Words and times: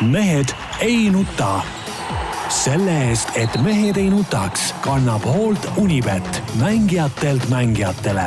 mehed 0.00 0.48
ei 0.80 1.10
nuta. 1.10 1.60
selle 2.48 2.92
eest, 3.08 3.28
et 3.34 3.54
mehed 3.64 3.96
ei 3.96 4.10
nutaks, 4.10 4.74
kannab 4.84 5.24
hoolt 5.24 5.66
Unibet, 5.76 6.42
mängijatelt 6.60 7.48
mängijatele. 7.48 8.26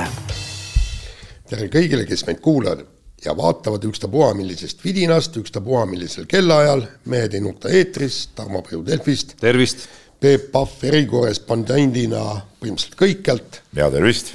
tere 1.49 1.67
kõigile, 1.69 2.05
kes 2.09 2.25
meid 2.25 2.39
kuulavad 2.41 2.85
ja 3.25 3.37
vaatavad 3.37 3.83
ükstapuha 3.83 4.33
millisest 4.33 4.83
vidinast, 4.85 5.37
ükstapuha 5.37 5.85
millisel 5.85 6.25
kellaajal. 6.25 6.85
mehed 7.05 7.33
ei 7.33 7.41
nuta 7.41 7.69
eetris, 7.69 8.27
Tarmo 8.35 8.61
Paju 8.61 8.85
Delfist. 8.85 9.35
tervist. 9.39 9.87
Peep 10.19 10.51
Pahv 10.51 10.83
erikorrespondendina 10.83 12.41
põhimõtteliselt 12.61 12.95
kõikjalt. 12.97 13.61
ja 13.75 13.91
tervist. 13.91 14.33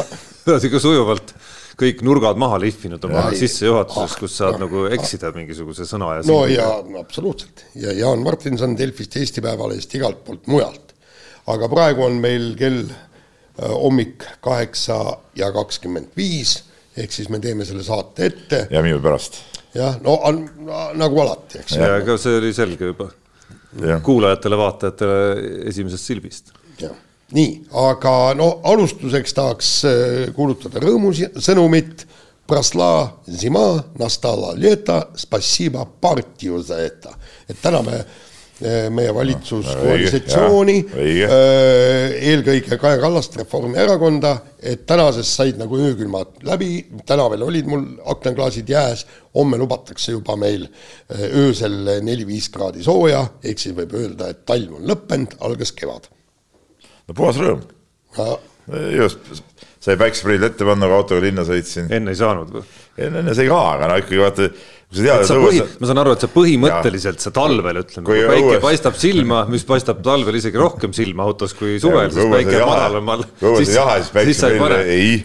sihuke 0.60 0.80
sujuvalt 0.80 1.34
kõik 1.76 2.02
nurgad 2.06 2.38
maha 2.40 2.58
lihvinud 2.60 3.02
oma 3.08 3.26
sissejuhatuses, 3.36 4.16
kus 4.20 4.36
saad 4.40 4.56
ah, 4.56 4.62
nagu 4.64 4.86
eksida 4.96 5.30
mingisuguse 5.36 5.84
sõna 5.88 6.14
ja 6.16 6.22
no 6.28 6.38
ja 6.48 6.68
absoluutselt 7.00 7.66
ja 7.76 7.92
Jaan 7.96 8.24
Martinson 8.24 8.76
Delfist, 8.78 9.18
Eesti 9.20 9.44
Päevalehest, 9.44 9.92
igalt 9.98 10.22
poolt 10.24 10.48
mujalt. 10.52 10.94
aga 11.52 11.68
praegu 11.72 12.06
on 12.06 12.16
meil 12.22 12.54
kell 12.58 12.80
äh, 12.88 13.68
hommik 13.68 14.24
kaheksa 14.44 14.98
ja 15.36 15.52
kakskümmend 15.52 16.16
viis, 16.16 16.58
ehk 16.96 17.12
siis 17.12 17.28
me 17.32 17.42
teeme 17.44 17.68
selle 17.68 17.84
saate 17.84 18.32
ette. 18.32 18.66
ja 18.72 18.82
minu 18.84 19.02
pärast. 19.04 19.42
jah, 19.76 20.00
no 20.04 20.16
on, 20.24 20.46
nagu 20.96 21.24
alati, 21.26 21.60
eks. 21.60 21.76
ja 21.76 21.98
ega 22.00 22.16
see 22.20 22.40
oli 22.40 22.56
selge 22.56 22.92
juba 22.94 23.10
kuulajatele-vaatajatele 23.76 25.66
esimesest 25.68 26.08
silbist. 26.14 26.54
jah 26.80 26.96
nii, 27.34 27.56
aga 27.74 28.12
no 28.38 28.50
alustuseks 28.70 29.34
tahaks 29.36 29.72
äh, 29.88 29.96
kuulutada 30.36 30.82
rõõmusõnumit. 30.84 32.06
Prasla 32.46 33.08
zima 33.26 33.72
nastala 33.98 34.52
leta, 34.54 35.00
spasiba 35.18 35.82
partiju 35.82 36.60
za 36.62 36.76
eta. 36.78 37.10
et 37.50 37.58
täname 37.58 37.96
äh, 37.98 38.86
meie 38.90 39.10
valitsuskoalitsiooni 39.14 40.76
no,, 40.84 41.00
äh, 41.26 42.14
eelkõige 42.30 42.78
Kaja 42.78 43.00
Kallast, 43.02 43.34
Reformierakonda, 43.42 44.36
et 44.62 44.86
tänasest 44.86 45.34
said 45.40 45.58
nagu 45.58 45.74
öökülmad 45.74 46.38
läbi, 46.46 46.86
täna 47.06 47.26
veel 47.34 47.42
olid 47.48 47.66
mul 47.66 47.84
aknaklaasid 48.14 48.70
jääs, 48.70 49.08
homme 49.34 49.58
lubatakse 49.58 50.14
juba 50.14 50.38
meil 50.38 50.68
öösel 51.10 51.98
neli-viis 52.06 52.46
kraadi 52.54 52.86
sooja, 52.86 53.26
ehk 53.42 53.58
siis 53.58 53.74
võib 53.74 53.98
öelda, 53.98 54.30
et 54.30 54.46
talv 54.46 54.78
on 54.78 54.86
lõppenud, 54.86 55.34
algas 55.42 55.74
kevad 55.74 56.06
no 57.06 57.16
puhas 57.16 57.40
rõõm. 57.42 57.66
just, 58.96 59.42
sai 59.82 59.98
päikseprillid 60.00 60.50
ette 60.50 60.66
panna, 60.66 60.88
kui 60.88 60.98
autoga 60.98 61.26
linna 61.26 61.46
sõitsin. 61.46 61.90
enne 61.92 62.14
ei 62.14 62.18
saanud 62.18 62.56
või? 62.56 62.64
enne, 62.96 63.22
enne 63.22 63.36
sai 63.36 63.46
ka, 63.50 63.60
aga 63.76 63.90
no 63.90 64.00
ikkagi 64.02 64.22
vaata 64.22 64.48
kui 64.86 65.00
sa 65.00 65.02
tead, 65.02 65.22
et 65.24 65.30
õues. 65.34 65.76
ma 65.80 65.88
saan 65.90 66.00
aru, 66.02 66.12
et 66.14 66.24
sa 66.24 66.28
põhimõtteliselt, 66.30 67.22
sa 67.22 67.32
talvel 67.34 67.80
ütleme, 67.82 68.06
kui 68.06 68.20
päike 68.22 68.50
õues... 68.52 68.60
paistab 68.62 68.98
silma, 69.00 69.40
mis 69.50 69.66
paistab 69.66 70.02
talvel 70.06 70.38
isegi 70.38 70.60
rohkem 70.62 70.94
silma 70.96 71.26
autos 71.26 71.56
kui 71.58 71.80
suvel, 71.82 72.10
sest 72.14 72.30
päike 72.32 72.60
on 72.60 72.70
madalamal. 72.70 73.24
kui 73.40 73.50
õues 73.50 73.72
on 73.72 73.78
jahe, 73.80 73.96
siis 74.04 74.12
päikseprill, 74.14 74.76
ei, 74.82 75.16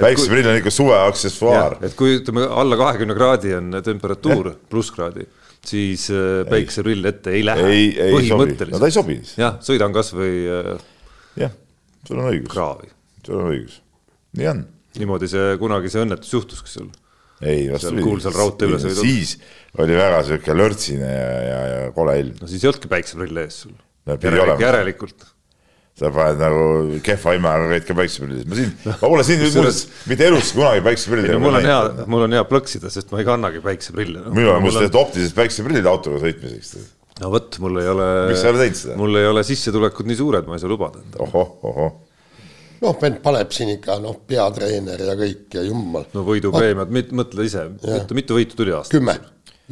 päikseprill 0.00 0.52
on 0.52 0.62
ikka 0.62 0.72
suve 0.74 0.96
aksessuaar. 1.04 1.80
et 1.84 1.96
kui 1.98 2.16
ütleme, 2.20 2.48
alla 2.48 2.80
kahekümne 2.80 3.16
kraadi 3.16 3.54
on 3.60 3.82
temperatuur, 3.84 4.54
plusskraadi 4.72 5.28
siis 5.66 6.06
äh, 6.08 6.46
päikseprill 6.48 7.04
ette 7.04 7.34
ei 7.36 7.44
lähe. 7.44 7.66
ei, 7.68 7.88
ei 8.00 8.28
sobi, 8.28 8.56
no 8.70 8.80
ta 8.80 8.88
ei 8.88 8.94
sobi. 8.94 9.18
jah, 9.36 9.58
sõidan 9.64 9.92
kasvõi 9.92 10.32
äh, 10.48 10.70
sul 12.08 12.20
on 12.20 12.30
õigus. 12.32 12.52
kraavi. 12.52 12.90
sul 13.26 13.40
on 13.40 13.52
õigus, 13.52 13.80
nii 14.38 14.50
on. 14.52 14.64
niimoodi 15.00 15.30
see 15.30 15.56
kunagi 15.60 15.92
see 15.92 16.04
õnnetus 16.06 16.32
juhtuski 16.36 16.72
sul? 16.72 16.88
ei, 17.40 17.66
vastupidi. 17.72 18.04
kuulsal 18.06 18.36
raudtee 18.36 18.70
ülesõidul. 18.70 19.04
siis 19.04 19.36
oli 19.80 19.98
väga 19.98 20.22
sihuke 20.28 20.56
lörtsine 20.56 21.10
ja, 21.10 21.28
ja, 21.48 21.60
ja 21.72 21.92
kole 21.96 22.16
ilm. 22.22 22.40
no 22.40 22.48
siis 22.50 22.64
ei 22.64 22.72
olnudki 22.72 22.90
päikseprill 22.92 23.44
ees 23.44 23.60
sul 23.66 23.76
no,. 23.76 24.16
Järelikult, 24.16 24.64
järelikult 24.64 25.28
sa 26.00 26.08
paned 26.14 26.40
nagu 26.40 27.00
kehva 27.04 27.34
imaga 27.36 27.66
käid 27.74 27.84
ka 27.88 27.96
päikseprillis, 27.98 28.46
ma 28.48 28.56
siin, 28.56 28.70
ma 28.86 28.94
pole 29.02 29.24
siin 29.26 29.42
muuseas 29.42 29.82
mitte 30.08 30.28
elus 30.30 30.54
kunagi 30.56 30.84
päikseprilli. 30.86 31.34
mul 31.42 31.58
on 31.58 31.66
hea, 31.66 31.80
mul 32.08 32.24
on 32.24 32.36
hea 32.38 32.46
plõksida, 32.48 32.92
sest 32.92 33.12
ma 33.12 33.20
ei 33.20 33.28
kannagi 33.28 33.60
päikseprille 33.64 34.24
no.. 34.24 34.32
minul 34.36 34.54
on 34.54 34.64
muuseas 34.64 34.86
tehtud 34.86 35.00
optilised 35.02 35.36
päikseprillid 35.36 35.90
autoga 35.90 36.22
sõitmiseks 36.22 36.72
no 37.20 37.32
vot, 37.34 37.58
mul 37.62 37.80
ei 37.82 37.90
ole. 37.90 38.06
miks 38.30 38.42
sa 38.42 38.48
ei 38.48 38.54
ole 38.54 38.62
teinud 38.64 38.80
seda? 38.82 39.00
mul 39.00 39.20
ei 39.20 39.26
ole 39.30 39.42
sissetulekud 39.46 40.08
nii 40.08 40.20
suured, 40.20 40.48
ma 40.48 40.56
ei 40.56 40.62
saa 40.62 40.70
lubada 40.70 41.02
endale. 41.02 41.26
ohoh, 41.26 41.52
ohoh. 41.70 41.92
noh, 42.84 42.96
vend 43.02 43.20
paneb 43.24 43.52
siin 43.56 43.74
ikka 43.74 43.98
noh, 44.04 44.16
peatreener 44.30 45.04
ja 45.10 45.16
kõik 45.18 45.58
ja 45.58 45.66
jummal. 45.66 46.06
no 46.14 46.24
võidupreemiad, 46.26 46.94
mõtle 46.94 47.46
ise, 47.48 47.66
mitu, 47.82 48.18
mitu 48.18 48.38
võitu 48.38 48.60
tuli 48.60 48.74
aastas? 48.76 48.94
kümme, 48.94 49.18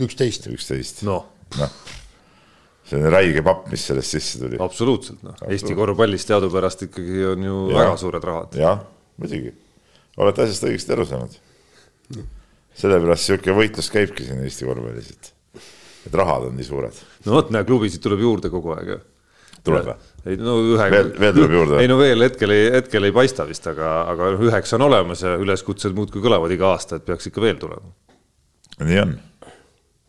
üksteist. 0.05 0.51
üksteist. 0.53 1.05
noh 1.09 1.25
no. 1.57 1.71
see 2.89 2.99
on 3.01 3.09
räige 3.13 3.45
papp, 3.47 3.69
mis 3.73 3.87
sellest 3.91 4.17
sisse 4.17 4.43
tuli. 4.43 4.61
absoluutselt, 4.65 5.23
noh, 5.27 5.39
Eesti 5.49 5.77
korvpallis 5.79 6.29
teadupärast 6.29 6.87
ikkagi 6.89 7.25
on 7.33 7.49
ju 7.49 7.63
ja. 7.73 7.81
väga 7.83 7.97
suured 8.01 8.29
rahad. 8.31 8.59
jah, 8.59 8.85
muidugi, 9.21 9.55
olete 10.21 10.45
asjast 10.45 10.69
õigesti 10.69 10.97
aru 10.97 11.09
saanud. 11.09 11.41
sellepärast 12.79 13.31
sihuke 13.31 13.57
võitlus 13.57 13.91
käibki 13.93 14.29
siin 14.29 14.45
Eesti 14.45 14.69
korvpallis, 14.69 15.13
et 15.17 15.35
et 16.09 16.19
rahad 16.19 16.49
on 16.49 16.57
nii 16.59 16.67
suured. 16.67 17.05
no 17.27 17.37
vot, 17.37 17.53
näe, 17.55 17.67
klubisid 17.69 18.03
tuleb 18.05 18.25
juurde 18.25 18.51
kogu 18.53 18.75
aeg 18.77 18.93
ju. 18.95 18.99
tuleb 19.67 19.91
või? 19.91 19.97
ei 20.29 20.41
no 20.41 20.57
ühe. 20.75 20.89
veel, 20.95 21.13
veel 21.21 21.37
tuleb 21.37 21.57
juurde? 21.59 21.81
ei 21.83 21.91
no 21.91 21.99
veel 22.01 22.27
hetkel 22.27 22.55
ei, 22.55 22.69
hetkel 22.79 23.09
ei 23.09 23.15
paista 23.15 23.47
vist, 23.49 23.67
aga, 23.71 23.95
aga 24.15 24.33
üheksa 24.49 24.79
on 24.79 24.89
olemas 24.89 25.25
ja 25.27 25.37
üleskutsed 25.41 25.97
muudkui 25.97 26.25
kõlavad 26.25 26.55
iga 26.55 26.73
aasta, 26.73 26.99
et 26.99 27.09
peaks 27.09 27.31
ikka 27.31 27.45
veel 27.45 27.61
tulema. 27.61 27.93
nii 28.85 29.03
on. 29.05 29.19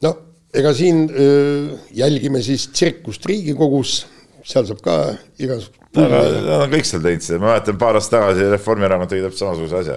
no 0.07 0.15
ega 0.55 0.73
siin 0.73 1.05
öö, 1.11 1.75
jälgime 1.93 2.41
siis 2.45 2.69
tsirkust 2.73 3.25
Riigikogus, 3.29 3.99
seal 4.45 4.65
saab 4.69 4.81
ka 4.85 4.95
igasugust. 5.37 5.75
Nad 5.97 6.47
on 6.53 6.71
kõik 6.71 6.85
seal 6.85 7.01
teinud 7.01 7.25
seda, 7.25 7.41
ma 7.41 7.53
mäletan 7.53 7.77
paar 7.81 7.97
aastat 7.97 8.19
tagasi 8.19 8.49
Reformierakond 8.51 9.09
tegi 9.09 9.25
täpselt 9.25 9.41
samasuguse 9.41 9.79
asja 9.83 9.95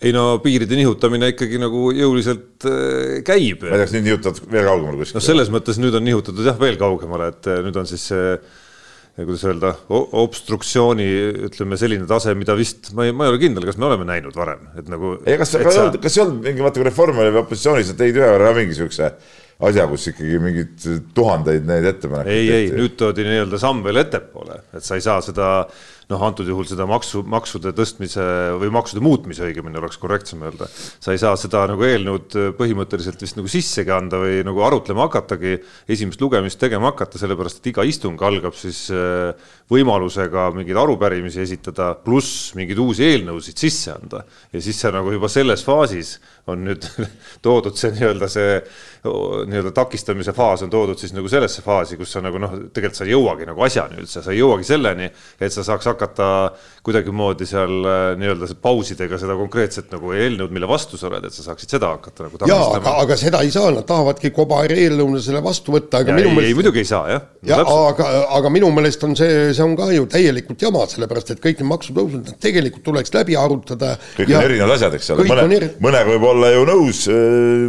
ei 0.00 0.14
no 0.16 0.24
piiride 0.40 0.78
nihutamine 0.78 1.32
ikkagi 1.34 1.60
nagu 1.60 1.90
jõuliselt 1.92 2.64
äh, 2.68 3.20
käib. 3.26 3.66
ma 3.66 3.74
ei 3.74 3.76
tea, 3.76 3.84
kas 3.84 3.94
nüüd 3.96 4.08
nihutavad 4.08 4.40
veel 4.54 4.66
kaugemale 4.70 5.02
kuskile? 5.02 5.20
no 5.20 5.26
selles 5.26 5.52
mõttes 5.52 5.80
nüüd 5.82 5.98
on 5.98 6.06
nihutatud 6.08 6.50
jah, 6.50 6.58
veel 6.60 6.80
kaugemale, 6.80 7.30
et 7.34 7.50
äh, 7.50 7.62
nüüd 7.66 7.76
on 7.80 7.88
siis 7.90 8.08
see 8.12 8.34
kuidas 9.20 9.42
öelda, 9.44 9.74
obstruktsiooni 9.90 11.06
ütleme 11.50 11.76
selline 11.76 12.06
tase, 12.08 12.32
mida 12.38 12.54
vist 12.56 12.92
ma 12.96 13.04
ei, 13.04 13.12
ma 13.12 13.26
ei 13.26 13.34
ole 13.34 13.40
kindel, 13.42 13.66
kas 13.68 13.76
me 13.76 13.88
oleme 13.90 14.06
näinud 14.08 14.36
varem, 14.38 14.62
et 14.80 14.88
nagu. 14.88 15.16
kas, 15.26 15.52
kas 15.60 15.76
sa... 15.76 15.86
ei 15.92 16.22
olnud 16.24 16.40
mingi, 16.46 16.64
vaata 16.64 16.80
kui 16.80 16.88
Reform 16.88 17.20
oli 17.20 17.42
opositsioonis, 17.42 17.90
sa 17.90 17.98
tegid 17.98 18.20
ühe 18.22 18.30
korra 18.32 18.54
mingi 18.56 18.78
siukse 18.78 19.10
asja, 19.68 19.86
kus 19.90 20.08
ikkagi 20.12 20.40
mingeid 20.40 20.88
tuhandeid 21.16 21.66
neid 21.68 21.88
ettepanekuid. 21.90 22.34
ei, 22.36 22.52
ei, 22.56 22.68
nüüd 22.74 22.96
toodi 23.00 23.26
nii-öelda 23.26 23.60
samm 23.60 23.84
veel 23.84 24.00
ettepoole, 24.04 24.62
et 24.76 24.86
sa 24.86 24.96
ei 24.96 25.04
saa 25.04 25.20
seda 25.24 25.50
noh, 26.10 26.22
antud 26.26 26.48
juhul 26.48 26.66
seda 26.68 26.86
maksu, 26.90 27.22
maksude 27.30 27.72
tõstmise 27.76 28.24
või 28.60 28.72
maksude 28.74 29.02
muutmise 29.04 29.44
õigemini 29.46 29.78
oleks 29.80 29.98
korrektsem 30.00 30.42
öelda. 30.46 30.66
sa 30.70 31.14
ei 31.14 31.20
saa 31.22 31.36
seda 31.38 31.62
nagu 31.70 31.84
eelnõud 31.86 32.36
põhimõtteliselt 32.58 33.22
vist 33.22 33.38
nagu 33.38 33.50
sissegi 33.50 33.94
anda 33.94 34.20
või 34.22 34.40
nagu 34.46 34.64
arutlema 34.66 35.06
hakatagi, 35.06 35.56
esimest 35.90 36.20
lugemist 36.20 36.60
tegema 36.60 36.90
hakata, 36.90 37.20
sellepärast 37.20 37.62
et 37.62 37.70
iga 37.72 37.86
istung 37.86 38.20
algab 38.26 38.56
siis 38.58 38.88
äh, 38.94 39.30
võimalusega 39.70 40.50
mingeid 40.56 40.80
arupärimisi 40.82 41.44
esitada, 41.44 41.92
pluss 41.94 42.50
mingeid 42.58 42.80
uusi 42.82 43.06
eelnõusid 43.06 43.62
sisse 43.66 43.94
anda. 43.94 44.24
ja 44.52 44.60
siis 44.62 44.80
sa 44.80 44.90
nagu 44.94 45.12
juba 45.14 45.30
selles 45.30 45.64
faasis 45.66 46.18
on 46.52 46.64
nüüd 46.68 46.86
toodud 47.46 47.78
see 47.78 47.94
nii-öelda 47.96 48.30
see 48.30 48.60
nii-öelda 49.00 49.70
takistamise 49.72 50.32
faas 50.36 50.62
on 50.62 50.70
toodud 50.70 50.98
siis 51.00 51.14
nagu 51.16 51.28
sellesse 51.28 51.62
faasi, 51.64 51.96
kus 51.96 52.12
sa 52.12 52.20
nagu 52.20 52.38
noh, 52.40 52.52
tegelikult 52.74 52.98
sa 52.98 53.06
ei 53.06 53.14
jõuagi 53.14 53.46
nagu 53.48 53.64
asjani 53.64 53.96
üldse, 54.02 54.20
sa 54.20 54.34
ei 54.34 54.40
jõuagi 54.42 54.66
selleni, 54.68 55.08
et 55.40 55.54
sa 55.54 55.64
saaks 55.64 55.88
hakata 55.88 56.26
kuidagimoodi 56.84 57.48
seal 57.48 57.86
äh, 57.88 58.00
nii-öelda 58.20 58.50
pausidega 58.60 59.16
seda 59.20 59.36
konkreetset 59.40 59.88
nagu 59.94 60.12
eelnõud, 60.12 60.52
mille 60.52 60.68
vastu 60.68 61.00
sa 61.00 61.08
oled, 61.08 61.24
et 61.24 61.36
sa 61.36 61.46
saaksid 61.46 61.76
seda 61.76 61.94
hakata 61.94 62.26
nagu 62.26 62.40
jaa, 62.50 62.66
aga, 62.76 62.94
aga 63.06 63.16
seda 63.20 63.40
ei 63.46 63.52
saa, 63.54 63.70
nad 63.72 63.88
tahavadki 63.88 64.32
kobareelnõuna 64.36 65.22
selle 65.24 65.40
vastu 65.44 65.72
võtta, 65.76 66.02
aga 66.04 66.12
ja, 66.12 66.18
minu 66.20 66.34
ei, 66.34 66.36
meelest. 66.36 66.52
ei, 66.52 66.58
muidugi 66.60 66.84
ei 66.84 66.90
saa 66.90 67.02
jah 67.14 67.24
no,. 67.24 67.48
jah, 67.54 67.72
aga, 67.94 68.10
aga 68.36 68.52
minu 68.52 68.68
meelest 68.76 69.08
on 69.08 69.16
see, 69.16 69.50
see 69.56 69.64
on 69.64 69.78
ka 69.80 69.88
ju 69.96 70.04
täielikult 70.12 70.68
jama, 70.68 70.84
sellepärast 70.92 71.34
et 71.36 71.42
kõik 71.44 71.62
need 71.62 71.72
maksutõusud, 71.72 72.28
nad 72.28 72.40
tegelikult 72.42 72.84
tuleks 72.84 73.16
läbi 73.16 73.36
arutada. 73.40 73.94
kõik 74.18 74.32
ja, 74.32 74.40
on 74.40 74.48
erinevad 74.50 74.76
asjad, 74.76 74.96
eks 75.00 75.12
ole, 75.16 75.28
mõne, 75.30 75.48
eri... 75.56 75.72
mõnega 75.80 76.12
võib 76.12 76.28
olla 76.34 76.39
ju 76.54 76.68
nõus, 76.68 77.06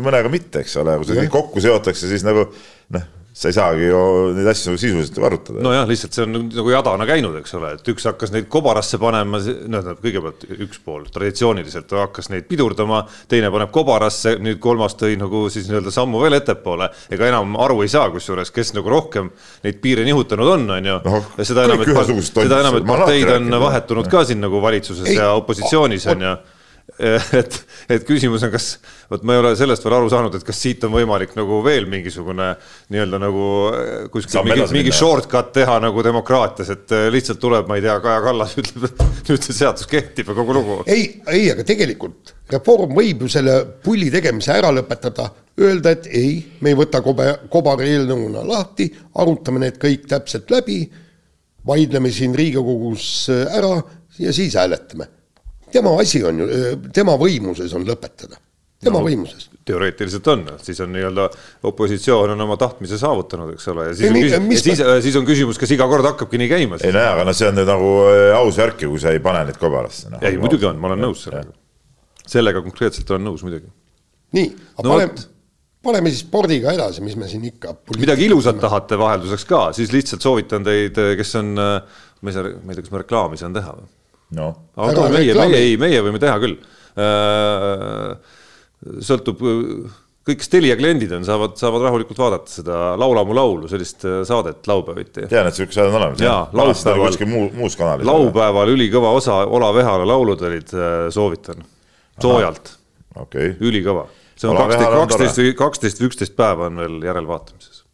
mõnega 0.06 0.31
mitte, 0.31 0.63
eks 0.63 0.77
ole, 0.81 0.95
kui 1.00 1.09
see 1.09 1.25
kõik 1.25 1.33
kokku 1.35 1.63
seotakse, 1.63 2.07
siis 2.12 2.23
nagu 2.27 2.47
noh 2.95 3.09
sa 3.33 3.47
ei 3.47 3.56
saagi 3.56 3.85
ju 3.88 4.00
neid 4.35 4.47
asju 4.51 4.73
sisuliselt 4.77 5.18
arutada. 5.23 5.62
nojah, 5.63 5.85
lihtsalt 5.88 6.15
see 6.15 6.25
on 6.25 6.50
nagu 6.51 6.73
jadana 6.73 7.07
käinud, 7.07 7.38
eks 7.39 7.56
ole, 7.56 7.71
et 7.77 7.89
üks 7.94 8.03
hakkas 8.09 8.33
neid 8.35 8.50
kobarasse 8.51 9.00
panema, 9.00 9.39
noh, 9.71 9.88
kõigepealt 10.03 10.44
üks 10.68 10.81
pool 10.83 11.06
traditsiooniliselt 11.13 11.95
hakkas 11.95 12.27
neid 12.33 12.50
pidurdama, 12.51 13.06
teine 13.31 13.50
paneb 13.53 13.71
kobarasse, 13.71 14.35
nüüd 14.44 14.59
kolmas 14.63 14.97
tõi 15.00 15.15
nagu 15.19 15.45
siis 15.53 15.71
nii-öelda 15.71 15.94
sammu 15.95 16.19
veel 16.21 16.35
ettepoole. 16.41 16.91
ega 17.09 17.31
enam 17.31 17.56
aru 17.63 17.81
ei 17.85 17.94
saa, 17.94 18.09
kusjuures, 18.12 18.51
kes 18.51 18.75
nagu 18.75 18.91
rohkem 18.91 19.31
neid 19.63 19.79
piire 19.81 20.03
nihutanud 20.07 20.56
on, 20.57 20.69
on 20.77 20.91
ju 20.91 21.01
no,. 21.07 21.25
seda 21.39 21.69
enam, 21.69 21.85
et, 21.85 22.25
seda 22.27 22.59
enam, 22.65 22.81
et 22.81 22.89
parteid 22.89 23.35
on 23.39 23.62
vahetunud 23.63 24.12
ka 24.12 24.25
siin 24.27 24.44
nagu 24.44 24.59
valitsuses 24.62 25.07
ei, 25.07 25.21
ja 25.21 25.31
opositsioonis 25.39 26.12
on 26.12 26.27
ju 26.27 26.35
et, 27.39 27.56
et 27.89 28.03
küsimus 28.06 28.44
on, 28.45 28.51
kas, 28.53 28.68
vot 29.09 29.24
ma 29.25 29.36
ei 29.36 29.42
ole 29.42 29.51
sellest 29.57 29.86
veel 29.86 29.95
aru 29.98 30.09
saanud, 30.12 30.36
et 30.38 30.45
kas 30.45 30.59
siit 30.62 30.83
on 30.86 30.94
võimalik 30.94 31.33
nagu 31.38 31.62
veel 31.65 31.88
mingisugune 31.89 32.51
nii-öelda 32.94 33.19
nagu 33.21 33.45
äh, 33.71 33.94
kuskil 34.13 34.44
mingi, 34.45 34.68
mingi 34.75 34.94
shortcut 34.95 35.51
teha 35.56 35.80
nagu 35.81 36.03
demokraatias, 36.06 36.71
et 36.75 36.94
äh, 36.95 37.07
lihtsalt 37.13 37.42
tuleb, 37.42 37.69
ma 37.69 37.80
ei 37.80 37.86
tea, 37.86 37.98
Kaja 38.03 38.21
Kallas 38.25 38.53
ütleb, 38.62 38.86
et 38.89 39.31
nüüd 39.31 39.48
see 39.48 39.57
seadus 39.57 39.89
kehtib 39.89 40.30
ja 40.31 40.38
kogu 40.38 40.57
lugu. 40.57 40.80
ei, 40.86 41.07
ei, 41.33 41.48
aga 41.53 41.65
tegelikult 41.68 42.36
reform 42.51 42.94
võib 42.98 43.24
ju 43.25 43.31
selle 43.31 43.56
pulli 43.83 44.12
tegemise 44.13 44.53
ära 44.53 44.74
lõpetada, 44.75 45.30
öelda, 45.62 45.95
et 45.95 46.09
ei, 46.12 46.36
me 46.62 46.74
ei 46.74 46.77
võta 46.77 47.01
kobe, 47.06 47.31
kobareelnõuna 47.51 48.44
lahti, 48.48 48.92
arutame 49.21 49.63
need 49.65 49.80
kõik 49.81 50.06
täpselt 50.12 50.51
läbi, 50.53 50.83
vaidleme 51.65 52.12
siin 52.13 52.36
Riigikogus 52.38 53.07
ära 53.31 53.74
ja 54.21 54.33
siis 54.36 54.57
hääletame 54.59 55.07
tema 55.73 55.94
asi 56.01 56.23
on 56.27 56.44
ju, 56.44 56.47
tema 56.94 57.15
võimuses 57.19 57.73
on 57.77 57.85
lõpetada, 57.88 58.39
tema 58.81 59.00
no, 59.00 59.06
võimuses. 59.06 59.47
teoreetiliselt 59.68 60.27
on, 60.33 60.44
siis 60.63 60.79
on 60.83 60.91
nii-öelda 60.95 61.27
opositsioon 61.69 62.33
on 62.35 62.45
oma 62.47 62.57
tahtmise 62.62 63.00
saavutanud, 63.01 63.53
eks 63.56 63.68
ole, 63.73 63.88
ja 63.89 63.97
siis, 63.97 64.07
ei, 64.07 64.31
on, 64.38 64.47
mis, 64.50 64.63
ja 64.65 64.75
siis, 64.77 64.83
siis 65.07 65.18
on 65.19 65.27
küsimus, 65.27 65.59
kas 65.62 65.73
iga 65.75 65.88
kord 65.91 66.07
hakkabki 66.09 66.41
nii 66.41 66.51
käima. 66.51 66.79
ei 66.85 66.95
nojah, 66.95 67.13
aga 67.15 67.27
noh, 67.29 67.38
see 67.38 67.50
on 67.51 67.59
nüüd 67.59 67.69
nagu 67.69 67.91
äh, 68.09 68.23
aus 68.39 68.57
värk 68.62 68.85
ju, 68.85 68.94
kui 68.95 69.03
sa 69.03 69.13
ei 69.13 69.21
pane 69.23 69.44
neid 69.50 69.59
kobarasse 69.62 70.13
no.. 70.13 70.21
ei, 70.25 70.39
muidugi 70.41 70.69
on, 70.69 70.81
ma 70.81 70.91
olen 70.91 71.06
nõus 71.07 71.27
sellega. 71.27 71.53
sellega 72.25 72.63
konkreetselt 72.65 73.13
olen 73.13 73.29
nõus 73.29 73.45
muidugi. 73.45 73.69
nii, 74.38 74.51
aga 74.77 74.88
no, 74.88 74.97
paneme, 74.97 75.25
paneme 75.85 76.13
siis 76.13 76.25
spordiga 76.25 76.74
edasi, 76.74 77.06
mis 77.06 77.17
me 77.19 77.29
siin 77.31 77.45
ikka. 77.53 77.77
midagi 78.01 78.27
ilusat 78.29 78.62
tahate 78.62 79.00
vahelduseks 79.01 79.47
ka, 79.50 79.63
siis 79.77 79.94
lihtsalt 79.94 80.25
soovitan 80.25 80.65
teid, 80.65 80.97
kes 81.21 81.38
on, 81.41 81.53
äh, 81.62 82.06
ma 82.21 82.33
ei 82.33 82.39
saa, 82.39 82.53
ma 82.57 82.74
ei 82.74 82.79
tea, 82.79 82.89
kas 82.89 82.95
ma 82.97 83.06
reklaami 83.06 83.41
saan 83.41 83.57
teha 83.57 83.77
või? 83.77 83.89
No.. 84.38 84.51
aga 84.75 85.07
meie, 85.12 85.33
meie, 85.38 85.66
ei, 85.66 85.74
meie 85.81 86.04
võime 86.06 86.22
teha 86.22 86.38
küll. 86.42 86.56
Äh, 87.01 88.13
sõltub, 89.06 89.42
kõik, 90.28 90.39
kes 90.42 90.51
Telia 90.51 90.78
kliendid 90.80 91.13
on, 91.16 91.25
saavad, 91.28 91.56
saavad 91.60 91.86
rahulikult 91.88 92.19
vaadata 92.19 92.51
seda 92.51 92.80
Laula 93.00 93.24
mu 93.28 93.36
laulu, 93.38 93.69
sellist 93.72 94.06
äh, 94.07 94.22
saadet 94.28 94.68
laupäeviti. 94.69 95.28
tean, 95.31 95.50
et 95.50 95.57
sihuke 95.57 95.75
saade 95.75 95.94
on 95.94 96.00
olemas. 96.01 96.24
jaa, 96.24 96.42
laupäeval. 96.54 97.06
kuskil 97.10 97.31
muu, 97.31 97.50
muus 97.57 97.78
kanalis. 97.80 98.07
laupäeval 98.07 98.74
ülikõva 98.75 99.13
osa, 99.18 99.42
Olav 99.48 99.80
Ehala 99.83 100.07
laulud 100.13 100.48
olid, 100.50 100.74
äh, 100.75 101.06
soovitan. 101.13 101.63
soojalt. 102.22 102.77
Okay. 103.22 103.56
ülikõva. 103.60 104.07
see 104.39 104.50
on 104.50 104.57
kaksteist, 104.57 104.98
kaksteist 104.98 105.42
või 105.42 105.54
kaksteist 105.60 106.01
või 106.01 106.12
üksteist 106.12 106.36
päeva 106.39 106.72
on 106.72 106.84
veel 106.84 107.00
järelvaatamises. 107.12 107.86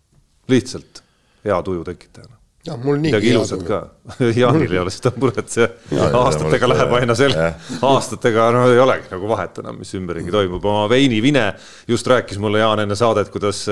lihtsalt 0.52 1.04
hea 1.48 1.62
tuju 1.66 1.86
tekitajana 1.88 2.37
nii 2.76 3.00
midagi 3.08 3.32
ilusat 3.32 3.64
ka. 3.68 3.80
Jaanil 4.42 4.74
ei 4.76 4.82
ole 4.82 4.94
seda 4.94 5.14
muret, 5.20 5.48
see 5.54 5.68
ja, 5.94 6.10
aastatega 6.20 6.70
läheb 6.72 6.94
aina 7.00 7.16
selge, 7.18 7.48
aastatega 7.88 8.50
no 8.56 8.66
ei 8.72 8.82
olegi 8.84 9.12
nagu 9.14 9.32
vahet 9.32 9.62
enam, 9.64 9.80
mis 9.82 9.94
ümberringi 9.98 10.34
toimub, 10.34 10.66
oma 10.66 10.88
veinivine 10.92 11.48
just 11.88 12.08
rääkis 12.08 12.42
mulle 12.44 12.64
Jaan 12.64 12.84
enne 12.84 12.98
saadet, 13.00 13.32
kuidas, 13.34 13.64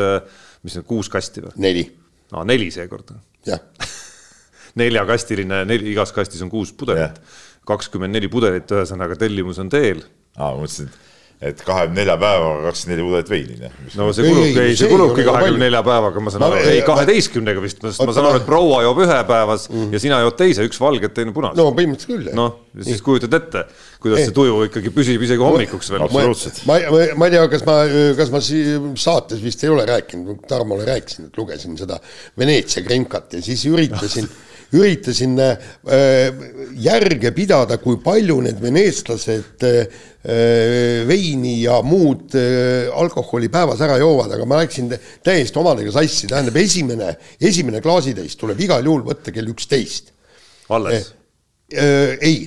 mis 0.64 0.80
need 0.80 0.88
kuus 0.88 1.12
kasti 1.12 1.44
või? 1.46 1.56
neli. 1.68 1.86
aa, 2.34 2.46
neli 2.48 2.72
seekord. 2.74 3.16
jah 3.48 3.62
neljakastiline, 4.80 5.64
neli, 5.70 5.92
igas 5.94 6.12
kastis 6.16 6.44
on 6.44 6.52
kuus 6.52 6.74
pudelit, 6.76 7.20
kakskümmend 7.68 8.16
neli 8.16 8.30
pudelit, 8.32 8.70
ühesõnaga 8.72 9.18
tellimus 9.20 9.60
on 9.64 9.72
teel. 9.72 10.04
aa, 10.38 10.52
ma 10.52 10.64
mõtlesin, 10.64 10.92
et 10.92 11.15
et 11.44 11.60
kahekümne 11.68 12.00
nelja 12.00 12.16
päevaga 12.20 12.62
kakskümmend 12.70 12.96
neli 12.96 13.06
pudelit 13.10 13.30
veini. 13.30 13.72
no 14.00 14.08
see 14.16 14.28
kulubki, 14.30 14.62
ei, 14.62 14.76
see 14.80 14.88
kulubki 14.88 15.26
kahekümne 15.28 15.66
nelja 15.66 15.82
päevaga, 15.84 16.24
ma 16.24 16.32
saan 16.32 16.46
aru, 16.48 16.62
ei 16.72 16.84
kaheteistkümnega 16.88 17.64
vist, 17.64 17.82
sest 17.84 18.04
ma 18.08 18.16
saan 18.16 18.30
aru, 18.30 18.40
et 18.40 18.48
proua 18.48 18.80
joob 18.86 19.02
ühe 19.04 19.18
päevas 19.28 19.68
mm. 19.68 19.90
ja 19.92 20.02
sina 20.06 20.22
jood 20.24 20.38
teise, 20.40 20.64
üks 20.70 20.80
valget, 20.80 21.12
teine 21.18 21.36
punast. 21.36 21.60
no 21.60 21.68
põhimõtteliselt 21.76 22.14
küll, 22.14 22.32
noh, 22.40 22.56
siis 22.88 23.04
kujutad 23.04 23.36
ette, 23.36 23.66
kuidas 24.00 24.24
ei. 24.24 24.30
see 24.30 24.38
tuju 24.40 24.64
ikkagi 24.70 24.96
püsib 24.96 25.28
isegi 25.28 25.44
hommikuks 25.44 25.92
veel. 25.92 26.08
absoluutselt. 26.08 26.64
ma, 26.70 26.80
ma, 26.96 27.04
ma 27.20 27.30
ei 27.30 27.36
tea, 27.36 27.44
kas 27.52 27.68
ma, 27.68 27.78
kas 28.22 28.32
ma 28.32 28.44
saates 29.06 29.44
vist 29.44 29.68
ei 29.68 29.76
ole 29.76 29.86
rääkinud, 29.92 30.46
Tarmole 30.48 30.88
rääkisin, 30.88 31.28
et 31.28 31.38
lugesin 31.42 31.76
seda 31.80 32.00
Veneetsia 32.40 32.86
krimkat 32.88 33.36
ja 33.36 33.44
siis 33.44 33.68
üritasin 33.68 34.32
üritasin 34.74 35.38
äh, 35.40 35.58
järge 36.82 37.32
pidada, 37.36 37.78
kui 37.82 38.00
palju 38.04 38.40
need 38.46 38.62
veneetslased 38.64 39.66
äh, 39.68 40.00
veini 41.08 41.58
ja 41.64 41.82
muud 41.86 42.36
äh, 42.40 42.90
alkoholi 42.94 43.52
päevas 43.54 43.84
ära 43.86 44.00
joovad, 44.02 44.34
aga 44.38 44.48
ma 44.50 44.62
läksin 44.64 44.90
täiesti 45.26 45.62
omadega 45.62 45.94
sassi, 45.96 46.30
tähendab, 46.32 46.58
esimene, 46.62 47.14
esimene 47.42 47.84
klaasitäis 47.86 48.38
tuleb 48.40 48.66
igal 48.66 48.86
juhul 48.86 49.06
võtta 49.06 49.36
kell 49.36 49.54
üksteist. 49.54 50.14
alles? 50.70 51.14
Ei, 51.74 52.46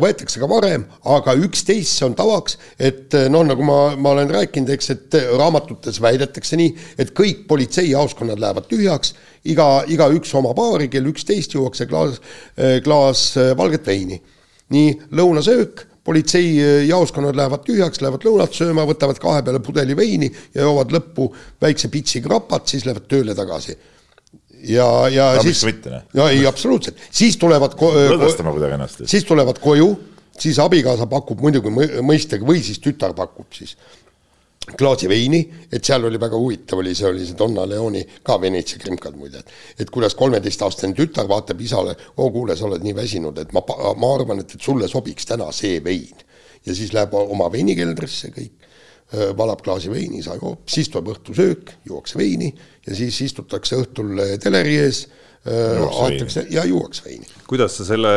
võetakse 0.00 0.40
ka 0.40 0.48
varem, 0.48 0.84
aga 1.08 1.32
üksteist, 1.40 1.94
see 1.96 2.06
on 2.06 2.14
tavaks, 2.18 2.58
et 2.76 3.16
noh, 3.32 3.46
nagu 3.48 3.64
ma, 3.64 3.78
ma 3.96 4.12
olen 4.12 4.28
rääkinud, 4.32 4.68
eks, 4.74 4.90
et 4.92 5.16
raamatutes 5.40 6.00
väidetakse 6.04 6.58
nii, 6.60 6.74
et 7.00 7.14
kõik 7.16 7.46
politseijaoskonnad 7.48 8.40
lähevad 8.42 8.68
tühjaks 8.68 9.14
iga, 9.48 9.68
igaüks 9.88 10.34
oma 10.36 10.52
baari, 10.56 10.90
kell 10.92 11.08
üksteist 11.08 11.56
juuakse 11.56 11.88
klaas, 11.88 12.20
klaas 12.84 13.30
valget 13.56 13.88
veini. 13.88 14.20
nii, 14.68 14.96
lõunasöök, 15.16 15.86
politseijaoskonnad 16.04 17.36
lähevad 17.36 17.64
tühjaks, 17.64 18.02
lähevad 18.04 18.24
lõunat 18.28 18.56
sööma, 18.56 18.84
võtavad 18.88 19.20
kahe 19.20 19.42
peale 19.44 19.64
pudeli 19.64 19.96
veini 19.96 20.28
ja 20.54 20.66
joovad 20.68 20.92
lõppu 20.92 21.32
väikse 21.60 21.88
pitsi 21.88 22.20
grapat, 22.20 22.68
siis 22.68 22.84
lähevad 22.84 23.08
tööle 23.08 23.36
tagasi 23.36 23.76
ja, 24.64 24.88
ja 25.12 25.30
no, 25.36 25.42
siis, 25.42 25.62
ja 26.14 26.28
ei, 26.32 26.44
absoluutselt, 26.46 26.98
siis 27.10 27.36
tulevad 27.40 27.76
lõdvestama 27.78 28.54
kuidagi 28.56 28.78
ennast. 28.78 29.06
siis 29.10 29.26
tulevad 29.28 29.60
koju, 29.62 29.88
siis 30.38 30.58
abikaasa 30.62 31.06
pakub 31.10 31.40
muidugi 31.42 31.72
mõistagi 32.02 32.46
või 32.46 32.62
siis 32.64 32.82
tütar 32.82 33.14
pakub 33.18 33.52
siis 33.54 33.76
klaasi 34.78 35.08
veini, 35.08 35.40
et 35.72 35.84
seal 35.84 36.04
oli 36.04 36.18
väga 36.20 36.36
huvitav, 36.36 36.82
oli 36.82 36.94
see, 36.96 37.08
oli 37.08 37.24
see 37.24 37.36
Donna 37.38 37.64
Leoni, 37.68 38.02
ka 38.22 38.36
Veneetsia 38.40 38.80
krimkad 38.82 39.16
muide, 39.16 39.40
et 39.40 39.84
et 39.84 39.90
kuidas 39.90 40.16
kolmeteistaastane 40.18 40.96
tütar 40.98 41.28
vaatab 41.28 41.60
isale, 41.64 41.94
oo 42.16 42.30
kuule, 42.34 42.56
sa 42.56 42.66
oled 42.66 42.84
nii 42.84 42.96
väsinud, 42.96 43.38
et 43.40 43.52
ma, 43.56 43.62
ma 43.96 44.14
arvan, 44.14 44.42
et, 44.42 44.56
et 44.56 44.64
sulle 44.64 44.88
sobiks 44.88 45.28
täna 45.30 45.50
see 45.52 45.82
vein. 45.84 46.26
ja 46.66 46.74
siis 46.74 46.92
läheb 46.92 47.14
oma 47.14 47.46
veinikeldrisse 47.52 48.32
kõik, 48.34 48.67
valab 49.36 49.62
klaasi 49.64 49.88
veini, 49.88 50.22
sa 50.22 50.34
joob, 50.36 50.66
siis 50.68 50.90
tuleb 50.92 51.12
õhtusöök, 51.14 51.70
juuakse 51.88 52.18
veini 52.20 52.50
ja 52.86 52.96
siis 52.96 53.20
istutakse 53.24 53.78
õhtul 53.80 54.20
teleri 54.42 54.74
ees, 54.82 55.06
aetakse 55.48 56.44
ja 56.52 56.64
juuakse 56.68 57.06
veini. 57.06 57.28
kuidas 57.48 57.78
sa 57.78 57.86
selle 57.88 58.12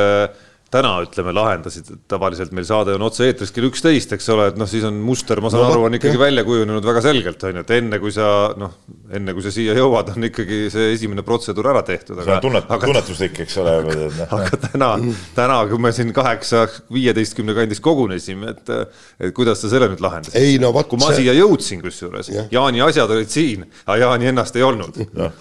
täna 0.72 0.92
ütleme, 1.04 1.34
lahendasid, 1.36 1.90
tavaliselt 2.12 2.54
meil 2.56 2.66
saade 2.68 2.94
on 2.96 3.04
otse-eetris 3.04 3.52
kell 3.52 3.68
üksteist, 3.68 4.14
eks 4.16 4.30
ole, 4.32 4.48
et 4.52 4.60
noh, 4.60 4.70
siis 4.70 4.86
on 4.88 4.98
muster, 5.04 5.42
ma 5.44 5.52
saan 5.52 5.66
no, 5.66 5.72
aru, 5.74 5.86
on 5.90 5.98
ikkagi 5.98 6.16
jah. 6.16 6.22
välja 6.22 6.46
kujunenud 6.48 6.88
väga 6.88 7.04
selgelt, 7.04 7.44
on 7.48 7.60
ju, 7.60 7.64
et 7.66 7.74
enne 7.76 8.00
kui 8.02 8.14
sa 8.16 8.28
noh, 8.60 8.78
enne 9.12 9.36
kui 9.36 9.44
sa 9.44 9.52
siia 9.54 9.76
jõuad, 9.76 10.14
on 10.16 10.30
ikkagi 10.30 10.62
see 10.74 10.94
esimene 10.96 11.26
protseduur 11.28 11.72
ära 11.74 11.84
tehtud. 11.88 12.22
see 12.24 12.36
on 12.38 12.44
tunnet, 12.46 12.72
tunnetuslik, 12.86 13.42
eks 13.46 13.58
ole. 13.64 13.78
Noh. 13.92 14.36
aga 14.38 14.62
täna, 14.70 14.92
täna, 15.36 15.58
kui 15.72 15.82
me 15.84 15.92
siin 15.96 16.14
kaheksa, 16.16 16.64
viieteistkümne 16.94 17.56
kandis 17.58 17.84
kogunesime, 17.84 18.56
et, 18.56 18.94
et 19.20 19.36
kuidas 19.36 19.64
sa 19.64 19.72
selle 19.72 19.92
nüüd 19.92 20.04
lahendasid? 20.04 20.62
No, 20.64 20.72
kui 20.88 21.02
ma 21.02 21.12
see... 21.12 21.26
siia 21.26 21.36
jõudsin 21.36 21.84
kusjuures, 21.84 22.32
Jaani 22.52 22.84
asjad 22.88 23.12
olid 23.12 23.32
siin, 23.32 23.68
aga 23.88 24.06
Jaani 24.06 24.32
ennast 24.32 24.56
ei 24.56 24.64
olnud 24.68 25.04
no 25.20 25.34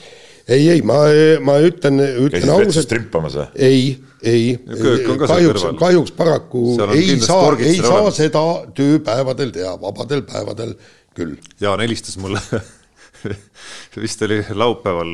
ei, 0.49 0.69
ei, 0.71 0.83
ma, 0.87 0.99
ma 1.45 1.59
ütlen, 1.65 2.01
ütlen 2.27 2.53
ausalt. 2.55 2.95
ei, 3.55 3.99
ei, 4.23 4.59
kahjuks, 5.27 5.67
kahjuks 5.79 6.15
paraku 6.17 6.65
ei 6.95 7.19
saa, 7.21 7.55
ei 7.59 7.79
saa 7.81 8.01
olemas. 8.01 8.19
seda 8.21 8.45
tööpäevadel 8.77 9.55
teha, 9.55 9.75
vabadel 9.81 10.25
päevadel 10.29 10.75
küll. 11.17 11.37
Jaan 11.61 11.83
helistas 11.85 12.19
mulle. 12.21 12.41
Vist 14.01 14.23
oli 14.25 14.39
laupäeval, 14.57 15.11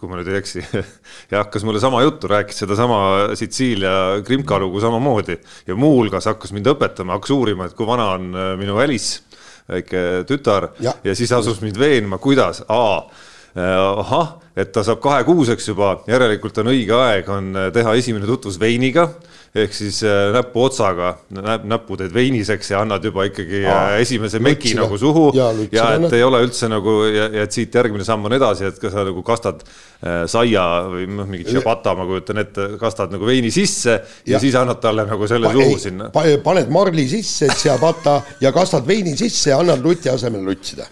kui 0.00 0.10
ma 0.10 0.18
nüüd 0.18 0.32
ei 0.32 0.40
eksi, 0.40 0.64
ja 1.30 1.44
hakkas 1.44 1.62
mulle 1.66 1.78
sama 1.82 2.00
juttu, 2.02 2.30
rääkis 2.32 2.58
sedasama 2.64 2.98
Sitsiilia 3.38 4.22
Krimka 4.26 4.58
lugu 4.62 4.82
samamoodi. 4.82 5.38
Ja 5.68 5.78
muuhulgas 5.78 6.26
hakkas 6.32 6.54
mind 6.56 6.66
õpetama, 6.74 7.20
hakkas 7.20 7.36
uurima, 7.36 7.68
et 7.68 7.78
kui 7.78 7.86
vana 7.86 8.10
on 8.16 8.34
äh, 8.34 8.50
minu 8.58 8.80
Alice, 8.82 9.22
väike 9.70 10.26
tütar. 10.26 10.72
Ja, 10.82 10.96
ja 11.06 11.14
siis 11.18 11.32
asus 11.34 11.62
mind 11.62 11.78
veenma, 11.78 12.18
kuidas, 12.22 12.64
aa 12.66 12.98
Äh, 13.06 13.22
ahah, 13.56 14.36
et 14.56 14.72
ta 14.72 14.84
saab 14.84 15.00
kahekuuseks 15.04 15.70
juba, 15.70 15.94
järelikult 16.08 16.58
on 16.62 16.72
õige 16.72 16.96
aeg, 16.96 17.28
on 17.32 17.50
äh, 17.56 17.70
teha 17.72 17.94
esimene 17.96 18.28
tutvus 18.28 18.58
veiniga 18.60 19.10
ehk 19.56 19.72
siis 19.72 20.02
äh, 20.04 20.30
näpuotsaga 20.34 21.12
näp, 21.36 21.64
näppu 21.68 21.96
teed 21.96 22.12
veiniseks 22.14 22.72
ja 22.74 22.82
annad 22.84 23.04
juba 23.04 23.24
ikkagi 23.28 23.62
Aa, 23.72 23.96
esimese 24.02 24.40
meki 24.42 24.74
lutsida. 24.74 24.82
nagu 24.82 24.98
suhu. 25.00 25.26
Ja, 25.36 25.48
ja 25.72 25.86
et 25.96 26.16
ei 26.18 26.24
ole 26.26 26.42
üldse 26.44 26.68
nagu 26.68 26.98
ja, 27.08 27.28
ja 27.32 27.46
et 27.46 27.56
siit 27.56 27.74
järgmine 27.74 28.04
samm 28.04 28.28
on 28.28 28.36
edasi, 28.36 28.66
et 28.68 28.80
ka 28.82 28.90
sa 28.92 29.06
nagu 29.06 29.24
kastad 29.26 29.62
äh, 29.64 30.24
saia 30.30 30.66
või 30.92 31.08
noh, 31.08 31.28
mingit 31.30 31.52
ciabatta, 31.54 31.96
ma 31.96 32.08
kujutan 32.08 32.42
ette, 32.44 32.68
kastad 32.80 33.14
nagu 33.16 33.28
veini 33.28 33.52
sisse 33.54 33.94
ja, 33.96 34.36
ja 34.36 34.42
siis 34.42 34.56
annad 34.58 34.82
talle 34.84 35.06
nagu 35.08 35.30
selle 35.30 35.48
pa, 35.48 35.56
suhu 35.56 35.78
ei, 35.78 35.80
sinna. 35.88 36.10
pa,. 36.12 36.26
paned 36.44 36.72
marli 36.72 37.08
sisse, 37.08 37.48
ciabatta 37.56 38.20
ja 38.44 38.52
kastad 38.56 38.84
veini 38.88 39.16
sisse 39.16 39.54
ja 39.54 39.60
annad 39.64 39.84
luti 39.84 40.12
asemel 40.12 40.44
lutsida 40.44 40.88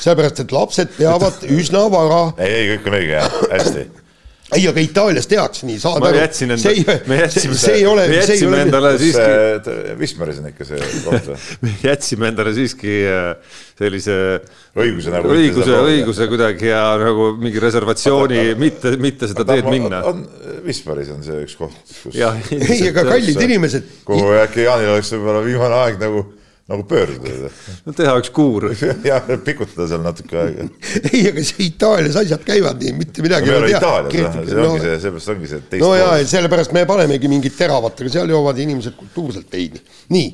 sellepärast, 0.00 0.44
et 0.44 0.52
lapsed 0.54 0.92
peavad 0.98 1.48
üsna 1.50 1.86
vara. 1.92 2.28
ei, 2.40 2.52
ei, 2.60 2.68
kõik 2.74 2.86
on 2.90 2.96
õige, 3.00 3.24
hästi. 3.50 3.82
ei, 4.56 4.64
aga 4.66 4.82
Itaalias 4.82 5.28
tehakse 5.30 5.66
nii, 5.68 5.78
saad 5.82 6.06
aru. 6.08 6.22
See 6.34 6.48
ei, 6.50 6.84
see, 7.30 7.52
see 7.54 7.74
ei 7.78 7.84
ole, 7.86 8.06
see 8.26 8.38
ei 8.38 8.46
ole. 8.48 8.62
endale 8.66 8.94
siiski. 8.98 9.74
Wismaris 10.00 10.40
on 10.42 10.48
ikka 10.50 10.66
see 10.66 10.88
koht 11.06 11.28
või? 11.30 11.36
me 11.66 11.74
jätsime 11.84 12.30
endale 12.32 12.54
siiski 12.56 12.96
äh, 13.10 13.60
sellise 13.78 14.16
õiguse 14.78 15.14
nagu. 15.14 15.30
õiguse, 15.36 15.78
õiguse 15.92 16.26
kuidagi 16.32 16.72
ja 16.72 16.82
nagu 17.00 17.30
mingi 17.40 17.62
reservatsiooni 17.62 18.42
mitte, 18.60 18.96
mitte 19.02 19.30
seda 19.30 19.46
teed 19.52 19.70
minna. 19.70 20.02
on, 20.10 20.26
Wismaris 20.66 21.14
on 21.14 21.22
see 21.26 21.44
üks 21.46 21.56
koht, 21.60 21.78
kus. 22.02 22.18
ei, 22.18 22.90
aga 22.90 23.06
kallid 23.12 23.46
inimesed. 23.46 23.96
kuhu 24.08 24.34
äkki 24.42 24.66
Jaanil 24.66 24.96
oleks 24.96 25.14
võib-olla 25.14 25.46
viimane 25.46 25.82
aeg 25.84 26.02
nagu 26.02 26.26
nagu 26.70 26.84
pöörduda. 26.88 27.50
no 27.86 27.94
teha 27.96 28.16
üks 28.20 28.30
kuur 28.34 28.68
jah, 29.10 29.30
pikutada 29.44 29.88
seal 29.90 30.04
natuke 30.04 30.38
aega. 30.40 30.68
ei, 31.12 31.24
aga 31.30 31.44
see 31.46 31.66
Itaalias 31.66 32.20
asjad 32.22 32.44
käivad 32.46 32.78
nii, 32.82 32.94
mitte 33.00 33.24
midagi 33.26 33.50
no, 33.50 33.56
ei 33.56 33.62
ole 33.64 33.72
Itaalias, 33.74 34.36
noh, 34.36 34.46
see 34.50 34.66
ongi 34.66 34.84
see, 34.84 35.00
seepärast 35.06 35.34
ongi 35.34 35.50
see 35.50 35.64
teist 35.72 35.84
no 35.84 35.90
jaa, 35.98 36.20
sellepärast 36.34 36.76
me 36.76 36.84
panemegi 36.88 37.32
mingit 37.32 37.58
teravat, 37.58 37.98
aga 37.98 38.14
seal 38.18 38.30
joovad 38.32 38.62
inimesed 38.62 38.96
kultuurselt 39.00 39.50
veini. 39.52 39.82
nii, 40.14 40.30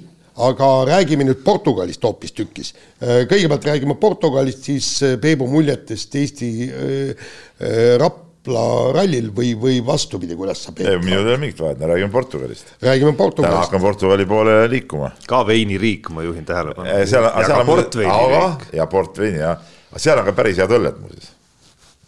aga 0.46 0.70
räägime 0.90 1.24
nüüd 1.24 1.40
Portugalist 1.44 2.04
hoopistükkis. 2.04 2.74
kõigepealt 3.00 3.72
räägime 3.72 3.96
Portugalist, 4.00 4.68
siis 4.68 4.92
Peebu 5.22 5.48
muljetest 5.48 6.20
Eesti 6.20 6.52
äh, 6.68 7.26
äh, 7.56 7.96
rap-, 8.02 8.25
Rapla 8.25 8.25
rallil 8.46 9.30
või, 9.34 9.52
või 9.58 9.78
vastupidi, 9.86 10.36
kuidas 10.38 10.62
sa 10.66 10.72
pead? 10.76 10.98
minul 11.02 11.24
ei 11.24 11.32
ole 11.32 11.38
mingit 11.42 11.60
vahet, 11.60 11.78
me 11.78 11.90
räägime 11.90 12.12
Portugalist. 12.12 12.72
räägime 12.82 13.12
Portugalist. 13.18 13.52
täna 13.52 13.64
hakkan 13.64 13.80
Portugali 13.80 14.26
poole 14.26 14.56
liikuma. 14.70 15.10
ka 15.26 15.42
veiniriik, 15.46 16.10
ma 16.10 16.22
juhin 16.22 16.44
tähelepanu. 16.44 16.88
seal, 17.06 17.28
seal 17.46 17.60
on 17.60 17.66
portveiniriik. 17.66 18.66
ja 18.72 18.86
portveini 18.86 19.38
jah, 19.42 19.62
seal 19.96 20.22
on 20.22 20.28
ka 20.30 20.36
päris 20.36 20.60
head 20.62 20.74
õlled 20.78 21.00
muuseas. 21.02 21.30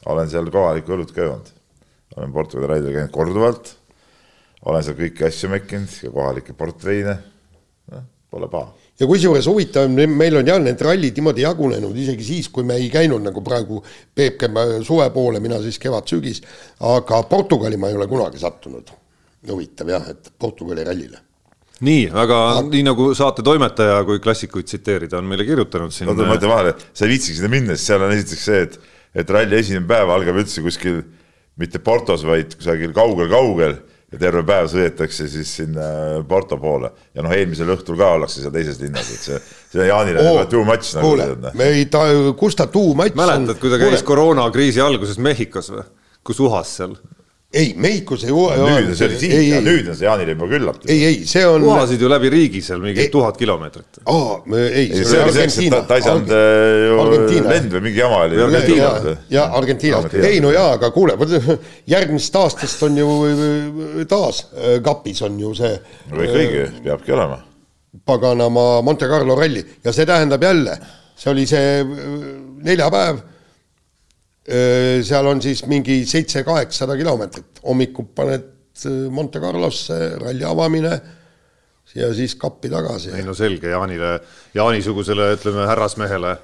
olen 0.06 0.30
seal 0.30 0.50
kohalikku 0.50 0.96
õlut 0.96 1.14
ka 1.14 1.26
joonud. 1.26 1.54
olen 2.16 2.32
Portugali 2.32 2.72
rallil 2.74 2.98
käinud 2.98 3.14
korduvalt. 3.14 3.72
olen 4.64 4.84
seal 4.84 4.98
kõiki 4.98 5.26
asju 5.28 5.54
mekkinud 5.54 6.02
ja 6.02 6.10
kohalikke 6.10 6.52
portveine. 6.52 7.18
noh, 7.92 8.06
pole 8.30 8.48
paha 8.48 8.87
ja 8.98 9.06
kusjuures 9.06 9.46
huvitav 9.46 9.86
on, 9.86 9.98
meil 10.18 10.40
on 10.40 10.48
jah, 10.48 10.58
need 10.62 10.80
rallid 10.82 11.18
niimoodi 11.18 11.44
jagunenud 11.44 11.96
isegi 12.02 12.26
siis, 12.26 12.50
kui 12.52 12.66
me 12.66 12.78
ei 12.80 12.90
käinud 12.92 13.22
nagu 13.24 13.42
praegu 13.46 13.82
Peep 14.14 14.40
käib 14.42 14.58
suve 14.86 15.06
poole, 15.14 15.40
mina 15.44 15.60
siis 15.62 15.78
kevad-sügis, 15.82 16.42
aga 16.94 17.22
Portugali 17.30 17.78
ma 17.78 17.92
ei 17.92 17.98
ole 17.98 18.08
kunagi 18.10 18.42
sattunud. 18.42 18.90
huvitav 19.48 19.88
jah, 19.88 20.10
et 20.10 20.32
Portugali 20.38 20.84
rallile 20.84 21.22
nii, 21.86 22.08
aga 22.10 22.38
ah. 22.56 22.62
nii 22.66 22.82
nagu 22.86 23.12
saate 23.14 23.44
toimetaja, 23.46 24.00
kui 24.06 24.18
klassikuid 24.22 24.66
tsiteerida, 24.66 25.20
on 25.20 25.28
meile 25.30 25.46
kirjutanud 25.46 25.94
siin. 25.94 26.10
oota, 26.10 26.26
ma 26.26 26.38
ütlen 26.38 26.50
vahele, 26.50 26.72
sa 26.90 27.06
ei 27.06 27.12
viitsiks 27.12 27.38
sinna 27.38 27.52
minna, 27.52 27.76
sest 27.76 27.92
seal 27.92 28.02
on 28.02 28.14
esiteks 28.16 28.48
see, 28.50 28.64
et, 28.66 28.78
et 29.22 29.30
ralli 29.30 29.60
esimene 29.60 29.86
päev 29.86 30.10
algab 30.14 30.40
üldse 30.42 30.64
kuskil 30.64 31.04
mitte 31.58 31.78
Portos, 31.82 32.24
vaid 32.26 32.56
kusagil 32.58 32.90
kaugel-kaugel 32.96 33.78
ja 34.12 34.20
terve 34.20 34.42
päev 34.48 34.70
sõidetakse 34.72 35.26
siis 35.28 35.50
sinna 35.60 35.88
Porto 36.28 36.56
poole 36.60 36.90
ja 37.16 37.24
noh, 37.24 37.34
eelmisel 37.34 37.74
õhtul 37.74 37.98
ka 38.00 38.14
ollakse 38.16 38.40
seal 38.40 38.54
teises 38.54 38.80
linnas, 38.80 39.10
et 39.12 39.26
see, 39.26 39.40
see 39.74 39.88
Jaanile 39.90 40.24
oh, 40.24 40.40
too 40.48 40.64
much 40.64 40.94
nagu. 40.96 41.10
kuule, 41.10 41.52
me 41.58 41.68
ei 41.74 41.84
ta-, 41.92 42.08
kus 42.38 42.56
ta 42.56 42.68
too 42.72 42.94
much 42.96 43.12
on? 43.12 43.20
mäletad, 43.20 43.60
kui 43.60 43.72
ta 43.72 43.80
käis 43.82 44.04
koroonakriisi 44.08 44.80
alguses 44.84 45.20
Mehhikos 45.20 45.72
või, 45.74 45.84
kus 46.24 46.40
uhas 46.44 46.72
seal? 46.80 46.96
Ei, 47.52 47.74
Mehhikos 47.76 48.24
ei 48.26 48.32
no,. 48.32 48.66
nüüd 48.68 48.90
on 48.90 48.96
see 48.96 49.06
oli 49.08 49.18
siin, 49.22 49.54
nüüd 49.64 49.86
on 49.88 49.96
see 49.96 50.04
Jaanil 50.04 50.32
juba 50.34 50.48
küllalt. 50.50 50.82
ei, 50.84 50.98
ei, 51.06 51.20
see 51.28 51.46
on. 51.48 51.62
uhasid 51.64 52.02
ju 52.04 52.10
läbi 52.12 52.28
riigi 52.32 52.60
seal 52.64 52.82
mingi 52.82 53.06
tuhat 53.12 53.38
kilomeetrit. 53.40 54.00
aa, 54.04 54.34
ei, 54.66 54.90
see, 54.92 55.16
oli 55.16 55.30
Argentiina. 55.30 55.80
ta 55.88 55.96
ei 55.96 56.04
saanud 56.04 56.34
äh, 56.36 57.30
ju 57.32 57.46
lend 57.46 57.72
või 57.72 57.84
mingi 57.86 58.02
jama 58.02 58.18
oli. 58.26 58.36
Ja 59.32 59.46
Argentiinas, 59.56 60.18
ei 60.20 60.42
no 60.44 60.52
jaa, 60.52 60.74
aga 60.76 60.92
kuule, 60.92 61.16
järgmisest 61.94 62.36
aastast 62.42 62.84
on 62.84 63.00
ju 63.00 63.16
äh, 63.30 64.04
taas 64.12 64.44
äh, 64.52 64.76
kapis 64.84 65.24
on 65.24 65.40
ju 65.40 65.54
see. 65.56 65.72
kõik 66.12 66.36
õige, 66.42 66.68
peabki 66.84 67.16
olema. 67.16 67.40
paganama 68.04 68.68
Monte 68.84 69.08
Carlo 69.08 69.40
ralli 69.40 69.64
ja 69.84 69.96
see 69.96 70.04
tähendab 70.06 70.44
jälle, 70.44 70.76
see 71.16 71.32
oli 71.32 71.48
see 71.48 71.80
neljapäev 72.68 73.24
seal 75.04 75.26
on 75.28 75.42
siis 75.44 75.60
mingi 75.68 76.00
seitse-kaheksasada 76.08 76.96
kilomeetrit, 76.96 77.60
hommikul 77.66 78.06
paned 78.16 78.54
Monte 79.10 79.40
Carlosse, 79.42 79.96
ralli 80.22 80.46
avamine 80.46 80.92
ja 81.98 82.08
siis 82.14 82.36
kappi 82.38 82.70
tagasi. 82.70 83.10
ei 83.16 83.24
no 83.26 83.34
selge, 83.34 83.72
Jaanile, 83.72 84.18
Jaani-sugusele, 84.54 85.32
ütleme, 85.36 85.66
härrasmehele 85.68 86.36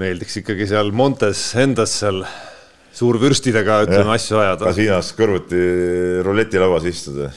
meeldiks 0.00 0.40
ikkagi 0.40 0.66
seal 0.68 0.90
Montes 0.96 1.42
endas 1.60 1.94
seal 2.00 2.24
suurvürstidega, 2.94 3.82
ütleme, 3.86 4.14
asju 4.16 4.40
ajada. 4.42 4.70
kasiinos 4.70 5.12
kõrvuti 5.18 5.60
ruletilauas 6.26 6.88
istuda 6.90 7.30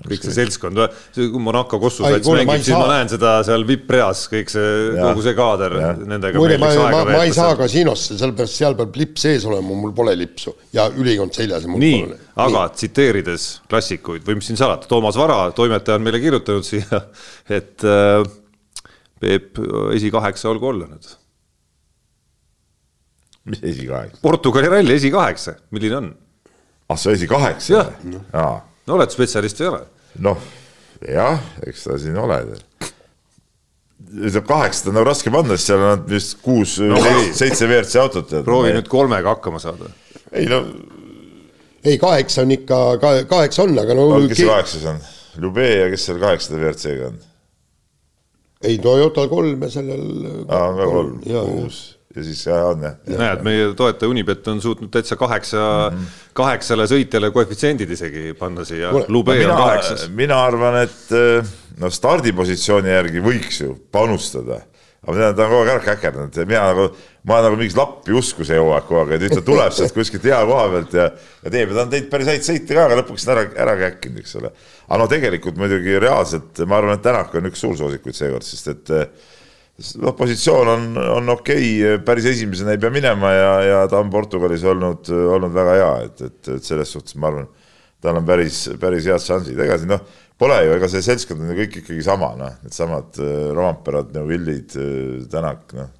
kõik 0.00 0.22
see 0.24 0.32
seltskond, 0.32 0.80
kui 1.14 1.42
Monaco 1.42 1.78
kossus 1.80 2.06
sats 2.06 2.28
mängib, 2.32 2.62
siis 2.64 2.76
ma 2.76 2.86
näen 2.88 3.10
seda 3.12 3.32
seal 3.44 3.64
vipp-reas, 3.68 4.22
kõik 4.32 4.52
see, 4.52 4.70
kogu 4.96 5.24
see 5.24 5.34
kaader, 5.36 5.76
nendega 6.08 6.40
muide, 6.40 6.56
ma, 6.62 6.70
ma, 6.80 7.02
ma 7.10 7.24
ei 7.26 7.34
saa 7.36 7.52
kasiinosse, 7.58 8.16
sellepärast 8.20 8.56
seal 8.62 8.76
peab 8.78 8.96
lipp 9.00 9.20
sees 9.20 9.44
olema, 9.48 9.76
mul 9.82 9.92
pole 9.96 10.14
lipsu 10.16 10.54
ja 10.76 10.86
ülikond 10.88 11.36
seljas. 11.36 11.66
nii, 11.68 12.00
aga 12.40 12.64
nii. 12.66 12.76
tsiteerides 12.80 13.48
klassikuid 13.68 14.24
või 14.28 14.40
mis 14.40 14.48
siin 14.48 14.60
salata, 14.60 14.88
Toomas 14.90 15.20
Vara, 15.20 15.42
toimetaja 15.56 16.00
on 16.00 16.06
meile 16.06 16.22
kirjutanud 16.22 16.66
siia, 16.66 17.02
et 17.60 17.84
äh, 17.84 18.22
Peep, 19.20 19.58
esikaheksa 19.92 20.48
olgu 20.48 20.70
olla 20.70 20.88
nüüd. 20.88 21.12
mis 23.52 23.60
esikaheksa? 23.74 24.22
Portugali 24.24 24.72
ralli 24.72 24.96
esikaheksa, 24.96 25.58
milline 25.76 26.00
on? 26.00 26.10
ah, 26.88 26.96
see 26.96 27.20
esikaheksa? 27.20 27.84
jah 28.32 28.66
no 28.90 28.98
oled 28.98 29.14
spetsialist 29.14 29.62
või 29.62 29.66
ei 29.66 29.70
ole? 29.70 29.84
noh, 30.26 30.48
jah, 31.06 31.46
eks 31.66 31.86
ta 31.86 31.98
siin 32.00 32.18
ole. 32.20 32.40
ütleme 34.10 34.44
kaheksat 34.48 34.90
on 34.90 34.98
nagu 34.98 35.08
raske 35.08 35.32
panna, 35.32 35.56
sest 35.56 35.70
seal 35.70 35.86
on 35.92 36.04
vist 36.10 36.40
kuus 36.44 36.78
no,, 36.82 36.98
seitse 37.36 37.68
WRC 37.68 38.02
autot. 38.02 38.34
proovi 38.46 38.74
nüüd 38.74 38.90
kolmega 38.90 39.36
hakkama 39.36 39.62
saada. 39.62 39.92
ei 40.32 40.48
no. 40.50 40.64
ei, 41.84 41.96
kaheksa 42.00 42.44
on 42.46 42.56
ikka, 42.58 42.82
kaheksa 43.30 43.66
on, 43.66 43.78
aga 43.78 43.96
no. 43.98 44.10
kes 44.26 44.42
see 44.42 44.50
kaheksas 44.50 44.88
on? 44.94 45.00
Lube 45.40 45.66
ja 45.68 45.86
kes 45.92 46.08
seal 46.08 46.18
kaheksanda 46.22 46.64
WRC-ga 46.64 47.12
on? 47.12 47.22
ei, 48.66 48.76
Toyotal 48.82 49.30
kolm 49.30 49.62
ja 49.64 49.72
sellel. 49.72 50.04
aa, 50.48 50.66
on 50.66 50.82
ka 50.82 50.90
kolm, 50.90 51.16
kuus 51.24 51.80
ja 52.16 52.24
siis 52.26 52.40
jah, 52.46 52.64
on 52.72 52.82
jah. 52.82 52.96
näed, 53.06 53.44
meie 53.46 53.68
toetaja 53.78 54.10
Unibet 54.10 54.48
on 54.50 54.62
suutnud 54.62 54.90
täitsa 54.90 55.16
kaheksa 55.16 55.60
mm, 55.90 55.98
-hmm. 55.98 56.24
kaheksale 56.34 56.88
sõitjale 56.90 57.30
koefitsiendid 57.34 57.90
isegi 57.90 58.34
panna 58.38 58.64
siia. 58.64 58.90
mina, 59.38 60.16
mina 60.24 60.42
arvan, 60.44 60.80
et 60.82 61.14
eh, 61.14 61.54
no 61.78 61.90
stardipositsiooni 61.90 62.90
järgi 62.90 63.22
võiks 63.24 63.62
ju 63.62 63.76
panustada 63.92 64.62
aga 65.00 65.16
mina, 65.16 65.30
ta 65.32 65.46
on 65.46 65.52
kogu 65.52 65.62
aeg 65.62 65.72
ära 65.72 65.84
käkerdanud 65.84 66.38
mina 66.44 66.64
nagu, 66.72 66.86
ma 67.24 67.38
olen 67.38 67.46
nagu 67.48 67.58
mingis 67.62 67.76
lappi 67.78 68.12
usku 68.16 68.44
see 68.44 68.58
hooaeg 68.60 68.84
kogu 68.88 69.00
aeg, 69.00 69.14
et 69.16 69.24
nüüd 69.24 69.36
ta 69.38 69.44
tuleb 69.46 69.72
sealt 69.76 69.96
kuskilt 69.96 70.26
hea 70.28 70.40
koha 70.50 70.66
pealt 70.74 70.96
ja, 70.98 71.06
ja 71.44 71.52
teeb 71.54 71.72
ja 71.72 71.78
ta 71.78 71.84
on 71.86 71.94
teinud 71.94 72.10
päris 72.12 72.30
häid 72.34 72.46
sõite 72.46 72.76
ka, 72.76 72.86
aga 72.88 73.00
lõpuks 73.00 73.26
ära, 73.32 73.46
ära 73.64 73.76
käkkinud, 73.86 74.20
eks 74.20 74.36
ole. 74.42 74.52
aga 74.88 75.00
no 75.00 75.08
tegelikult 75.14 75.60
muidugi 75.60 75.96
reaalselt 76.02 76.64
ma 76.66 76.80
arvan, 76.80 76.98
et 76.98 77.06
Tänak 77.06 77.34
on 77.38 77.48
üks 77.48 77.62
suursoosikuid 77.64 78.18
seekord, 78.18 78.44
sest 78.44 78.74
et 78.74 78.92
noh, 80.02 80.14
positsioon 80.16 80.72
on, 80.74 80.86
on 81.16 81.34
okei 81.36 81.68
okay,, 81.80 82.00
päris 82.06 82.30
esimesena 82.32 82.74
ei 82.74 82.80
pea 82.82 82.92
minema 82.94 83.32
ja, 83.34 83.52
ja 83.64 83.82
ta 83.90 84.00
on 84.02 84.10
Portugalis 84.12 84.64
olnud, 84.68 85.10
olnud 85.36 85.54
väga 85.54 85.76
hea, 85.78 85.92
et, 86.08 86.24
et, 86.28 86.40
et 86.56 86.66
selles 86.66 86.96
suhtes 86.96 87.16
ma 87.20 87.30
arvan, 87.30 87.46
tal 88.00 88.20
on 88.20 88.26
päris, 88.28 88.64
päris 88.80 89.08
head 89.10 89.24
šansid, 89.24 89.60
ega 89.60 89.78
siin 89.80 89.94
noh, 89.94 90.02
pole 90.40 90.58
ju, 90.64 90.74
ega 90.76 90.90
see 90.90 91.04
seltskond 91.04 91.44
on 91.44 91.52
ju 91.52 91.62
kõik 91.62 91.80
ikkagi 91.82 92.04
sama, 92.04 92.34
noh, 92.40 92.58
needsamad 92.64 93.22
äh, 93.22 93.48
Roomperad, 93.56 94.12
Neuvillid, 94.16 94.76
äh, 94.80 95.24
Tänak, 95.32 95.66
noh 95.78 95.96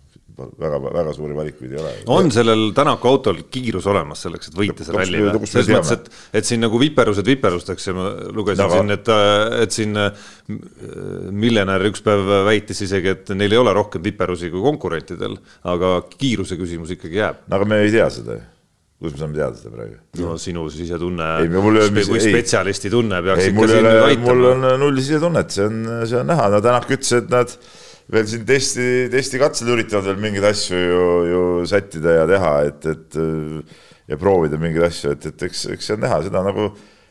väga-väga 0.60 1.14
suuri 1.16 1.36
valikuid 1.36 1.74
ei 1.74 1.80
ole. 1.82 1.94
on 2.14 2.30
sellel 2.34 2.70
Tänaku 2.76 3.10
autol 3.10 3.42
kiirus 3.52 3.88
olemas 3.90 4.24
selleks, 4.26 4.50
et 4.50 4.60
võita 4.60 4.86
see 4.86 4.96
ralli 4.96 5.24
või? 5.24 5.50
selles 5.50 5.72
mõttes, 5.72 5.96
et, 5.96 6.22
et 6.40 6.50
siin 6.50 6.62
nagu 6.64 6.80
viperused 6.80 7.26
viperusteks 7.26 7.90
ja 7.90 7.96
ma 7.96 8.06
lugesin 8.36 8.64
no, 8.64 8.70
siin, 8.74 8.94
et, 8.96 9.10
et 9.64 9.76
siin 9.76 10.04
äh, 10.04 10.30
miljonär 11.30 11.88
üks 11.90 12.04
päev 12.06 12.24
väitis 12.48 12.84
isegi, 12.86 13.16
et 13.16 13.34
neil 13.36 13.56
ei 13.56 13.62
ole 13.62 13.74
rohkem 13.76 14.04
viperusi 14.04 14.52
kui 14.52 14.64
konkurentidel, 14.64 15.36
aga 15.70 15.98
kiiruse 16.16 16.58
küsimus 16.60 16.96
ikkagi 16.96 17.22
jääb. 17.22 17.44
aga 17.50 17.68
me 17.68 17.84
ei 17.84 17.92
tea 17.94 18.08
seda 18.12 18.38
ju 18.38 18.48
kus 19.00 19.14
me 19.14 19.18
saame 19.22 19.36
teada 19.36 19.56
seda 19.56 19.70
praegu? 19.72 19.94
no 20.20 20.34
sinu 20.40 20.66
sisetunne, 20.72 21.28
kui 22.04 22.20
spetsialisti 22.20 22.90
tunne 22.92 23.22
peaks 23.24 23.46
ei, 23.46 23.52
ikka 23.54 23.68
siin 23.70 23.86
nüüd 23.86 24.00
aitama. 24.08 24.26
mul 24.26 24.48
on 24.50 24.66
null 24.82 25.00
sisetunnet, 25.00 25.54
see 25.54 25.68
on, 25.70 25.78
see 26.04 26.18
on 26.20 26.28
näha, 26.28 26.50
no 26.52 26.60
Tänak 26.64 26.90
ütles, 26.92 27.12
et 27.16 27.32
nad 27.32 27.54
veel 28.10 28.26
siin 28.26 28.46
testi, 28.46 28.88
testikatsel 29.12 29.70
üritavad 29.74 30.10
veel 30.10 30.18
mingeid 30.22 30.48
asju 30.50 30.78
ju, 30.78 31.04
ju 31.30 31.44
sättida 31.70 32.16
ja 32.20 32.26
teha, 32.30 32.54
et, 32.70 32.88
et 32.90 33.20
ja 34.10 34.18
proovida 34.18 34.58
mingeid 34.60 34.88
asju, 34.88 35.14
et, 35.14 35.28
et 35.30 35.46
eks, 35.46 35.68
eks 35.76 35.90
see 35.90 35.96
on 35.96 36.02
näha, 36.04 36.18
seda 36.26 36.42
nagu 36.46 36.70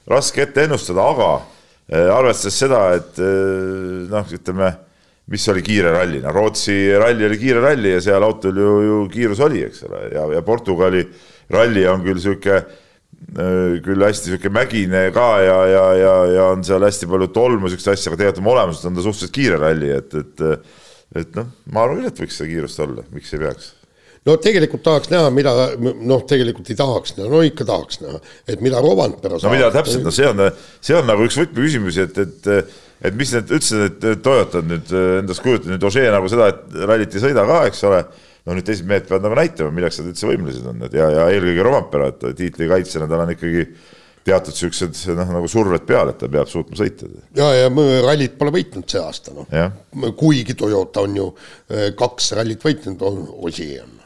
raske 0.10 0.44
ette 0.44 0.65
ennustada, 0.65 1.06
aga 1.13 1.29
äh, 1.38 2.10
arvestades 2.12 2.60
seda, 2.60 2.84
et 2.98 3.22
äh, 3.24 4.10
noh, 4.12 4.36
ütleme, 4.36 4.74
mis 5.29 5.46
oli 5.53 5.63
kiire 5.63 5.94
ralli, 5.94 6.20
no 6.24 6.34
Rootsi 6.34 6.75
ralli 6.98 7.27
oli 7.27 7.38
kiire 7.39 7.62
ralli 7.63 7.94
ja 7.94 8.03
seal 8.03 8.25
autol 8.25 8.58
ju, 8.58 8.75
ju 8.88 9.00
kiirus 9.13 9.44
oli, 9.46 9.63
eks 9.68 9.86
ole, 9.88 10.08
ja, 10.15 10.25
ja 10.34 10.44
Portugali 10.46 11.03
ralli 11.53 11.86
on 11.89 12.03
küll 12.06 12.22
sihuke 12.22 12.62
küll 13.84 14.03
hästi 14.06 14.32
sihuke 14.32 14.50
mägine 14.53 15.10
ka 15.13 15.25
ja, 15.44 15.58
ja, 15.68 15.86
ja, 16.00 16.13
ja 16.34 16.44
on 16.53 16.63
seal 16.65 16.82
hästi 16.86 17.08
palju 17.10 17.27
tolmu, 17.36 17.70
siukest 17.70 17.91
asja, 17.91 18.10
aga 18.10 18.22
tegelikult 18.22 18.41
oma 18.41 18.53
olemuselt 18.56 18.89
on 18.89 18.96
ta 18.96 19.03
suhteliselt 19.06 19.36
kiire 19.36 19.60
ralli, 19.60 19.91
et, 19.94 20.15
et 20.18 20.44
et 21.17 21.35
noh, 21.37 21.49
ma 21.73 21.85
arvan 21.85 22.01
küll, 22.01 22.11
et 22.11 22.23
võiks 22.23 22.39
seda 22.39 22.49
kiirust 22.51 22.81
olla, 22.85 23.05
miks 23.15 23.33
ei 23.33 23.41
peaks? 23.41 23.73
No 24.27 24.35
tegelikult 24.43 24.83
tahaks 24.83 25.09
näha, 25.13 25.29
mida 25.31 25.53
noh, 25.79 26.21
tegelikult 26.27 26.67
ei 26.69 26.77
tahaks 26.77 27.15
näha, 27.17 27.29
no 27.31 27.39
ikka 27.47 27.65
tahaks 27.65 28.01
näha, 28.03 28.19
et 28.51 28.61
mida 28.61 28.81
Rovanpera 28.83 29.39
no 29.41 29.53
mida 29.53 29.71
täpselt, 29.73 30.03
no 30.05 30.13
see 30.13 30.27
on, 30.27 30.43
see 30.83 30.97
on 30.97 31.07
nagu 31.07 31.23
üks 31.25 31.39
võtmeküsimusi, 31.39 32.05
et, 32.05 32.19
et 32.25 32.77
et 32.99 33.15
mis 33.15 33.29
need 33.31 33.51
üldse 33.55 33.77
need 33.79 34.23
Toyotad 34.23 34.67
nüüd 34.67 34.89
endast 35.21 35.43
kujutavad, 35.43 35.71
nüüd 35.71 35.85
Ožee 35.87 36.09
nagu 36.11 36.31
seda, 36.31 36.49
et 36.51 36.81
rallit 36.83 37.15
ei 37.15 37.23
sõida 37.23 37.45
ka, 37.47 37.61
eks 37.69 37.85
ole. 37.87 38.01
No 38.47 38.55
nüüd 38.55 38.65
teised 38.65 38.87
mehed 38.87 39.05
peavad 39.05 39.25
nagu 39.27 39.35
näitama, 39.37 39.71
milleks 39.75 39.99
nad 39.99 40.09
üldse 40.09 40.27
võimelised 40.27 40.67
on, 40.67 40.79
et 40.87 40.95
ja, 40.95 41.09
ja 41.13 41.25
eelkõige 41.31 41.63
Rompera, 41.63 42.07
et 42.09 42.23
tiitlikaitsjana 42.39 43.07
tal 43.11 43.23
on 43.25 43.33
ikkagi 43.33 43.65
teatud 44.27 44.55
siuksed 44.55 44.99
noh, 45.17 45.31
nagu 45.38 45.49
surved 45.51 45.85
peal, 45.88 46.11
et 46.11 46.19
ta 46.19 46.29
peab 46.31 46.49
suutma 46.51 46.77
sõita. 46.79 47.07
ja, 47.38 47.47
ja 47.55 47.69
rallit 48.05 48.35
pole 48.39 48.53
võitnud 48.59 48.89
see 48.89 49.01
aasta, 49.01 49.33
noh. 49.35 50.11
kuigi 50.19 50.57
Toyota 50.59 51.05
on 51.05 51.15
ju 51.19 51.31
eh, 51.69 51.89
kaks 51.97 52.33
rallit 52.39 52.63
võitnud, 52.65 53.07
on, 53.07 53.23
Osi 53.47 53.71
on 53.79 53.97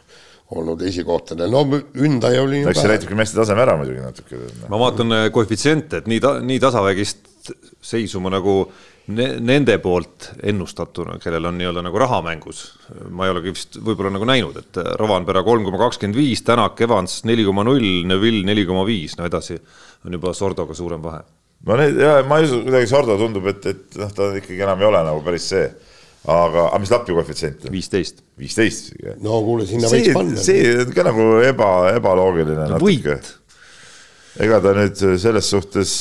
olnud 0.53 0.81
esikohtadel, 0.85 1.49
no 1.49 1.65
Hyundai 1.97 2.37
oli 2.37 2.61
no 2.63 2.71
eks 2.71 2.83
see 2.83 2.91
näitabki 2.91 3.17
meeste 3.17 3.39
taseme 3.39 3.63
ära 3.63 3.77
muidugi 3.79 4.03
natuke. 4.03 4.41
ma 4.69 4.79
vaatan 4.85 5.19
eh, 5.19 5.27
koefitsiente, 5.33 6.03
et 6.03 6.09
nii 6.11 6.23
ta, 6.23 6.37
nii 6.43 6.61
tasavägist 6.61 7.29
seisu 7.83 8.21
ma 8.23 8.31
nagu 8.31 8.61
ne, 9.11 9.27
nende 9.43 9.75
poolt 9.83 10.29
ennustatuna, 10.43 11.17
kellel 11.23 11.49
on 11.49 11.57
nii-öelda 11.59 11.83
nagu 11.83 11.99
raha 11.99 12.21
mängus, 12.23 12.63
ma 13.11 13.27
ei 13.27 13.33
olegi 13.33 13.53
vist 13.55 13.79
võib-olla 13.83 14.13
nagu 14.15 14.27
näinud, 14.29 14.59
et 14.61 14.79
Rovanpera 14.99 15.43
kolm 15.43 15.65
koma 15.67 15.81
kakskümmend 15.81 16.17
viis, 16.17 16.43
Tänak, 16.47 16.79
Evans 16.85 17.21
neli 17.27 17.45
koma 17.47 17.65
null, 17.67 18.05
Neville 18.07 18.45
neli 18.47 18.65
koma 18.69 18.85
viis, 18.87 19.17
no 19.19 19.27
edasi 19.27 19.59
on 20.05 20.17
juba 20.17 20.33
Sordoga 20.37 20.75
suurem 20.77 21.01
vahe. 21.03 21.23
no 21.67 21.79
need 21.79 21.99
ja 22.01 22.19
ma 22.27 22.39
ei 22.41 22.47
usu, 22.49 22.61
kuidagi 22.65 22.91
Sordo 22.91 23.17
tundub, 23.19 23.47
et, 23.51 23.65
et 23.71 23.99
noh, 24.01 24.13
ta 24.15 24.29
ikkagi 24.39 24.63
enam 24.65 24.83
ei 24.83 24.89
ole 24.89 25.03
nagu 25.07 25.23
päris 25.25 25.47
see. 25.53 25.69
aga, 26.23 26.67
aga 26.69 26.81
mis 26.83 26.91
Lappi 26.93 27.15
koefitsient 27.15 27.67
on? 27.67 27.75
viisteist. 27.75 28.23
viisteist 28.39 28.91
isegi? 28.91 29.15
no 29.23 29.39
kuule, 29.45 29.67
sinna 29.69 29.91
see, 29.91 30.03
võiks 30.03 30.19
panna. 30.19 30.43
see 30.49 30.75
on 30.83 30.93
ka 30.95 31.07
nagu 31.09 31.29
eba, 31.47 31.71
ebaloogiline 31.95 32.69
no,. 32.75 32.83
võit. 32.83 33.33
ega 34.43 34.61
ta 34.63 34.75
nüüd 34.77 35.03
selles 35.23 35.51
suhtes 35.55 35.97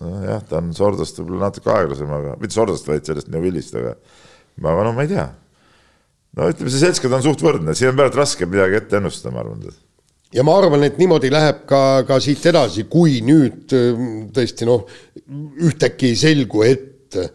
nojah, 0.00 0.42
ta 0.46 0.60
on 0.60 0.72
Sordost 0.76 1.18
võib-olla 1.20 1.48
natuke 1.48 1.70
aeglasem, 1.74 2.10
aga 2.14 2.34
mitte 2.40 2.56
Sordost, 2.56 2.88
vaid 2.88 3.06
sellest 3.06 3.30
Neuvillist, 3.32 3.76
aga 3.78 3.96
aga 4.60 4.86
no 4.86 4.94
ma 4.96 5.04
ei 5.06 5.10
tea. 5.10 5.26
no 6.38 6.48
ütleme, 6.52 6.72
see 6.72 6.82
seltskond 6.84 7.16
on 7.18 7.24
suht 7.24 7.42
võrdne, 7.44 7.74
siin 7.76 7.92
on 7.92 7.98
pärast 7.98 8.18
raske 8.18 8.48
midagi 8.48 8.78
ette 8.78 9.00
ennustada, 9.00 9.34
ma 9.34 9.42
arvan. 9.44 9.64
Ja 10.34 10.44
ma 10.46 10.56
arvan, 10.58 10.84
et 10.86 10.98
niimoodi 11.00 11.30
läheb 11.32 11.64
ka, 11.68 12.02
ka 12.08 12.18
siit 12.22 12.44
edasi, 12.50 12.86
kui 12.90 13.20
nüüd 13.26 13.72
tõesti 14.34 14.68
noh, 14.68 14.84
ühtäkki 15.66 16.12
ei 16.12 16.18
selgu, 16.18 16.64
et 16.66 17.18
äh, 17.20 17.32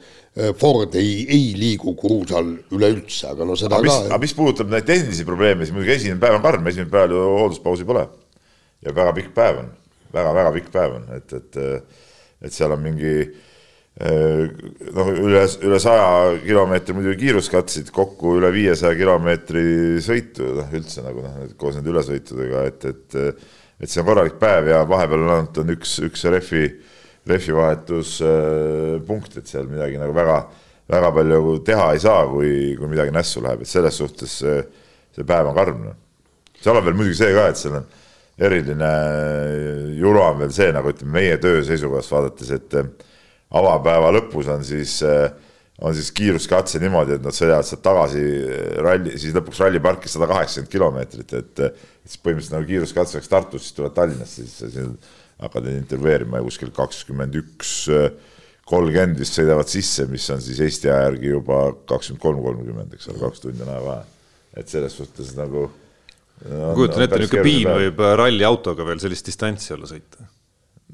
Ford 0.59 0.95
ei, 0.99 1.21
ei 1.31 1.53
liigu 1.55 1.93
kruusal 1.95 2.49
üleüldse, 2.75 3.29
aga 3.31 3.47
no 3.47 3.55
seda 3.59 3.77
aga 3.77 3.87
mis, 3.87 3.93
ka. 3.95 4.09
aga 4.09 4.21
mis 4.23 4.35
puudutab 4.35 4.71
neid 4.71 4.87
tehnilisi 4.87 5.27
probleeme, 5.27 5.63
siis 5.63 5.75
muidugi 5.75 5.95
esimene 5.95 6.19
päev 6.23 6.39
on 6.39 6.43
karm, 6.43 6.67
esimene 6.71 6.91
päev 6.91 7.15
ju 7.15 7.27
hoolduspausi 7.37 7.87
pole. 7.87 8.07
ja 8.83 8.95
väga 8.95 9.13
pikk 9.15 9.31
päev 9.35 9.61
on 9.63 9.69
väga,, 9.71 10.25
väga-väga 10.25 10.55
pikk 10.57 10.73
päev 10.73 10.97
on, 10.99 11.07
et, 11.15 11.37
et 11.39 11.61
et 12.45 12.53
seal 12.53 12.73
on 12.75 12.81
mingi 12.83 13.13
eh, 13.21 13.29
noh, 13.95 15.09
üle, 15.13 15.43
üle 15.63 15.77
saja 15.79 16.33
kilomeetri 16.43 16.95
muidugi 16.97 17.21
kiiruskatseid, 17.21 17.93
kokku 17.95 18.33
üle 18.41 18.49
viiesaja 18.51 18.97
kilomeetri 18.99 20.01
sõitu, 20.03 20.49
noh 20.57 20.73
üldse 20.75 21.05
nagu 21.05 21.23
noh, 21.23 21.37
koos 21.59 21.77
nende 21.77 21.93
ülesõitudega, 21.93 22.65
et, 22.71 22.89
et 22.91 23.15
et 23.81 23.89
see 23.91 24.01
on 24.01 24.07
korralik 24.07 24.37
päev 24.39 24.69
ja 24.71 24.83
vahepeal 24.87 25.25
on 25.25 25.33
ainult 25.33 25.57
on 25.59 25.73
üks, 25.73 25.97
üks 26.05 26.21
rehvi, 26.31 26.65
rehvivahetuspunkt, 27.27 29.37
et 29.39 29.51
seal 29.51 29.67
midagi 29.71 29.99
nagu 29.99 30.13
väga, 30.15 30.37
väga 30.91 31.09
palju 31.17 31.57
teha 31.67 31.87
ei 31.93 32.01
saa, 32.03 32.21
kui, 32.31 32.51
kui 32.79 32.91
midagi 32.91 33.11
nässu 33.15 33.43
läheb, 33.43 33.65
et 33.65 33.71
selles 33.71 33.95
suhtes 33.99 34.31
see, 34.43 34.57
see 35.15 35.25
päev 35.27 35.45
on 35.51 35.57
karm. 35.57 35.79
Noh. 35.89 35.97
seal 36.61 36.79
on 36.79 36.87
veel 36.87 36.97
muidugi 36.97 37.19
see 37.19 37.31
ka, 37.35 37.43
et 37.51 37.59
seal 37.59 37.75
on 37.81 37.85
eriline 38.45 38.91
jura 39.99 40.23
on 40.31 40.37
veel 40.43 40.53
see, 40.55 40.69
nagu 40.75 40.87
ütleme, 40.91 41.11
meie 41.19 41.35
töö 41.43 41.57
seisukohast 41.67 42.15
vaadates, 42.15 42.49
et 42.55 42.69
avapäeva 43.55 44.11
lõpus 44.15 44.49
on 44.51 44.63
siis, 44.67 44.97
eh, 45.05 45.31
on 45.81 45.95
siis 45.95 46.11
kiiruskatse 46.15 46.79
niimoodi, 46.83 47.17
et 47.17 47.25
nad 47.25 47.35
sõidavad 47.35 47.67
sealt 47.67 47.83
tagasi 47.85 48.21
eh, 48.21 48.77
ralli, 48.83 49.15
siis 49.21 49.35
lõpuks 49.35 49.63
ralliparki 49.63 50.11
sada 50.11 50.29
kaheksakümmend 50.31 50.71
kilomeetrit, 50.73 51.35
et 51.39 51.65
siis 52.05 52.21
põhimõtteliselt 52.21 52.57
nagu 52.57 52.69
kiiruskatse 52.69 53.19
oleks 53.19 53.31
Tartus, 53.31 53.67
siis 53.67 53.77
tulevad 53.77 53.97
Tallinnasse, 53.97 54.47
siis 54.47 54.79
hakkad 55.41 55.67
neid 55.67 55.81
intervjueerima 55.83 56.39
ja 56.39 56.47
kuskil 56.47 56.71
kakskümmend 56.75 57.35
üks 57.41 57.75
kolmkümmend 58.65 59.19
vist 59.21 59.37
sõidavad 59.37 59.69
sisse, 59.69 60.07
mis 60.09 60.25
on 60.33 60.41
siis 60.41 60.59
Eesti 60.63 60.89
aja 60.89 61.09
järgi 61.09 61.33
juba 61.35 61.59
kakskümmend 61.89 62.21
kolm, 62.23 62.43
kolmkümmend, 62.45 62.93
eks 62.97 63.11
ole, 63.11 63.19
kaks 63.21 63.43
tundi 63.43 63.65
on 63.65 63.73
ajavahe. 63.75 64.05
et 64.55 64.71
selles 64.71 64.93
suhtes 64.95 65.33
nagu 65.35 65.65
ma 66.43 66.71
kujutan 66.77 67.05
ette, 67.05 67.19
niisugune 67.19 67.43
piin 67.45 67.69
võib 67.69 68.01
ralliautoga 68.21 68.87
veel 68.87 69.01
sellist 69.03 69.27
distantsi 69.29 69.73
olla 69.75 69.89
sõita. 69.89 70.25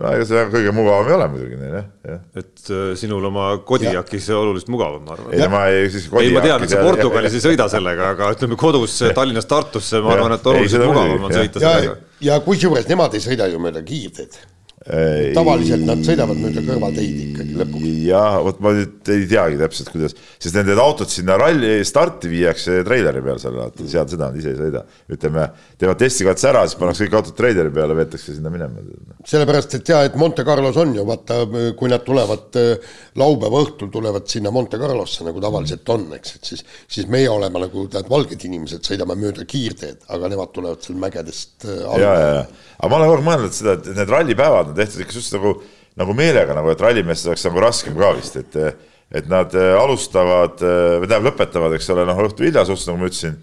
No 0.01 0.13
ega 0.15 0.27
see 0.27 0.45
kõige 0.53 0.73
mugavam 0.75 1.09
ei 1.09 1.15
ole 1.17 1.27
muidugi 1.33 1.59
neil 1.59 1.75
jah, 1.77 1.89
jah. 2.09 2.21
et 2.41 2.71
äh, 2.73 2.85
sinul 2.99 3.27
oma 3.29 3.49
Kodiakis 3.67 4.29
oluliselt 4.35 4.71
mugavam, 4.73 5.03
ma 5.07 5.15
arvan. 5.17 5.35
ei, 5.35 5.49
ma 5.51 5.65
ei, 5.71 5.89
siis 5.93 6.07
ei, 6.21 6.31
ma 6.35 6.45
tean, 6.45 6.65
et 6.65 6.73
sa 6.73 6.85
Portugalis 6.85 7.37
ei 7.37 7.43
sõida 7.43 7.67
sellega, 7.71 8.13
aga 8.15 8.31
ütleme 8.35 8.57
kodus 8.59 8.97
Tallinnast 9.15 9.51
Tartusse, 9.51 10.01
ma 10.03 10.15
arvan, 10.15 10.37
et 10.37 10.49
oluliselt 10.53 10.87
mugavam 10.87 11.29
on 11.29 11.37
sõita 11.37 11.61
sellega. 11.63 11.99
ja 12.23 12.39
kusjuures 12.45 12.89
nemad 12.89 13.17
ei 13.17 13.23
sõida 13.23 13.49
ju 13.51 13.61
mööda 13.61 13.83
kiirteed 13.85 14.41
tavaliselt 14.81 15.83
nad 15.85 15.99
sõidavad 16.01 16.39
mööda 16.41 16.61
kõrvalteid 16.65 17.17
ikkagi 17.27 17.57
lõpuks. 17.59 17.89
jah, 18.07 18.39
vot 18.41 18.61
ma 18.65 18.71
nüüd 18.73 19.11
ei 19.13 19.27
teagi 19.29 19.59
täpselt, 19.59 19.91
kuidas, 19.93 20.15
sest 20.41 20.55
nende 20.57 20.73
autod 20.81 21.11
sinna 21.11 21.35
ralli 21.37 21.83
starti 21.85 22.31
viiakse 22.31 22.79
treileri 22.87 23.21
peal 23.21 23.37
seal 23.41 23.59
seal 23.77 24.07
seda 24.09 24.29
nad 24.31 24.39
ise 24.39 24.55
ei 24.55 24.57
sõida. 24.57 24.81
ütleme, 25.13 25.45
teevad 25.77 25.99
testikatse 26.01 26.49
ära, 26.49 26.63
siis 26.65 26.79
pannakse 26.79 27.05
kõik 27.05 27.17
autod 27.19 27.37
treileri 27.37 27.73
peale, 27.75 27.97
veetakse 27.99 28.33
sinna 28.33 28.49
minema. 28.49 28.81
sellepärast, 29.21 29.75
et 29.77 29.91
jaa, 29.93 30.01
et 30.07 30.17
Monte 30.17 30.45
Carlos 30.47 30.79
on 30.81 30.95
ju 30.97 31.05
vaata, 31.05 31.37
kui 31.77 31.91
nad 31.91 32.01
tulevad 32.07 32.57
äh, 32.57 32.89
laupäeva 33.21 33.61
õhtul 33.61 33.93
tulevad 33.93 34.25
sinna 34.33 34.49
Monte 34.49 34.81
Carlosse 34.81 35.27
nagu 35.27 35.43
tavaliselt 35.45 35.93
on, 35.93 36.07
eks, 36.17 36.35
et 36.39 36.51
siis, 36.53 36.65
siis 36.89 37.05
meie 37.11 37.29
oleme 37.29 37.61
nagu 37.67 37.85
tead, 37.91 38.09
valged 38.09 38.49
inimesed, 38.49 38.81
sõidame 38.87 39.19
mööda 39.19 39.45
kiirteed, 39.45 40.09
aga 40.09 40.33
nemad 40.33 40.57
tulevad 40.57 40.81
seal 40.81 40.97
mägedest 41.05 41.69
äh, 41.69 41.85
alla. 41.85 42.01
ja, 42.01 42.17
ja, 42.17 42.35
ja, 42.39 42.43
aga 42.79 42.89
ma 42.89 42.97
olen 42.97 43.11
kogu 43.11 43.21
aeg 43.21 43.29
mõelnud 43.29 43.57
seda, 43.61 43.77
et 43.77 43.93
need 44.01 44.17
rallipäevad 44.17 44.70
on 44.71 44.79
tehtud 44.79 45.03
ikka 45.03 45.17
just 45.17 45.35
nagu, 45.35 45.55
nagu 45.99 46.15
meelega 46.17 46.55
nagu, 46.57 46.71
et 46.71 46.81
rallimeestel 46.81 47.33
oleks 47.33 47.45
nagu 47.47 47.65
raskem 47.67 47.99
ka 47.99 48.15
vist, 48.19 48.39
et 48.41 48.87
et 49.11 49.25
nad 49.27 49.51
äh, 49.59 49.73
alustavad 49.75 50.61
või 50.61 51.03
tähendab, 51.03 51.25
lõpetavad, 51.27 51.73
eks 51.75 51.89
ole, 51.91 52.05
noh, 52.07 52.21
õhtu 52.23 52.45
hilja 52.47 52.63
suhteliselt, 52.63 52.93
nagu 52.93 53.01
ma 53.01 53.09
ütlesin, 53.09 53.33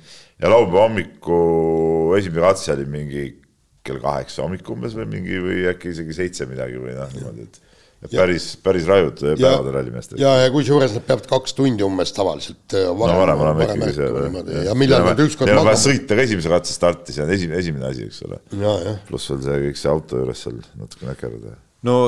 ja 0.41 0.49
laupäeva 0.49 0.87
hommiku 0.87 1.41
esimene 2.17 2.47
katse 2.47 2.73
oli 2.73 2.87
mingi 2.89 3.25
kell 3.85 4.01
kaheksa 4.03 4.45
hommikul 4.45 4.77
umbes 4.77 4.97
või 4.97 5.09
mingi 5.13 5.41
või 5.45 5.67
äkki 5.71 5.93
isegi 5.93 6.17
seitse 6.17 6.49
midagi 6.49 6.81
või 6.81 6.97
noh, 6.97 7.11
niimoodi, 7.13 7.45
et 7.49 7.68
et 8.05 8.15
päris, 8.15 8.49
päris 8.63 8.87
rajud 8.87 9.23
päevad 9.27 9.71
rallimeestel. 9.75 10.21
ja, 10.23 10.35
ja 10.45 10.51
kusjuures 10.55 10.95
nad 10.95 11.07
peavad 11.09 11.29
kaks 11.31 11.57
tundi 11.59 11.87
umbes 11.87 12.13
tavaliselt 12.15 12.75
varem, 12.75 13.15
no 13.15 13.23
varem 13.25 13.47
oleme 13.47 13.67
ikkagi 13.67 13.95
seal. 13.97 14.53
ja 14.69 14.77
millal 14.79 15.07
nad 15.09 15.23
ükskord 15.25 15.51
magama. 15.51 15.79
sõita 15.79 16.19
ka 16.19 16.27
esimese 16.29 16.53
katse 16.53 16.77
starti, 16.77 17.17
see 17.17 17.25
on 17.27 17.33
esimene, 17.35 17.63
esimene 17.65 17.89
asi, 17.91 18.07
eks 18.07 18.23
ole. 18.29 18.43
pluss 19.09 19.33
veel 19.33 19.43
see 19.49 19.65
kõik 19.69 19.81
see 19.83 19.91
auto 19.91 20.23
juures 20.23 20.45
seal 20.47 20.61
natuke 20.79 21.11
näkerdada 21.11 21.59
no 21.83 21.99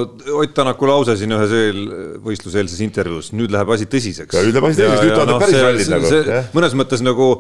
Ott 0.41 0.55
Tänaku 0.55 0.87
lause 0.89 1.15
siin 1.19 1.35
ühes 1.35 1.53
eelvõistluseelses 1.55 2.81
intervjuus, 2.87 3.31
nüüd 3.39 3.53
läheb 3.55 3.71
asi 3.75 3.87
tõsiseks. 3.91 4.41
nüüd 4.47 4.57
läheb 4.57 4.71
asi 4.71 4.83
tõsiseks, 4.83 5.05
nüüd 5.05 5.15
tulevad 5.15 5.35
no, 5.35 5.43
päris 5.43 5.63
rallid 5.67 5.93
nagu. 5.95 6.41
mõnes 6.57 6.75
mõttes 6.79 7.05
nagu 7.07 7.31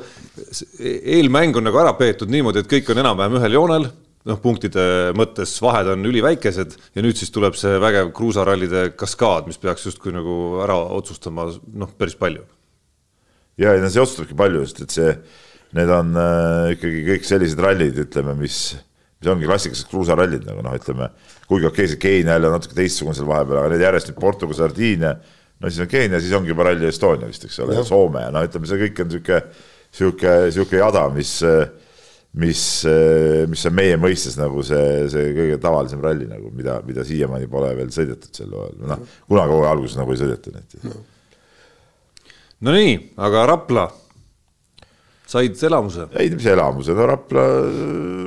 eelmäng 1.16 1.58
on 1.58 1.70
nagu 1.70 1.82
ära 1.82 1.94
peetud 1.98 2.30
niimoodi, 2.30 2.62
et 2.62 2.70
kõik 2.70 2.90
on 2.90 3.02
enam-vähem 3.02 3.38
ühel 3.40 3.58
joonel 3.58 3.90
noh, 4.28 4.40
punktide 4.42 4.85
mõttes 5.16 5.54
vahed 5.64 5.88
on 5.94 6.04
üliväikesed 6.11 6.76
ja 6.96 7.04
nüüd 7.04 7.18
siis 7.18 7.33
tuleb 7.33 7.56
see 7.59 7.78
vägev 7.80 8.12
kruusarallide 8.16 8.90
kaskaad, 8.98 9.48
mis 9.48 9.61
peaks 9.61 9.87
justkui 9.88 10.12
nagu 10.14 10.35
ära 10.64 10.76
otsustama 10.98 11.48
noh, 11.50 11.94
päris 11.96 12.18
palju. 12.20 12.44
ja, 13.61 13.72
ja 13.76 13.88
see 13.88 14.02
otsustabki 14.02 14.37
palju, 14.37 14.66
sest 14.66 14.85
et 14.85 14.96
see, 14.98 15.16
need 15.76 15.90
on 15.94 16.14
äh, 16.20 16.76
ikkagi 16.76 17.02
kõik 17.09 17.26
sellised 17.28 17.61
rallid, 17.64 17.98
ütleme, 18.04 18.37
mis, 18.38 18.61
mis 19.20 19.33
ongi 19.33 19.48
klassikalised 19.48 19.90
kruusarallid 19.90 20.46
nagu 20.48 20.64
noh, 20.66 20.76
ütleme, 20.76 21.11
kuigi 21.48 21.68
okei 21.68 21.87
okay,, 21.87 21.92
see 21.94 22.04
Keenia 22.04 22.37
jälle 22.37 22.52
natuke 22.52 22.76
teistsugune 22.76 23.16
seal 23.16 23.28
vahepeal, 23.30 23.62
aga 23.62 23.74
need 23.74 23.85
järjest 23.88 24.12
nüüd 24.12 24.20
Portugal, 24.20 24.56
Sardiinia, 24.59 25.16
no 25.61 25.70
siis 25.70 25.85
on 25.87 25.92
Keenia, 25.92 26.20
siis 26.20 26.37
ongi 26.37 26.52
juba 26.52 26.68
Rally 26.68 26.88
Estonia 26.90 27.28
vist, 27.30 27.48
eks 27.48 27.62
ole, 27.64 27.85
Soome 27.88 28.26
ja 28.26 28.33
no 28.35 28.44
ütleme, 28.44 28.68
see 28.68 28.85
kõik 28.85 29.04
on 29.04 29.14
niisugune, 29.14 29.44
niisugune, 29.94 30.40
niisugune 30.50 30.85
jada, 30.85 31.06
mis 31.14 31.38
äh, 31.46 31.64
mis, 32.38 32.85
eh, 32.87 33.47
mis 33.51 33.64
on 33.66 33.75
meie 33.75 33.97
mõistes 33.99 34.37
nagu 34.38 34.62
see, 34.66 35.09
see 35.11 35.33
kõige 35.35 35.57
tavalisem 35.62 36.03
ralli 36.05 36.29
nagu, 36.31 36.53
mida, 36.55 36.79
mida 36.87 37.03
siiamaani 37.07 37.49
pole 37.51 37.73
veel 37.79 37.90
sõidetud 37.95 38.37
sel 38.37 38.53
ajal, 38.55 38.77
noh, 38.93 39.03
kunagi 39.27 39.57
hooaja 39.57 39.73
alguses 39.75 39.99
nagu 39.99 40.14
ei 40.14 40.23
sõidetud 40.23 40.55
neid 40.55 40.79
no.. 40.87 41.01
Nonii, 42.61 42.95
aga 43.25 43.47
Rapla, 43.49 43.87
said 45.31 45.59
elamuse? 45.66 46.07
ei, 46.21 46.31
mis 46.35 46.47
elamuse, 46.53 46.95
no 46.95 47.09
Rapla, 47.11 47.47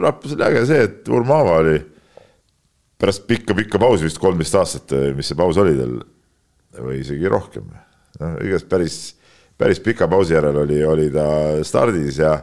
Raplas 0.04 0.36
oli 0.36 0.48
äge 0.50 0.66
see, 0.68 0.88
et 0.90 1.12
Urmava 1.14 1.60
oli 1.62 1.78
pärast 3.04 3.28
pikka-pikka 3.28 3.80
pausi, 3.80 4.08
vist 4.08 4.20
kolmteist 4.20 4.56
aastat, 4.60 4.96
mis 5.16 5.32
see 5.32 5.40
paus 5.40 5.60
oli 5.60 5.76
teil 5.80 5.98
või 6.84 7.00
isegi 7.02 7.30
rohkem. 7.30 7.68
noh, 8.20 8.36
igatahes 8.44 8.68
päris, 8.70 8.98
päris 9.60 9.80
pika 9.84 10.08
pausi 10.12 10.36
järel 10.36 10.64
oli, 10.64 10.80
oli 10.88 11.08
ta 11.14 11.26
stardis 11.68 12.20
ja, 12.20 12.36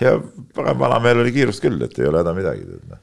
ja 0.00 0.14
pagan 0.54 0.78
vanamehel 0.80 1.24
oli 1.24 1.34
kiirust 1.34 1.62
küll, 1.64 1.80
et 1.84 1.98
ei 1.98 2.08
ole 2.08 2.22
häda 2.22 2.34
midagi. 2.36 2.66
Noh. 2.88 3.02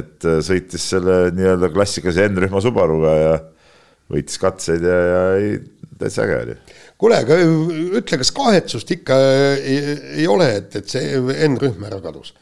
et 0.00 0.26
äh, 0.26 0.42
sõitis 0.46 0.84
selle 0.92 1.22
nii-öelda 1.34 1.72
klassikalise 1.74 2.28
N-rühma 2.30 2.62
Subaruga 2.62 3.14
ja 3.18 3.32
võitis 4.10 4.38
katseid 4.42 4.84
ja, 4.86 5.00
ja 5.12 5.24
ei, 5.38 5.56
täitsa 5.98 6.26
äge 6.26 6.38
oli 6.44 6.60
kuule, 7.00 7.22
aga 7.24 7.38
ütle, 7.40 8.20
kas 8.20 8.30
kahetsust 8.36 8.92
ikka 8.96 9.16
ei, 9.56 9.80
ei 10.20 10.28
ole, 10.30 10.50
et, 10.60 10.76
et 10.82 10.92
see 10.92 11.16
N-rühm 11.48 11.88
ära 11.88 12.00
kadus? 12.04 12.34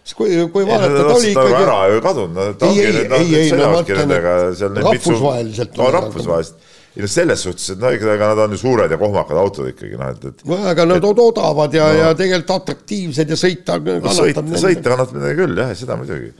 siis 0.00 0.16
kui, 0.16 0.34
kui 0.50 0.66
vaadata, 0.66 1.04
ta 1.04 1.14
oli 1.14 1.30
ikkagi. 1.34 1.56
ära 1.60 1.78
ju 1.92 2.02
kadunud, 2.04 2.58
ta 2.58 2.68
ongi 2.70 2.86
nüüd, 2.88 3.08
noh, 3.12 3.24
nüüd 3.28 3.50
sõidavadki 3.52 3.98
nendega 4.00 4.34
seal. 4.58 4.78
rahvusvaheliselt. 4.80 5.76
no 5.78 5.90
rahvusvaheliselt 5.94 6.69
ei 6.96 7.04
no 7.04 7.10
selles 7.10 7.42
suhtes, 7.46 7.68
et 7.74 7.82
no 7.82 7.90
ega 7.94 8.30
nad 8.32 8.40
on 8.46 8.54
ju 8.56 8.60
suured 8.64 8.90
ja 8.90 8.98
kohmakad 8.98 9.38
autod 9.38 9.68
ikkagi 9.70 9.98
noh, 9.98 10.10
et, 10.10 10.24
et. 10.32 10.44
no 10.50 10.58
aga 10.70 10.86
nad 10.90 11.04
on 11.06 11.20
odavad 11.22 11.74
ja 11.74 11.86
no,, 11.86 11.98
ja 12.00 12.08
tegelikult 12.18 12.56
atraktiivsed 12.56 13.30
ja 13.30 13.38
sõita 13.38 13.78
no, 13.78 14.00
sõita, 14.16 14.42
sõita 14.58 14.88
kannatab 14.90 15.20
midagi 15.20 15.38
küll 15.38 15.62
jah, 15.62 15.70
seda 15.78 15.98
muidugi. 16.00 16.32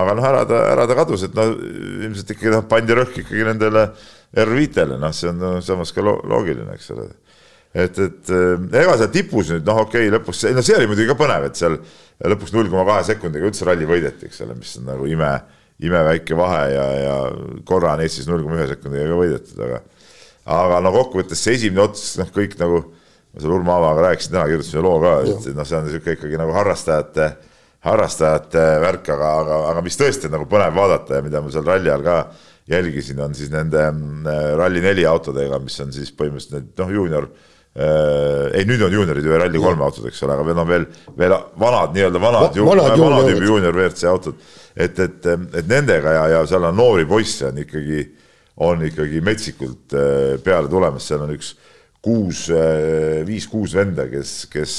aga 0.00 0.16
noh, 0.16 0.28
ära 0.30 0.46
ta, 0.48 0.62
ära 0.72 0.86
ta 0.88 0.96
kadus, 1.02 1.26
et 1.28 1.36
no 1.36 1.50
ilmselt 1.52 2.32
ikkagi 2.36 2.54
noh, 2.54 2.64
pandi 2.70 2.96
rõhk 2.96 3.20
ikkagi 3.24 3.44
nendele 3.50 3.90
R5-le, 4.40 4.96
noh, 5.02 5.12
see 5.16 5.28
on 5.32 5.42
no, 5.42 5.52
samas 5.64 5.92
ka 5.92 6.04
loogiline, 6.06 6.70
eks 6.78 6.92
ole 6.96 7.10
et, 7.74 7.98
et 8.02 8.32
ega 8.32 8.96
seal 8.98 9.12
tipus 9.14 9.52
nüüd 9.52 9.66
noh, 9.68 9.84
okei 9.84 10.08
okay,, 10.08 10.14
lõpuks, 10.16 10.42
no 10.56 10.64
see 10.64 10.78
oli 10.78 10.88
muidugi 10.90 11.10
ka 11.12 11.18
põnev, 11.18 11.46
et 11.50 11.60
seal 11.60 11.76
lõpuks 12.32 12.54
null 12.56 12.70
koma 12.72 12.86
kahe 12.88 13.06
sekundiga 13.12 13.46
üldse 13.50 13.68
ralli 13.68 13.88
võideti, 13.88 14.30
eks 14.30 14.42
ole, 14.46 14.56
mis 14.58 14.74
on 14.80 14.88
nagu 14.90 15.06
ime, 15.10 15.30
imeväike 15.86 16.36
vahe 16.36 16.62
ja, 16.74 16.86
ja 17.00 17.16
korra 17.68 17.94
on 17.96 18.04
Eestis 18.04 18.28
null 18.28 18.44
koma 18.44 18.58
ühe 18.60 18.68
sekundiga 18.70 19.08
ka 19.08 19.20
võidetud, 19.20 19.62
aga 19.66 19.80
aga 20.50 20.80
no 20.84 20.92
kokkuvõttes 20.94 21.40
see 21.42 21.56
esimene 21.58 21.84
ots, 21.84 22.16
noh, 22.20 22.30
kõik 22.34 22.56
nagu 22.60 22.82
ma 23.30 23.42
seal 23.42 23.54
Urmo 23.54 23.76
Avaga 23.76 24.08
rääkisin 24.08 24.34
täna, 24.34 24.48
kirjutasin 24.50 24.84
loo 24.84 24.98
ka, 25.02 25.14
et 25.22 25.50
noh, 25.54 25.66
see 25.68 25.78
on 25.78 25.86
niisugune 25.86 26.16
ikkagi 26.16 26.40
nagu 26.40 26.54
harrastajate, 26.56 27.28
harrastajate 27.86 28.64
värk, 28.82 29.12
aga, 29.14 29.34
aga, 29.42 29.60
aga 29.72 29.84
mis 29.86 29.98
tõesti 30.00 30.28
on 30.28 30.34
nagu 30.36 30.48
põnev 30.50 30.74
vaadata 30.76 31.18
ja 31.20 31.26
mida 31.26 31.42
ma 31.44 31.52
seal 31.52 31.68
ralli 31.68 31.92
ajal 31.92 32.06
ka 32.06 32.16
jälgisin, 32.70 33.20
on 33.22 33.36
siis 33.36 33.52
nende 33.52 33.84
äh, 33.86 34.42
Rally4 34.58 35.06
autodega, 35.10 35.60
mis 35.62 35.78
on 35.82 35.94
siis 35.94 36.12
põhimõtteliselt 36.16 36.58
need 36.58 36.82
noh, 36.82 36.92
juunior 36.98 37.30
ei, 37.70 38.64
nüüd 38.66 38.82
on 38.82 38.92
juuniorid 38.92 39.24
ju 39.24 39.36
Rally 39.38 39.60
kolme 39.62 39.84
autod, 39.86 40.08
eks 40.10 40.24
ole, 40.26 40.34
aga 40.34 40.46
veel 40.48 40.58
on 40.58 40.68
veel, 40.68 40.86
veel 41.18 41.34
vanad 41.60 41.94
nii-öelda 41.94 42.22
vanad 42.22 42.56
Va, 42.58 42.64
vanad, 42.66 42.96
vanad 42.98 43.28
tüübi 43.30 43.46
juunior 43.46 43.76
WRC 43.76 44.08
autod. 44.10 44.40
et, 44.74 44.98
et, 44.98 45.28
et 45.54 45.68
nendega 45.70 46.16
ja, 46.16 46.24
ja 46.34 46.40
seal 46.50 46.66
on 46.66 46.76
noori 46.76 47.06
poisse 47.06 47.46
on 47.46 47.62
ikkagi, 47.62 48.02
on 48.66 48.82
ikkagi 48.88 49.22
metsikult 49.22 49.94
äh, 49.94 50.34
peale 50.42 50.70
tulemas, 50.72 51.06
seal 51.06 51.22
on 51.26 51.34
üks 51.36 51.54
kuus, 52.02 52.48
äh, 52.50 53.20
viis-kuus 53.28 53.76
venda, 53.78 54.08
kes, 54.10 54.34
kes, 54.50 54.76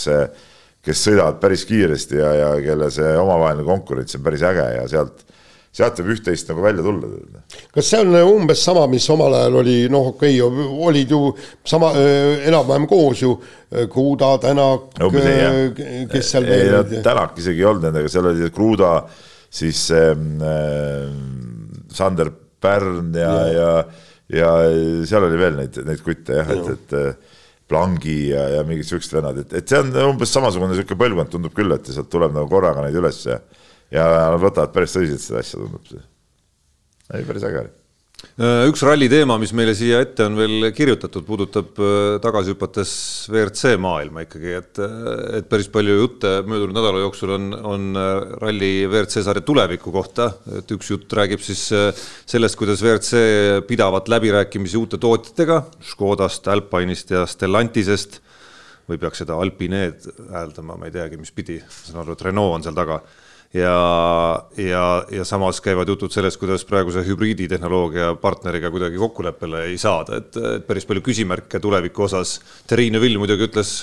kes 0.84 1.08
sõidavad 1.08 1.40
päris 1.40 1.64
kiiresti 1.70 2.20
ja, 2.20 2.34
ja 2.44 2.54
kelle 2.66 2.92
see 2.92 3.16
omavaheline 3.24 3.68
konkurents 3.68 4.20
on 4.20 4.26
päris 4.26 4.44
äge 4.52 4.68
ja 4.76 4.88
sealt 4.92 5.24
sealt 5.72 6.02
võib 6.02 6.18
üht-teist 6.18 6.50
nagu 6.52 6.64
välja 6.66 6.84
tulla. 6.84 7.42
kas 7.72 7.88
see 7.94 8.02
on 8.04 8.16
umbes 8.20 8.64
sama, 8.66 8.84
mis 8.92 9.08
omal 9.14 9.38
ajal 9.38 9.58
oli, 9.62 9.76
noh, 9.92 10.12
okei 10.12 10.42
okay,, 10.44 10.68
olid 10.88 11.14
ju 11.16 11.22
sama 11.68 11.94
äh,, 11.96 12.44
enam-vähem 12.52 12.88
koos 12.92 13.24
ju, 13.24 13.38
äh, 13.72 13.88
Kruda, 13.92 14.34
Tänak 14.44 15.00
no,, 15.00 15.10
äh, 15.22 15.72
kes 16.12 16.34
seal 16.34 16.48
veel 16.50 16.76
olid? 16.82 16.98
Tänak 17.06 17.40
isegi 17.40 17.64
ei 17.64 17.70
olnud 17.72 17.88
nendega, 17.88 18.12
seal 18.12 18.28
oli 18.34 18.52
Kruda, 18.52 18.92
siis 19.48 19.86
ähm, 19.96 20.44
äh, 20.44 21.08
Sander 21.96 22.34
Pärn 22.62 23.16
ja, 23.16 23.32
ja, 23.48 23.72
ja, 24.28 24.52
ja 24.68 25.06
seal 25.08 25.30
oli 25.30 25.40
veel 25.40 25.56
neid, 25.64 25.80
neid 25.88 26.04
kutte 26.04 26.42
jah, 26.42 26.52
et, 26.52 26.76
et 26.76 27.00
äh, 27.00 27.40
Plangi 27.72 28.20
ja, 28.34 28.44
ja 28.58 28.68
mingid 28.68 28.90
siuksed 28.90 29.16
vennad, 29.16 29.40
et, 29.46 29.56
et 29.56 29.72
see 29.72 29.80
on 29.80 29.96
umbes 30.10 30.36
samasugune 30.36 30.76
sihuke 30.76 31.00
põlvkond 31.00 31.32
tundub 31.32 31.56
küll, 31.56 31.72
et 31.72 31.88
sealt 31.88 32.12
tuleb 32.12 32.36
nagu 32.36 32.52
korraga 32.52 32.84
neid 32.84 33.00
üles 33.00 33.24
ja 33.24 33.40
ja 33.92 34.08
nad 34.32 34.42
võtavad 34.42 34.74
päris 34.76 34.96
tõsiselt 34.96 35.26
seda 35.26 35.44
asja, 35.44 35.60
tundub. 35.62 36.02
ei, 37.14 37.24
päris 37.28 37.48
äge 37.48 37.64
oli. 37.66 37.78
Äh, 38.38 38.68
üks 38.70 38.84
ralli 38.86 39.08
teema, 39.10 39.36
mis 39.42 39.52
meile 39.58 39.74
siia 39.76 40.00
ette 40.04 40.24
on 40.28 40.36
veel 40.38 40.68
kirjutatud, 40.78 41.24
puudutab 41.26 41.80
äh, 41.82 42.18
tagasi 42.22 42.54
hüpates 42.54 42.92
WRC 43.32 43.74
maailma 43.82 44.24
ikkagi, 44.28 44.52
et, 44.60 44.82
äh, 44.82 45.40
et 45.40 45.48
päris 45.50 45.70
palju 45.74 45.96
jutte 45.98 46.34
möödunud 46.46 46.78
nädala 46.78 47.02
jooksul 47.02 47.34
on, 47.36 47.48
on 47.66 47.88
ralli 48.42 48.86
WRC 48.86 49.26
sarja 49.26 49.44
tuleviku 49.46 49.94
kohta, 49.94 50.30
et 50.60 50.70
üks 50.76 50.94
jutt 50.94 51.18
räägib 51.18 51.42
siis 51.44 51.66
sellest, 51.72 52.60
kuidas 52.60 52.84
WRC 52.86 53.66
pidavat 53.68 54.12
läbirääkimisi 54.14 54.80
uute 54.80 55.02
tootjatega, 55.02 55.64
Škodast, 55.92 56.48
Alpine'ist 56.52 57.16
ja 57.16 57.26
Stellantisest. 57.30 58.22
Või 58.90 58.98
peaks 59.00 59.22
seda 59.22 59.38
Alpineed 59.40 60.08
hääldama, 60.34 60.76
ma 60.76 60.88
ei 60.90 60.94
teagi, 60.94 61.16
mis 61.22 61.30
pidi, 61.32 61.60
saan 61.86 62.02
aru, 62.02 62.16
et 62.18 62.24
Renault 62.26 62.58
on 62.58 62.64
seal 62.66 62.76
taga 62.76 62.98
ja, 63.54 64.44
ja, 64.58 65.06
ja 65.12 65.26
samas 65.26 65.62
käivad 65.62 65.90
jutud 65.92 66.12
sellest, 66.14 66.40
kuidas 66.40 66.64
praeguse 66.68 67.04
hübriiditehnoloogia 67.06 68.14
partneriga 68.22 68.72
kuidagi 68.72 69.00
kokkuleppele 69.02 69.66
ei 69.72 69.80
saada, 69.82 70.22
et, 70.22 70.38
et 70.56 70.68
päris 70.68 70.88
palju 70.88 71.04
küsimärke 71.06 71.60
tuleviku 71.64 72.08
osas. 72.08 72.38
Terrine 72.70 73.02
Vill 73.04 73.20
muidugi 73.20 73.50
ütles, 73.50 73.74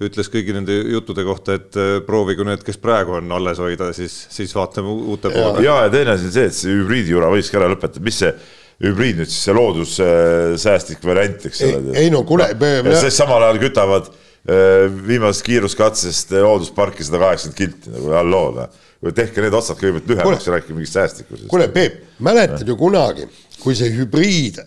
ütles 0.00 0.32
kõigi 0.32 0.56
nende 0.56 0.78
juttude 0.94 1.24
kohta, 1.26 1.58
et 1.60 1.76
äh, 1.76 1.98
proovigu 2.06 2.46
need, 2.48 2.64
kes 2.64 2.80
praegu 2.80 3.18
on 3.18 3.36
alles 3.36 3.60
hoida, 3.60 3.90
siis, 3.96 4.16
siis 4.32 4.56
vaatame 4.56 4.94
uute 5.12 5.32
poole. 5.34 5.66
ja, 5.66 5.82
ja 5.84 5.92
teine 5.92 6.16
asi 6.16 6.30
on 6.30 6.34
see, 6.38 6.48
et 6.48 6.56
see 6.56 6.80
hübriidijura 6.80 7.28
võikski 7.34 7.60
ära 7.60 7.68
lõpetada, 7.72 8.04
mis 8.06 8.22
see 8.24 8.32
hübriid 8.80 9.20
nüüd 9.20 9.28
siis 9.28 9.44
see 9.44 9.52
loodussäästlik 9.52 11.04
variant, 11.04 11.44
eks 11.50 11.60
ole. 11.68 11.98
ei 12.00 12.08
no 12.12 12.24
kuule. 12.24 12.48
sest 12.96 13.20
samal 13.20 13.44
ajal 13.44 13.60
kütavad 13.60 14.08
äh, 14.08 14.26
viimasest 14.46 15.44
kiiruskatsest 15.44 16.30
hooldusparki 16.32 17.04
sada 17.04 17.18
kaheksakümmend 17.20 17.58
kilti 17.58 17.92
nagu 17.92 18.14
halloo 18.16 18.46
noh 18.56 18.70
tehke 19.16 19.40
need 19.40 19.54
otsad 19.56 19.78
kõigepealt 19.80 20.10
lühemaks 20.10 20.46
ja 20.46 20.54
rääkige 20.54 20.76
mingist 20.76 20.96
säästlikkusest. 20.98 21.48
kuule, 21.48 21.68
Peep, 21.72 22.02
mäletad 22.20 22.68
ju 22.68 22.76
kunagi, 22.76 23.24
kui 23.62 23.76
see 23.76 23.88
hübriid 23.94 24.60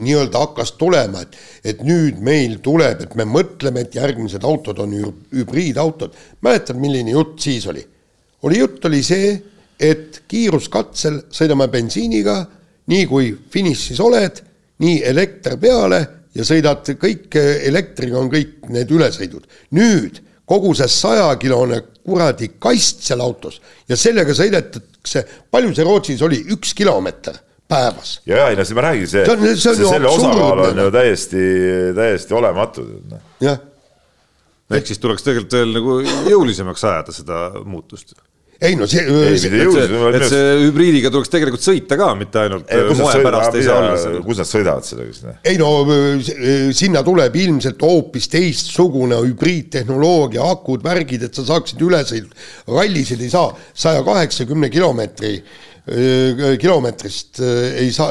nii-öelda 0.00 0.40
hakkas 0.46 0.72
tulema, 0.80 1.22
et, 1.24 1.36
et 1.64 1.84
nüüd 1.84 2.20
meil 2.24 2.58
tuleb, 2.64 3.04
et 3.04 3.14
me 3.18 3.26
mõtleme, 3.28 3.84
et 3.84 3.98
järgmised 3.98 4.44
autod 4.44 4.80
on 4.84 4.96
hübriidautod. 5.34 6.16
mäletad, 6.40 6.80
milline 6.80 7.12
jutt 7.12 7.38
siis 7.44 7.66
oli? 7.68 7.84
oli 8.42 8.60
jutt 8.62 8.84
oli 8.88 9.02
see, 9.02 9.32
et 9.80 10.22
kiiruskatsel 10.28 11.24
sõidame 11.30 11.68
bensiiniga, 11.68 12.40
nii 12.88 13.06
kui 13.06 13.34
finišis 13.50 14.00
oled, 14.00 14.40
nii 14.80 15.02
elekter 15.04 15.58
peale 15.60 16.00
ja 16.38 16.46
sõidad 16.46 16.86
kõik, 17.00 17.34
elektriga 17.68 18.18
on 18.20 18.30
kõik 18.32 18.70
need 18.72 18.90
ülesõidud. 18.94 19.46
nüüd 19.74 20.22
kogu 20.48 20.72
see 20.76 20.88
sajakilone 20.88 21.82
kuradi 22.06 22.52
kast 22.62 23.04
seal 23.04 23.20
autos 23.24 23.60
ja 23.88 23.98
sellega 24.00 24.34
sõidetakse, 24.36 25.24
palju 25.50 25.74
see 25.76 25.86
Rootsis 25.86 26.24
oli, 26.24 26.40
üks 26.54 26.72
kilomeeter 26.78 27.36
päevas. 27.68 28.20
ja, 28.26 28.44
ja 28.44 28.52
ei 28.52 28.58
no 28.58 28.64
siis 28.64 28.78
ma 28.78 28.86
räägin, 28.88 29.10
see, 29.10 29.24
see, 29.26 29.56
see, 29.56 29.74
see, 29.74 29.90
selle 29.90 30.12
osakaal 30.12 30.64
on 30.70 30.84
ju 30.84 30.92
täiesti, 30.94 31.42
täiesti 31.98 32.38
olematu. 32.38 32.86
Noh. 33.10 33.26
jah. 33.44 33.60
ehk 34.78 34.88
siis 34.88 35.02
tuleks 35.02 35.26
tegelikult 35.26 35.58
veel 35.58 35.76
nagu 35.76 35.98
jõulisemaks 36.30 36.86
ajada 36.88 37.14
seda 37.16 37.42
muutust 37.64 38.16
ei 38.60 38.74
no 38.74 38.86
see. 38.90 39.04
et 39.06 39.38
see, 39.38 39.60
et 39.62 40.24
see 40.26 40.46
hübriidiga 40.64 41.12
tuleks 41.14 41.30
tegelikult 41.30 41.62
sõita 41.62 41.98
ka, 42.00 42.08
mitte 42.18 42.40
ainult 42.42 42.72
ei, 42.74 42.88
moe 42.98 43.20
pärast 43.22 43.54
ei 43.54 43.66
saa 43.68 43.76
olla 43.84 44.00
seal. 44.02 44.16
kus 44.26 44.40
nad 44.42 44.50
sõidavad 44.50 44.88
sellega 44.88 45.14
siis? 45.14 45.36
ei 45.46 45.60
no 45.60 45.70
sinna 46.74 47.04
tuleb 47.06 47.38
ilmselt 47.38 47.84
hoopis 47.86 48.26
teistsugune 48.32 49.20
hübriidtehnoloogia, 49.28 50.48
akud, 50.56 50.82
värgid, 50.82 51.28
et 51.28 51.38
sa 51.38 51.46
saaksid 51.52 51.86
üle 51.86 52.02
sõita. 52.08 52.34
rallisid 52.72 53.22
ei 53.22 53.30
saa, 53.30 53.54
saja 53.86 54.02
kaheksakümne 54.06 54.72
kilomeetri 54.74 55.36
kilomeetrist 56.58 57.38
ei 57.40 57.88
saa, 57.94 58.10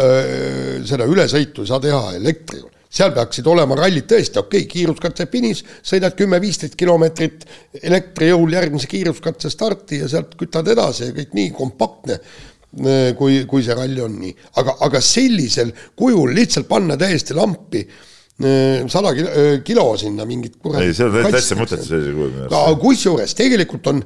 seda 0.88 1.06
ülesõitu 1.06 1.68
ei 1.68 1.70
saa 1.70 1.84
teha 1.84 2.02
elektriga 2.18 2.72
seal 2.90 3.14
peaksid 3.16 3.48
olema 3.52 3.78
rallid 3.78 4.08
tõesti, 4.10 4.40
okei 4.40 4.64
okay,, 4.64 4.72
kiiruskatse 4.72 5.28
finiš, 5.32 5.64
sõidad 5.86 6.16
kümme-viisteist 6.18 6.78
kilomeetrit 6.80 7.48
elektri 7.82 8.32
jõul 8.32 8.56
järgmise 8.56 8.90
kiiruskatse 8.92 9.52
starti 9.54 10.02
ja 10.04 10.12
sealt 10.12 10.38
kütad 10.40 10.70
edasi 10.72 11.10
ja 11.10 11.16
kõik 11.16 11.36
nii 11.38 11.52
kompaktne, 11.58 12.20
äh, 12.20 13.10
kui, 13.20 13.42
kui 13.50 13.66
see 13.66 13.76
ralli 13.78 14.04
on 14.04 14.18
nii. 14.22 14.36
aga, 14.62 14.78
aga 14.88 15.04
sellisel 15.04 15.74
kujul 16.00 16.34
lihtsalt 16.38 16.70
panna 16.70 16.98
täiesti 17.00 17.36
lampi 17.38 17.84
äh, 17.84 18.88
sada 18.92 19.14
kilo, 19.18 19.36
äh, 19.36 19.54
kilo 19.68 19.88
sinna 20.00 20.28
mingit 20.30 20.60
ei, 20.80 20.96
see 20.96 21.10
on 21.10 21.20
täitsa 21.28 21.60
mõttetu 21.60 21.92
sellisel 21.92 22.16
kujul 22.16 22.36
minu 22.36 22.50
arust. 22.50 22.84
kusjuures 22.86 23.38
tegelikult 23.44 23.94
on 23.94 24.04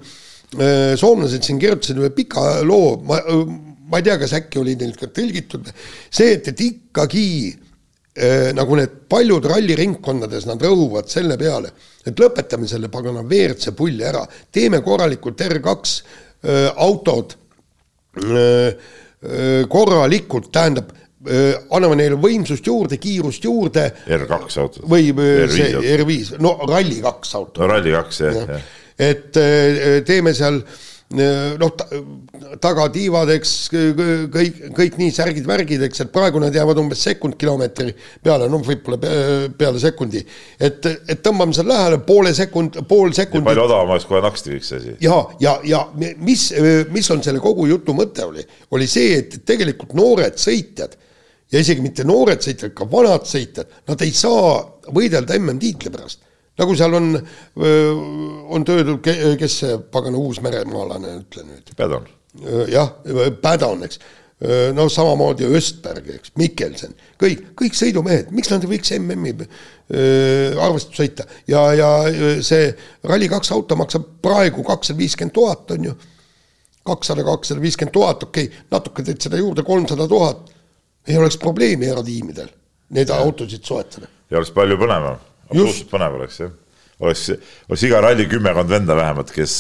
soomlased 0.99 1.45
siin 1.47 1.55
kirjutasid 1.61 1.95
ühe 2.01 2.09
pika 2.11 2.41
loo, 2.67 2.97
ma, 3.07 3.21
ma 3.87 3.99
ei 4.01 4.03
tea, 4.03 4.17
kas 4.19 4.33
äkki 4.35 4.59
oli 4.59 4.73
neil 4.75 4.97
ka 4.99 5.07
tõlgitud, 5.07 5.69
see, 6.11 6.33
et, 6.33 6.49
et 6.51 6.63
ikkagi 6.65 7.23
nagu 8.53 8.77
need 8.77 8.95
paljud 9.09 9.45
ralliringkondades, 9.49 10.45
nad 10.49 10.61
rõhuvad 10.61 11.09
selle 11.09 11.37
peale, 11.41 11.71
et 12.05 12.17
lõpetame 12.19 12.69
selle 12.69 12.89
pagana 12.93 13.23
WRC 13.23 13.73
pulli 13.77 14.05
ära, 14.05 14.21
teeme 14.53 14.81
korralikult 14.85 15.41
R2 15.41 15.75
äh, 15.75 16.67
autod 16.75 17.37
äh, 18.21 18.89
korralikult, 19.69 20.47
tähendab, 20.49 20.95
anname 21.69 21.99
neile 21.99 22.15
võimsust 22.17 22.65
juurde, 22.65 22.97
kiirust 22.97 23.43
juurde. 23.45 23.83
R2 24.09 24.39
autot. 24.63 24.79
või 24.89 25.11
see 25.53 25.67
R5, 25.77 26.39
no 26.41 26.55
Rally2 26.65 27.11
auto. 27.37 27.61
no 27.61 27.67
Rally2 27.69 28.23
jah 28.25 28.39
ja. 28.39 28.45
ja., 28.55 28.61
et 29.11 29.37
teeme 30.05 30.33
seal 30.37 30.57
noh, 31.11 31.71
tagatiivad, 32.61 33.31
eks 33.35 33.51
kõik, 33.71 34.61
kõik 34.77 34.97
nii 34.99 35.13
särgid-värgid, 35.15 35.83
eks, 35.87 36.03
et 36.05 36.13
praegu 36.13 36.41
nad 36.41 36.55
jäävad 36.55 36.79
umbes 36.81 37.03
sekund 37.03 37.37
kilomeetri 37.41 37.93
peale, 38.23 38.47
no 38.51 38.61
võib-olla 38.63 38.99
peale 39.57 39.81
sekundi. 39.81 40.23
et, 40.59 40.87
et 41.09 41.23
tõmbame 41.23 41.55
seal 41.57 41.69
lähele 41.71 42.01
poole 42.07 42.33
sekund, 42.37 42.81
pool 42.87 43.13
sekundit. 43.17 43.49
palju 43.49 43.65
odavam 43.67 43.93
oleks 43.95 44.07
kohe 44.09 44.23
naksti 44.23 44.59
see 44.61 44.81
asi. 44.81 44.95
ja, 45.03 45.19
ja, 45.43 45.57
ja 45.67 45.83
mis, 45.97 46.49
mis 46.91 47.11
on 47.13 47.23
selle 47.23 47.43
kogu 47.43 47.67
jutu 47.71 47.95
mõte 47.97 48.25
oli, 48.27 48.45
oli 48.71 48.89
see, 48.89 49.19
et 49.21 49.41
tegelikult 49.45 49.95
noored 49.97 50.39
sõitjad 50.41 50.97
ja 51.51 51.59
isegi 51.59 51.83
mitte 51.83 52.07
noored 52.07 52.43
sõitjad, 52.43 52.75
ka 52.77 52.87
vanad 52.89 53.27
sõitjad, 53.27 53.81
nad 53.89 54.03
ei 54.05 54.13
saa 54.15 54.59
võidelda 54.95 55.35
MM-tiitli 55.39 55.91
pärast 55.91 56.23
nagu 56.59 56.77
seal 56.77 56.95
on, 56.97 57.11
on 58.51 58.65
töödud, 58.67 59.03
kes 59.39 59.59
see 59.63 59.77
pagana 59.93 60.19
uusmeremaalane, 60.21 61.19
ütle 61.23 61.45
nüüd. 61.47 61.71
Pädon. 61.77 62.09
jah, 62.71 62.91
Pädon, 63.41 63.85
eks. 63.87 64.01
no 64.75 64.87
samamoodi 64.89 65.45
Östberg, 65.57 66.07
eks, 66.17 66.33
Mikkelsen, 66.39 66.95
kõik, 67.21 67.51
kõik 67.59 67.75
sõidumehed, 67.77 68.31
miks 68.33 68.49
nad 68.49 68.63
ei 68.65 68.71
võiks 68.71 68.93
MM-i 68.97 69.35
arvestust 70.57 70.97
sõita 70.97 71.27
ja, 71.51 71.65
ja 71.77 71.89
see 72.45 72.71
Rally2 73.05 73.53
auto 73.53 73.77
maksab 73.77 74.07
praegu 74.23 74.63
kakssada 74.65 74.97
viiskümmend 74.97 75.35
tuhat, 75.35 75.75
on 75.75 75.91
ju. 75.91 75.97
kakssada, 76.87 77.25
kakssada 77.27 77.61
viiskümmend 77.61 77.93
tuhat, 77.93 78.23
okei 78.29 78.49
okay,, 78.49 78.63
natuke 78.73 79.05
teed 79.05 79.21
seda 79.21 79.37
juurde, 79.37 79.67
kolmsada 79.67 80.07
tuhat. 80.09 80.49
ei 81.07 81.17
oleks 81.17 81.37
probleemi 81.37 81.91
eratiimidel 81.91 82.49
neid 82.97 83.13
autosid 83.13 83.67
soetada. 83.67 84.07
ja 84.31 84.39
oleks 84.39 84.55
palju 84.55 84.79
põnevam 84.79 85.19
absoluutselt 85.51 85.91
põnev 85.91 86.19
oleks 86.19 86.41
jah 86.41 86.57
oleks, 87.01 87.25
oleks 87.69 87.83
iga 87.87 88.01
ralli 88.03 88.27
kümmekond 88.29 88.69
venda 88.71 88.95
vähemalt, 88.97 89.31
kes, 89.33 89.55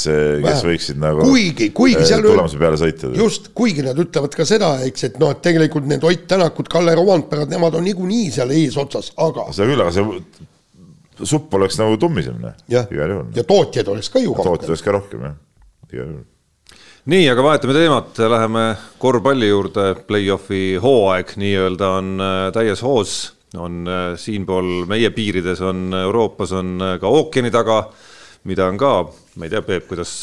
kes 0.45 0.63
võiksid 0.67 1.01
nagu 1.01 1.25
kuigi, 1.25 1.71
kuigi 1.75 2.05
seal 2.07 2.23
tulemuse 2.25 2.59
peale 2.61 2.79
sõita. 2.79 3.11
just, 3.17 3.51
kuigi 3.57 3.85
nad 3.85 3.99
ütlevad 4.01 4.35
ka 4.37 4.45
seda, 4.47 4.73
eks, 4.87 5.09
et 5.09 5.19
noh, 5.21 5.33
et 5.33 5.43
tegelikult 5.43 5.89
need 5.89 6.05
Ott 6.07 6.27
Tänakud, 6.31 6.69
Kalle 6.71 6.95
Romandperad, 6.97 7.51
nemad 7.51 7.77
on 7.79 7.85
niikuinii 7.87 8.31
seal 8.35 8.53
eesotsas, 8.55 9.13
aga 9.21 9.47
seda 9.55 9.69
küll, 9.71 9.85
aga 9.85 9.93
see 9.95 11.27
supp 11.31 11.53
oleks 11.57 11.77
nagu 11.81 11.97
tummisem, 12.01 12.37
noh. 12.41 12.57
igal 12.69 13.15
juhul. 13.15 13.31
ja 13.37 13.45
tootjaid 13.47 13.89
oleks 13.93 14.11
ka 14.13 14.21
ju 14.21 14.35
rohkem. 14.35 14.51
tootjaid 14.51 14.75
oleks 14.75 14.85
ka 14.85 14.95
rohkem, 14.97 15.25
jah, 15.29 15.39
igal 15.91 16.05
juhul 16.05 16.27
nii, 17.11 17.25
aga 17.33 17.41
vahetame 17.41 17.73
teemat, 17.73 18.19
läheme 18.29 18.65
korvpalli 19.01 19.49
juurde, 19.49 19.91
play-off'i 20.05 20.75
hooaeg 20.81 21.33
nii-öelda 21.41 21.93
on 21.97 22.11
äh, 22.21 22.41
täies 22.53 22.83
hoos 22.85 23.15
on 23.59 23.83
äh, 23.87 24.13
siinpool 24.19 24.85
meie 24.89 25.11
piirides 25.15 25.61
on 25.65 25.91
Euroopas 25.97 26.53
on 26.55 26.77
äh, 26.79 26.95
ka 27.01 27.11
ookeani 27.11 27.51
taga, 27.51 27.81
mida 28.47 28.65
on 28.71 28.77
ka, 28.79 28.91
ma 29.37 29.45
ei 29.45 29.51
tea, 29.53 29.61
Peep, 29.65 29.85
kuidas, 29.89 30.13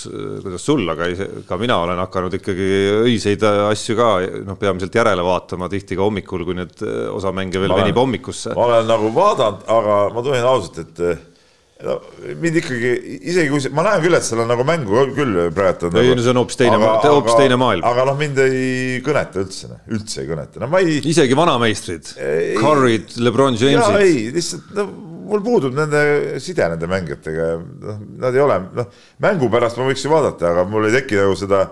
kuidas 0.42 0.64
sul, 0.64 0.82
aga 0.90 1.06
ka 1.46 1.58
mina 1.60 1.76
olen 1.84 2.00
hakanud 2.02 2.34
ikkagi 2.34 2.68
öiseid 3.04 3.44
asju 3.46 3.98
ka 3.98 4.08
noh, 4.48 4.58
peamiselt 4.58 4.96
järele 4.98 5.22
vaatama 5.22 5.68
tihti 5.70 5.98
ka 5.98 6.06
hommikul, 6.08 6.42
kui 6.48 6.58
need 6.58 6.82
osa 7.12 7.30
mänge 7.36 7.62
veel 7.62 7.76
venib 7.78 8.00
hommikusse. 8.00 8.56
ma 8.58 8.66
olen 8.66 8.90
nagu 8.90 9.12
vaadanud, 9.14 9.66
aga 9.76 10.00
ma 10.14 10.24
tunnen 10.26 10.48
ausalt, 10.50 10.82
et 10.82 11.37
no 11.86 11.94
mind 12.42 12.58
ikkagi, 12.58 12.92
isegi 13.30 13.50
kui 13.52 13.60
see, 13.62 13.72
ma 13.74 13.84
näen 13.86 14.00
küll, 14.02 14.16
et 14.18 14.26
seal 14.26 14.42
on 14.42 14.48
nagu 14.50 14.64
mängu 14.66 15.04
küll 15.14 15.36
praegu. 15.54 15.90
ei 15.92 16.10
nagu,, 16.10 16.22
see 16.24 16.32
on 16.32 16.40
hoopis 16.40 16.58
teine, 16.58 16.78
hoopis 16.80 17.36
teine 17.38 17.58
maailm. 17.60 17.84
aga 17.86 18.06
noh, 18.08 18.16
mind 18.18 18.40
ei 18.42 19.02
kõneta 19.06 19.42
üldse, 19.44 19.70
noh, 19.70 19.82
üldse 19.94 20.24
ei 20.24 20.30
kõneta, 20.30 20.62
no 20.62 20.70
ma 20.72 20.80
ei. 20.82 20.96
isegi 21.12 21.36
vanameistrid, 21.38 22.14
Curry'd, 22.58 23.14
Lebron 23.22 23.58
James'id. 23.60 24.00
ei, 24.02 24.24
lihtsalt 24.34 24.72
no 24.74 24.88
mul 25.28 25.44
puudub 25.44 25.76
nende 25.76 26.40
side 26.42 26.66
nende 26.72 26.88
mängijatega, 26.90 27.46
noh, 27.84 28.00
nad 28.24 28.34
ei 28.34 28.42
ole, 28.42 28.56
noh, 28.80 28.88
mängu 29.22 29.50
pärast 29.52 29.78
ma 29.78 29.86
võiks 29.90 30.02
ju 30.02 30.10
vaadata, 30.10 30.50
aga 30.50 30.64
mul 30.70 30.88
ei 30.88 30.96
teki 30.98 31.20
nagu 31.20 31.36
seda, 31.38 31.66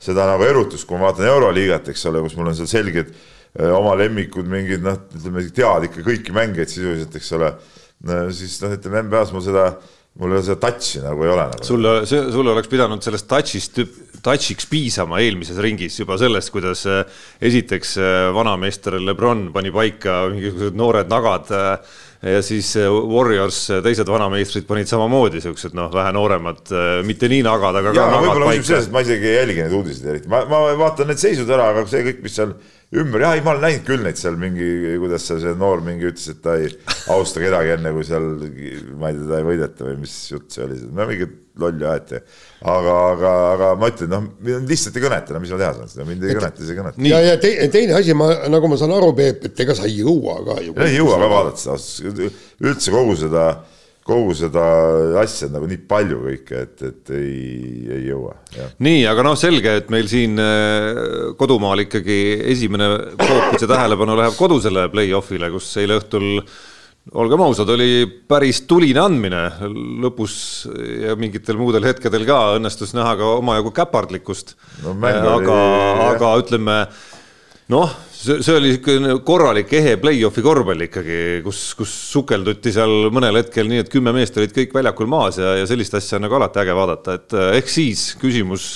seda 0.00 0.24
nagu 0.30 0.46
erutust, 0.46 0.86
kui 0.88 0.96
ma 0.96 1.10
vaatan 1.10 1.28
Euroliigat, 1.34 1.92
eks 1.92 2.06
ole, 2.08 2.24
kus 2.24 2.38
mul 2.38 2.48
on 2.52 2.56
seal 2.56 2.70
selged 2.70 3.12
oma 3.74 3.96
lemmikud, 3.98 4.46
mingid 4.48 4.84
noh, 4.86 4.96
ütleme 5.18 5.42
tead 5.52 5.88
ikka 5.88 6.06
kõiki 6.06 6.32
mängijaid 6.32 6.70
sisuliselt, 6.70 7.16
eks 7.18 7.32
ole 7.36 7.50
siis 8.34 8.60
noh, 8.64 8.76
ütleme 8.76 9.04
NBA-s 9.06 9.32
mul 9.34 9.44
seda, 9.44 9.66
mul 10.20 10.36
seda 10.40 10.56
touch'i 10.62 11.02
nagu 11.04 11.26
ei 11.26 11.32
ole 11.34 11.48
nagu.. 11.52 11.66
sulle, 11.66 11.96
sul 12.08 12.52
oleks 12.52 12.70
pidanud 12.72 13.04
sellest 13.04 13.28
touch'ist, 13.30 13.82
touch'iks 14.24 14.68
piisama 14.70 15.20
eelmises 15.24 15.60
ringis 15.62 15.98
juba 16.00 16.18
sellest, 16.20 16.52
kuidas 16.54 16.84
äh, 16.88 17.02
esiteks 17.44 17.96
äh, 18.00 18.20
vanameister 18.36 18.98
Lebron 19.00 19.48
pani 19.54 19.72
paika 19.74 20.22
mingisugused 20.32 20.78
noored 20.80 21.12
nagad 21.12 21.52
äh, 21.56 21.98
ja 22.34 22.40
siis 22.44 22.74
Warriors, 22.76 23.62
teised 23.84 24.08
vanameistrid 24.12 24.66
panid 24.68 24.88
samamoodi 24.90 25.40
siuksed 25.40 25.72
noh, 25.76 25.88
vähe 25.94 26.10
nooremad, 26.12 26.68
mitte 27.08 27.30
nii 27.32 27.40
nagad, 27.46 27.78
aga 27.80 27.94
ja, 27.96 28.02
ka 28.10 28.18
nagad 28.18 28.44
paika. 28.44 28.80
ma 28.92 29.00
isegi 29.06 29.30
ei 29.30 29.38
jälgi 29.38 29.62
neid 29.64 29.76
uudiseid 29.78 30.10
eriti, 30.12 30.28
ma, 30.28 30.42
ma 30.50 30.66
vaatan 30.82 31.08
need 31.08 31.22
seisud 31.22 31.48
ära, 31.48 31.70
aga 31.72 31.86
see 31.88 32.04
kõik, 32.10 32.20
mis 32.26 32.36
seal 32.36 32.52
ümber, 32.90 33.22
jah, 33.22 33.36
ei, 33.36 33.42
ma 33.46 33.52
olen 33.54 33.62
näinud 33.68 33.84
küll 33.86 34.02
neid 34.02 34.18
seal 34.18 34.38
mingi, 34.40 34.66
kuidas 34.98 35.28
seal 35.28 35.38
see 35.42 35.52
noor 35.58 35.82
mingi 35.86 36.08
ütles, 36.10 36.26
et 36.32 36.40
ta 36.42 36.56
ei 36.58 36.72
austa 37.14 37.42
kedagi 37.42 37.76
enne, 37.76 37.92
kui 37.94 38.06
seal, 38.06 38.26
ma 38.98 39.12
ei 39.12 39.14
tea, 39.14 39.26
teda 39.26 39.38
ei 39.38 39.46
võideta 39.46 39.86
või 39.86 40.00
mis 40.00 40.16
jutt 40.32 40.50
see 40.56 40.64
oli, 40.66 40.80
no 40.90 41.06
mingi 41.06 41.28
lolli 41.60 41.86
aeti. 41.86 42.18
aga, 42.60 42.96
aga, 43.12 43.32
aga 43.54 43.70
ma 43.78 43.90
ütlen, 43.92 44.10
noh, 44.10 44.26
lihtsalt 44.66 44.98
ei 44.98 45.04
kõneta, 45.06 45.36
no 45.36 45.42
mis 45.42 45.54
ma 45.54 45.60
teha 45.62 45.72
saan, 45.78 45.92
seda 45.92 46.06
mind 46.08 46.26
ei 46.26 46.34
et, 46.34 46.40
kõneta, 46.40 46.62
siis 46.62 46.72
ei 46.72 46.80
kõneta. 46.80 47.04
ja, 47.12 47.20
ja 47.28 47.36
te, 47.42 47.52
teine 47.76 47.98
asi, 48.00 48.16
ma, 48.18 48.30
nagu 48.50 48.70
ma 48.72 48.78
saan 48.80 48.94
aru, 48.96 49.12
Peep, 49.20 49.46
et 49.50 49.66
ega 49.66 49.76
sa 49.78 49.86
ei 49.86 50.00
jõua 50.00 50.40
ka 50.48 50.58
ju. 50.64 50.74
ei 50.82 50.96
jõua 50.98 51.20
ka 51.22 51.30
vaadata 51.34 51.78
seda, 51.78 52.30
üldse 52.66 52.94
kogu 52.94 53.14
seda 53.22 53.52
kogu 54.06 54.32
seda 54.36 54.64
asja 55.20 55.50
nagu 55.52 55.68
nii 55.68 55.82
palju 55.90 56.22
kõike, 56.24 56.64
et, 56.64 56.82
et 56.88 57.12
ei, 57.16 57.86
ei 57.92 58.08
jõua. 58.08 58.34
nii, 58.82 59.04
aga 59.10 59.24
noh, 59.26 59.36
selge, 59.38 59.76
et 59.82 59.92
meil 59.92 60.08
siin 60.10 60.40
äh, 60.40 61.30
kodumaal 61.40 61.84
ikkagi 61.84 62.18
esimene 62.54 62.90
fookus 63.20 63.64
ja 63.66 63.70
tähelepanu 63.70 64.18
läheb 64.18 64.36
kodusele 64.38 64.88
play-off'ile, 64.92 65.52
kus 65.52 65.70
eile 65.82 66.00
õhtul 66.00 66.30
olgem 67.20 67.42
ausad, 67.44 67.70
oli 67.72 68.04
päris 68.28 68.62
tuline 68.68 69.00
andmine 69.02 69.44
lõpus 70.04 70.34
ja 71.04 71.16
mingitel 71.18 71.58
muudel 71.60 71.86
hetkedel 71.88 72.26
ka 72.28 72.40
õnnestus 72.58 72.92
näha 72.96 73.16
ka 73.18 73.32
omajagu 73.38 73.72
käpardlikkust 73.76 74.54
no,. 74.84 74.94
aga, 75.00 75.58
aga 76.10 76.36
ütleme 76.42 76.84
noh 77.72 77.96
see, 78.20 78.42
see 78.44 78.56
oli 78.56 78.70
niisugune 78.70 79.16
korralik 79.26 79.72
ehe 79.76 79.96
play-off'i 80.00 80.44
korvpall 80.44 80.86
ikkagi, 80.86 81.18
kus, 81.44 81.62
kus 81.78 81.94
sukelduti 82.12 82.72
seal 82.74 83.08
mõnel 83.14 83.40
hetkel 83.40 83.70
nii, 83.70 83.84
et 83.84 83.92
kümme 83.92 84.12
meest 84.16 84.36
olid 84.40 84.54
kõik 84.56 84.76
väljakul 84.76 85.10
maas 85.10 85.40
ja, 85.40 85.56
ja 85.60 85.68
sellist 85.68 85.96
asja 85.98 86.18
on 86.18 86.26
nagu 86.26 86.38
alati 86.38 86.62
äge 86.62 86.76
vaadata, 86.76 87.16
et 87.18 87.36
eh, 87.36 87.50
ehk 87.60 87.72
siis 87.72 88.04
küsimus, 88.20 88.68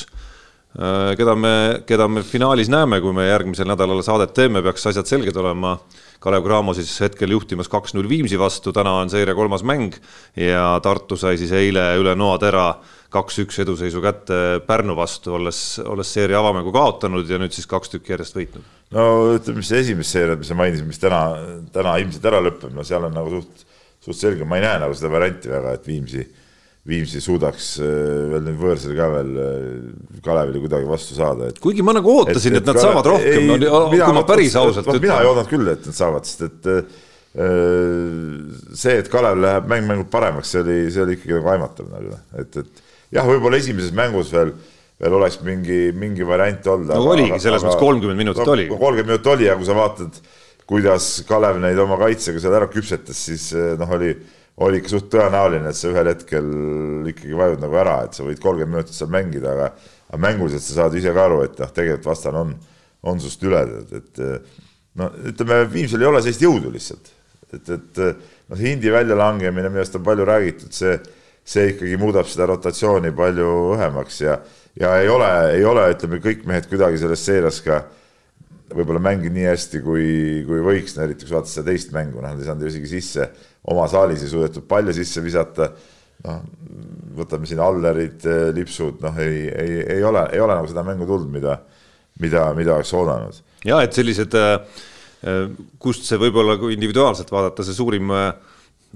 eh, 0.79 1.13
keda 1.21 1.37
me, 1.39 1.55
keda 1.89 2.09
me 2.11 2.25
finaalis 2.27 2.73
näeme, 2.73 3.03
kui 3.05 3.15
me 3.17 3.29
järgmisel 3.29 3.69
nädalal 3.69 4.03
saadet 4.07 4.35
teeme, 4.37 4.65
peaks 4.65 4.91
asjad 4.93 5.11
selged 5.11 5.37
olema. 5.41 5.79
Kalev 6.25 6.41
Cramo 6.47 6.73
siis 6.73 6.89
hetkel 7.05 7.35
juhtimas 7.35 7.69
kaks-null 7.69 8.09
Viimsi 8.09 8.39
vastu, 8.41 8.73
täna 8.73 8.95
on 9.03 9.11
seire 9.13 9.35
kolmas 9.37 9.61
mäng 9.61 9.93
ja 10.41 10.71
Tartu 10.81 11.19
sai 11.21 11.37
siis 11.37 11.53
eile 11.53 11.91
üle 12.01 12.15
noatera 12.17 12.71
kaks-üks 13.15 13.61
eduseisu 13.63 14.03
kätte 14.05 14.39
Pärnu 14.67 14.97
vastu, 14.99 15.35
olles, 15.39 15.61
olles 15.85 16.11
seeria 16.17 16.41
avamängu 16.41 16.73
kaotanud 16.75 17.29
ja 17.31 17.39
nüüd 17.41 17.55
siis 17.55 17.69
kaks 17.71 17.93
tükki 17.93 18.15
järjest 18.15 18.39
võitnud. 18.39 18.71
no 18.95 19.09
ütleme, 19.37 19.61
mis 19.61 19.71
see 19.71 19.83
esimest 19.85 20.17
seeriat, 20.17 20.41
mis 20.41 20.51
sa 20.51 20.59
mainisid, 20.59 20.87
mis 20.89 21.03
täna, 21.03 21.21
täna 21.75 21.97
ilmselt 22.03 22.31
ära 22.31 22.43
lõpeb, 22.45 22.73
no 22.75 22.87
seal 22.87 23.07
on 23.09 23.15
nagu 23.15 23.37
suht, 23.37 23.67
suht 24.05 24.21
selge, 24.21 24.49
ma 24.49 24.59
ei 24.59 24.67
näe 24.67 24.81
nagu 24.85 24.97
seda 24.99 25.13
varianti 25.15 25.53
väga, 25.53 25.77
et 25.79 25.89
Viimsi, 25.89 26.27
Viimsi 26.85 27.23
suudaks 27.25 27.71
äh, 27.81 27.95
veel 28.35 28.45
nüüd 28.45 28.61
võõrsil 28.61 28.97
ka 28.99 29.09
veel 29.15 29.33
äh, 29.41 30.21
Kalevile 30.25 30.61
kuidagi 30.67 30.91
vastu 30.91 31.17
saada, 31.17 31.49
et 31.53 31.63
kuigi 31.63 31.87
ma 31.87 31.97
nagu 31.97 32.13
ootasin, 32.19 32.59
et, 32.59 32.61
et, 32.61 32.69
et 32.69 32.71
nad 32.71 32.81
Kalev, 32.81 32.91
saavad 32.91 33.11
rohkem, 33.15 33.51
no 33.55 33.83
kui 33.89 34.19
ma 34.19 34.29
päris 34.29 34.59
ausalt 34.61 34.91
ütlen. 34.91 35.05
mina 35.07 35.23
ei 35.23 35.31
oodanud 35.31 35.51
küll, 35.51 35.73
et 35.73 35.89
nad 35.89 35.97
saavad, 35.97 36.29
sest 36.29 36.49
et 36.51 36.73
äh, 36.75 37.03
see, 37.35 38.99
et 38.99 39.09
Kalev 39.11 39.41
läheb 39.43 39.71
mäng 39.71 39.89
mängult 39.89 40.11
paremaks, 40.13 40.53
see 40.55 40.63
oli, 40.63 40.81
see 40.95 41.07
oli 41.07 41.17
ikkagi 41.17 41.39
nagu 41.39 41.55
aimatav 41.55 41.89
nagu, 41.91 42.19
et, 42.43 42.61
et 42.63 42.84
jah, 43.15 43.27
võib-olla 43.29 43.59
esimeses 43.61 43.95
mängus 43.97 44.33
veel, 44.35 44.53
veel 45.01 45.19
oleks 45.19 45.41
mingi, 45.47 45.89
mingi 45.97 46.27
variant 46.27 46.67
olnud. 46.75 46.91
no 46.91 47.01
aga, 47.01 47.13
oligi, 47.17 47.41
selles 47.43 47.65
mõttes 47.65 47.81
kolmkümmend 47.83 48.21
minutit 48.21 48.55
oli. 48.55 48.67
kolmkümmend 48.71 49.13
minutit 49.13 49.33
oli 49.35 49.49
ja 49.49 49.57
kui 49.59 49.69
sa 49.69 49.77
vaatad, 49.79 50.21
kuidas 50.71 51.09
Kalev 51.29 51.61
neid 51.63 51.81
oma 51.83 51.99
kaitsega 52.01 52.43
seal 52.43 52.57
ära 52.59 52.71
küpsetas, 52.73 53.21
siis 53.29 53.51
eh, 53.57 53.75
noh, 53.81 53.91
oli, 53.97 54.13
oli 54.65 54.81
ikka 54.81 54.95
suht 54.95 55.11
tõenäoline, 55.13 55.71
et 55.71 55.79
sa 55.79 55.91
ühel 55.91 56.11
hetkel 56.13 56.53
ikkagi 57.13 57.41
vajud 57.41 57.65
nagu 57.65 57.81
ära, 57.81 57.99
et 58.07 58.17
sa 58.17 58.27
võid 58.27 58.41
kolmkümmend 58.43 58.81
minutit 58.81 58.99
seal 58.99 59.13
mängida, 59.13 59.57
aga 59.57 59.73
aga 60.05 60.21
mänguliselt 60.21 60.63
sa 60.63 60.83
saad 60.83 60.95
ise 60.99 61.11
ka 61.17 61.27
aru, 61.27 61.43
et 61.47 61.59
noh, 61.59 61.75
tegelikult 61.75 62.07
vastane 62.07 62.39
on, 62.39 62.55
on 63.11 63.21
sinust 63.23 63.43
üle, 63.47 63.61
et, 63.99 64.23
eh, 64.23 64.63
no 65.01 65.11
ütleme, 65.31 65.65
Viimsil 65.73 66.03
ei 66.03 66.11
ole 66.11 66.23
sellist 66.23 66.45
jõudu 66.45 66.71
lihtsalt, 66.75 67.11
et, 67.51 67.71
et 67.77 68.01
noh, 68.01 68.57
see 68.57 68.73
hindi 68.73 68.93
väljalangemine, 68.95 69.73
millest 69.75 69.99
on 69.99 70.05
palju 70.07 70.27
räägitud, 70.29 70.73
see 70.77 70.97
see 71.45 71.75
ikkagi 71.75 71.99
muudab 72.01 72.29
seda 72.31 72.49
rotatsiooni 72.49 73.13
palju 73.17 73.51
õhemaks 73.75 74.23
ja, 74.25 74.39
ja 74.81 74.95
ei 75.03 75.11
ole, 75.13 75.31
ei 75.59 75.67
ole, 75.69 75.91
ütleme, 75.93 76.21
kõik 76.25 76.47
mehed 76.49 76.71
kuidagi 76.71 77.03
selles 77.03 77.25
seerias 77.27 77.61
ka 77.65 77.83
võib-olla 78.75 79.03
mänginud 79.03 79.37
nii 79.37 79.49
hästi, 79.51 79.81
kui, 79.85 80.07
kui 80.49 80.63
võiks, 80.65 80.95
no 80.97 81.05
eriti 81.05 81.27
kui 81.27 81.31
sa 81.31 81.39
vaatad 81.39 81.53
seda 81.53 81.67
teist 81.69 81.93
mängu, 81.95 82.21
noh, 82.21 82.33
nad 82.33 82.41
ei 82.41 82.49
saanud 82.49 82.65
ju 82.65 82.73
isegi 82.73 82.91
sisse, 82.95 83.29
oma 83.71 83.85
saalis 83.91 84.25
ei 84.25 84.33
suudetud 84.33 84.67
palju 84.71 84.95
sisse 84.97 85.23
visata. 85.25 85.73
noh, 86.25 86.41
võtame 87.19 87.47
siin 87.47 87.61
Allerid, 87.61 88.25
lipsud, 88.57 89.03
noh, 89.05 89.19
ei, 89.21 89.45
ei, 89.51 89.75
ei 89.97 90.05
ole, 90.07 90.25
ei 90.33 90.41
ole 90.41 90.57
nagu 90.57 90.71
seda 90.71 90.83
mängu 90.87 91.07
tulnud, 91.07 91.29
mida, 91.31 91.59
mida, 92.23 92.47
mida 92.57 92.75
oleks 92.79 92.93
oodanud. 92.97 93.43
ja 93.67 93.83
et 93.85 93.93
sellised, 93.93 94.35
kust 95.79 96.09
see 96.09 96.19
võib-olla, 96.21 96.57
kui 96.59 96.75
individuaalselt 96.75 97.31
vaadata, 97.31 97.67
see 97.67 97.77
suurim 97.77 98.11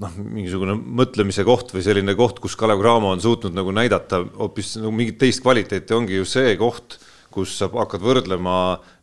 noh, 0.02 0.14
mingisugune 0.18 0.76
mõtlemise 0.78 1.44
koht 1.46 1.72
või 1.74 1.82
selline 1.86 2.14
koht, 2.18 2.40
kus 2.42 2.56
Kalev 2.58 2.80
Cramo 2.82 3.12
on 3.14 3.22
suutnud 3.22 3.56
nagu 3.56 3.74
näidata 3.74 4.22
hoopis 4.38 4.76
nagu 4.80 4.92
mingit 4.94 5.18
teist 5.20 5.42
kvaliteeti, 5.44 5.96
ongi 5.96 6.20
ju 6.20 6.28
see 6.28 6.56
koht 6.60 6.98
kus 7.32 7.58
sa 7.60 7.68
hakkad 7.72 8.02
võrdlema 8.02 8.58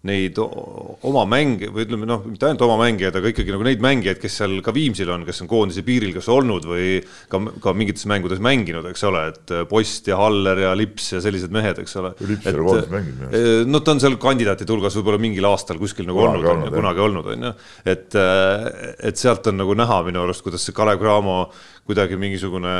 neid 0.05 0.38
oma 0.38 1.23
mänge 1.29 1.71
või 1.73 1.85
ütleme 1.85 2.07
noh, 2.09 2.21
mitte 2.29 2.45
ainult 2.45 2.63
oma 2.65 2.75
mängijaid, 2.83 3.15
aga 3.17 3.29
ikkagi 3.31 3.53
nagu 3.53 3.65
neid 3.65 3.81
mängijaid, 3.81 4.19
kes 4.21 4.38
seal 4.41 4.57
ka 4.65 4.73
Viimsil 4.75 5.09
on, 5.13 5.25
kes 5.25 5.41
on 5.41 5.49
koondise 5.49 5.81
piiril 5.85 6.13
kas 6.13 6.27
olnud 6.33 6.67
või 6.69 6.99
ka, 7.31 7.41
ka 7.63 7.73
mingites 7.77 8.05
mängudes 8.09 8.41
mänginud, 8.43 8.85
eks 8.91 9.05
ole, 9.09 9.23
et 9.31 9.53
Post 9.69 10.09
ja 10.11 10.19
Haller 10.19 10.61
ja 10.61 10.73
Lips 10.77 11.11
ja 11.15 11.21
sellised 11.25 11.53
mehed, 11.53 11.81
eks 11.81 11.97
ole. 12.01 12.13
Lips 12.21 12.49
ei 12.49 12.57
ole 12.57 12.67
koondises 12.67 12.93
mänginud. 12.93 13.25
Eh, 13.29 13.61
no 13.69 13.81
ta 13.81 13.95
on 13.95 14.03
seal 14.03 14.19
kandidaatide 14.21 14.75
hulgas 14.75 14.97
võib-olla 14.99 15.21
mingil 15.25 15.49
aastal 15.49 15.81
kuskil 15.81 16.09
nagu 16.09 16.21
kunagi 16.21 16.43
olnud, 16.43 16.51
olnud, 16.53 16.77
kunagi 16.81 17.05
olnud, 17.07 17.31
on 17.33 17.49
ju. 17.49 17.55
et, 17.95 18.19
eh, 18.21 18.67
et 19.09 19.21
sealt 19.21 19.49
on 19.49 19.61
nagu 19.63 19.77
näha 19.77 20.01
minu 20.05 20.25
arust, 20.25 20.45
kuidas 20.45 20.65
see 20.65 20.75
Kalev 20.75 21.01
Cramo 21.01 21.39
kuidagi 21.85 22.17
mingisugune 22.17 22.77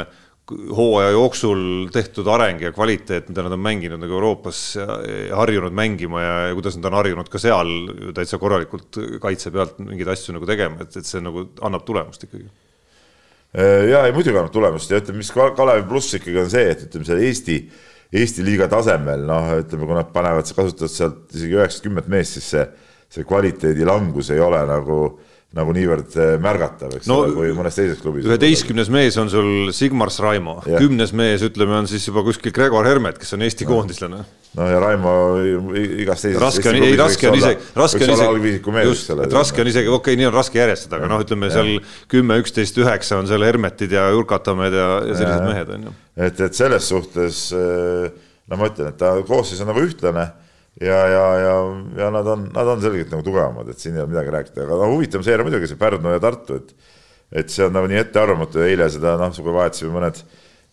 hooaja 0.51 1.10
jooksul 1.15 1.62
tehtud 1.93 2.27
areng 2.29 2.62
ja 2.62 2.71
kvaliteet, 2.73 3.29
mida 3.31 3.45
nad 3.45 3.55
on 3.55 3.62
mänginud 3.65 4.01
nagu 4.01 4.13
Euroopas 4.13 4.60
ja, 4.77 4.86
ja 5.29 5.39
harjunud 5.39 5.73
mängima 5.73 6.21
ja, 6.21 6.36
ja 6.49 6.53
kuidas 6.58 6.77
nad 6.77 6.86
on 6.91 6.97
harjunud 6.99 7.31
ka 7.34 7.41
seal 7.41 7.71
täitsa 8.13 8.38
korralikult 8.41 8.99
kaitse 9.23 9.49
pealt 9.53 9.79
mingeid 9.81 10.12
asju 10.13 10.36
nagu 10.38 10.45
tegema, 10.49 10.86
et, 10.86 10.93
et 11.01 11.10
see 11.10 11.23
nagu 11.25 11.47
annab 11.65 11.86
tulemust 11.88 12.27
ikkagi. 12.27 12.45
Äh, 13.58 13.89
ja 13.89 14.05
muidugi 14.13 14.38
annab 14.38 14.53
tulemust 14.53 14.93
ja 14.93 15.01
ütleme, 15.01 15.23
mis 15.23 15.34
Kalevi 15.34 15.88
pluss 15.89 16.13
ikkagi 16.19 16.43
on 16.43 16.53
see, 16.53 16.69
et 16.75 16.86
ütleme 16.89 17.10
seal 17.10 17.25
Eesti, 17.25 17.60
Eesti 18.13 18.45
liiga 18.45 18.69
tasemel 18.69 19.25
noh, 19.25 19.49
ütleme, 19.63 19.89
kui 19.89 19.97
nad 19.97 20.13
panevad, 20.13 20.51
kasutavad 20.58 20.93
sealt 20.93 21.34
isegi 21.34 21.58
üheksakümmend 21.58 22.12
meest, 22.12 22.38
siis 22.38 22.51
see, 22.53 22.67
see 23.17 23.25
kvaliteedi 23.25 23.88
langus 23.88 24.29
ei 24.36 24.45
ole 24.45 24.62
nagu 24.69 24.99
nagu 25.55 25.71
niivõrd 25.75 26.15
äh, 26.19 26.33
märgatav, 26.43 26.97
eks 26.97 27.07
no, 27.07 27.21
ole, 27.23 27.31
kui 27.35 27.51
mõnes 27.55 27.77
teises 27.77 27.99
klubis. 28.01 28.25
üheteistkümnes 28.27 28.89
mees 28.91 29.15
on 29.21 29.29
sul 29.31 29.69
Sigmars 29.75 30.17
Raimo, 30.23 30.57
kümnes 30.65 31.13
mees, 31.15 31.45
ütleme, 31.47 31.77
on 31.79 31.87
siis 31.87 32.03
juba 32.09 32.25
kuskil 32.25 32.51
Gregor 32.55 32.87
Hermet, 32.87 33.19
kes 33.21 33.31
on 33.37 33.45
Eesti 33.45 33.67
no. 33.67 33.71
koondislane. 33.71 34.19
no 34.59 34.67
ja 34.67 34.81
Raimo 34.83 35.15
igas 35.79 36.25
teises. 36.25 36.41
raske 36.43 36.71
on, 36.71 36.79
ei 36.83 36.99
raske 36.99 37.31
on 37.31 37.39
isegi, 37.39 37.69
raske 37.79 38.03
on 38.03 38.13
isegi, 38.17 38.85
just, 38.89 39.15
et 39.15 39.37
raske 39.39 39.63
on 39.63 39.71
isegi, 39.71 39.91
okei 39.91 40.01
okay,, 40.01 40.19
nii 40.19 40.29
on 40.29 40.35
raske 40.35 40.59
järjestada, 40.59 40.99
aga 40.99 41.11
noh, 41.13 41.23
ütleme 41.23 41.51
seal 41.55 41.73
kümme, 42.11 42.39
üksteist, 42.43 42.83
üheksa 42.83 43.21
on 43.23 43.31
seal 43.31 43.47
Hermetid 43.47 43.95
ja 43.95 44.09
Jurkatamed 44.11 44.75
ja, 44.75 44.89
ja 45.07 45.19
sellised 45.21 45.39
ja, 45.39 45.51
mehed 45.53 45.75
on 45.77 45.87
ju. 45.87 45.99
et, 46.27 46.47
et 46.49 46.63
selles 46.63 46.91
suhtes 46.91 47.45
äh, 47.55 48.09
no 48.51 48.59
ma 48.59 48.73
ütlen, 48.73 48.91
et 48.91 48.99
ta 48.99 49.15
koosseis 49.23 49.63
on 49.63 49.71
nagu 49.71 49.87
ühtlane 49.87 50.33
ja, 50.81 50.99
ja, 51.07 51.25
ja, 51.39 51.55
ja 51.97 52.09
nad 52.11 52.27
on, 52.27 52.49
nad 52.55 52.67
on 52.67 52.83
selgelt 52.83 53.13
nagu 53.13 53.23
tugevamad, 53.23 53.69
et 53.71 53.79
siin 53.79 53.95
ei 53.95 54.03
ole 54.03 54.11
midagi 54.11 54.33
rääkida, 54.33 54.65
aga 54.65 54.79
no 54.81 54.91
huvitav 54.91 55.23
seeria 55.23 55.45
muidugi 55.47 55.69
see 55.71 55.79
Pärnu 55.79 56.11
ja 56.15 56.21
Tartu, 56.23 56.59
et 56.59 56.75
et 57.35 57.51
see 57.51 57.65
on 57.65 57.73
nagu 57.75 57.89
nii 57.89 57.99
ettearvamatu. 57.99 58.61
Ja 58.61 58.69
eile 58.71 58.88
seda 58.93 59.15
noh, 59.19 59.33
kui 59.33 59.55
vahetasime 59.55 59.93
mõned, 59.95 60.21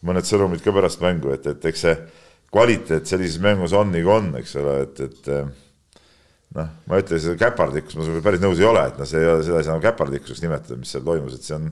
mõned 0.07 0.29
sõnumid 0.29 0.63
ka 0.65 0.75
pärast 0.75 1.01
mängu, 1.03 1.33
et, 1.35 1.49
et 1.49 1.65
eks 1.71 1.85
see 1.87 1.95
kvaliteet 2.53 3.09
sellises 3.09 3.41
mängus 3.43 3.73
on 3.77 3.91
nagu 3.95 4.13
on, 4.13 4.29
eks 4.39 4.53
ole, 4.61 4.77
et, 4.85 5.01
et 5.07 5.31
noh, 6.59 6.69
ma 6.87 7.01
ütlen, 7.01 7.23
seda 7.23 7.39
käpardlikkust 7.41 7.99
ma 7.99 8.07
sinuga 8.07 8.25
päris 8.27 8.45
nõus 8.45 8.61
ei 8.61 8.69
ole, 8.69 8.85
et 8.91 9.01
noh, 9.01 9.09
see 9.09 9.23
ei 9.23 9.31
ole, 9.31 9.47
seda 9.47 9.63
ei 9.63 9.67
saa 9.67 9.79
nagu 9.79 9.87
käpardlikkuseks 9.87 10.45
nimetada, 10.45 10.79
mis 10.79 10.93
seal 10.93 11.07
toimus, 11.07 11.39
et 11.39 11.49
see 11.49 11.57
on, 11.57 11.71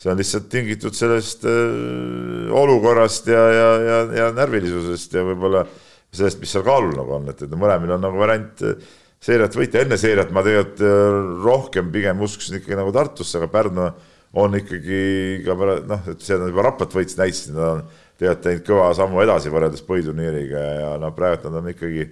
see 0.00 0.12
on 0.12 0.22
lihtsalt 0.22 0.48
tingitud 0.52 0.96
sellest 0.96 1.44
äh, 1.50 2.54
olukorrast 2.62 3.28
ja, 3.34 3.42
ja, 3.56 3.68
ja, 3.88 4.00
ja 4.22 4.30
närvilisusest 4.38 5.18
ja 5.18 5.26
võib-olla 5.26 5.66
äh, 5.66 5.89
sellest, 6.14 6.40
mis 6.42 6.52
seal 6.52 6.64
kaalul 6.66 6.94
nagu 6.96 7.16
on, 7.18 7.28
et, 7.32 7.44
et 7.46 7.56
mõlemil 7.58 7.94
on 7.96 8.02
nagu 8.02 8.20
variant 8.20 8.64
eh, 8.66 8.94
seeriat 9.22 9.56
võita, 9.56 9.84
enne 9.84 9.98
seeriat 10.00 10.32
ma 10.34 10.44
tegelikult 10.46 10.82
eh, 10.86 11.18
rohkem 11.44 11.90
pigem 11.94 12.22
uskusin 12.26 12.58
ikkagi 12.60 12.78
nagu 12.78 12.94
Tartusse, 12.94 13.38
aga 13.38 13.50
Pärnu 13.52 13.90
on 14.40 14.56
ikkagi 14.58 15.02
ka 15.46 15.56
noh, 15.58 16.08
et 16.12 16.24
see 16.24 16.38
on 16.38 16.50
juba 16.50 16.66
Raplat 16.66 16.94
võits, 16.94 17.18
näitasid, 17.18 17.54
nad 17.56 17.66
on 17.66 17.84
tegelikult 18.20 18.42
teinud 18.46 18.66
kõva 18.66 18.90
sammu 18.98 19.22
edasi 19.24 19.52
võrreldes 19.52 19.86
põhiturniiriga 19.86 20.64
ja 20.80 20.90
noh, 21.02 21.14
praegu 21.16 21.48
nad 21.48 21.62
on 21.62 21.70
ikkagi 21.72 22.10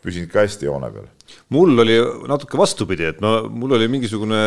püsinud 0.00 0.30
ka 0.32 0.44
hästi 0.46 0.68
joone 0.68 0.88
peal. 0.94 1.08
mul 1.52 1.84
oli 1.84 1.98
natuke 2.30 2.60
vastupidi, 2.60 3.08
et 3.10 3.20
ma, 3.24 3.40
mul 3.48 3.76
oli 3.76 3.88
mingisugune 3.92 4.42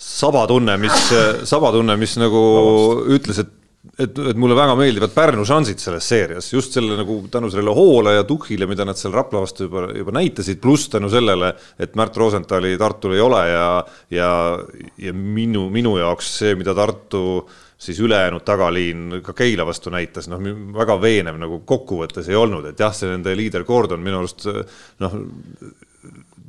sabatunne, 0.00 0.74
mis, 0.82 1.12
sabatunne, 1.48 1.96
mis 1.96 2.16
nagu 2.20 2.40
Vabast. 2.56 3.12
ütles, 3.16 3.40
et 3.44 3.52
et, 3.98 4.18
et 4.18 4.38
mulle 4.40 4.56
väga 4.58 4.74
meeldivad 4.78 5.12
Pärnu 5.14 5.44
šansid 5.46 5.82
selles 5.82 6.06
seerias, 6.08 6.50
just 6.52 6.76
selle 6.76 6.96
nagu 6.98 7.18
tänu 7.32 7.50
sellele 7.52 7.74
hoole 7.76 8.16
ja 8.16 8.24
tuhhile, 8.28 8.68
mida 8.70 8.86
nad 8.86 8.98
seal 8.98 9.14
Rapla 9.14 9.44
vastu 9.44 9.68
juba, 9.68 9.86
juba 9.94 10.14
näitasid, 10.16 10.60
pluss 10.62 10.88
tänu 10.92 11.10
sellele, 11.12 11.52
et 11.78 11.94
Märt 11.98 12.16
Rosenthali 12.20 12.74
Tartul 12.80 13.16
ei 13.16 13.22
ole 13.24 13.42
ja, 13.50 13.68
ja, 14.14 14.30
ja 14.98 15.14
minu, 15.14 15.68
minu 15.74 15.96
jaoks 16.00 16.32
see, 16.40 16.56
mida 16.58 16.74
Tartu 16.76 17.24
siis 17.84 17.98
ülejäänud 18.00 18.44
tagaliin 18.46 19.18
ka 19.22 19.34
Keila 19.36 19.66
vastu 19.66 19.92
näitas, 19.92 20.28
noh, 20.32 20.40
väga 20.74 20.96
veenev 21.02 21.36
nagu 21.40 21.60
kokkuvõttes 21.68 22.30
ei 22.30 22.38
olnud, 22.38 22.70
et 22.70 22.80
jah, 22.80 22.94
see 22.96 23.10
nende 23.10 23.34
liider 23.36 23.66
Gordon 23.68 24.00
minu 24.04 24.22
arust 24.22 24.46
noh, 25.04 25.18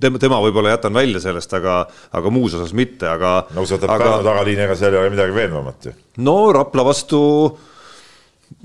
tema, 0.01 0.19
tema 0.21 0.41
võib-olla 0.43 0.73
jätan 0.73 0.95
välja 0.95 1.21
sellest, 1.23 1.53
aga, 1.57 1.83
aga 2.15 2.33
muus 2.33 2.57
osas 2.57 2.73
mitte, 2.77 3.07
aga. 3.09 3.37
no 3.53 3.63
kui 3.63 3.69
sa 3.69 3.77
võtad 3.77 3.93
aga... 3.93 4.09
Pärnu 4.09 4.27
tagaliini, 4.29 4.65
ega 4.67 4.75
seal 4.79 4.95
ei 4.95 5.01
ole 5.03 5.13
midagi 5.13 5.35
veenvamat 5.35 5.89
ju. 5.89 5.95
no 6.25 6.37
Rapla 6.55 6.85
vastu 6.87 7.21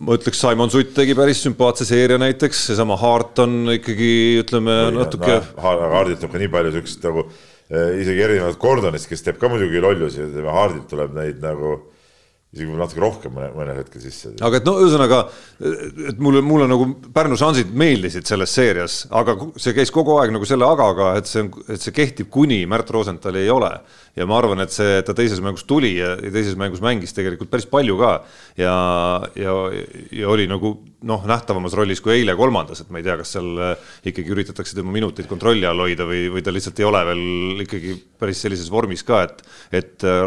ma 0.01 0.17
ütleks, 0.17 0.41
Simon 0.41 0.73
Sutt 0.73 0.93
tegi 0.97 1.15
päris 1.19 1.43
sümpaatse 1.45 1.87
seeria 1.89 2.19
näiteks, 2.21 2.67
seesama 2.71 2.99
Hart 3.01 3.41
on 3.45 3.77
ikkagi 3.77 4.13
ütleme 4.43 4.77
no, 4.91 5.05
natuke 5.05 5.39
no,. 5.39 5.71
Hardilt 5.95 6.21
tuleb 6.23 6.35
ka 6.35 6.43
nii 6.43 6.53
palju 6.53 6.75
siukseid 6.77 7.09
nagu 7.09 7.25
eh, 7.27 8.01
isegi 8.03 8.27
erinevat 8.27 8.61
Gordonist, 8.61 9.09
kes 9.11 9.25
teeb 9.27 9.41
ka 9.41 9.51
muidugi 9.53 9.83
lollusi, 9.83 10.27
Hardilt 10.47 10.89
tuleb 10.93 11.17
neid 11.17 11.41
nagu 11.45 11.79
isegi 12.51 12.75
natuke 12.75 13.03
rohkem 13.03 13.35
mõne, 13.37 13.49
mõnel 13.55 13.77
hetkel 13.79 14.03
sisse. 14.03 14.33
aga 14.43 14.59
et 14.59 14.67
no 14.67 14.75
ühesõnaga, 14.83 15.21
et 16.11 16.19
mulle, 16.19 16.43
mulle 16.43 16.67
nagu 16.71 16.89
Pärnu 17.15 17.39
šansid 17.39 17.71
meeldisid 17.79 18.27
selles 18.27 18.55
seerias, 18.57 19.05
aga 19.15 19.37
see 19.55 19.77
käis 19.77 19.93
kogu 19.95 20.17
aeg 20.19 20.35
nagu 20.35 20.49
selle 20.49 20.67
agaga, 20.67 21.13
et 21.21 21.31
see 21.31 21.45
on, 21.45 21.53
et 21.71 21.83
see 21.83 21.95
kehtib, 21.95 22.31
kuni 22.35 22.65
Märt 22.71 22.91
Rosenthali 22.91 23.45
ei 23.45 23.53
ole 23.55 23.71
ja 24.19 24.27
ma 24.29 24.39
arvan, 24.41 24.63
et 24.65 24.75
see, 24.75 25.01
ta 25.07 25.15
teises 25.17 25.41
mängus 25.45 25.67
tuli 25.69 25.95
ja, 25.99 26.15
teises 26.21 26.57
mängus 26.59 26.83
mängis 26.85 27.15
tegelikult 27.17 27.51
päris 27.53 27.69
palju 27.71 27.99
ka. 28.01 28.13
Ja, 28.59 28.75
ja, 29.39 29.55
ja 30.15 30.31
oli 30.31 30.49
nagu 30.51 30.75
noh, 31.07 31.23
nähtavamas 31.29 31.75
rollis 31.79 32.03
kui 32.05 32.13
eile 32.19 32.35
kolmandas, 32.37 32.83
et 32.83 32.91
ma 32.93 33.01
ei 33.01 33.07
tea, 33.07 33.17
kas 33.21 33.33
seal 33.37 33.49
äh, 33.65 33.93
ikkagi 34.11 34.35
üritatakse 34.35 34.77
tema 34.77 34.93
minuteid 34.93 35.29
kontrolli 35.31 35.65
all 35.69 35.81
hoida 35.81 36.05
või, 36.09 36.27
või 36.33 36.43
ta 36.45 36.53
lihtsalt 36.53 36.81
ei 36.83 36.89
ole 36.89 37.01
veel 37.09 37.63
ikkagi 37.65 37.95
päris 38.21 38.43
sellises 38.45 38.69
vormis 38.73 39.05
ka, 39.07 39.23
et, 39.29 39.41
et 39.81 40.05
äh, 40.09 40.27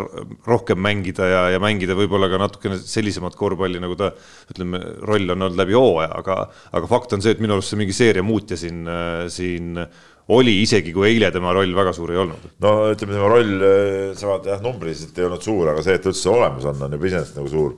rohkem 0.50 0.82
mängida 0.82 1.30
ja, 1.30 1.44
ja 1.54 1.62
mängida 1.62 1.98
võib-olla 1.98 2.32
ka 2.32 2.42
natukene 2.42 2.80
sellisemat 2.82 3.38
korvpalli, 3.38 3.82
nagu 3.84 3.98
ta 4.00 4.14
ütleme, 4.50 4.82
roll 5.06 5.36
on 5.36 5.50
olnud 5.50 5.60
läbi 5.60 5.78
hooaja, 5.78 6.10
aga, 6.24 6.40
aga 6.74 6.90
fakt 6.90 7.14
on 7.14 7.26
see, 7.26 7.36
et 7.36 7.44
minu 7.44 7.58
arust 7.58 7.74
see 7.74 7.84
mingi 7.84 7.96
seeria 7.98 8.26
muutja 8.26 8.58
siin, 8.60 8.82
äh, 8.90 9.28
siin 9.34 9.78
oli, 10.32 10.54
isegi 10.64 10.94
kui 10.96 11.10
eile 11.10 11.32
tema 11.36 11.52
roll 11.56 11.74
väga 11.76 11.92
suur 11.96 12.14
ei 12.14 12.22
olnud. 12.22 12.46
no 12.64 12.72
ütleme, 12.94 13.18
tema 13.18 13.32
roll, 13.32 13.54
eh, 13.68 14.14
sa 14.16 14.30
vaata 14.30 14.54
jah, 14.54 14.62
numbriliselt 14.64 15.18
ei 15.20 15.28
olnud 15.28 15.44
suur, 15.44 15.72
aga 15.74 15.84
see, 15.84 15.98
et 16.00 16.08
üldse 16.08 16.32
olemas 16.32 16.68
on, 16.70 16.80
on 16.86 16.96
juba 16.96 17.10
iseenesest 17.10 17.40
nagu 17.40 17.52
suur, 17.52 17.74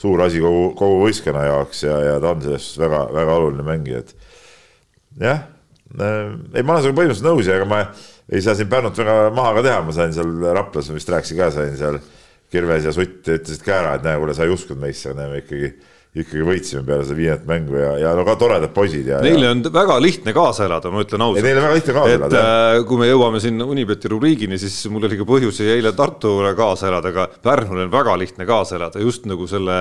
suur 0.00 0.24
asi 0.24 0.42
kogu, 0.42 0.64
kogu 0.78 1.04
võistkonna 1.04 1.46
jaoks 1.46 1.84
ja, 1.86 2.00
ja 2.08 2.16
ta 2.22 2.34
on 2.34 2.42
selles 2.42 2.66
suhtes 2.66 2.82
väga, 2.82 3.04
väga 3.14 3.38
oluline 3.38 3.68
mängija, 3.68 4.02
et 4.02 5.22
jah, 5.22 5.46
eh, 5.94 6.34
ei, 6.56 6.66
ma 6.66 6.74
olen 6.74 6.86
sinuga 6.88 7.00
põhimõtteliselt 7.00 7.30
nõus 7.30 7.50
ja 7.50 7.60
ega 7.60 7.70
ma 7.70 7.84
ei 8.32 8.42
saa 8.42 8.58
siin 8.58 8.70
Pärnut 8.72 8.98
väga 8.98 9.30
maha 9.36 9.54
ka 9.58 9.66
teha, 9.68 9.80
ma 9.86 9.94
sain 9.94 10.14
seal 10.16 10.34
Raplas, 10.56 10.90
vist 10.94 11.14
rääkisin 11.14 11.38
ka, 11.38 11.50
sain 11.54 11.78
seal 11.78 12.02
Kirves 12.50 12.86
ja 12.86 12.92
Sutt 12.94 13.26
ütlesid 13.26 13.62
ka 13.66 13.78
ära, 13.80 13.96
et 13.98 14.06
näe, 14.06 14.18
kuule, 14.18 14.34
sa 14.34 14.46
ei 14.46 14.54
uskunud 14.54 14.82
meisse, 14.82 15.14
näe, 15.14 15.30
me 15.30 15.42
ikkagi 15.42 15.74
ikkagi 16.14 16.44
võitsime 16.46 16.84
peale 16.86 17.02
seda 17.02 17.16
viiendat 17.18 17.46
mängu 17.48 17.74
ja, 17.74 17.88
ja 17.98 18.12
no 18.14 18.22
ka 18.26 18.36
toredad 18.38 18.70
poisid 18.74 19.08
ja. 19.10 19.18
Neile 19.24 19.48
ja... 19.48 19.54
on 19.56 19.64
väga 19.74 19.96
lihtne 20.02 20.34
kaasa 20.36 20.68
elada, 20.68 20.92
ma 20.94 21.02
ütlen 21.02 21.24
ausalt. 21.26 21.42
Neile 21.42 21.58
on 21.58 21.66
väga 21.66 21.78
lihtne 21.80 21.94
kaasa 21.96 22.18
elada. 22.18 22.28
et 22.28 22.78
äh, 22.78 22.82
kui 22.86 23.00
me 23.00 23.08
jõuame 23.08 23.40
siin 23.42 23.64
Unibeti 23.64 24.10
rubriigini, 24.12 24.58
siis 24.62 24.76
mul 24.94 25.08
oli 25.08 25.18
ka 25.18 25.26
põhjusi 25.26 25.66
eile 25.74 25.90
Tartule 25.98 26.54
kaasa 26.58 26.86
elada, 26.92 27.10
aga 27.10 27.26
Pärnul 27.42 27.82
on 27.86 27.90
väga 27.90 28.14
lihtne 28.20 28.46
kaasa 28.46 28.78
elada 28.78 29.02
just 29.02 29.26
nagu 29.26 29.48
selle 29.50 29.80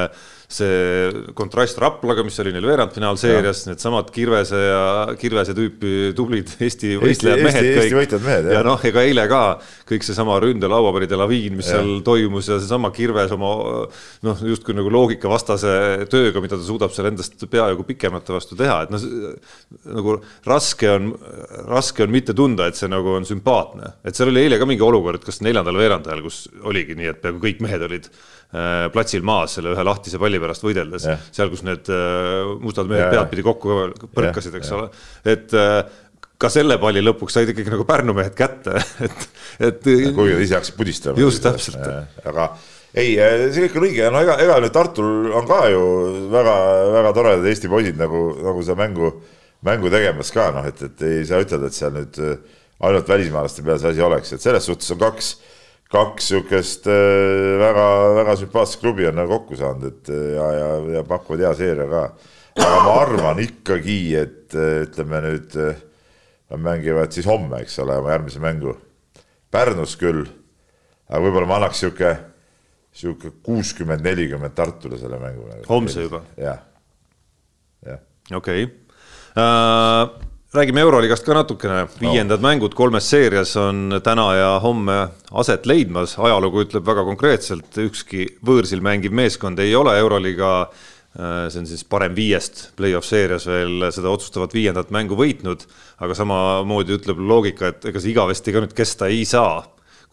see 0.52 1.24
kontrast 1.38 1.78
Raplaga, 1.82 2.24
mis 2.26 2.38
oli 2.44 2.52
neil 2.56 2.66
veerandfinaalseerias, 2.68 3.64
needsamad 3.70 4.10
Kirvese 4.14 4.60
ja 4.60 4.82
Kirvese 5.20 5.56
tüüpi 5.58 6.12
tublid 6.18 6.52
Eesti 6.64 6.96
võistlejad 7.02 7.44
mehed 7.46 7.70
Eesti, 7.72 7.96
kõik. 7.98 8.16
Mehed, 8.24 8.50
ja 8.54 8.62
noh, 8.66 8.82
ega 8.86 9.04
eile 9.08 9.26
ka 9.32 9.42
kõik 9.90 10.06
seesama 10.06 10.38
ründelauapäride 10.44 11.18
laviin, 11.20 11.58
mis 11.60 11.70
Ja. 11.72 11.80
seal 11.80 12.02
toimus 12.06 12.50
ja 12.52 12.60
seesama 12.60 12.92
Kirves 12.94 13.32
oma 13.34 13.54
noh, 14.28 14.44
justkui 14.46 14.76
nagu 14.78 14.92
loogikavastase 14.94 16.06
tööga, 16.12 16.42
mida 16.44 16.60
ta 16.60 16.66
suudab 16.68 16.92
seal 16.94 17.08
endast 17.10 17.40
peaaegu 17.50 17.86
pikemate 17.88 18.34
vastu 18.36 18.58
teha, 18.60 18.82
et 18.86 18.94
noh, 18.94 19.08
nagu 19.96 20.18
raske 20.46 20.90
on, 20.92 21.14
raske 21.72 22.04
on 22.06 22.14
mitte 22.14 22.36
tunda, 22.38 22.68
et 22.70 22.78
see 22.80 22.92
nagu 22.92 23.16
on 23.18 23.26
sümpaatne, 23.28 23.94
et 24.06 24.16
seal 24.18 24.30
oli 24.34 24.44
eile 24.46 24.60
ka 24.62 24.68
mingi 24.70 24.84
olukord, 24.86 25.24
kas 25.26 25.42
neljandal 25.46 25.80
veerandajal, 25.80 26.22
kus 26.26 26.44
oligi 26.68 26.96
nii, 27.00 27.10
et 27.14 27.22
peaaegu 27.24 27.42
kõik 27.44 27.64
mehed 27.66 27.88
olid 27.90 28.10
platsil 28.94 29.24
maas 29.26 29.58
selle 29.58 29.74
ühe 29.74 29.86
lahtise 29.88 30.20
palli 30.22 30.40
pärast 30.42 30.66
võideldes 30.66 31.08
seal, 31.34 31.50
kus 31.50 31.64
need 31.66 31.90
äh, 31.90 32.54
mustad 32.62 32.90
mehed 32.90 33.10
peadpidi 33.14 33.46
kokku 33.46 33.80
põrkasid, 34.14 34.58
eks 34.60 34.70
ja. 34.70 34.78
ole, 34.78 34.90
et 35.34 35.56
äh, 35.58 35.80
ka 36.38 36.52
selle 36.54 36.78
palli 36.82 37.02
lõpuks 37.04 37.38
said 37.38 37.50
ikkagi 37.54 37.74
nagu 37.74 37.86
Pärnu 37.88 38.16
mehed 38.18 38.36
kätte, 38.38 38.78
et, 39.08 39.28
et 39.58 39.84
kuigi 39.84 40.36
nad 40.36 40.44
ise 40.44 40.58
hakkasid 40.60 40.78
pudistama. 40.78 41.22
Just, 41.22 41.44
täpselt. 41.46 41.82
aga 42.30 42.50
ei, 42.94 43.16
see 43.54 43.68
kõik 43.68 43.80
on 43.80 43.88
õige, 43.88 44.10
no 44.14 44.22
ega, 44.22 44.38
ega 44.44 44.58
nüüd 44.62 44.74
Tartul 44.76 45.32
on 45.34 45.48
ka 45.50 45.64
ju 45.74 45.86
väga-väga 46.34 47.14
toredad 47.18 47.48
Eesti 47.50 47.72
poisid 47.72 47.98
nagu, 47.98 48.26
nagu 48.44 48.66
seda 48.66 48.78
mängu, 48.84 49.10
mängu 49.66 49.90
tegemas 49.94 50.30
ka 50.36 50.52
noh, 50.54 50.68
et, 50.70 50.84
et 50.90 51.08
ei 51.10 51.24
saa 51.26 51.42
ütelda, 51.42 51.72
et 51.72 51.78
seal 51.78 51.96
nüüd 51.96 52.22
äh, 52.22 52.62
ainult 52.84 53.10
välismaalaste 53.10 53.66
peal 53.66 53.80
see 53.82 53.94
asi 53.94 54.04
oleks, 54.04 54.36
et 54.36 54.44
selles 54.44 54.70
suhtes 54.70 54.94
on 54.94 55.02
kaks, 55.02 55.34
kaks 55.94 56.32
niisugust 56.34 56.88
väga-väga 57.62 58.36
sümpaatset 58.42 58.82
klubi 58.82 59.06
on 59.08 59.18
nagu 59.20 59.38
kokku 59.38 59.58
saanud, 59.60 59.90
et 59.92 60.10
äh, 60.14 60.30
ja, 60.36 60.52
ja, 60.58 60.70
ja 60.98 61.04
pakuvad 61.08 61.46
hea 61.46 61.56
seeria 61.60 61.90
ka. 61.92 62.04
aga 62.54 62.80
ma 62.86 62.94
arvan 63.02 63.42
ikkagi, 63.44 63.98
et 64.18 64.58
äh, 64.58 64.84
ütleme 64.88 65.22
nüüd 65.26 65.58
äh, 65.62 65.76
Nad 66.54 66.62
mängivad 66.62 67.10
siis 67.12 67.26
homme, 67.26 67.64
eks 67.64 67.80
ole, 67.82 67.96
oma 67.98 68.12
järgmise 68.14 68.38
mängu. 68.38 68.76
Pärnus 69.54 69.96
küll, 69.98 70.28
aga 71.10 71.22
võib-olla 71.24 71.48
ma 71.50 71.56
annaks 71.58 71.80
sihuke, 71.82 72.12
sihuke 72.94 73.32
kuuskümmend, 73.46 74.04
nelikümmend 74.06 74.54
Tartule 74.54 75.00
selle 75.02 75.18
mängu. 75.22 75.48
Homse 75.66 76.06
juba? 76.06 76.22
jah, 76.38 76.62
jah. 77.88 78.04
okei 78.38 78.68
okay. 78.68 78.78
äh,. 79.34 80.33
Räägime 80.54 80.82
Euroligast 80.82 81.26
ka 81.26 81.34
natukene, 81.34 81.88
viiendad 81.98 82.42
no. 82.42 82.46
mängud 82.48 82.76
kolmes 82.78 83.08
seerias 83.10 83.56
on 83.58 83.98
täna 84.06 84.28
ja 84.38 84.50
homme 84.62 84.98
aset 85.42 85.66
leidmas, 85.66 86.14
ajalugu 86.22 86.62
ütleb 86.68 86.86
väga 86.86 87.06
konkreetselt, 87.08 87.72
ükski 87.82 88.28
võõrsil 88.46 88.84
mängiv 88.86 89.16
meeskond 89.18 89.58
ei 89.64 89.74
ole 89.76 89.96
Euroliga 89.98 90.52
äh, 90.62 91.48
see 91.50 91.64
on 91.64 91.70
siis 91.72 91.82
parem 91.90 92.14
viiest 92.14 92.68
play-off 92.78 93.10
seerias 93.10 93.48
veel 93.50 93.88
seda 93.96 94.14
otsustavat 94.14 94.54
viiendat 94.54 94.94
mängu 94.94 95.18
võitnud, 95.18 95.66
aga 96.06 96.18
samamoodi 96.22 97.00
ütleb 97.00 97.24
loogika, 97.34 97.74
et 97.74 97.90
ega 97.90 98.04
see 98.04 98.14
igavesti 98.14 98.54
ka 98.54 98.62
nüüd 98.62 98.78
kesta 98.78 99.10
ei 99.10 99.26
saa. 99.26 99.64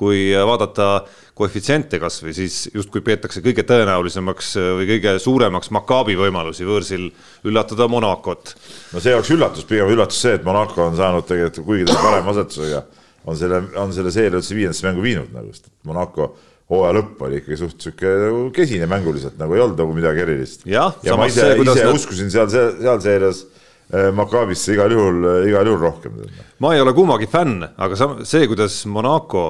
kui 0.00 0.30
vaadata 0.32 1.04
koefitsiente 1.40 1.98
kasvõi, 2.02 2.34
siis 2.36 2.58
justkui 2.74 3.02
peetakse 3.06 3.42
kõige 3.44 3.64
tõenäolisemaks 3.68 4.52
või 4.78 4.88
kõige 4.92 5.14
suuremaks 5.22 5.72
Maccabi 5.74 6.16
võimalusi 6.20 6.66
võõrsil 6.68 7.08
üllatada 7.48 7.88
Monacot. 7.90 8.54
no 8.92 9.00
see 9.02 9.16
oleks 9.16 9.32
üllatus, 9.34 9.66
pigem 9.68 9.90
üllatus 9.94 10.20
see, 10.20 10.36
et 10.38 10.44
Monaco 10.46 10.84
on 10.86 10.98
saanud 11.00 11.26
tegelikult, 11.28 11.66
kuigi 11.66 11.88
ta 11.88 11.96
on 11.96 12.04
parema 12.04 12.34
asetusega, 12.36 12.84
on 13.30 13.40
selle, 13.40 13.64
on 13.80 13.96
selle 13.96 14.12
seeria 14.14 14.40
üldse 14.40 14.56
viiendasse 14.58 14.86
mängu 14.88 15.04
viinud 15.04 15.32
nagu, 15.36 15.52
sest 15.54 15.72
Monaco 15.88 16.32
hooaja 16.70 16.94
lõpp 17.00 17.24
oli 17.26 17.40
ikkagi 17.40 17.58
suht 17.58 17.80
sihuke 17.82 18.10
nagu 18.24 18.42
kesine 18.54 18.86
mänguliselt, 18.90 19.38
nagu 19.40 19.56
ei 19.56 19.62
olnud 19.64 19.80
nagu 19.80 19.94
midagi 19.96 20.22
erilist. 20.22 20.62
Jah, 20.70 20.94
ja 21.02 21.16
ma 21.18 21.26
ise, 21.26 21.48
ise 21.56 21.66
nad- 21.66 21.96
uskusin 21.96 22.30
seal, 22.30 22.50
seal 22.52 23.00
seerias 23.02 23.42
eh, 23.42 23.59
Maccabisse 23.90 24.76
igal 24.76 24.92
juhul, 24.94 25.24
igal 25.48 25.66
juhul 25.66 25.80
rohkem. 25.82 26.18
ma 26.62 26.74
ei 26.74 26.80
ole 26.80 26.92
kummagi 26.94 27.26
fänn, 27.26 27.64
aga 27.76 27.96
see, 28.22 28.46
kuidas 28.46 28.84
Monaco 28.86 29.44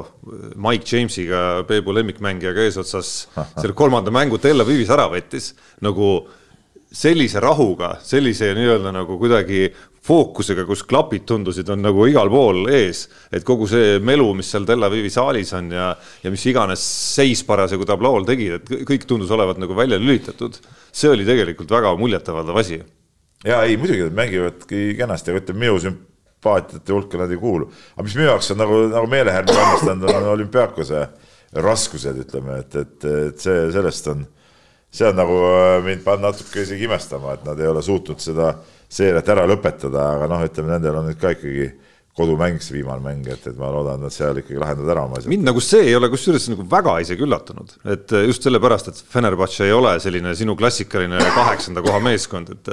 Mike 0.56 0.86
Jamesiga, 0.88 1.62
Peebu 1.68 1.92
lemmikmängijaga 1.92 2.64
eesotsas 2.64 3.10
selle 3.36 3.76
kolmanda 3.76 4.10
mängu 4.14 4.40
Tel 4.40 4.64
Avivis 4.64 4.88
ära 4.90 5.10
võttis, 5.12 5.52
nagu 5.84 6.22
sellise 6.90 7.40
rahuga, 7.42 7.94
sellise 8.02 8.50
nii-öelda 8.56 8.90
nagu 8.94 9.18
kuidagi 9.20 9.68
fookusega, 10.06 10.64
kus 10.66 10.82
klapid 10.88 11.26
tundusid, 11.28 11.68
on 11.70 11.82
nagu 11.84 12.06
igal 12.08 12.30
pool 12.32 12.64
ees, 12.72 13.04
et 13.32 13.44
kogu 13.46 13.68
see 13.70 13.98
melu, 14.02 14.30
mis 14.38 14.48
seal 14.50 14.64
Tel 14.68 14.86
Avivi 14.86 15.10
saalis 15.12 15.52
on 15.56 15.68
ja, 15.74 15.90
ja 16.24 16.32
mis 16.32 16.46
iganes 16.48 16.82
seis 17.14 17.44
parasjagu 17.46 17.86
tablool 17.88 18.24
tegi, 18.28 18.48
et 18.56 18.72
kõik 18.88 19.04
tundus 19.08 19.30
olevat 19.36 19.60
nagu 19.60 19.76
välja 19.76 20.00
lülitatud. 20.00 20.56
see 20.92 21.12
oli 21.12 21.28
tegelikult 21.28 21.70
väga 21.70 21.92
muljetavaldav 22.00 22.64
asi. 22.64 22.80
Ja 23.44 23.62
ei, 23.62 23.76
muidugi 23.80 24.04
nad 24.06 24.16
mängivadki 24.16 24.82
kenasti, 24.98 25.32
aga 25.32 25.42
ütleme, 25.42 25.64
minu 25.64 25.78
sümpaatiate 25.82 26.92
hulka 26.92 27.20
nad 27.20 27.32
ei 27.32 27.40
kuulu. 27.40 27.70
aga 27.94 28.06
mis 28.06 28.16
minu 28.18 28.28
jaoks 28.28 28.50
on 28.54 28.60
nagu, 28.60 28.80
nagu 28.92 29.10
meelehärmi 29.10 29.56
valmistanud, 29.56 30.12
on 30.16 30.28
olümpiaakose 30.34 31.06
raskused, 31.64 32.20
ütleme, 32.24 32.60
et, 32.64 32.76
et, 32.76 33.08
et 33.30 33.40
see, 33.42 33.62
sellest 33.74 34.10
on, 34.12 34.26
see 34.92 35.08
on 35.08 35.16
nagu 35.18 35.38
äh, 35.48 35.78
mind 35.86 36.04
pannud 36.06 36.30
natuke 36.30 36.62
isegi 36.66 36.86
imestama, 36.86 37.34
et 37.34 37.46
nad 37.48 37.60
ei 37.60 37.70
ole 37.70 37.82
suutnud 37.82 38.22
seda 38.22 38.52
seeriat 38.90 39.28
ära 39.34 39.46
lõpetada, 39.48 40.12
aga 40.16 40.28
noh, 40.30 40.44
ütleme 40.46 40.74
nendel 40.74 41.00
on 41.00 41.08
nüüd 41.10 41.18
ka 41.20 41.32
ikkagi 41.34 41.72
kodumäng, 42.18 42.58
see 42.62 42.74
viimane 42.80 43.02
mäng, 43.04 43.26
et, 43.30 43.44
et 43.46 43.56
ma 43.58 43.68
loodan, 43.72 44.00
et 44.00 44.08
nad 44.08 44.14
seal 44.14 44.40
ikkagi 44.40 44.58
lahendavad 44.60 44.92
ära 44.92 45.04
oma 45.06 45.18
asjad. 45.20 45.30
mind 45.30 45.46
nagu 45.46 45.62
see 45.62 45.84
ei 45.86 45.94
ole 45.96 46.10
kusjuures 46.12 46.48
nagu 46.52 46.64
väga 46.70 46.96
isegi 47.04 47.24
üllatunud, 47.24 47.76
et 47.94 48.14
just 48.26 48.46
sellepärast, 48.46 48.90
et 48.90 49.02
Fenerbahce 49.12 49.68
ei 49.68 49.74
ole 49.76 49.94
selline 50.02 50.34
sinu 50.38 50.56
klassikaline 50.58 51.20
kaheksanda 51.38 51.84
koha 51.86 52.02
meeskond, 52.04 52.50
et 52.56 52.72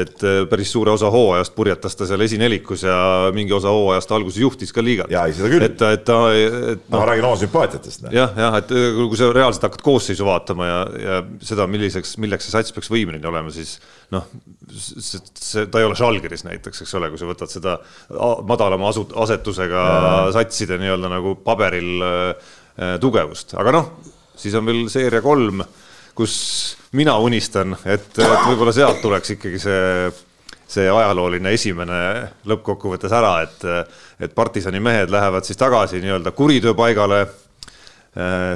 et 0.00 0.24
päris 0.50 0.70
suure 0.72 0.92
osa 0.94 1.10
hooajast 1.12 1.54
purjetas 1.56 1.96
ta 1.98 2.06
seal 2.08 2.22
esinelikus 2.24 2.84
ja 2.86 2.96
mingi 3.36 3.52
osa 3.56 3.72
hooajast 3.74 4.12
alguses 4.16 4.40
juhtis 4.40 4.72
ka 4.72 4.84
liigat. 4.84 5.10
Jaa, 5.12 5.26
ei, 5.28 5.34
seda 5.36 5.50
küll. 5.52 5.66
et 5.66 5.86
et 5.90 6.04
ta, 6.06 6.18
et 6.32 6.84
no, 6.86 6.98
ma 7.00 7.06
räägin 7.10 7.26
oma 7.26 7.38
sümpaatiatest. 7.40 8.04
noh. 8.06 8.14
jah, 8.14 8.32
jah, 8.38 8.58
et 8.62 8.70
kui 8.70 9.18
sa 9.18 9.30
reaalselt 9.34 9.68
hakkad 9.68 9.84
koosseisu 9.84 10.26
vaatama 10.28 10.68
ja, 10.68 10.80
ja 11.04 11.22
seda, 11.44 11.66
milliseks, 11.70 12.16
milleks 12.22 12.48
see 12.48 12.56
sats 12.56 12.74
peaks 12.76 12.90
võimeline 12.92 13.26
olema, 13.28 13.52
siis 13.54 13.76
noh, 14.14 14.26
see, 14.70 15.20
see, 15.38 15.66
ta 15.70 15.82
ei 15.82 15.86
ole 15.88 15.98
Žalgiris 15.98 16.44
näiteks, 16.46 16.82
eks 16.84 16.94
ole, 16.98 17.10
kui 17.12 17.20
sa 17.20 17.28
võtad 17.28 17.52
seda 17.52 17.76
a- 17.80 18.38
madalama 18.70 18.90
asu-, 18.90 19.10
asetusega 19.22 19.82
satside 20.34 20.78
nii-öelda 20.80 21.10
nagu 21.10 21.34
paberil 21.44 22.06
äh, 22.06 22.96
tugevust, 23.00 23.54
aga 23.58 23.74
noh, 23.74 23.92
siis 24.38 24.54
on 24.54 24.66
veel 24.66 24.88
seeria 24.92 25.22
kolm, 25.24 25.62
kus 26.16 26.34
mina 26.96 27.16
unistan, 27.22 27.74
et, 27.84 28.10
et 28.18 28.42
võib-olla 28.46 28.74
sealt 28.74 29.02
tuleks 29.02 29.36
ikkagi 29.36 29.62
see 29.62 29.84
see 30.70 30.84
ajalooline 30.86 31.50
esimene 31.50 31.96
lõppkokkuvõttes 32.46 33.10
ära, 33.10 33.40
et, 33.42 33.64
et 34.22 34.34
partisani 34.38 34.78
mehed 34.78 35.10
lähevad 35.10 35.42
siis 35.42 35.58
tagasi 35.58 35.98
nii-öelda 35.98 36.30
kuritööpaigale 36.30 37.24
Äh, 37.24 37.49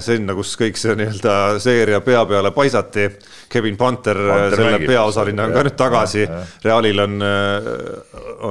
sinna, 0.03 0.35
kus 0.35 0.57
kõik 0.59 0.75
see 0.75 0.97
nii-öelda 0.99 1.35
seeria 1.63 2.01
pea 2.03 2.25
peale 2.27 2.51
paisati. 2.51 3.05
Kevin 3.53 3.77
Panter, 3.79 4.19
Panter 4.19 4.57
selle 4.59 4.81
peaosaline 4.83 5.45
on 5.45 5.55
ka 5.55 5.63
nüüd 5.63 5.77
tagasi. 5.79 6.25
Realil 6.65 7.05
on, 7.05 7.15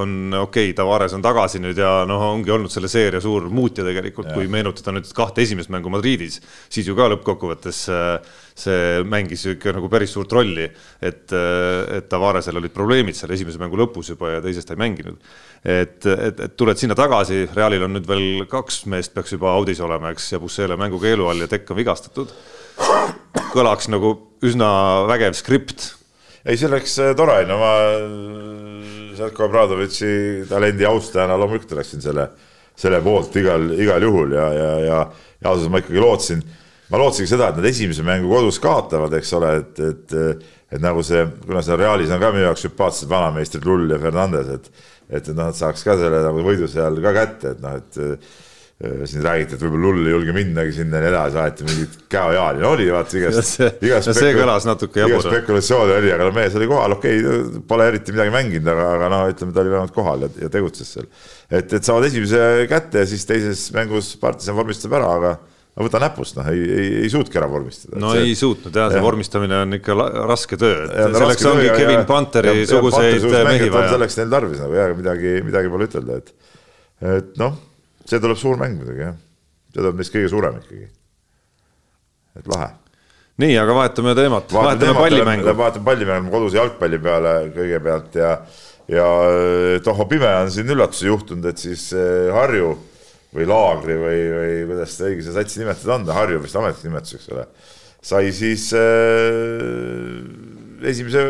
on 0.00 0.14
okei 0.38 0.70
okay,, 0.70 0.76
Tavares 0.78 1.12
on 1.12 1.24
tagasi 1.24 1.60
nüüd 1.60 1.76
ja 1.76 1.90
noh, 2.08 2.24
ongi 2.30 2.54
olnud 2.54 2.72
selle 2.72 2.88
seeria 2.88 3.20
suur 3.20 3.50
muutja 3.52 3.84
tegelikult, 3.84 4.32
kui 4.32 4.48
meenutada 4.48 4.96
nüüd 4.96 5.12
kahte 5.16 5.44
esimest 5.44 5.72
mängu 5.74 5.92
Madridis, 5.92 6.40
siis 6.72 6.88
ju 6.88 6.96
ka 6.96 7.10
lõppkokkuvõttes 7.12 7.84
äh, 7.92 8.40
see 8.54 9.00
mängis 9.10 9.42
ikka 9.50 9.72
nagu 9.74 9.88
päris 9.90 10.12
suurt 10.14 10.32
rolli, 10.32 10.68
et, 11.02 11.32
et 11.34 12.06
Tavaresel 12.10 12.60
olid 12.60 12.74
probleemid 12.74 13.18
seal 13.18 13.32
esimese 13.34 13.58
mängu 13.58 13.80
lõpus 13.80 14.12
juba 14.12 14.36
ja 14.36 14.44
teises 14.44 14.66
ta 14.68 14.76
ei 14.76 14.82
mänginud. 14.84 15.18
et, 15.64 15.98
et, 16.06 16.44
et 16.46 16.54
tuled 16.56 16.78
sinna 16.78 16.94
tagasi, 16.98 17.48
Realil 17.56 17.82
on 17.88 17.96
nüüd 17.96 18.06
veel 18.06 18.46
kaks 18.50 18.84
meest 18.92 19.14
peaks 19.14 19.34
juba 19.34 19.50
audis 19.56 19.82
olema, 19.82 20.14
eks, 20.14 20.30
ja 20.36 20.42
Bussele 20.42 20.78
mängukeelu 20.78 21.26
all 21.28 21.42
ja 21.42 21.50
Tekk 21.50 21.74
on 21.74 21.82
vigastatud. 21.82 22.30
kõlaks 23.54 23.90
nagu 23.90 24.14
üsna 24.44 24.70
vägev 25.10 25.34
skript 25.38 25.90
ei, 26.44 26.58
see 26.58 26.68
oleks 26.68 26.98
äh, 27.00 27.14
tore, 27.16 27.38
no 27.48 27.56
ma 27.60 27.70
Željko 29.14 29.46
Obradovitši 29.46 30.10
talendi 30.50 30.86
austajana 30.88 31.38
loomulikult 31.40 31.72
oleksin 31.76 32.02
selle, 32.04 32.26
selle 32.76 33.00
poolt 33.04 33.36
igal, 33.40 33.70
igal 33.80 34.04
juhul 34.04 34.34
ja, 34.36 34.48
ja, 34.52 34.70
ja, 34.84 34.98
ja 35.40 35.52
ausalt 35.52 35.72
ma 35.72 35.80
ikkagi 35.80 36.02
lootsin, 36.02 36.42
ma 36.92 37.00
lootsingi 37.00 37.30
seda, 37.30 37.50
et 37.50 37.60
nad 37.60 37.68
esimese 37.68 38.04
mängu 38.06 38.30
kodus 38.32 38.60
kaotavad, 38.62 39.14
eks 39.18 39.34
ole, 39.38 39.52
et, 39.62 39.84
et, 39.84 40.16
et 40.76 40.82
nagu 40.84 41.04
see, 41.06 41.26
kuna 41.46 41.62
seal 41.64 41.80
Realis 41.80 42.12
on 42.12 42.22
ka 42.22 42.32
minu 42.34 42.48
jaoks 42.48 42.66
sümpaatsed 42.68 43.10
vanameistrid 43.10 43.68
Lull 43.68 43.94
ja 43.94 44.00
Fernandes, 44.02 44.50
et, 44.58 44.88
et 45.20 45.30
nad 45.36 45.56
saaks 45.56 45.84
ka 45.86 45.96
selle 46.00 46.24
nagu 46.24 46.44
võidu 46.44 46.68
seal 46.70 47.00
ka 47.04 47.14
kätte, 47.16 47.54
et 47.54 47.62
noh, 47.64 47.78
et 47.80 48.02
äh, 48.04 48.34
siin 49.08 49.22
räägiti, 49.24 49.56
et 49.56 49.62
võib-olla 49.62 49.86
Lull 49.86 50.08
ei 50.08 50.12
julge 50.12 50.34
minnagi 50.36 50.74
sinna 50.76 50.98
ja 50.98 51.04
nii 51.06 51.10
edasi, 51.12 51.38
aeti 51.40 51.66
mingit 51.68 51.96
käojaali, 52.12 52.60
no 52.60 52.74
oli 52.74 52.90
vaata 52.92 53.16
igast. 53.16 53.38
Ja 53.38 54.00
see- 54.04 54.34
kõlas 54.36 54.66
natuke 54.68 55.00
jabur. 55.00 55.14
igast 55.22 55.30
spekulatsiooni 55.30 55.96
oli, 56.02 56.12
aga 56.12 56.28
no 56.28 56.34
mees 56.36 56.58
oli 56.58 56.68
kohal, 56.68 56.98
okei 56.98 57.22
okay,, 57.22 57.62
pole 57.70 57.88
eriti 57.92 58.12
midagi 58.12 58.34
mänginud, 58.34 58.68
aga, 58.74 58.90
aga 58.98 59.10
noh, 59.14 59.24
ütleme, 59.32 59.56
ta 59.56 59.64
oli 59.64 59.72
vähemalt 59.72 59.96
kohal 59.96 60.26
ja, 60.26 60.30
ja 60.44 60.52
tegutses 60.52 60.90
seal. 60.98 61.08
et, 61.48 61.72
et 61.72 61.80
saavad 61.80 62.10
esimese 62.10 62.44
kätte 62.68 63.06
ja 63.06 63.08
siis 63.08 63.24
teises 63.30 63.64
mängus 63.78 64.12
partisan 64.20 64.58
vormistab 64.58 64.98
ära, 65.00 65.14
aga 65.16 65.36
no 65.74 65.86
võta 65.88 66.00
näpust, 66.02 66.36
noh, 66.38 66.48
ei, 66.52 66.62
ei, 66.62 66.90
ei 67.02 67.10
suutki 67.10 67.38
ära 67.40 67.48
vormistada. 67.50 67.98
no 68.00 68.12
see, 68.14 68.28
ei 68.28 68.36
suutnud 68.38 68.76
jah, 68.78 68.92
see 68.92 69.00
ja. 69.00 69.04
vormistamine 69.04 69.58
on 69.64 69.78
ikka 69.78 69.96
raske 70.30 70.58
töö, 70.60 70.84
et 70.86 70.94
ja, 71.00 71.08
selleks 71.16 71.48
ongi 71.50 71.66
töö, 71.66 71.78
Kevin 71.80 71.98
ja, 71.98 72.04
Panteri 72.08 72.54
ja, 72.60 72.68
suguseid 72.70 73.26
mehi 73.48 73.70
vaja. 73.74 73.90
selleks 73.96 74.18
neil 74.20 74.30
tarvis 74.36 74.62
nagu 74.62 74.78
ja 74.78 74.86
midagi, 74.94 75.34
midagi 75.46 75.72
pole 75.72 75.90
ütelda, 75.90 76.20
et, 76.22 76.54
et 77.16 77.34
noh, 77.42 77.58
see 78.06 78.22
tuleb 78.22 78.38
suur 78.38 78.60
mäng 78.60 78.78
muidugi 78.78 79.02
jah, 79.08 79.18
see 79.72 79.80
tuleb 79.80 79.98
neist 79.98 80.14
kõige 80.14 80.30
suurem 80.36 80.62
ikkagi. 80.62 80.88
et 82.38 82.54
lahe 82.54 82.70
nii, 83.42 83.58
aga 83.58 83.74
vahetame 83.80 84.14
teemat, 84.14 84.54
vahetame 84.54 84.94
pallimängu. 85.00 85.58
vahetame 85.58 85.90
pallimängu 85.90 86.34
koduse 86.34 86.60
jalgpalli 86.60 87.02
peale 87.02 87.36
kõigepealt 87.56 88.18
ja, 88.22 88.32
ja 88.94 89.12
tohoo 89.82 90.06
pime 90.06 90.30
on 90.38 90.54
siin 90.54 90.70
üllatusi 90.70 91.10
juhtunud, 91.10 91.50
et 91.50 91.66
siis 91.66 91.88
eh, 91.98 92.30
Harju 92.34 92.76
või 93.34 93.48
Laagri 93.50 93.96
või, 93.98 94.20
või 94.34 94.56
kuidas 94.70 94.96
seda 94.96 95.10
õige 95.10 95.26
see 95.26 95.36
satsi 95.36 95.62
nimetada 95.62 95.96
on, 95.96 96.08
Harju 96.16 96.42
vist 96.44 96.58
ametlik 96.60 96.88
nimetus, 96.88 97.16
eks 97.18 97.30
ole, 97.34 97.46
sai 98.04 98.32
siis 98.36 98.68
äh, 98.78 100.18
esimese, 100.92 101.24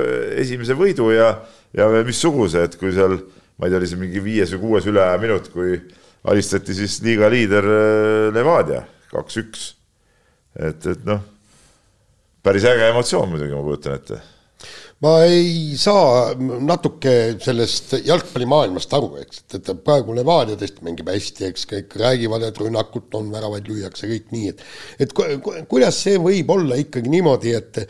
esimese 0.45 0.79
võidu 0.79 1.11
ja, 1.15 1.31
ja 1.77 1.91
missuguse, 2.07 2.67
et 2.69 2.79
kui 2.81 2.93
seal, 2.97 3.19
ma 3.59 3.67
ei 3.69 3.75
tea, 3.75 3.83
oli 3.83 3.91
see 3.91 4.01
mingi 4.01 4.25
viies 4.25 4.53
või 4.57 4.65
kuues 4.69 4.89
üleminut, 4.91 5.53
kui 5.55 5.79
alistati 6.31 6.77
siis 6.77 7.01
liiga 7.05 7.29
liider 7.33 7.69
Levadia 8.35 8.85
kaks-üks. 9.13 9.71
et, 10.59 10.87
et 10.87 11.07
noh 11.09 11.23
päris 12.45 12.65
äge 12.69 12.89
emotsioon 12.93 13.31
muidugi, 13.33 13.57
ma 13.57 13.65
kujutan 13.65 13.99
ette 13.99 14.21
ma 15.05 15.15
ei 15.29 15.75
saa 15.81 16.33
natuke 16.65 17.37
sellest 17.43 17.99
jalgpallimaailmast 18.07 18.97
aru, 18.97 19.11
eks, 19.21 19.43
et, 19.45 19.59
et 19.61 19.85
praegu 19.85 20.17
Levadia 20.17 20.57
tõesti 20.61 20.87
mängib 20.87 21.11
hästi, 21.13 21.51
eks 21.51 21.69
kõik 21.71 21.99
räägivad, 22.01 22.47
et 22.49 22.63
rünnakut 22.63 23.19
on, 23.19 23.29
väravaid 23.35 23.69
lüüakse, 23.69 24.09
kõik 24.09 24.33
nii, 24.33 24.55
et 24.55 24.65
et 25.05 25.13
ku, 25.17 25.27
ku, 25.45 25.55
kuidas 25.71 26.01
see 26.07 26.17
võib 26.23 26.55
olla 26.57 26.79
ikkagi 26.81 27.13
niimoodi, 27.13 27.55
et 27.59 27.85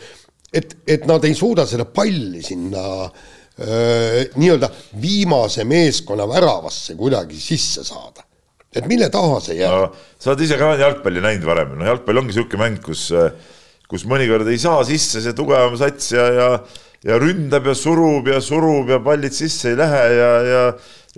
et, 0.54 0.76
et 0.86 1.06
nad 1.10 1.24
ei 1.26 1.34
suuda 1.34 1.66
seda 1.66 1.86
palli 1.90 2.42
sinna 2.46 2.84
nii-öelda 3.54 4.68
viimase 5.02 5.64
meeskonna 5.64 6.26
väravasse 6.26 6.96
kuidagi 6.98 7.38
sisse 7.40 7.84
saada. 7.84 8.24
et 8.74 8.86
mille 8.90 9.06
taha 9.06 9.36
see 9.38 9.60
jääb 9.60 9.70
no,? 9.70 9.90
sa 10.18 10.32
oled 10.32 10.40
ise 10.42 10.56
ka 10.58 10.72
jalgpalli 10.74 11.20
näinud 11.22 11.44
varem, 11.46 11.76
no 11.78 11.86
jalgpall 11.86 12.18
ongi 12.18 12.32
niisugune 12.32 12.58
mäng, 12.58 12.80
kus 12.82 13.04
äh, 13.14 13.30
kus 13.90 14.06
mõnikord 14.08 14.48
ei 14.50 14.60
saa 14.60 14.82
sisse 14.88 15.22
see 15.24 15.36
tugevam 15.36 15.76
sats 15.80 16.12
ja, 16.14 16.26
ja, 16.32 16.48
ja 17.04 17.18
ründab 17.20 17.68
ja 17.68 17.76
surub 17.78 18.28
ja 18.32 18.40
surub 18.44 18.92
ja 18.92 19.00
pallid 19.04 19.36
sisse 19.36 19.72
ei 19.72 19.78
lähe 19.80 20.04
ja, 20.16 20.30
ja, 20.48 20.62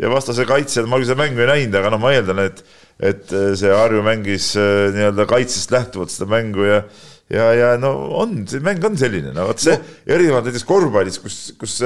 ja 0.03 0.13
vastase 0.13 0.47
kaitsjad, 0.49 0.89
ma 0.91 1.01
küll 1.01 1.09
seda 1.09 1.21
mängu 1.23 1.45
ei 1.45 1.51
näinud, 1.53 1.79
aga 1.81 1.93
noh, 1.95 2.03
ma 2.03 2.15
eeldan, 2.17 2.43
et, 2.47 2.63
et 3.01 3.37
see 3.59 3.73
Harju 3.73 4.03
mängis 4.07 4.53
äh, 4.61 4.89
nii-öelda 4.97 5.29
kaitsest 5.31 5.75
lähtuvalt 5.75 6.15
seda 6.15 6.29
mängu 6.31 6.67
ja 6.67 6.83
ja, 7.33 7.47
ja 7.55 7.73
no 7.81 7.93
on, 8.21 8.45
see 8.51 8.63
mäng 8.65 8.85
on 8.87 8.99
selline, 8.99 9.33
no 9.35 9.49
vot 9.49 9.63
see 9.63 9.75
no. 9.75 9.97
erinevalt 10.15 10.47
näiteks 10.47 10.67
korvpallis, 10.67 11.19
kus, 11.23 11.41
kus 11.59 11.81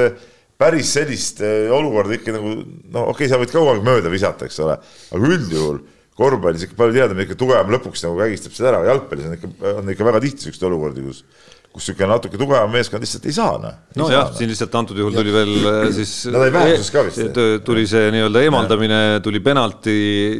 päris 0.61 0.93
sellist 0.97 1.41
äh, 1.45 1.71
olukorda 1.73 2.17
ikka 2.19 2.35
nagu 2.37 2.57
no 2.59 3.07
okei 3.13 3.25
okay,, 3.25 3.31
sa 3.33 3.41
võid 3.41 3.55
kaua 3.55 3.75
aega 3.75 3.87
mööda 3.87 4.13
visata, 4.13 4.49
eks 4.49 4.61
ole, 4.65 4.77
aga 5.13 5.33
üldjuhul 5.37 5.81
korvpallis 6.21 6.67
ikka 6.67 6.77
palju 6.79 6.97
tihedam, 6.97 7.23
ikka 7.25 7.39
tugevam 7.41 7.73
lõpuks 7.75 8.05
nagu 8.07 8.19
kägistab 8.21 8.57
seda 8.57 8.75
ära, 8.75 8.83
jalgpallis 8.91 9.31
on 9.31 9.39
ikka, 9.39 9.55
on 9.81 9.95
ikka 9.95 10.11
väga 10.11 10.21
tihti 10.27 10.49
siukseid 10.49 10.69
olukordi, 10.69 11.07
kus 11.07 11.25
kus 11.71 11.85
niisugune 11.87 12.09
natuke 12.11 12.39
tugevam 12.39 12.73
meeskond 12.75 13.05
lihtsalt 13.05 13.27
ei 13.31 13.35
saa, 13.35 13.53
noh. 13.63 13.75
nojah, 14.01 14.33
siin 14.35 14.51
lihtsalt 14.51 14.75
antud 14.81 14.99
juhul 14.99 15.15
tuli 15.15 15.35
veel 15.35 15.53
äh, 15.71 15.85
siis 15.99 16.91
ka 16.91 17.05
vist. 17.07 17.39
tuli 17.67 17.85
see 17.87 18.11
nii-öelda 18.11 18.43
eemaldamine, 18.43 19.01
tuli 19.23 19.39
penalti 19.45 19.95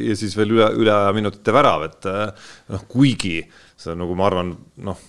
ja 0.09 0.19
siis 0.19 0.35
veel 0.39 0.57
üle, 0.57 0.73
üle 0.83 0.99
minutite 1.15 1.55
värav, 1.55 1.87
et 1.87 2.11
äh, 2.11 2.51
noh, 2.75 2.83
kuigi 2.91 3.39
see 3.79 3.95
nagu 3.95 4.19
ma 4.19 4.27
arvan, 4.27 4.53
noh 4.83 5.07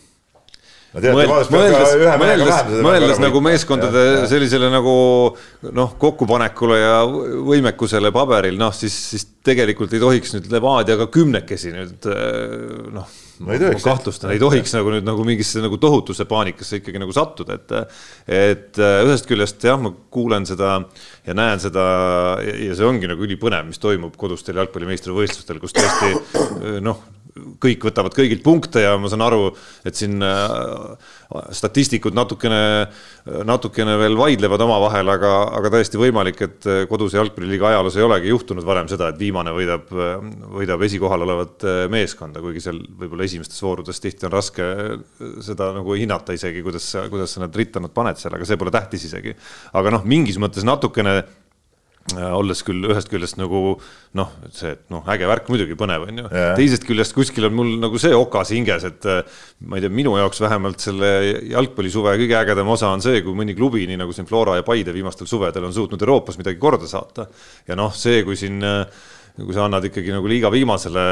mõeldes, 0.92 1.50
mõeldes, 1.54 1.94
mõeldes, 2.20 2.72
mõeldes 2.84 3.22
nagu 3.24 3.42
meeskondade 3.46 4.04
ja, 4.04 4.14
ja. 4.18 4.28
sellisele 4.28 4.68
nagu 4.74 4.94
noh, 5.72 5.94
kokkupanekule 6.02 6.80
ja 6.82 6.96
võimekusele 7.48 8.12
paberil, 8.16 8.58
noh 8.60 8.76
siis, 8.76 8.96
siis 9.14 9.28
tegelikult 9.46 9.94
ei 9.96 10.04
tohiks 10.04 10.36
nüüd 10.36 10.50
Levadiaga 10.52 11.08
kümnekesi 11.14 11.72
nüüd 11.76 12.10
eh, 12.12 12.58
noh 12.92 13.20
ma 13.42 13.58
kahtlustan, 13.82 14.34
ei 14.36 14.42
tohiks 14.42 14.74
nagu 14.76 14.92
nüüd 14.94 15.06
nagu 15.08 15.24
mingisse 15.26 15.64
nagu 15.64 15.80
tohutusse 15.82 16.28
paanikasse 16.30 16.82
ikkagi 16.82 17.02
nagu 17.02 17.16
sattuda, 17.16 17.58
et 17.58 17.74
et 18.28 18.82
eh, 18.82 18.98
ühest 19.08 19.30
küljest 19.30 19.64
jah, 19.66 19.80
ma 19.82 19.94
kuulen 20.14 20.46
seda 20.50 20.76
ja 21.26 21.38
näen 21.38 21.64
seda 21.64 21.86
ja 22.44 22.76
see 22.76 22.88
ongi 22.88 23.10
nagu 23.10 23.26
ülipõnev, 23.26 23.66
mis 23.72 23.82
toimub 23.82 24.20
kodustel 24.20 24.60
jalgpallimeistrivõistlustel, 24.62 25.64
kus 25.64 25.80
tõesti 25.80 26.14
eh, 26.14 26.78
noh 26.84 27.02
kõik 27.62 27.86
võtavad 27.88 28.16
kõigilt 28.16 28.44
punkte 28.46 28.84
ja 28.84 28.96
ma 29.00 29.10
saan 29.12 29.24
aru, 29.26 29.50
et 29.88 29.98
siin 29.98 30.22
äh, 30.26 31.12
statistikud 31.56 32.16
natukene, 32.18 32.88
natukene 33.48 33.96
veel 34.02 34.18
vaidlevad 34.20 34.64
omavahel, 34.66 35.12
aga, 35.14 35.34
aga 35.60 35.72
täiesti 35.78 36.00
võimalik, 36.02 36.42
et 36.44 36.70
koduse 36.92 37.20
jalgpalliliiga 37.20 37.70
ajaloos 37.72 37.98
ei 38.00 38.08
olegi 38.08 38.34
juhtunud 38.34 38.68
varem 38.68 38.90
seda, 38.92 39.12
et 39.12 39.20
viimane 39.22 39.54
võidab, 39.56 39.92
võidab 40.58 40.84
esikohal 40.88 41.24
olevat 41.28 41.68
meeskonda, 41.94 42.44
kuigi 42.44 42.64
seal 42.64 42.82
võib-olla 43.00 43.28
esimestes 43.28 43.62
voorudes 43.64 44.04
tihti 44.04 44.28
on 44.28 44.36
raske 44.36 44.68
seda 45.46 45.72
nagu 45.78 45.96
hinnata 45.96 46.36
isegi, 46.36 46.64
kuidas, 46.66 46.90
kuidas 47.12 47.36
sa 47.36 47.46
need 47.46 47.62
ritanud 47.64 47.96
paned 47.96 48.20
seal, 48.20 48.36
aga 48.36 48.48
see 48.48 48.60
pole 48.60 48.74
tähtis 48.74 49.08
isegi. 49.08 49.38
aga 49.78 49.96
noh, 49.96 50.04
mingis 50.08 50.42
mõttes 50.42 50.68
natukene 50.68 51.22
Äh, 51.22 51.41
olles 52.34 52.64
küll 52.66 52.88
ühest 52.90 53.12
küljest 53.12 53.38
nagu 53.38 53.76
noh, 54.18 54.32
see, 54.56 54.74
noh, 54.92 55.06
äge 55.14 55.28
värk 55.30 55.52
muidugi 55.52 55.78
põnev 55.80 56.08
on 56.08 56.24
ju 56.24 56.26
yeah., 56.28 56.56
teisest 56.58 56.86
küljest 56.88 57.14
kuskil 57.16 57.46
on 57.48 57.56
mul 57.56 57.70
nagu 57.80 58.02
see 58.02 58.16
okas 58.18 58.52
hinges, 58.56 58.88
et 58.90 59.08
äh, 59.10 59.22
ma 59.70 59.78
ei 59.78 59.86
tea, 59.86 59.94
minu 60.02 60.16
jaoks 60.20 60.42
vähemalt 60.44 60.82
selle 60.84 61.12
jalgpallisuve 61.54 62.18
kõige 62.24 62.40
ägedam 62.42 62.74
osa 62.74 62.92
on 62.92 63.06
see, 63.06 63.22
kui 63.26 63.38
mõni 63.38 63.56
klubi, 63.58 63.86
nii 63.90 64.02
nagu 64.02 64.16
siin 64.18 64.28
Flora 64.30 64.58
ja 64.60 64.68
Paide 64.68 64.96
viimastel 64.96 65.30
suvedel 65.30 65.70
on 65.70 65.78
suutnud 65.78 66.02
Euroopas 66.02 66.42
midagi 66.42 66.60
korda 66.62 66.90
saata. 66.90 67.30
ja 67.68 67.78
noh, 67.80 67.94
see, 67.96 68.26
kui 68.28 68.40
siin 68.40 68.60
äh, 68.66 68.86
kui 69.40 69.54
sa 69.56 69.66
annad 69.66 69.86
ikkagi 69.88 70.12
nagu 70.12 70.28
liiga 70.28 70.50
viimasele 70.52 71.04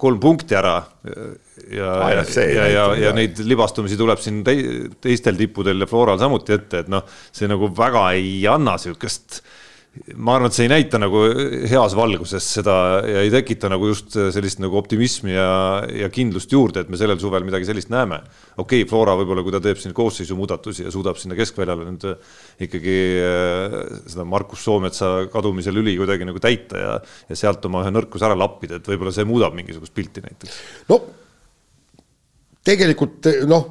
kolm 0.00 0.20
punkti 0.22 0.56
ära 0.56 0.76
ja, 1.04 1.90
ja, 2.08 2.22
ja, 2.24 2.68
ja, 2.70 2.84
ja 2.96 3.10
neid 3.16 3.42
libastumisi 3.44 3.98
tuleb 4.00 4.20
siin 4.22 4.40
teistel 4.46 5.36
tippudel 5.38 5.84
ja 5.84 5.90
Floral 5.90 6.20
samuti 6.22 6.56
ette, 6.56 6.84
et 6.84 6.92
noh, 6.92 7.04
see 7.34 7.50
nagu 7.50 7.68
väga 7.76 8.06
ei 8.16 8.40
anna 8.50 8.78
sihukest 8.80 9.42
ma 10.16 10.38
arvan, 10.38 10.48
et 10.48 10.56
see 10.56 10.64
ei 10.64 10.70
näita 10.72 10.96
nagu 10.96 11.20
heas 11.68 11.92
valguses 11.96 12.46
seda 12.54 12.74
ja 13.04 13.20
ei 13.26 13.32
tekita 13.32 13.68
nagu 13.68 13.90
just 13.90 14.14
sellist 14.32 14.62
nagu 14.64 14.78
optimismi 14.80 15.34
ja, 15.34 15.48
ja 15.84 16.08
kindlust 16.12 16.54
juurde, 16.54 16.80
et 16.80 16.92
me 16.92 16.96
sellel 16.96 17.20
suvel 17.20 17.44
midagi 17.44 17.68
sellist 17.68 17.92
näeme. 17.92 18.22
okei 18.56 18.82
okay,, 18.82 18.88
Flora 18.88 19.18
võib-olla, 19.20 19.44
kui 19.44 19.52
ta 19.52 19.60
teeb 19.60 19.80
siin 19.82 19.92
koosseisu 19.96 20.36
muudatusi 20.38 20.86
ja 20.86 20.94
suudab 20.94 21.20
sinna 21.20 21.36
keskväljale 21.36 21.84
nüüd 21.90 22.08
ikkagi 22.64 22.96
äh, 23.20 23.78
seda 24.06 24.24
Markus 24.24 24.64
Soometsa 24.64 25.28
kadumise 25.32 25.74
lüli 25.76 25.98
kuidagi 26.00 26.28
nagu 26.28 26.40
täita 26.40 26.80
ja, 26.80 26.98
ja 27.28 27.38
sealt 27.44 27.68
oma 27.68 27.84
ühe 27.84 27.92
nõrkuse 27.92 28.24
ära 28.30 28.38
lappida, 28.38 28.80
et 28.80 28.88
võib-olla 28.88 29.12
see 29.12 29.28
muudab 29.28 29.52
mingisugust 29.58 29.92
pilti 29.92 30.24
näiteks. 30.24 30.60
no 30.88 31.02
tegelikult 32.64 33.28
noh, 33.44 33.68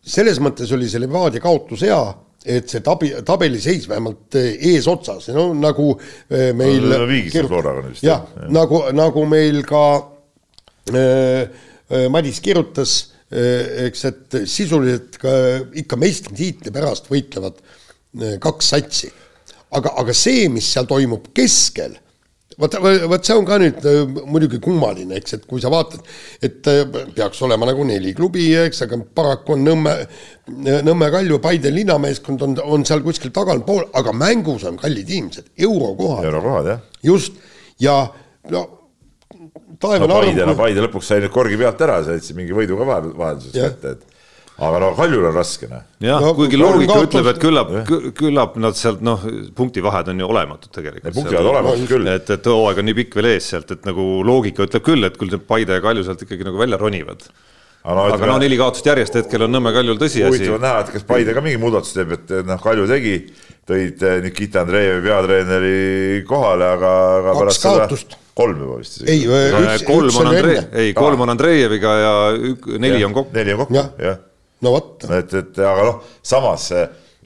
selles 0.00 0.40
mõttes 0.40 0.72
oli 0.72 0.88
see 0.88 1.04
Levadia 1.04 1.44
kaotus 1.44 1.84
hea 1.84 2.00
et 2.46 2.70
see 2.70 2.82
tabi, 2.84 3.10
tabeliseis 3.26 3.88
vähemalt 3.90 4.36
eh, 4.38 4.54
eesotsas, 4.72 5.28
no 5.34 5.48
nagu 5.58 5.90
eh, 6.30 6.52
meil 6.56 6.86
no, 6.86 7.02
kirjut... 7.32 8.02
jah, 8.04 8.22
nagu, 8.54 8.84
nagu 8.94 9.26
meil 9.28 9.62
ka 9.66 9.82
äh, 10.94 11.64
Madis 12.10 12.40
kirjutas 12.42 12.96
äh,, 13.30 13.86
eks, 13.86 14.04
et 14.10 14.38
sisuliselt 14.46 15.18
ka 15.22 15.34
ikka 15.82 15.98
meistritiitli 15.98 16.74
pärast 16.74 17.10
võitlevad 17.10 17.58
äh, 17.60 18.36
kaks 18.42 18.72
satsi. 18.74 19.12
aga, 19.76 19.96
aga 20.02 20.14
see, 20.14 20.46
mis 20.52 20.70
seal 20.72 20.86
toimub 20.90 21.32
keskel 21.34 21.98
vot, 22.62 22.76
vot 23.10 23.28
see 23.28 23.36
on 23.36 23.46
ka 23.48 23.58
nüüd 23.62 23.84
äh, 23.88 24.00
muidugi 24.28 24.60
kummaline, 24.62 25.18
eks, 25.20 25.36
et 25.38 25.44
kui 25.48 25.62
sa 25.62 25.70
vaatad, 25.72 26.04
et 26.44 26.70
äh, 26.72 26.84
peaks 27.16 27.42
olema 27.46 27.68
nagu 27.68 27.84
neli 27.88 28.14
klubi, 28.16 28.48
eks, 28.66 28.84
aga 28.86 29.00
paraku 29.18 29.56
on 29.56 29.66
Nõmme, 29.66 29.96
Nõmme 30.86 31.10
Kalju, 31.12 31.40
Paide 31.42 31.72
linnameeskond 31.74 32.46
on, 32.46 32.56
on 32.64 32.86
seal 32.88 33.04
kuskil 33.04 33.34
tagapool, 33.34 33.86
aga 33.98 34.14
mängus 34.16 34.66
on 34.68 34.80
kallid 34.80 35.10
inimesed, 35.10 35.52
eurokohad. 35.68 36.26
eurokohad, 36.30 36.72
jah. 36.72 36.82
just, 37.06 37.38
ja 37.82 38.00
no 38.52 38.66
taevane 39.80 40.06
no, 40.06 40.20
Paide, 40.20 40.44
no 40.48 40.58
Paide 40.58 40.84
lõpuks 40.84 41.10
sai 41.10 41.22
nüüd 41.24 41.34
korgi 41.34 41.58
pealt 41.60 41.82
ära, 41.84 42.02
said 42.06 42.36
mingi 42.38 42.54
võidu 42.56 42.78
ka 42.78 42.86
vahelduseks 42.88 43.56
kätte, 43.56 43.96
et 43.96 44.15
aga 44.56 44.78
no 44.80 44.90
Kaljul 44.96 45.26
on 45.28 45.34
raske, 45.36 45.68
noh. 45.68 45.82
jah 46.00 46.22
no,, 46.22 46.30
kuigi 46.36 46.58
loogika 46.60 46.96
ütleb, 47.04 47.26
et 47.32 47.40
küllap, 47.42 47.72
küllap 48.16 48.54
nad 48.62 48.78
sealt 48.78 49.02
noh, 49.04 49.26
punktivahed 49.56 50.12
on 50.12 50.22
ju 50.22 50.28
olematud 50.32 50.72
tegelikult. 50.72 51.12
punktivahed 51.16 51.50
olematud 51.50 51.90
küll. 51.90 52.08
et, 52.12 52.30
et 52.32 52.48
hooaeg 52.52 52.80
on 52.80 52.88
nii 52.88 52.96
pikk 53.02 53.18
veel 53.20 53.30
ees 53.34 53.50
sealt, 53.52 53.74
et 53.76 53.84
nagu 53.88 54.06
loogika 54.26 54.64
ütleb 54.64 54.86
küll, 54.86 55.08
et 55.08 55.20
küll 55.20 55.36
Paide 55.46 55.76
ja 55.76 55.84
Kalju 55.84 56.06
sealt 56.06 56.24
ikkagi 56.24 56.48
nagu 56.48 56.60
välja 56.62 56.80
ronivad. 56.80 57.26
aga 57.84 57.96
no, 57.98 58.06
aga 58.16 58.30
no 58.32 58.38
neli 58.42 58.56
kaotust 58.60 58.88
järjest 58.88 59.20
hetkel 59.20 59.44
on 59.44 59.52
Nõmme 59.52 59.74
Kaljul 59.76 60.00
tõsiasi. 60.00 60.32
huvitav 60.32 60.56
on 60.56 60.64
näha, 60.64 60.84
et 60.86 60.94
kas 60.96 61.08
Paide 61.10 61.36
ka 61.36 61.44
mingi 61.44 61.60
muudatus 61.60 61.92
teeb, 61.98 62.16
et 62.16 62.36
noh, 62.48 62.62
Kalju 62.62 62.88
tegi, 62.88 63.16
tõid 63.68 64.06
eh, 64.08 64.22
Nikita 64.24 64.64
Andreevi 64.64 65.02
peatreeneri 65.04 66.22
kohale, 66.28 66.70
aga, 66.78 66.94
aga 67.18 67.42
kaks 67.42 67.66
kaotust 67.66 68.08
seda 68.08 68.24
kolm 68.36 68.60
juba 68.60 68.78
vist 68.82 68.98
ei, 69.08 69.24
üks, 69.24 69.84
kolm 69.88 70.10
üks 70.10 70.18
on 70.20 70.28
Andrei, 70.28 70.56
enne. 70.60 70.80
ei 70.82 70.96
kolm 70.96 71.22
on 71.24 71.32
Andreieviga 71.32 71.92
ja 72.00 72.16
ük, 72.36 72.66
neli 72.82 73.04
on 73.06 73.14
kokku. 73.16 73.32
neli 73.36 73.54
on 73.54 73.62
kokku 73.62 73.78
Jah. 73.78 73.92
jah 74.00 74.18
no 74.64 74.72
vot, 74.76 75.08
et, 75.18 75.34
et 75.40 75.58
aga 75.60 75.88
noh, 75.90 75.98
samas 76.24 76.70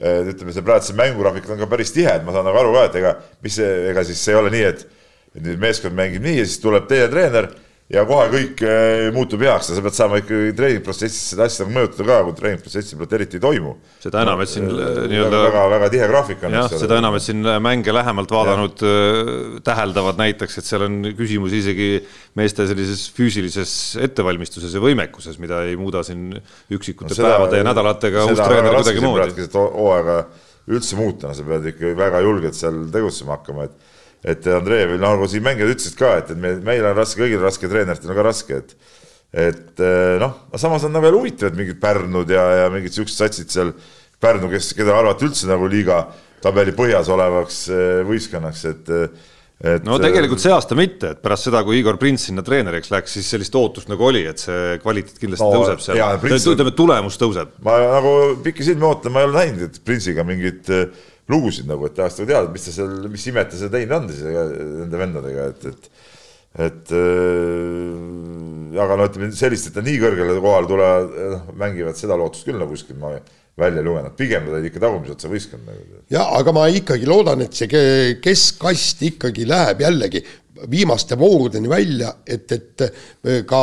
ütleme, 0.01 0.53
see 0.53 0.65
praegu 0.65 0.87
see 0.87 0.97
mängugraafik 0.97 1.49
on 1.53 1.61
ka 1.61 1.69
päris 1.69 1.93
tihe, 1.93 2.09
et 2.09 2.25
ma 2.25 2.33
saan 2.33 2.47
nagu 2.47 2.57
aru 2.57 2.73
ka, 2.73 2.87
et 2.89 2.97
ega 3.01 3.15
mis 3.45 3.59
ega 3.61 4.03
siis 4.07 4.23
ei 4.31 4.39
ole 4.39 4.53
nii, 4.53 4.63
et 4.71 4.87
nüüd 5.45 5.61
meeskond 5.61 5.95
mängib 5.95 6.25
nii 6.25 6.39
ja 6.39 6.47
siis 6.47 6.59
tuleb 6.63 6.87
teine 6.89 7.07
treener 7.11 7.51
ja 7.91 8.03
kohe 8.07 8.27
kõik 8.31 8.61
eh, 8.63 9.09
muutub 9.15 9.41
heaks 9.43 9.71
ja 9.71 9.77
sa 9.77 9.83
pead 9.83 9.95
saama 9.97 10.19
ikkagi 10.21 10.53
treeningprotsessis 10.55 11.33
seda 11.33 11.47
asja 11.47 11.65
nagu 11.65 11.75
mõjutada 11.75 12.05
ka, 12.07 12.19
kui 12.27 12.35
treeningprotsessi 12.37 12.99
praegu 12.99 13.17
eriti 13.17 13.37
ei 13.39 13.43
toimu. 13.43 13.73
seda 14.03 14.23
enam, 14.23 14.43
et 14.43 14.51
siin 14.51 14.67
äh, 14.69 14.77
väga, 14.77 15.07
nii-öelda 15.11 15.41
väga, 15.45 15.63
väga 15.73 15.89
tihe 15.95 16.07
graafik 16.11 16.45
on. 16.47 16.55
jah, 16.55 16.69
seda 16.71 16.99
enam, 17.01 17.17
et 17.19 17.25
siin 17.25 17.49
mänge 17.67 17.95
lähemalt 17.95 18.31
vaadanud 18.31 18.85
äh, 18.87 19.33
täheldavad 19.67 20.21
näiteks, 20.21 20.61
et 20.61 20.69
seal 20.69 20.87
on 20.87 20.99
küsimusi 21.17 21.59
isegi 21.65 21.89
meeste 22.39 22.67
sellises 22.69 23.03
füüsilises 23.17 23.75
ettevalmistuses 24.07 24.77
ja 24.77 24.83
võimekuses, 24.83 25.39
mida 25.43 25.65
ei 25.67 25.75
muuda 25.79 26.05
siin 26.07 26.29
üksikute 26.71 27.17
no, 27.17 27.27
päevade 27.27 27.59
ja 27.59 27.67
nädalatega 27.67 28.27
uus 28.29 28.39
treener 28.39 28.79
kuidagimoodi. 28.79 29.49
hooaega 29.51 30.19
üldse 30.71 30.95
muuta, 30.95 31.31
no 31.31 31.35
sa 31.35 31.43
pead 31.43 31.73
ikka 31.73 31.95
väga 31.99 32.21
julgelt 32.23 32.55
seal 32.55 32.85
tegutsema 32.93 33.35
hakkama, 33.35 33.67
et 33.67 33.90
et 34.21 34.47
Andreevil, 34.53 34.99
nagu 35.01 35.27
siin 35.29 35.43
mängijad 35.45 35.73
ütlesid 35.73 35.97
ka, 35.97 36.15
et, 36.21 36.33
et 36.33 36.41
meil, 36.41 36.59
meil 36.65 36.85
on 36.85 36.97
raske, 36.97 37.21
kõigil 37.21 37.39
on 37.39 37.47
raske, 37.47 37.69
treeneritel 37.71 38.13
on 38.13 38.19
ka 38.19 38.27
raske, 38.27 38.59
et 38.61 38.75
et 39.31 39.79
eh, 39.79 40.17
noh, 40.19 40.33
samas 40.59 40.83
on 40.83 40.91
nagu 40.91 41.07
jälle 41.07 41.19
huvitav, 41.21 41.51
et 41.51 41.55
mingid 41.55 41.79
Pärnud 41.79 42.31
ja, 42.31 42.43
ja 42.63 42.71
mingid 42.73 42.95
siuksed 42.97 43.15
satsid 43.15 43.53
seal, 43.53 43.71
Pärnu, 44.21 44.51
kes, 44.51 44.73
keda 44.77 44.93
arvati 44.99 45.25
üldse 45.25 45.47
nagu 45.49 45.65
liiga 45.71 46.03
tabeli 46.43 46.73
põhjas 46.77 47.09
olevaks 47.13 47.61
eh, 47.71 48.01
võistkonnaks, 48.07 48.65
et 48.71 48.91
et 49.61 49.83
no 49.85 49.99
tegelikult 50.01 50.41
see 50.41 50.49
aasta 50.49 50.73
mitte, 50.77 51.11
et 51.13 51.19
pärast 51.21 51.45
seda, 51.45 51.59
kui 51.61 51.77
Igor 51.77 51.99
Prints 52.01 52.23
sinna 52.27 52.41
treeneriks 52.41 52.89
läks, 52.89 53.13
siis 53.13 53.27
sellist 53.29 53.53
ootust 53.55 53.91
nagu 53.91 54.07
oli, 54.07 54.23
et 54.25 54.41
see 54.41 54.79
kvaliteet 54.81 55.21
kindlasti 55.21 55.45
No, 55.45 55.61
tõuseb 55.61 55.83
seal 55.85 56.55
ütleme, 56.55 56.73
tulemus 56.75 57.19
tõuseb. 57.21 57.53
ma 57.63 57.77
nagu 57.93 58.13
pikisilmi 58.41 58.87
ootan, 58.89 59.13
ma 59.13 59.21
ei 59.21 59.29
ole 59.29 59.37
näinud, 59.37 59.67
et 59.69 59.83
Printsiga 59.85 60.25
mingeid 60.27 60.71
eh, 60.73 61.05
lugusid 61.31 61.67
nagu, 61.69 61.87
et 61.87 61.97
tahaks 61.97 62.19
nagu 62.19 62.29
teada, 62.29 62.51
mis 62.53 62.65
ta 62.67 62.73
seal, 62.75 62.95
mis 63.11 63.27
imet 63.31 63.51
ta 63.51 63.59
seal 63.59 63.71
teinud 63.73 63.97
on 63.97 64.09
siis 64.11 64.25
nende 64.27 65.01
vendadega, 65.01 65.51
et, 65.53 65.69
et 65.71 66.09
et 66.51 66.89
äh, 66.91 68.79
aga 68.83 68.97
no 68.99 69.05
ütleme 69.07 69.29
sellist, 69.35 69.69
et 69.69 69.75
ta 69.77 69.83
nii 69.85 70.01
kõrgele 70.01 70.35
kohale 70.43 70.67
tulevad, 70.67 71.13
noh, 71.31 71.45
mängivad 71.59 71.95
seda 71.99 72.17
lootust 72.19 72.47
küll 72.47 72.59
nagu 72.59 72.75
kuskilt 72.75 72.99
ma 72.99 73.13
välja 73.61 73.83
lugenud, 73.85 74.15
pigem 74.19 74.47
nad 74.47 74.57
olid 74.57 74.67
ikka 74.67 74.81
tagumise 74.83 75.15
otsa 75.15 75.31
võistkond 75.31 75.67
nagu. 75.67 76.01
ja 76.11 76.25
aga 76.37 76.53
ma 76.55 76.65
ikkagi 76.71 77.07
loodan, 77.07 77.43
et 77.45 77.55
see 77.55 77.71
ke- 77.71 78.19
keskkast 78.23 79.03
ikkagi 79.07 79.47
läheb 79.47 79.83
jällegi 79.85 80.23
viimaste 80.71 81.17
voorudeni 81.19 81.71
välja, 81.71 82.13
et, 82.27 82.51
et 82.51 82.83
äh, 82.87 83.41
ka, 83.47 83.61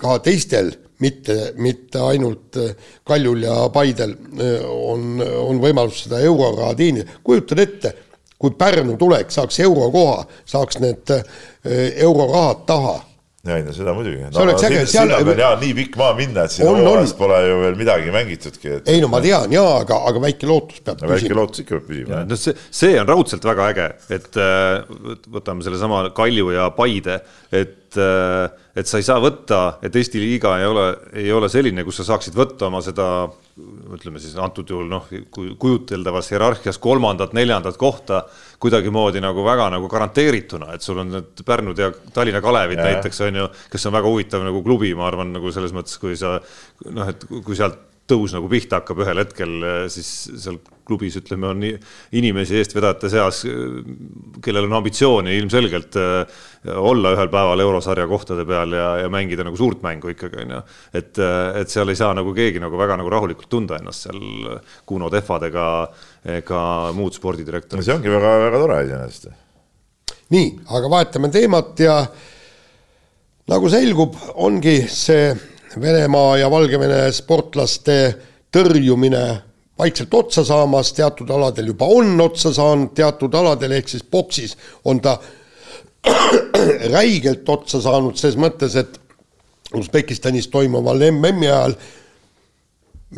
ka 0.00 0.18
teistel, 0.24 0.72
mitte, 1.00 1.52
mitte 1.56 2.00
ainult 2.00 2.56
äh, 2.60 2.70
Kaljul 3.04 3.42
ja 3.42 3.56
Paidel 3.72 4.14
äh, 4.14 4.64
on, 4.64 5.20
on 5.20 5.60
võimalus 5.62 6.04
seda 6.04 6.20
euroraha 6.24 6.74
teenida. 6.78 7.18
kujutad 7.24 7.58
ette, 7.58 7.94
kui 8.40 8.54
Pärnu 8.58 8.96
tuleks, 9.00 9.36
saaks 9.36 9.60
eurokoha, 9.60 10.24
saaks 10.48 10.80
need 10.80 11.14
äh, 11.16 11.24
eurorahad 12.06 12.66
taha 12.66 12.98
ja 13.48 13.56
ei 13.56 13.62
no 13.64 13.72
seda 13.72 13.94
muidugi. 13.96 14.18
Oleks 14.36 14.64
äge, 14.68 14.80
seal- 14.84 15.08
sinna 15.08 15.20
peal 15.24 15.38
jaa 15.40 15.54
nii 15.62 15.72
pikk 15.78 15.94
maa 15.96 16.10
minna, 16.18 16.42
et 16.44 16.52
siin 16.52 16.66
On, 16.68 16.76
on. 16.76 16.84
hooajas 16.90 17.14
pole 17.16 17.38
ju 17.46 17.54
veel 17.62 17.78
midagi 17.78 18.12
mängitudki, 18.12 18.72
et 18.76 18.90
ei 18.92 19.00
no 19.00 19.08
ma 19.08 19.20
tean 19.24 19.52
jaa, 19.54 19.78
aga, 19.80 19.96
aga 20.10 20.20
väike 20.26 20.48
lootus 20.50 20.82
peab 20.84 21.00
no, 21.00 21.08
väike 21.08 21.24
püsima. 21.30 21.38
lootus 21.40 21.62
ikka 21.64 21.78
peab 21.78 21.86
püsima. 21.88 22.20
no 22.28 22.36
see, 22.42 22.54
see 22.82 22.98
on 23.00 23.08
raudselt 23.08 23.46
väga 23.48 23.70
äge, 23.72 23.86
et 24.18 24.36
äh, 24.36 24.82
võt- 25.08 25.30
võtame 25.38 25.64
sellesama 25.64 26.02
Kalju 26.16 26.52
ja 26.52 26.68
Paide, 26.76 27.20
et, 27.50 27.96
et 27.96 28.86
sa 28.92 29.00
ei 29.00 29.08
saa 29.08 29.16
võtta, 29.24 29.62
et 29.82 29.96
Eesti 29.96 30.20
liiga 30.20 30.58
ei 30.60 30.68
ole, 30.68 30.84
ei 31.24 31.32
ole 31.32 31.48
selline, 31.50 31.82
kus 31.88 32.02
sa 32.02 32.10
saaksid 32.12 32.36
võtta 32.36 32.68
oma 32.68 32.84
seda 32.84 33.08
ütleme 33.96 34.20
siis 34.22 34.36
antud 34.40 34.68
juhul 34.70 34.88
noh, 34.90 35.08
kujuteldavas 35.32 36.30
hierarhias 36.32 36.78
kolmandat-neljandat 36.82 37.76
kohta 37.80 38.22
kuidagimoodi 38.60 39.22
nagu 39.24 39.44
väga 39.44 39.68
nagu 39.74 39.88
garanteerituna, 39.90 40.72
et 40.74 40.86
sul 40.86 41.02
on 41.02 41.14
need 41.16 41.44
Pärnud 41.46 41.78
ja 41.78 41.90
Tallinna 42.14 42.42
Kalevid 42.44 42.80
Jaa. 42.80 42.88
näiteks 42.94 43.22
on 43.26 43.42
ju, 43.42 43.46
kes 43.72 43.86
on 43.86 43.96
väga 43.98 44.12
huvitav 44.12 44.44
nagu 44.46 44.62
klubi, 44.64 44.94
ma 44.94 45.08
arvan, 45.10 45.32
nagu 45.36 45.52
selles 45.54 45.74
mõttes, 45.76 45.98
kui 46.00 46.18
sa 46.18 46.38
noh, 46.90 47.12
et 47.12 47.24
kui 47.44 47.58
sealt 47.58 47.89
tõus 48.10 48.34
nagu 48.34 48.50
pihta 48.50 48.80
hakkab 48.80 49.04
ühel 49.04 49.22
hetkel, 49.22 49.56
siis 49.92 50.10
seal 50.34 50.58
klubis 50.90 51.16
ütleme, 51.20 51.50
on 51.50 51.64
inimesi 52.18 52.58
eestvedajate 52.58 53.10
seas, 53.12 53.42
kellel 54.42 54.66
on 54.66 54.78
ambitsiooni 54.80 55.36
ilmselgelt 55.38 55.98
äh, 56.00 56.40
olla 56.74 57.14
ühel 57.14 57.30
päeval 57.32 57.62
eurosarja 57.62 58.06
kohtade 58.10 58.44
peal 58.48 58.74
ja, 58.76 58.88
ja 59.04 59.12
mängida 59.12 59.46
nagu 59.46 59.58
suurt 59.58 59.84
mängu 59.86 60.10
ikkagi 60.12 60.42
onju. 60.44 60.62
et, 60.94 61.20
et 61.60 61.70
seal 61.72 61.88
ei 61.88 61.98
saa 61.98 62.12
nagu 62.16 62.34
keegi 62.36 62.62
nagu 62.62 62.78
väga 62.80 62.98
nagu 63.00 63.12
rahulikult 63.12 63.48
tunda 63.52 63.78
ennast 63.80 64.08
seal 64.08 64.20
Kuno 64.86 65.10
Tehvad 65.12 65.46
ega, 65.50 66.58
muud 66.96 67.16
spordidirektorid. 67.16 67.86
see 67.86 67.94
ongi 67.94 68.12
väga-väga 68.12 68.60
tore 68.64 68.82
iseenesest. 68.88 69.30
nii, 70.34 70.50
aga 70.76 70.92
vahetame 70.92 71.32
teemat 71.32 71.80
ja 71.86 71.96
nagu 73.50 73.70
selgub, 73.72 74.18
ongi 74.44 74.76
see 74.90 75.30
Venemaa 75.80 76.38
ja 76.40 76.50
Valgevene 76.50 77.12
sportlaste 77.14 77.98
tõrjumine 78.50 79.24
vaikselt 79.78 80.14
otsa 80.14 80.44
saamas, 80.44 80.92
teatud 80.92 81.30
aladel 81.30 81.70
juba 81.72 81.86
on 81.88 82.20
otsa 82.20 82.52
saanud, 82.52 82.90
teatud 82.96 83.34
aladel 83.34 83.76
ehk 83.78 83.88
siis 83.88 84.02
boksis 84.04 84.56
on 84.84 85.00
ta 85.00 85.16
räigelt 86.96 87.48
otsa 87.48 87.80
saanud 87.84 88.18
ses 88.20 88.36
mõttes, 88.40 88.76
et 88.76 88.98
Usbekistanis 89.76 90.48
toimuval 90.50 90.98
MM-i 91.12 91.46
ajal 91.46 91.76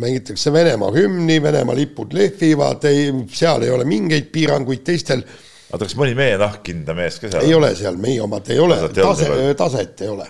mängitakse 0.02 0.52
Venemaa 0.52 0.90
hümni, 0.92 1.38
Venemaa 1.42 1.76
lipud 1.76 2.12
lehvivad, 2.12 2.84
ei, 2.84 3.08
seal 3.32 3.64
ei 3.64 3.72
ole 3.72 3.86
mingeid 3.88 4.28
piiranguid, 4.32 4.84
teistel 4.84 5.24
oota, 5.24 5.86
kas 5.86 5.96
mõni 5.96 6.12
meie 6.16 6.36
nahkhinda 6.40 6.94
mees 6.96 7.16
ka 7.20 7.30
seal. 7.32 7.48
Ei 7.48 7.56
ole 7.56 7.72
seal, 7.76 7.96
meie 8.00 8.20
omad 8.24 8.52
ei 8.52 8.60
ole, 8.60 8.76
tase 8.92 9.30
taset 9.56 10.04
ei 10.04 10.12
ole. 10.12 10.28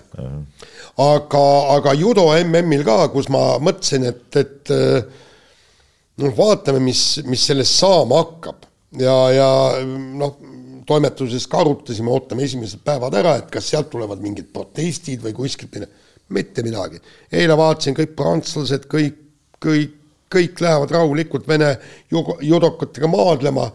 aga, 1.00 1.44
aga 1.76 1.94
judo 1.96 2.28
MM-il 2.36 2.84
ka, 2.84 3.06
kus 3.12 3.28
ma 3.32 3.56
mõtlesin, 3.62 4.04
et, 4.10 4.26
et 4.36 4.72
äh, 4.74 5.04
noh, 6.20 6.34
vaatame, 6.36 6.82
mis, 6.84 7.22
mis 7.28 7.46
sellest 7.48 7.78
saama 7.80 8.20
hakkab 8.22 8.66
ja, 9.00 9.16
ja 9.32 9.48
noh, 9.86 10.36
toimetuses 10.86 11.46
ka 11.48 11.62
arutasime, 11.62 12.10
ootame 12.12 12.44
esimesed 12.46 12.82
päevad 12.84 13.16
ära, 13.16 13.36
et 13.40 13.50
kas 13.52 13.70
sealt 13.72 13.90
tulevad 13.92 14.20
mingid 14.22 14.50
protestid 14.52 15.22
või 15.24 15.34
kuskilt 15.36 15.78
midagi, 15.78 15.92
mitte 16.32 16.64
midagi. 16.66 17.00
eile 17.32 17.56
vaatasin 17.56 17.96
kõik 17.96 18.16
prantslased, 18.18 18.88
kõik, 18.90 19.18
kõik, 19.62 19.98
kõik 20.32 20.60
lähevad 20.64 20.90
rahulikult 20.90 21.48
Vene 21.48 21.76
ju- 22.10 22.38
judokatega 22.40 23.08
maadlema 23.08 23.70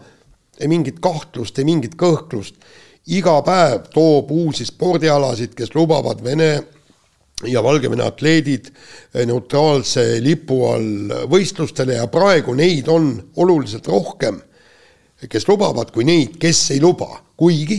ei 0.58 0.68
mingit 0.68 0.98
kahtlust, 1.00 1.58
ei 1.58 1.64
mingit 1.64 1.94
kõhklust. 1.96 2.54
iga 3.08 3.40
päev 3.42 3.86
toob 3.88 4.30
uusi 4.30 4.66
spordialasid, 4.68 5.54
kes 5.54 5.74
lubavad 5.74 6.20
Vene 6.22 6.62
ja 7.46 7.62
Valgevene 7.62 8.02
atleedid 8.02 8.70
neutraalse 9.28 10.18
lipu 10.24 10.62
all 10.72 11.12
võistlustele 11.30 11.98
ja 12.00 12.08
praegu 12.10 12.54
neid 12.58 12.88
on 12.90 13.12
oluliselt 13.38 13.86
rohkem, 13.90 14.40
kes 15.30 15.46
lubavad, 15.48 15.92
kui 15.94 16.06
neid, 16.06 16.36
kes 16.40 16.64
ei 16.74 16.82
luba, 16.82 17.10
kuigi 17.38 17.78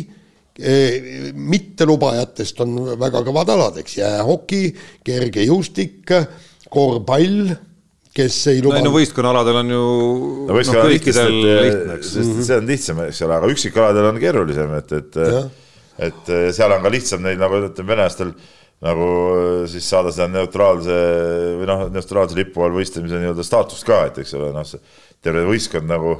eh, 0.59 1.31
mittelubajatest 1.35 2.61
on 2.65 2.77
väga 2.99 3.23
kõvad 3.27 3.51
alad, 3.55 3.79
eks, 3.83 3.97
jäähoki, 3.99 4.61
kergejõustik, 5.07 6.13
korvpall, 6.71 7.55
kes 8.15 8.37
ei 8.51 8.61
luba 8.63 8.79
no 8.83 8.91
võistkonnaaladel 8.93 9.59
on 9.61 9.73
ju 9.73 9.81
no 10.49 10.53
noh, 10.55 10.59
ka 10.59 10.85
kõikidel 10.87 11.33
lihtsalt, 11.35 11.65
lihtne, 11.67 11.97
eks. 11.99 12.13
sest 12.15 12.39
see 12.47 12.59
on 12.59 12.69
lihtsam, 12.71 13.01
eks 13.05 13.23
ole, 13.27 13.39
aga 13.39 13.51
üksikaladel 13.53 14.07
on 14.09 14.21
keerulisem, 14.23 14.71
et, 14.79 14.95
et 14.99 15.19
Jah. 15.19 15.51
et 16.09 16.31
seal 16.55 16.73
on 16.75 16.83
ka 16.83 16.91
lihtsam 16.91 17.23
neid 17.23 17.39
nagu 17.39 17.59
ütleme, 17.59 17.91
venelastel 17.91 18.33
nagu 18.85 19.07
siis 19.67 19.87
saada 19.91 20.11
seda 20.15 20.29
neutraalse 20.31 20.97
või 21.59 21.67
noh, 21.67 21.85
neutraalse 21.91 22.37
lipu 22.37 22.63
all 22.63 22.77
võistlemise 22.77 23.19
nii-öelda 23.19 23.45
staatust 23.45 23.87
ka, 23.87 24.05
et 24.07 24.21
eks 24.23 24.35
ole, 24.39 24.53
noh, 24.55 24.67
see 24.67 24.79
terve 25.23 25.43
võistkond 25.49 25.89
nagu 25.89 26.13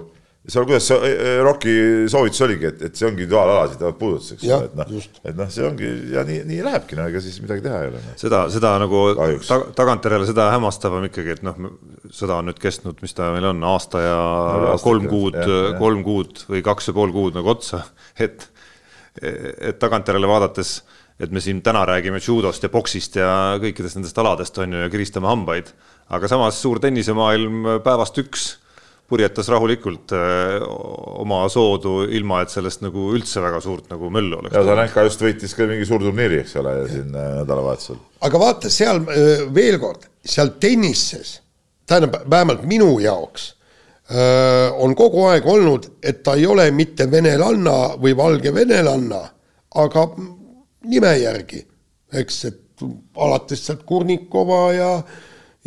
seal, 0.49 0.65
kuidas 0.67 0.85
see 0.87 0.97
eh, 1.07 1.39
Rocki 1.43 1.73
soovitus 2.11 2.41
oligi, 2.45 2.69
et, 2.69 2.81
et 2.87 2.99
see 2.99 3.07
ongi 3.07 3.23
individuaalalasid 3.25 3.79
tahavad 3.81 3.97
puudutada, 3.99 4.35
eks 4.35 4.45
ole, 4.47 4.67
et 4.69 4.77
noh 4.79 5.31
et 5.31 5.39
noh, 5.39 5.49
see 5.53 5.65
ongi 5.67 5.89
ja 6.13 6.23
nii, 6.27 6.43
nii 6.49 6.59
lähebki, 6.65 6.97
no 6.99 7.07
ega 7.11 7.21
siis 7.23 7.39
midagi 7.43 7.65
teha 7.65 7.81
ei 7.83 7.91
ole 7.91 8.03
no.. 8.03 8.15
seda, 8.19 8.41
seda 8.53 8.73
nagu 8.81 9.03
Kahjuks. 9.19 9.49
ta, 9.51 9.59
tagantjärele 9.79 10.29
seda 10.29 10.49
hämmastavam 10.55 11.09
ikkagi, 11.09 11.35
et 11.37 11.43
noh, 11.47 11.59
sõda 12.15 12.39
on 12.41 12.49
nüüd 12.49 12.61
kestnud, 12.61 12.99
mis 13.05 13.15
ta 13.17 13.31
meil 13.35 13.49
on, 13.51 13.63
aasta 13.71 14.03
ja 14.03 14.15
No 14.19 14.71
aastaid, 14.73 14.85
kolm 14.85 15.09
kuud 15.11 15.37
kolm 15.79 16.05
kuud 16.07 16.45
või 16.49 16.63
kaks 16.65 16.89
ja 16.89 16.95
pool 16.97 17.13
kuud 17.15 17.37
nagu 17.37 17.55
otsa, 17.55 17.83
et 18.19 18.49
et 19.19 19.75
tagantjärele 19.81 20.27
vaadates, 20.29 20.77
et 21.19 21.31
me 21.35 21.41
siin 21.43 21.61
täna 21.61 21.83
räägime 21.87 22.21
judost 22.23 22.63
ja 22.63 22.71
poksist 22.71 23.19
ja 23.19 23.57
kõikidest 23.59 23.99
nendest 23.99 24.17
aladest 24.21 24.57
on 24.63 24.73
ju 24.73 24.85
ja 24.85 24.89
kiristame 24.91 25.27
hambaid, 25.27 25.73
aga 26.15 26.31
samas 26.31 26.61
suur 26.61 26.79
tennisemaailm 26.83 27.67
päevast 27.83 28.17
üks 28.23 28.49
purjetas 29.09 29.49
rahulikult 29.49 30.13
öö, 30.13 30.59
oma 31.23 31.41
soodu, 31.49 32.03
ilma 32.13 32.43
et 32.43 32.53
sellest 32.53 32.83
nagu 32.85 33.09
üldse 33.17 33.41
väga 33.41 33.61
suurt 33.63 33.89
nagu 33.89 34.11
möllu 34.13 34.37
oleks. 34.37 34.53
ja 34.53 34.63
Zarenka 34.67 35.05
just 35.07 35.23
võitis 35.23 35.55
ka 35.57 35.65
mingi 35.69 35.87
suurturniiri, 35.89 36.43
eks 36.43 36.55
ole, 36.61 36.75
siin 36.91 37.09
äh, 37.17 37.29
nädalavahetusel. 37.41 37.97
aga 38.27 38.41
vaata 38.45 38.71
seal 38.73 39.01
äh, 39.09 39.45
veel 39.55 39.79
kord, 39.81 40.05
seal 40.21 40.53
tennises, 40.61 41.39
tähendab 41.89 42.21
vähemalt 42.29 42.67
minu 42.69 42.97
jaoks 43.03 43.55
on 44.81 44.95
kogu 44.97 45.27
aeg 45.29 45.45
olnud, 45.45 45.83
et 46.01 46.23
ta 46.25 46.33
ei 46.33 46.47
ole 46.49 46.63
mitte 46.73 47.05
venelanna 47.11 47.91
või 48.01 48.15
valge 48.17 48.49
venelanna, 48.55 49.19
aga 49.77 50.05
nime 50.87 51.11
järgi, 51.19 51.63
eks, 52.21 52.43
et 52.45 52.85
alates 53.19 53.65
sealt 53.65 53.83
Kurnikova 53.87 54.61
ja 54.73 54.91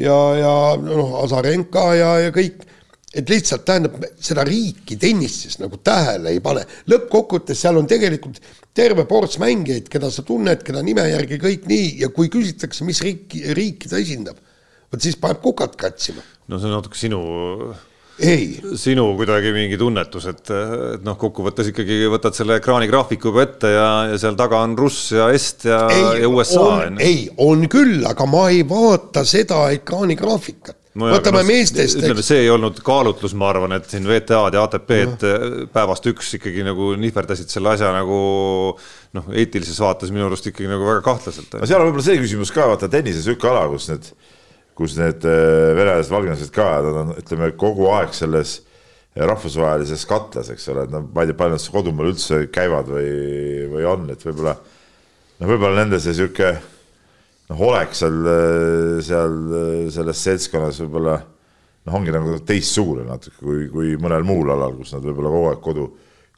ja, 0.01 0.19
ja 0.39 0.53
noh, 0.81 1.19
Azarenka 1.23 1.91
ja, 1.99 2.13
ja 2.27 2.31
kõik 2.35 2.65
et 3.13 3.29
lihtsalt 3.29 3.67
tähendab, 3.69 3.99
seda 4.25 4.45
riiki 4.49 4.97
tennises 5.01 5.59
nagu 5.61 5.77
tähele 5.85 6.33
ei 6.33 6.41
pane. 6.45 6.65
lõppkokkuvõttes 6.89 7.61
seal 7.61 7.77
on 7.77 7.89
tegelikult 7.89 8.41
terve 8.75 9.05
ports 9.09 9.37
mängijaid, 9.43 9.91
keda 9.93 10.09
sa 10.11 10.25
tunned, 10.25 10.65
keda 10.65 10.81
nime 10.85 11.05
järgi 11.11 11.39
kõik 11.43 11.69
nii 11.69 11.91
ja 12.01 12.09
kui 12.15 12.33
küsitakse, 12.33 12.87
mis 12.89 13.03
riiki, 13.05 13.45
riiki 13.53 13.91
ta 13.93 14.01
esindab, 14.01 14.41
vot 14.89 15.05
siis 15.05 15.19
paneb 15.21 15.43
kukat 15.45 15.77
kratsima. 15.77 16.25
no 16.49 16.59
see 16.59 16.71
on 16.71 16.79
natuke 16.79 16.99
sinu 16.99 17.21
ei. 18.19 18.61
sinu 18.79 19.07
kuidagi 19.19 19.53
mingi 19.55 19.79
tunnetus, 19.81 20.27
et, 20.33 20.45
et 20.97 21.07
noh, 21.07 21.17
kokkuvõttes 21.21 21.73
ikkagi 21.73 22.03
võtad 22.13 22.37
selle 22.37 22.59
ekraanigraafiku 22.61 23.33
juba 23.33 23.47
ette 23.47 23.73
ja, 23.73 23.89
ja 24.13 24.21
seal 24.21 24.37
taga 24.39 24.63
on 24.67 24.77
Russ 24.79 25.13
ja 25.17 25.31
Est 25.33 25.67
ja, 25.69 25.87
ja 26.19 26.29
USA. 26.29 26.69
ei, 27.01 27.27
on 27.43 27.67
küll, 27.73 28.03
aga 28.09 28.29
ma 28.29 28.49
ei 28.53 28.63
vaata 28.69 29.27
seda 29.29 29.65
ekraanigraafikat 29.77 30.79
no 30.99 31.09
võtame 31.09 31.41
no, 31.41 31.49
meestest. 31.49 32.01
ütleme, 32.01 32.25
see 32.25 32.43
ei 32.45 32.51
olnud 32.53 32.81
kaalutlus, 32.85 33.35
ma 33.39 33.49
arvan, 33.53 33.77
et 33.79 33.89
siin 33.91 34.07
VTA-d 34.09 34.59
ja 34.59 34.65
ATP-d 34.67 35.31
no. 35.31 35.69
päevast 35.73 36.09
üks 36.11 36.35
ikkagi 36.39 36.67
nagu 36.67 36.93
nihverdasid 37.01 37.53
selle 37.53 37.73
asja 37.73 37.93
nagu 37.95 38.19
noh, 39.17 39.31
eetilises 39.33 39.81
vaates 39.83 40.13
minu 40.13 40.29
arust 40.29 40.51
ikkagi 40.51 40.69
nagu 40.71 40.87
väga 40.89 41.05
kahtlaselt. 41.07 41.57
no 41.57 41.69
seal 41.69 41.81
on 41.81 41.89
võib-olla 41.89 42.09
see 42.11 42.21
küsimus 42.21 42.53
ka, 42.55 42.69
vaata 42.75 42.91
tennises 42.93 43.25
niisugune 43.25 43.55
ala, 43.55 43.65
kus 43.73 43.89
need, 43.93 44.13
kus 44.79 44.97
need 44.99 45.25
äh, 45.29 45.73
venelased, 45.77 46.13
valgelased 46.13 46.53
ka, 46.55 46.69
nad 46.85 47.01
on, 47.03 47.15
ütleme 47.21 47.51
kogu 47.61 47.89
aeg 47.93 48.15
selles 48.17 48.61
rahvusvahelises 49.13 50.07
katlas, 50.09 50.49
eks 50.55 50.71
ole, 50.73 50.87
et 50.87 50.93
noh, 50.95 51.05
ma 51.13 51.25
ei 51.25 51.29
tea, 51.29 51.37
palju 51.37 51.59
nad 51.59 51.67
kodumaal 51.75 52.13
üldse 52.15 52.47
käivad 52.53 52.89
või, 52.89 53.11
või 53.69 53.89
on, 53.89 54.07
et 54.15 54.25
võib-olla 54.25 54.55
noh, 54.57 55.51
võib-olla 55.51 55.83
nende 55.83 56.01
see 56.01 56.15
niisugune 56.15 56.55
noh, 57.51 57.67
olek 57.69 57.93
seal, 57.99 58.17
seal 59.05 59.37
selles 59.93 60.25
seltskonnas 60.25 60.81
võib-olla 60.87 61.19
noh, 61.21 61.99
ongi 61.99 62.15
nagu 62.15 62.39
teistsugune 62.49 63.05
natuke 63.09 63.37
kui, 63.43 63.67
kui 63.73 63.93
mõnel 64.01 64.25
muul 64.27 64.55
alal, 64.55 64.79
kus 64.79 64.95
nad 64.97 65.05
võib-olla 65.05 65.35
kogu 65.35 65.51
aeg 65.51 65.63
kodu, 65.67 65.87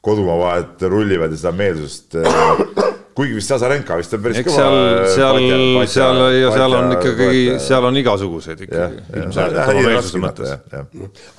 kodumaa 0.05 0.37
vahet 0.41 0.85
rullivad 0.91 1.31
ja 1.31 1.39
seda 1.39 1.55
meelsust 1.55 2.19
kuigi 3.15 3.37
vist 3.37 3.51
Azarenka 3.55 3.97
vist 3.99 4.13
on 4.15 4.23
päris 4.23 4.41
Eks 4.41 4.49
kõva. 4.49 4.63
seal, 5.15 5.39
seal, 5.47 5.77
seal 5.91 6.21
ja 6.35 6.49
seal 6.55 6.77
on 6.79 6.95
ikkagi, 6.97 7.43
seal 7.63 7.87
on 7.89 7.99
igasuguseid 8.01 8.63
ikkagi. 8.67 9.03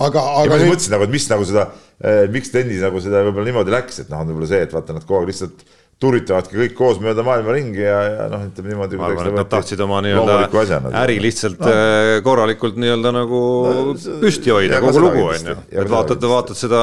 aga, 0.07 0.22
aga. 0.43 0.51
ma 0.53 0.61
mõtlesin 0.62 0.97
nagu, 0.97 1.09
et 1.09 1.16
mis 1.16 1.29
nagu 1.33 1.49
seda, 1.49 1.66
eh, 2.01 2.22
miks 2.33 2.55
tennis 2.55 2.81
nagu 2.85 3.03
seda 3.05 3.24
võib-olla 3.29 3.51
niimoodi 3.51 3.77
läks, 3.77 4.01
et 4.05 4.12
noh, 4.12 4.24
on 4.24 4.33
võib-olla 4.33 4.51
see, 4.55 4.62
et 4.68 4.72
vaata, 4.77 4.97
nad 4.97 5.05
kogu 5.05 5.20
aeg 5.20 5.33
lihtsalt 5.35 5.66
tuuritavadki 6.03 6.59
kõik 6.59 6.75
koos 6.77 6.99
mööda 7.01 7.25
maailma 7.25 7.55
ringi 7.57 7.81
ja, 7.81 7.97
ja 8.05 8.25
noh, 8.29 8.43
ütleme 8.51 8.75
niimoodi. 8.75 8.99
ma 9.01 9.09
arvan, 9.09 9.31
et 9.31 9.39
nad 9.41 9.51
tahtsid 9.53 9.81
oma 9.81 10.03
nii-öelda 10.05 10.91
äri 11.01 11.17
lihtsalt 11.25 11.63
no. 11.63 11.73
Äh, 11.73 12.13
korralikult 12.25 12.77
nii-öelda 12.81 13.13
nagu 13.17 13.41
no, 13.65 13.95
püsti 14.21 14.53
hoida, 14.53 14.83
kogu 14.85 15.05
lugu 15.07 15.25
on 15.31 15.53
ju. 15.53 15.57
et 15.73 15.93
vaatad, 15.93 16.27
vaatad 16.29 16.61
seda 16.61 16.83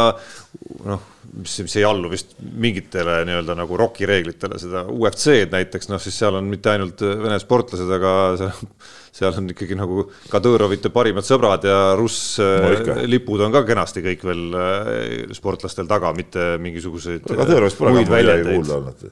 noh, 0.90 1.06
mis, 1.38 1.60
mis 1.68 1.78
ei 1.78 1.86
allu 1.86 2.10
vist 2.10 2.34
mingitele 2.42 3.20
nii-öelda 3.30 3.58
nagu 3.62 3.78
roki 3.78 4.10
reeglitele, 4.10 4.58
seda 4.62 4.88
UFC-d 4.90 5.54
näiteks, 5.54 5.94
noh 5.94 6.02
siis 6.02 6.18
seal 6.18 6.42
on 6.42 6.50
mitte 6.50 6.74
ainult 6.74 7.06
Vene 7.06 7.38
sportlased, 7.44 7.94
aga 8.00 8.18
seal 8.42 8.58
seal 9.14 9.34
on 9.38 9.50
ikkagi 9.54 9.78
nagu 9.78 10.08
Kadurovite 10.32 10.92
parimad 10.94 11.26
sõbrad 11.28 11.66
ja 11.68 11.80
Russ 12.00 12.40
no, 12.42 12.72
äh, 12.74 13.04
lipud 13.10 13.44
on 13.46 13.54
ka 13.54 13.64
kenasti 13.68 14.02
kõik 14.06 14.24
veel 14.30 14.46
äh, 14.58 15.34
sportlastel 15.38 15.90
taga, 15.90 16.14
mitte 16.18 16.56
mingisuguseid 16.62 17.28
Kadurovist 17.30 17.78
pole 17.80 17.94
ka 18.00 18.08
midagi 18.18 18.48
kuulda 18.50 18.80
olnud. 18.80 19.12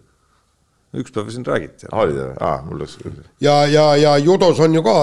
Üks 0.92 1.14
päev 1.16 1.30
siin 1.32 1.46
räägiti. 1.48 1.88
oli 1.96 2.18
ta, 2.18 2.26
aa, 2.44 2.58
mul 2.66 2.82
läks 2.82 2.98
küll. 3.00 3.22
ja, 3.40 3.62
ja, 3.72 3.86
ja 3.96 4.18
judos 4.20 4.58
on 4.60 4.74
ju 4.76 4.82
ka, 4.84 4.96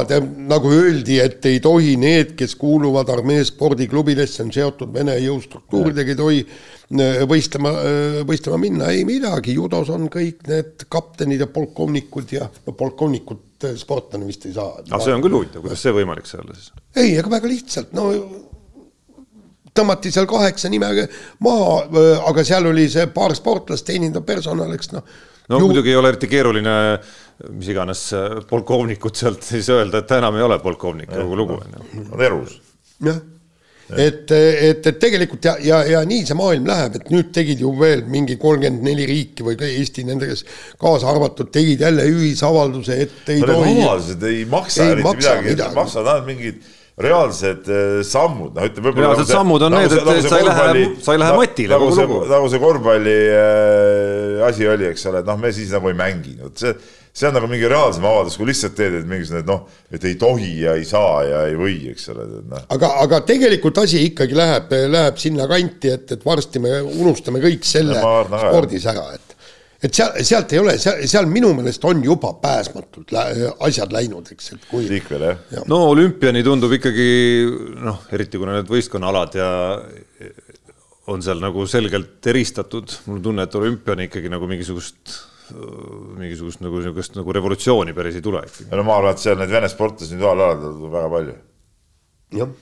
nagu 0.51 0.73
öeldi, 0.75 1.17
et 1.23 1.47
ei 1.49 1.63
tohi 1.65 1.95
need, 1.97 2.35
kes 2.37 2.59
kuuluvad 2.61 3.09
armee 3.15 3.41
spordiklubidesse, 3.49 4.43
on 4.45 4.53
seotud 4.53 4.93
Vene 4.93 5.15
jõustruktuuridega, 5.23 6.13
ei 6.13 6.19
tohi 6.19 6.43
äh, 6.45 7.23
võistlema, 7.31 7.73
võistlema 8.29 8.61
minna, 8.61 8.93
ei 8.93 9.07
midagi, 9.09 9.57
judos 9.57 9.89
on 9.95 10.11
kõik 10.13 10.45
need 10.51 10.85
kaptenid 10.93 11.47
ja 11.47 11.49
polkovnikud 11.55 12.37
ja 12.37 12.51
no 12.67 12.77
polkovnikud 12.77 13.48
sportlane 13.79 14.29
vist 14.29 14.47
ei 14.49 14.55
saa. 14.57 14.77
aga 14.85 15.01
see 15.05 15.15
on 15.17 15.25
küll 15.25 15.39
huvitav, 15.39 15.65
kuidas 15.65 15.83
see 15.83 15.95
võimalik 15.97 16.29
see 16.29 16.41
olla 16.43 16.57
siis? 16.57 16.73
ei, 16.97 17.17
aga 17.21 17.33
väga 17.39 17.51
lihtsalt, 17.51 17.95
no 17.97 18.11
tõmmati 19.79 20.13
seal 20.15 20.29
kaheksa 20.31 20.71
nime 20.73 20.91
maha, 21.45 22.05
aga 22.31 22.45
seal 22.47 22.71
oli 22.71 22.89
see 22.91 23.07
paar 23.15 23.35
sportlast, 23.39 23.87
teenindav 23.89 24.27
personal, 24.29 24.73
eks 24.75 24.93
noh. 24.95 25.07
no 25.49 25.63
ju... 25.63 25.71
muidugi 25.71 25.95
ei 25.95 25.99
ole 26.01 26.15
eriti 26.15 26.31
keeruline 26.31 26.77
mis 27.55 27.71
iganes 27.71 28.05
polkovnikut 28.51 29.19
sealt 29.19 29.47
siis 29.47 29.69
öelda, 29.71 30.03
et 30.03 30.11
ta 30.11 30.19
enam 30.23 30.39
ei 30.39 30.47
ole 30.47 30.59
polkovnik, 30.63 31.11
kogu 31.13 31.39
lugu 31.39 31.59
on 31.61 31.77
ju. 31.79 32.07
on 32.13 32.25
erus. 32.31 32.61
jah 33.07 33.21
et, 33.97 34.31
et, 34.31 34.87
et 34.87 34.99
tegelikult 35.01 35.45
ja, 35.49 35.55
ja, 35.65 35.81
ja 35.89 36.01
nii 36.09 36.27
see 36.29 36.37
maailm 36.39 36.67
läheb, 36.69 36.99
et 36.99 37.13
nüüd 37.13 37.31
tegid 37.35 37.63
ju 37.63 37.73
veel 37.79 38.05
mingi 38.11 38.37
kolmkümmend 38.41 38.85
neli 38.85 39.07
riiki 39.09 39.47
või 39.47 39.57
ka 39.61 39.69
Eesti 39.69 40.05
nendega 40.09 40.37
kaasa 40.81 41.09
arvatud, 41.13 41.49
tegid 41.55 41.85
jälle 41.87 42.05
ühisavalduse, 42.11 42.99
et 43.07 43.33
ei 43.33 43.41
no, 43.45 43.55
tohi. 43.55 43.79
avaldused 43.85 44.27
ei 44.29 44.43
maksa 44.51 44.91
eriti 44.93 45.15
midagi, 45.23 45.55
midagi., 45.55 45.79
maksavad 45.79 46.13
ainult 46.13 46.29
mingid 46.29 46.61
reaalsed 46.99 47.69
äh, 47.71 47.89
sammud, 48.07 48.53
noh 48.57 48.69
ütleme 48.69 48.93
reaalsed 48.93 49.23
nagu 49.23 49.25
see, 49.25 49.37
sammud 49.39 49.65
on 49.65 49.77
nagu 49.77 49.89
need, 49.89 50.15
et 50.19 50.29
sa 50.29 50.39
ei 50.41 50.49
lähe, 50.49 50.87
sa 50.99 51.15
ei 51.15 51.23
lähe 51.23 51.33
nagu, 51.33 51.43
matile 51.45 51.81
kogu 51.81 51.99
lugu. 52.03 52.23
nagu 52.33 52.49
see 52.53 52.63
korvpalli 52.63 53.19
äh, 53.39 54.47
asi 54.49 54.69
oli, 54.69 54.89
eks 54.91 55.07
ole, 55.09 55.23
et 55.23 55.31
noh, 55.31 55.39
me 55.41 55.53
siis 55.55 55.71
nagu 55.77 55.93
ei 55.93 55.99
mängi, 55.99 56.35
vot 56.43 56.67
see 56.67 56.75
see 57.19 57.29
on 57.29 57.35
nagu 57.35 57.49
mingi 57.51 57.69
reaalsem 57.71 58.05
avaldus, 58.07 58.37
kui 58.39 58.49
lihtsalt 58.49 58.77
teed, 58.79 59.01
et 59.01 59.09
mingisugune 59.09 59.47
noh, 59.49 59.65
et 59.95 60.05
ei 60.07 60.19
tohi 60.21 60.53
ja 60.63 60.75
ei 60.79 60.85
saa 60.87 61.23
ja 61.27 61.45
ei 61.51 61.57
või, 61.59 61.79
eks 61.93 62.11
ole. 62.15 62.27
Noh. 62.49 62.67
aga, 62.75 62.93
aga 63.05 63.23
tegelikult 63.27 63.81
asi 63.83 64.05
ikkagi 64.11 64.39
läheb, 64.39 64.75
läheb 64.93 65.19
sinna 65.21 65.49
kanti, 65.51 65.95
et, 65.97 66.13
et 66.15 66.27
varsti 66.27 66.63
me 66.63 66.79
unustame 66.83 67.43
kõik 67.43 67.67
selle 67.67 67.99
ja, 67.99 68.13
spordis 68.29 68.87
ära, 68.93 69.09
et 69.19 69.35
et 69.79 69.95
seal, 69.95 70.17
sealt 70.27 70.53
ei 70.55 70.59
ole, 70.59 70.73
seal, 70.83 71.05
seal 71.07 71.29
minu 71.31 71.53
meelest 71.55 71.85
on 71.87 72.01
juba 72.03 72.33
pääsmatult 72.43 73.13
lä 73.15 73.25
asjad 73.67 73.93
läinud, 73.95 74.27
eks, 74.35 74.53
et 74.57 74.65
kui. 74.71 74.89
kõik 74.91 75.11
veel 75.13 75.27
jah 75.29 75.43
ja.? 75.55 75.63
no 75.71 75.85
olümpiani 75.93 76.43
tundub 76.47 76.75
ikkagi 76.75 77.09
noh, 77.79 78.03
eriti 78.15 78.41
kuna 78.43 78.57
need 78.59 78.71
võistkonnaalad 78.73 79.39
ja 79.39 79.51
on 81.09 81.23
seal 81.25 81.39
nagu 81.43 81.65
selgelt 81.71 82.27
eristatud, 82.27 82.91
mul 83.07 83.21
on 83.21 83.27
tunne, 83.31 83.47
et 83.47 83.55
olümpiani 83.59 84.09
ikkagi 84.11 84.31
nagu 84.33 84.51
mingisugust 84.51 85.15
mingisugust 85.53 86.63
nagu 86.65 86.81
niisugust 86.81 87.19
nagu 87.19 87.35
revolutsiooni 87.37 87.95
päris 87.97 88.19
ei 88.19 88.25
tule 88.25 88.43
ikkagi. 88.47 88.71
no 88.73 88.87
ma 88.87 88.97
arvan, 89.01 89.17
et 89.17 89.23
seal 89.23 89.39
neid 89.41 89.53
vene 89.53 89.71
sportlasi 89.73 90.15
individuaalalal 90.17 90.65
on 90.71 90.95
väga 90.95 91.11
palju. 91.13 91.37
jah, 92.39 92.55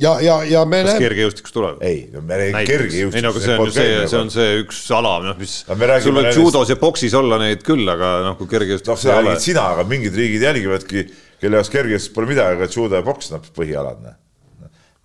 ja, 0.00 0.12
ja, 0.24 0.36
ja 0.48 0.64
me 0.68 0.82
kas 0.86 1.00
kergejõustikus 1.02 1.54
tuleb? 1.54 1.80
ei, 1.86 2.02
no 2.14 2.22
me 2.26 2.40
räägime 2.40 2.64
kergejõustikust. 2.68 3.18
ei 3.18 3.26
no 3.26 3.32
aga 3.34 3.44
see 3.44 3.56
on 3.56 3.70
ju 3.70 3.76
see, 3.76 3.96
see 4.12 4.20
on 4.20 4.34
see 4.34 4.58
üks 4.64 4.82
ala, 4.96 5.14
noh, 5.26 5.38
mis 5.40 5.56
sul 5.66 6.18
võib 6.18 6.30
judos 6.36 6.72
ja 6.72 6.78
boksis 6.80 7.16
olla 7.20 7.40
neid 7.42 7.64
küll, 7.66 7.86
aga 7.94 8.12
noh, 8.26 8.36
kui 8.40 8.50
kergejõustikus 8.50 8.94
noh, 8.94 9.02
seda 9.04 9.20
räägid 9.20 9.46
sina, 9.46 9.68
aga 9.76 9.86
mingid 9.90 10.16
riigid 10.18 10.46
jälgivadki, 10.48 11.06
kelle 11.42 11.60
jaoks 11.60 11.72
kergejõustik 11.76 12.16
pole 12.16 12.32
midagi, 12.32 12.58
aga 12.58 12.70
judo 12.72 13.00
ja 13.00 13.06
poks, 13.06 13.32
noh, 13.34 13.48
põhialad, 13.56 14.04
noh. 14.04 14.20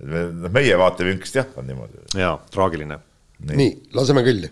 noh, 0.04 0.52
meie 0.54 0.78
vaatevinklist 0.80 1.42
jah, 1.42 1.50
on 1.60 1.68
niimoodi. 1.72 2.06
jaa, 2.20 2.38
traagiline. 2.54 3.02
nii, 3.52 3.74
laseme 3.98 4.24
kõlli 4.26 4.52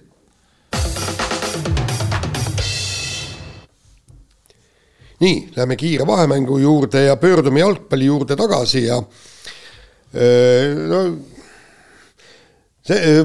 nii, 5.24 5.44
lähme 5.58 5.78
kiire 5.80 6.08
vahemängu 6.08 6.60
juurde 6.62 7.08
ja 7.08 7.16
pöördume 7.20 7.64
jalgpalli 7.64 8.10
juurde 8.10 8.38
tagasi 8.40 8.86
ja 8.86 9.00
no 10.14 11.00
see, 12.86 13.24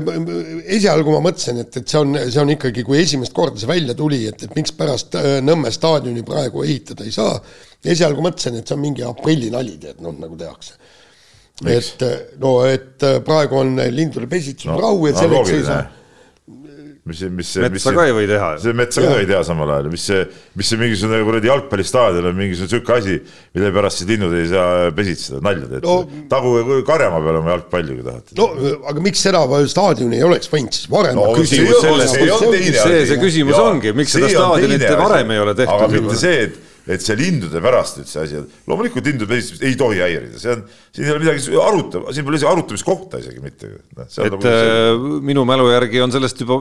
esialgu 0.79 1.13
ma 1.13 1.23
mõtlesin, 1.29 1.61
et, 1.65 1.81
et 1.81 1.91
see 1.91 2.01
on, 2.01 2.15
see 2.25 2.41
on 2.43 2.55
ikkagi, 2.55 2.85
kui 2.87 3.01
esimest 3.03 3.35
korda 3.37 3.61
see 3.61 3.71
välja 3.71 3.97
tuli, 3.99 4.23
et, 4.31 4.47
et 4.47 4.55
mikspärast 4.57 5.19
Nõmme 5.45 5.73
staadioni 5.75 6.25
praegu 6.27 6.65
ehitada 6.65 7.05
ei 7.05 7.13
saa. 7.15 7.37
esialgu 7.85 8.25
mõtlesin, 8.25 8.61
et 8.61 8.69
see 8.69 8.79
on 8.79 8.85
mingi 8.87 9.05
aprillinali, 9.07 9.77
tead, 9.83 10.01
noh, 10.05 10.15
nagu 10.17 10.39
tehakse. 10.39 10.79
et 11.67 12.03
no, 12.39 12.63
et 12.65 13.03
praegu 13.27 13.59
on 13.59 13.77
lindude 13.91 14.31
pesitsusrahu 14.31 15.01
no, 15.03 15.07
ja 15.11 15.19
selleks 15.19 15.57
ei 15.57 15.65
saa 15.67 15.87
mis, 17.09 17.23
mis. 17.33 17.51
metsa 17.65 17.93
ka 17.97 18.05
ei 18.09 18.13
või 18.17 18.27
teha. 18.31 18.51
see 18.63 18.75
metsa 18.77 19.03
ka 19.05 19.15
ei 19.23 19.27
tea 19.31 19.41
samal 19.47 19.73
ajal, 19.75 19.89
mis 19.93 20.05
see, 20.11 20.21
mis 20.59 20.69
see 20.73 20.79
mingisugune 20.81 21.21
kuradi 21.27 21.51
jalgpallistaadion 21.51 22.29
on 22.31 22.37
mingisugune 22.39 22.73
sihuke 22.75 22.95
asi, 22.99 23.17
mille 23.57 23.73
pärast 23.75 24.03
siis 24.03 24.11
linnud 24.13 24.37
ei 24.39 24.47
saa 24.53 24.91
pesitseda, 24.97 25.41
nalja 25.49 25.67
teete 25.73 25.87
No- 25.89 26.25
taguge 26.31 26.83
Karjamaa 26.89 27.21
peale 27.25 27.43
oma 27.43 27.55
jalgpalli, 27.57 27.99
kui 27.99 28.07
tahate. 28.07 28.39
no 28.39 28.49
aga 28.93 29.05
miks 29.09 29.25
seda 29.27 29.43
staadioni 29.75 30.21
ei 30.21 30.27
oleks 30.29 30.51
võinud 30.53 30.77
siis 30.77 30.91
varem 30.93 31.17
No 31.19 31.33
see 31.43 31.67
see 31.67 32.73
see- 32.79 33.05
see 33.13 33.21
küsimus 33.23 33.57
Jaa, 33.57 33.69
ongi, 33.73 33.93
miks 33.97 34.13
seda 34.17 34.29
on 34.31 34.37
staadionit 34.37 34.89
varem 35.03 35.31
ei 35.35 35.41
ole 35.47 35.55
tehtud 35.59 35.75
aga 35.89 35.89
mitte 35.97 36.19
see, 36.21 36.43
et, 36.49 36.59
et 36.89 37.05
see 37.05 37.17
lindude 37.19 37.61
pärast 37.65 38.01
nüüd 38.01 38.09
see 38.09 38.23
asi 38.25 38.39
on, 38.41 38.49
loomulikult 38.71 39.07
lindude 39.11 39.29
pesitsemist 39.31 39.65
ei 39.69 39.77
tohi 39.79 40.01
häirida, 40.01 40.41
see 40.41 40.55
on, 40.55 40.65
siin 40.95 41.07
ei 41.07 41.13
ole 41.13 41.23
midagi 41.25 41.61
aruta-, 41.63 42.03
siin 42.17 42.27
pole 42.27 42.41
isegi 42.41 42.51
arutamiskohta 42.51 43.21
isegi 43.23 43.45
mitte. 43.45 43.71
et 44.25 44.49
äh, 44.49 45.07
minu 45.29 45.45
mälu 45.49 45.69
järgi 45.73 46.03
on 46.05 46.15
sellest 46.15 46.41
juba, 46.45 46.59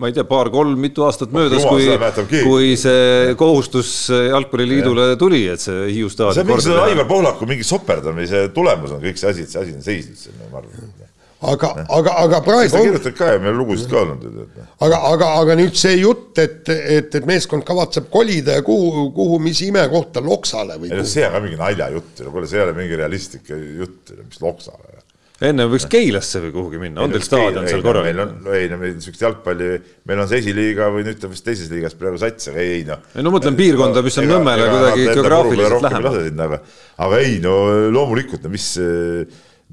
ma 0.00 0.10
ei 0.10 0.16
tea, 0.16 0.26
paar-kolm, 0.28 0.76
mitu 0.80 1.06
aastat 1.06 1.32
möödas, 1.34 1.64
jumal, 1.64 2.24
kui 2.28 2.44
kui 2.44 2.72
see 2.80 3.34
kohustus 3.40 3.92
Jalgpalliliidule 4.12 5.14
tuli, 5.20 5.46
et 5.54 5.64
see 5.64 5.88
Hiiu 5.94 6.12
see 6.12 6.26
on 6.28 6.34
staadion 6.34 6.50
mingi 6.52 6.80
Aivar 6.84 7.08
Pohlaku 7.08 7.48
mingi 7.48 7.66
soperdamise 7.66 8.48
tulemus 8.56 8.96
on 8.96 9.04
kõik 9.04 9.20
see 9.20 9.32
asi, 9.32 9.48
et 9.48 9.54
see 9.54 9.64
asi 9.64 9.78
on 9.78 9.86
seisnud 9.86 10.26
siin, 10.26 10.42
ma 10.50 10.60
arvan. 10.60 10.99
aga, 11.40 11.70
aga, 11.88 12.14
aga 12.24 12.40
praegu 12.44 12.70
ta 12.72 12.80
on, 12.80 12.86
kirjutab 12.88 13.16
ka 13.16 13.32
ja 13.32 13.40
meil 13.40 13.54
on 13.54 13.60
lugusid 13.62 13.90
ka 13.90 14.02
olnud 14.02 14.24
ju 14.26 14.30
tead. 14.36 14.70
aga, 14.86 15.00
aga, 15.10 15.28
aga 15.40 15.56
nüüd 15.60 15.76
see 15.80 15.96
jutt, 16.02 16.32
et, 16.42 16.68
et, 16.68 17.14
et 17.20 17.28
meeskond 17.28 17.64
kavatseb 17.66 18.10
kolida 18.12 18.58
ja 18.58 18.64
kuhu, 18.66 19.08
kuhu, 19.16 19.40
mis 19.42 19.62
imekohta, 19.64 20.22
Loksale 20.24 20.76
või 20.80 20.92
ei 20.92 21.00
no 21.00 21.06
see 21.08 21.24
on 21.26 21.38
ka 21.38 21.44
mingi 21.46 21.60
naljajutt 21.60 22.24
ju, 22.24 22.32
kuule 22.34 22.50
see 22.50 22.60
ei 22.60 22.66
ole 22.66 22.76
mingi 22.76 23.00
realistlik 23.00 23.48
jutt, 23.54 24.12
mis 24.20 24.42
Loksale. 24.44 25.00
enne 25.48 25.64
võiks 25.72 25.88
Keilasse 25.88 26.44
või 26.44 26.54
kuhugi 26.58 26.84
minna, 26.84 27.06
on 27.06 27.16
teil 27.16 27.24
staadion 27.24 27.68
seal 27.72 27.84
korralik 27.88 28.12
meil? 28.12 28.24
on, 28.26 28.54
ei 28.60 28.68
no 28.68 28.80
meil 28.82 28.96
niisugust 28.98 29.24
jalgpalli, 29.24 29.72
meil 30.12 30.20
on 30.20 30.28
see 30.28 30.44
esiliiga 30.44 30.92
või 30.92 31.08
nüüd 31.08 31.24
ta 31.24 31.32
vist 31.32 31.48
teises 31.48 31.72
liigas 31.72 31.96
praegu 31.96 32.20
sats, 32.20 32.52
aga 32.52 32.66
ei 32.66 32.84
noh. 32.88 33.00
ei 33.16 33.24
no 33.24 33.32
mõtlen 33.32 33.56
piirkonda, 33.56 34.04
mis 34.04 34.20
on 34.20 34.28
Nõmmele 34.28 34.68
kuidagi 34.74 35.12
geograafiliselt 35.14 35.88
lähemal. 35.88 36.24
aga, 36.50 36.64
aga 37.08 37.22
ei 37.24 37.40
no 37.40 37.62
loomulikult, 37.96 38.44
no 38.44 38.52
mis, 38.52 38.74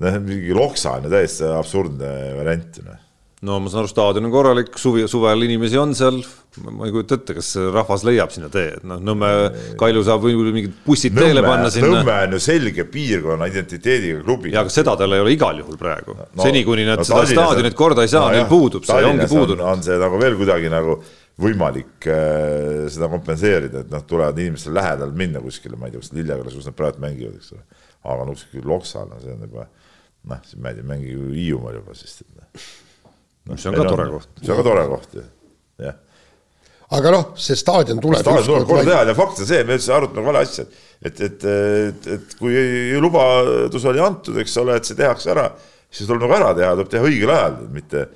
noh 0.04 0.22
mingi 0.24 0.56
Loksa 0.56 0.98
on 0.98 1.08
ju 1.08 1.14
täiesti 1.14 1.52
absurdne 1.58 2.14
variant 2.38 2.80
noh. 2.86 3.04
no 3.48 3.60
ma 3.62 3.72
saan 3.72 3.84
aru, 3.84 3.92
staadion 3.92 4.28
on 4.28 4.34
korralik, 4.34 4.78
suvi, 4.82 5.06
suvel 5.10 5.46
inimesi 5.46 5.78
on 5.82 5.94
seal, 5.98 6.20
ma 6.66 6.88
ei 6.88 6.94
kujuta 6.94 7.20
ette, 7.20 7.36
kas 7.38 7.52
rahvas 7.74 8.06
leiab 8.08 8.34
sinna 8.34 8.50
tee, 8.54 8.72
et 8.80 8.86
noh, 8.88 9.02
Nõmme 9.10 9.30
Kalju 9.78 10.02
saab 10.08 10.26
mingid 10.26 10.74
bussid 10.86 11.14
teele 11.18 11.44
panna 11.46 11.70
sinna. 11.74 12.00
Nõmme 12.00 12.18
on 12.28 12.38
ju 12.38 12.42
selge 12.48 12.88
piirkonna 12.94 13.50
identiteediga 13.52 14.24
klubi. 14.26 14.54
ja 14.56 14.64
aga 14.66 14.74
seda 14.74 14.98
tal 14.98 15.14
ei 15.18 15.24
ole 15.26 15.36
igal 15.38 15.62
juhul 15.62 15.78
praegu 15.82 16.18
no,. 16.18 16.28
seni, 16.42 16.66
kuni 16.66 16.88
nad 16.88 16.98
no 16.98 17.06
no, 17.06 17.10
seda 17.10 17.22
Tallinnas 17.22 17.38
on- 17.38 17.46
staadionit 17.46 17.78
korda 17.78 18.06
ei 18.06 18.14
saa 18.14 18.26
no,, 18.26 18.34
neil 18.38 18.50
puudub 18.50 18.86
see, 18.86 18.98
ongi 18.98 19.06
Tallinnas 19.06 19.34
puudunud. 19.34 19.64
on, 19.66 19.72
on 19.78 19.88
see 19.90 20.02
nagu 20.02 20.22
veel 20.26 20.38
kuidagi 20.42 20.74
nagu 20.74 21.00
võimalik 21.42 22.08
äh, 22.10 22.88
seda 22.90 23.10
kompenseerida, 23.12 23.84
et 23.86 23.92
noh, 23.94 24.02
tulevad 24.10 24.40
inimestel 24.42 24.74
lähedal 24.78 25.12
minna 25.14 25.42
kuskile, 25.44 25.78
ma 25.78 25.86
ei 25.86 25.94
tea, 25.94 26.02
kus 26.02 26.16
Lillekülas, 26.18 26.56
kus 26.58 26.70
nad 26.70 26.78
praegu 26.78 27.04
mängivad, 27.04 27.36
eks 27.38 27.54
ole. 27.54 27.84
aga 28.08 28.26
noh, 28.26 28.34
kuskil 28.34 28.66
Loksal 28.66 29.12
on 29.14 29.22
see 29.22 29.36
on 29.36 29.46
juba 29.46 29.68
noh, 30.30 30.44
siis 30.48 30.60
ma 30.62 30.74
ei 30.74 30.80
tea, 30.80 30.88
mängige 30.88 31.32
Hiiumaal 31.36 31.80
juba 31.80 31.96
siis. 31.98 32.20
see 33.56 33.72
on 33.72 33.80
ka 33.80 33.88
tore 33.88 34.10
koht. 34.12 34.30
see 34.42 34.54
on 34.54 34.60
ka 34.60 34.68
tore 34.68 34.84
koht 34.92 35.18
jah. 35.84 35.98
aga 36.98 37.16
noh, 37.16 37.32
see 37.48 37.58
staadion 37.60 38.04
tuleb 38.04 38.22
staadion 38.24 38.48
tuleb 38.52 38.70
korda 38.70 38.86
teha 38.92 39.02
ja 39.12 39.18
fakt 39.18 39.42
on 39.44 39.50
see, 39.50 39.64
me 39.68 39.80
üldse 39.80 39.96
arutame 39.96 40.26
vale 40.28 40.44
asja, 40.46 40.68
et, 41.02 41.24
et, 41.30 41.48
et, 41.54 42.12
et 42.18 42.38
kui 42.40 42.56
lubadus 43.04 43.90
oli 43.90 44.04
antud, 44.04 44.40
eks 44.44 44.56
ole, 44.64 44.80
et 44.80 44.88
see 44.88 45.00
tehakse 45.00 45.34
ära, 45.36 45.50
siis 45.90 46.10
tuleb 46.10 46.26
nagu 46.26 46.40
ära 46.40 46.54
teha, 46.58 46.74
tuleb 46.80 46.94
teha 46.96 47.10
õigel 47.10 47.34
ajal, 47.34 47.60
mitte, 47.74 48.08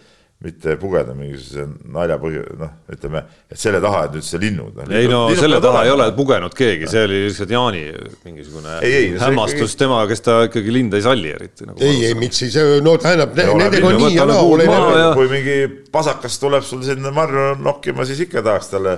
mitte 0.41 0.73
pugeda 0.81 1.13
mingisuguse 1.13 1.67
nalja 1.93 2.17
põhju, 2.21 2.41
noh, 2.57 2.71
ütleme, 2.89 3.21
et 3.51 3.59
selle 3.61 3.77
taha, 3.83 4.07
et 4.07 4.15
nüüd 4.17 4.25
see 4.25 4.39
linnud. 4.41 4.79
ei 4.89 5.09
no 5.09 5.19
selle 5.37 5.59
taha 5.61 5.83
ei 5.85 5.93
ole 5.93 6.07
pugenud 6.17 6.55
keegi, 6.57 6.89
see 6.89 7.03
oli 7.05 7.19
lihtsalt 7.27 7.53
Jaani 7.53 7.83
mingisugune 8.25 8.79
Ei, 8.81 8.95
ei, 8.97 9.11
hämmastus 9.21 9.75
ikkagi- 9.75 9.81
tema, 9.83 10.01
kes 10.09 10.25
ta 10.25 10.39
ikkagi 10.49 10.73
linde 10.73 10.97
ei 10.97 11.05
salli 11.05 11.29
eriti 11.35 11.69
nagu. 11.69 11.77
ei, 11.85 12.05
ei, 12.09 12.17
miks 12.17 12.41
siis, 12.41 12.57
no 12.81 12.97
tähendab, 12.97 13.37
ole, 13.37 13.63
nendega 13.63 13.91
on 13.91 14.01
nii 14.01 14.17
ja 14.17 14.25
naa, 14.25 15.13
kui 15.13 15.29
mingi 15.29 15.57
pasakas 15.93 16.39
tuleb 16.41 16.65
sul 16.65 16.81
sinna 16.89 17.13
marju 17.13 17.51
nokkima, 17.61 18.05
siis 18.09 18.25
ikka 18.25 18.41
tahaks 18.41 18.73
talle 18.73 18.97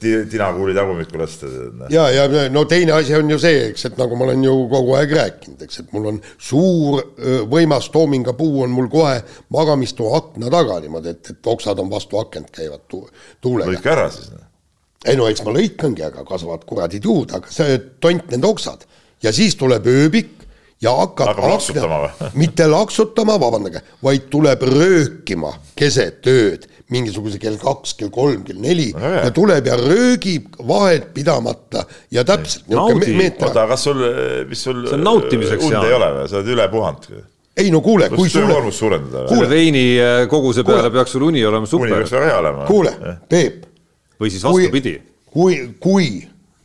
ti- 0.00 0.26
tinakuuli 0.30 0.74
tagumikku 0.74 1.18
lasta. 1.18 1.46
noh. 1.46 1.86
ja, 1.90 2.08
ja 2.10 2.48
no 2.50 2.64
teine 2.64 2.92
asi 2.92 3.14
on 3.14 3.30
ju 3.30 3.38
see, 3.38 3.68
eks, 3.70 3.84
et 3.90 3.98
nagu 4.00 4.18
ma 4.18 4.26
olen 4.28 4.44
ju 4.44 4.54
kogu 4.72 4.96
aeg 4.98 5.14
rääkinud, 5.18 5.62
eks, 5.66 5.82
et 5.84 5.92
mul 5.96 6.10
on 6.12 6.20
suur 6.38 7.02
võimas 7.50 7.90
toomingapuu 7.94 8.64
on 8.66 8.74
mul 8.74 8.90
kohe 8.92 9.20
magamistoa 9.54 10.16
akna 10.18 10.50
taga 10.52 10.80
niimoodi, 10.82 11.14
et, 11.14 11.34
et 11.34 11.52
oksad 11.54 11.78
on 11.82 11.90
vastu 11.92 12.18
akent 12.20 12.50
käivad 12.54 12.86
tu 12.90 13.04
tuulega. 13.40 13.70
lõika 13.70 13.94
ära 13.94 14.08
siis. 14.14 14.32
noh. 14.34 14.46
ei 15.06 15.18
no 15.20 15.30
eks 15.30 15.44
ma 15.46 15.54
lõikangi, 15.54 16.06
aga 16.10 16.26
kasvavad 16.28 16.66
kuradid 16.68 17.06
juurde, 17.06 17.38
aga 17.38 17.54
see 17.54 17.78
tont 18.02 18.30
need 18.34 18.46
oksad 18.46 18.86
ja 19.22 19.32
siis 19.34 19.56
tuleb 19.60 19.86
ööbik 19.86 20.40
ja 20.82 20.92
hakkab 20.96 21.34
Hakkab 21.34 21.50
laksutama 21.54 22.02
või? 22.04 22.30
mitte 22.40 22.66
laksutama, 22.70 23.38
vabandage, 23.40 23.82
vaid 24.02 24.28
tuleb 24.32 24.62
röökima 24.66 25.52
keset 25.78 26.26
ööd, 26.30 26.66
mingisuguse 26.90 27.38
kell 27.42 27.58
kaks, 27.60 27.94
kell 27.98 28.10
kolm, 28.14 28.42
kell 28.46 28.60
neli 28.62 28.90
hea. 28.96 29.24
ja 29.24 29.32
tuleb 29.34 29.66
ja 29.70 29.76
röögib 29.78 30.56
vahet 30.68 31.10
pidamata 31.14 31.84
ja 32.10 32.24
täpselt 32.26 32.70
oota, 32.74 33.66
kas 33.70 33.84
sul, 33.86 34.02
mis 34.48 34.64
sul. 34.66 34.82
See 34.88 34.98
on 34.98 35.04
nautimiseks, 35.06 35.64
und 35.66 35.76
Jaan. 35.76 35.86
ei 35.86 35.98
ole 35.98 36.10
või, 36.16 36.30
sa 36.30 36.40
oled 36.40 36.50
üle 36.56 36.66
puhanud? 36.72 37.22
ei 37.60 37.70
no 37.74 37.82
kuule, 37.84 38.08
kui 38.12 38.28
sulle, 38.30 38.48
töökoormust 38.48 38.82
suurendada? 38.82 39.28
kuule, 39.28 39.48
veini 39.50 39.84
äh, 40.00 40.24
koguse 40.30 40.64
peale 40.64 40.88
Kuule. 40.88 40.96
peaks 40.98 41.14
sul 41.16 41.28
uni 41.28 41.44
olema 41.44 41.66
uni 41.66 41.72
super 41.74 41.94
peaks 41.94 42.14
väga 42.16 42.32
hea 42.32 42.42
olema. 42.42 42.66
kuule, 42.68 42.94
Peep, 43.28 43.64
või 44.20 44.32
siis 44.32 44.44
vastupidi. 44.46 44.98
kui, 45.30 45.62
kui 45.82 46.10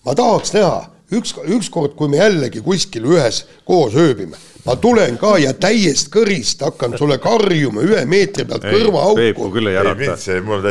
ma 0.06 0.16
tahaks 0.18 0.54
näha 0.56 0.84
üks, 1.16 1.36
ükskord, 1.58 1.96
kui 2.00 2.10
me 2.12 2.22
jällegi 2.22 2.64
kuskil 2.66 3.06
ühes 3.14 3.44
koos 3.68 3.96
ööbime, 4.00 4.40
ma 4.66 4.76
tulen 4.82 5.18
ka 5.22 5.36
ja 5.38 5.54
täiest 5.54 6.10
kõrist 6.14 6.64
hakkan 6.66 6.96
sulle 6.98 7.18
karjuma 7.22 7.84
ühe 7.86 8.06
meetri 8.10 8.46
pealt 8.50 8.64
Peepu 8.66 8.80
kõrvaauku. 8.80 9.50
küll 9.54 9.68
ei 9.70 9.76
ärata 9.78 10.16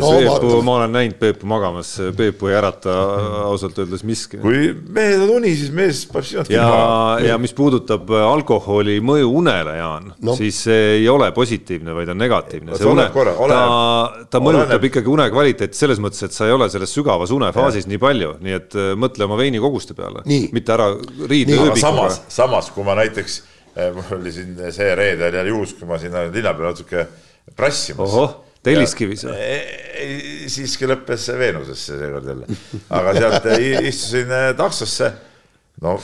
No. 0.01 0.11
Peepu, 0.41 0.63
ma 0.67 0.77
olen 0.81 0.93
näinud 0.93 1.19
Peepu 1.21 1.47
magamas, 1.47 1.93
Peepu 2.17 2.49
ei 2.51 2.57
ärata 2.59 2.95
ausalt 3.45 3.79
öeldes 3.79 4.03
miski. 4.05 4.37
kui 4.43 4.75
mehed 4.89 5.23
on 5.23 5.31
uni, 5.39 5.55
siis 5.57 5.71
mees 5.73 6.05
peab 6.11 6.25
sinust 6.27 6.51
ja, 6.51 6.67
ja 7.23 7.39
mis 7.39 7.53
puudutab 7.55 8.11
äh, 8.11 8.25
alkoholi 8.33 8.99
mõju 9.05 9.31
unele, 9.41 9.77
Jaan 9.79 10.13
No. 10.25 10.35
siis 10.37 10.59
see 10.67 10.83
ei 10.99 11.09
ole 11.09 11.31
positiivne, 11.33 11.95
vaid 11.95 12.09
on 12.09 12.19
negatiivne. 12.19 12.73
Ta 13.49 14.27
ta 14.31 14.41
mõjutab 14.43 14.85
ikkagi 14.91 15.11
une 15.11 15.27
kvaliteeti 15.33 15.77
selles 15.79 16.01
mõttes, 16.03 16.23
et 16.27 16.33
sa 16.35 16.47
ei 16.49 16.53
ole 16.55 16.69
selles 16.73 16.93
sügavas 16.95 17.31
unefaasis 17.35 17.87
nii 17.91 17.99
palju, 18.03 18.35
nii 18.45 18.57
et 18.59 18.75
äh, 18.79 18.93
mõtle 18.99 19.27
oma 19.29 19.39
veinikoguste 19.41 19.95
peale 19.97 20.23
Nii., 20.29 20.49
mitte 20.53 20.73
ära 20.75 20.91
riide 21.29 21.55
aga 21.55 21.69
ööbikuga 21.71 21.81
samas, 21.81 22.21
samas 22.33 22.71
kui 22.75 22.85
ma 22.87 22.95
näiteks, 22.99 23.41
mul 23.95 24.19
oli 24.19 24.33
siin 24.33 24.57
see 24.73 24.95
reede 24.95 25.29
oli 25.29 25.41
jälle 25.41 25.51
juhus, 25.51 25.75
kui 25.79 25.89
ma 25.89 25.99
sinna 25.99 26.25
linna 26.31 26.55
peale 26.55 26.73
natuke 26.73 27.07
prassimas. 27.57 28.11
ohoh, 28.11 28.37
Telliskivis 28.65 29.27
või? 29.29 29.49
siiski 30.53 30.89
lõppes 30.89 31.27
see 31.29 31.39
Veenusesse 31.39 31.99
seekord 32.01 32.31
jälle, 32.31 32.61
aga 32.99 33.17
sealt 33.19 33.49
istusin 33.83 34.33
taksosse. 34.57 35.11
no 35.83 35.99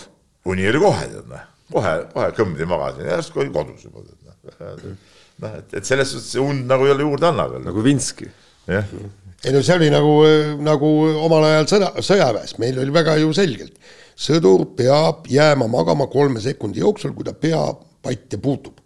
uni 0.50 0.66
oli 0.68 0.82
kohe 0.82 1.06
tead 1.12 1.30
noh, 1.30 1.46
kohe, 1.72 1.94
kohe 2.14 2.34
kõmdi 2.36 2.68
magasin 2.68 3.08
järsku 3.08 3.44
oli 3.44 3.54
kodus 3.54 3.86
juba 3.86 4.04
tead 4.04 4.26
noh. 4.26 4.98
noh, 5.44 5.56
et, 5.62 5.78
et 5.80 5.88
selles 5.88 6.12
suhtes 6.12 6.36
und 6.42 6.68
nagu 6.70 6.88
jälle 6.90 7.06
juurde 7.06 7.30
annab 7.30 7.54
veel, 7.54 7.64
nagu 7.68 7.86
Vinski. 7.86 8.28
jah. 8.68 8.92
ei 9.44 9.54
no 9.54 9.62
see 9.64 9.78
oli 9.78 9.88
nagu, 9.94 10.14
nagu 10.66 10.92
omal 11.24 11.48
ajal 11.52 11.70
sõda, 11.74 11.94
sõjaväes, 12.04 12.58
meil 12.60 12.82
oli 12.82 12.92
väga 12.94 13.16
ju 13.22 13.32
selgelt. 13.36 13.76
Sõdur 14.20 14.66
peab 14.76 15.24
jääma 15.30 15.68
magama 15.70 16.08
kolme 16.12 16.42
sekundi 16.44 16.82
jooksul, 16.82 17.14
kui 17.16 17.26
ta 17.26 17.32
pea 17.32 17.62
patte 18.02 18.38
puutub. 18.42 18.76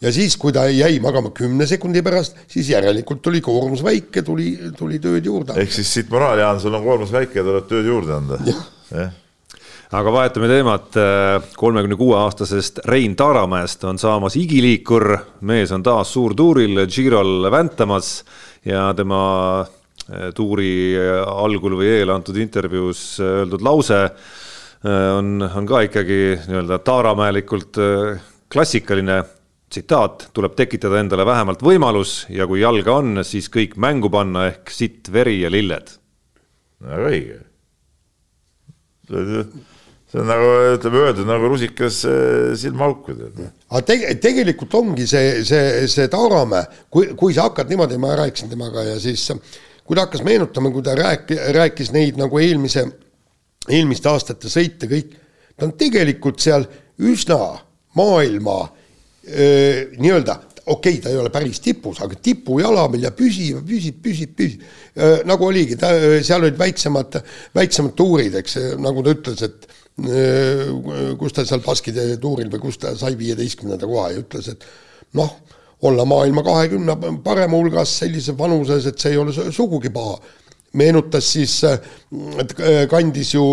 ja 0.00 0.12
siis, 0.12 0.36
kui 0.40 0.52
ta 0.52 0.64
jäi 0.72 1.00
magama 1.04 1.30
kümne 1.36 1.66
sekundi 1.68 2.00
pärast, 2.02 2.38
siis 2.48 2.70
järelikult 2.72 3.26
oli 3.28 3.42
koormus 3.44 3.82
väike, 3.84 4.22
tuli, 4.24 4.54
tuli 4.76 4.98
tööd 4.98 5.26
juurde. 5.26 5.56
ehk 5.60 5.72
siis 5.72 5.92
siit 5.92 6.12
moraal, 6.12 6.38
Jaan, 6.40 6.60
sul 6.60 6.74
on 6.74 6.84
koormus 6.84 7.12
väike 7.12 7.42
ja 7.42 7.44
tuleb 7.44 7.66
tööd 7.68 7.90
juurde 7.92 8.16
anda. 8.16 8.40
jah, 8.48 9.12
aga 10.00 10.12
vahetame 10.14 10.48
teemat, 10.48 10.96
kolmekümne 11.60 12.00
kuue 12.00 12.16
aastasest 12.16 12.80
Rein 12.88 13.16
Taaramäest 13.16 13.84
on 13.84 14.00
saamas 14.00 14.38
igiliikur, 14.40 15.12
mees 15.44 15.72
on 15.76 15.84
taas 15.84 16.14
suurtuuril 16.14 16.86
Girol 16.88 17.50
väntamas 17.52 18.20
ja 18.64 18.94
tema 18.96 19.22
eh, 19.60 20.30
tuuri 20.34 20.96
algul 21.20 21.76
või 21.82 21.96
eel 21.98 22.16
antud 22.16 22.40
intervjuus 22.40 23.18
öeldud 23.20 23.66
lause 23.66 24.06
on, 24.88 25.42
on 25.44 25.68
ka 25.68 25.82
ikkagi 25.84 26.20
nii-öelda 26.48 26.80
taaramäelikult 26.84 27.80
eh, 27.80 28.20
klassikaline 28.52 29.20
tsitaat, 29.70 30.30
tuleb 30.34 30.56
tekitada 30.58 30.98
endale 31.02 31.26
vähemalt 31.28 31.60
võimalus 31.62 32.24
ja 32.32 32.46
kui 32.50 32.62
jalga 32.62 32.96
on, 33.02 33.20
siis 33.26 33.50
kõik 33.52 33.76
mängu 33.78 34.10
panna 34.10 34.48
ehk 34.50 34.72
sitt, 34.74 35.12
veri 35.12 35.40
ja 35.42 35.50
lilled. 35.52 35.92
väga 36.80 37.10
õige. 37.10 37.38
see 40.10 40.20
on 40.22 40.26
nagu 40.26 40.48
ütleme 40.74 41.00
öeldud 41.04 41.28
nagu 41.28 41.48
rusikas 41.50 42.00
eh, 42.08 42.56
silmaauku 42.58 43.14
tead. 43.18 43.42
aga 43.68 43.82
tege-, 43.92 44.16
tegelikult 44.22 44.74
ongi 44.80 45.06
see, 45.06 45.44
see, 45.44 45.86
see 45.92 46.08
Taaramäe, 46.08 46.64
kui, 46.90 47.12
kui 47.18 47.36
sa 47.36 47.50
hakkad 47.50 47.68
niimoodi, 47.68 48.00
ma 48.00 48.16
rääkisin 48.18 48.50
temaga 48.50 48.86
ja 48.88 48.96
siis 49.02 49.28
kui 49.84 49.98
ta 49.98 50.06
hakkas 50.06 50.24
meenutama, 50.24 50.72
kui 50.72 50.82
ta 50.86 50.96
rääk-, 50.96 51.36
rääkis 51.52 51.92
neid 51.92 52.18
nagu 52.18 52.38
eelmise, 52.40 52.88
eelmiste 53.70 54.10
aastate 54.10 54.50
sõite 54.52 54.88
kõik, 54.90 55.16
ta 55.56 55.68
on 55.68 55.74
tegelikult 55.78 56.40
seal 56.42 56.66
üsna 57.00 57.40
maailma 57.96 58.60
nii-öelda 59.30 60.36
okei 60.70 60.96
okay,, 60.96 61.02
ta 61.02 61.10
ei 61.10 61.18
ole 61.18 61.30
päris 61.32 61.60
tipus, 61.62 62.00
aga 62.04 62.16
tipujalamil 62.22 63.04
ja 63.06 63.10
püsib, 63.16 63.60
püsib, 63.66 64.00
püsib, 64.04 64.32
püsib. 64.36 64.64
nagu 65.28 65.46
oligi, 65.46 65.76
ta, 65.80 65.90
seal 66.26 66.44
olid 66.44 66.58
väiksemad, 66.58 67.20
väiksemad 67.56 67.94
tuurid, 67.98 68.36
eks, 68.40 68.56
nagu 68.80 69.04
ta 69.04 69.14
ütles, 69.16 69.44
et 69.46 69.70
kus 71.20 71.34
ta 71.36 71.44
seal 71.44 71.62
Baskide 71.64 72.04
tuuril 72.22 72.50
või 72.52 72.62
kus 72.62 72.78
ta 72.80 72.94
sai 72.98 73.16
viieteistkümnenda 73.18 73.88
koha 73.88 74.10
ja 74.14 74.22
ütles, 74.22 74.52
et 74.52 74.64
noh, 75.18 75.34
olla 75.86 76.04
maailma 76.08 76.44
kahekümne 76.44 76.96
parema 77.24 77.56
hulgas 77.56 77.96
sellises 78.02 78.36
vanuses, 78.38 78.86
et 78.86 79.00
see 79.00 79.14
ei 79.14 79.20
ole 79.20 79.34
sugugi 79.52 79.92
paha. 79.92 80.18
Meenutas 80.78 81.32
siis, 81.32 81.56
et 81.64 82.52
kandis 82.90 83.34
ju, 83.34 83.44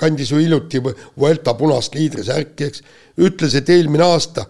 kandis 0.00 0.32
ju 0.32 0.40
hiljuti 0.40 0.80
Vuelta 0.80 1.54
punast 1.58 1.94
liidrisärki, 1.98 2.68
eks, 2.70 2.82
ütles, 3.20 3.56
et 3.58 3.68
eelmine 3.74 4.06
aasta 4.06 4.46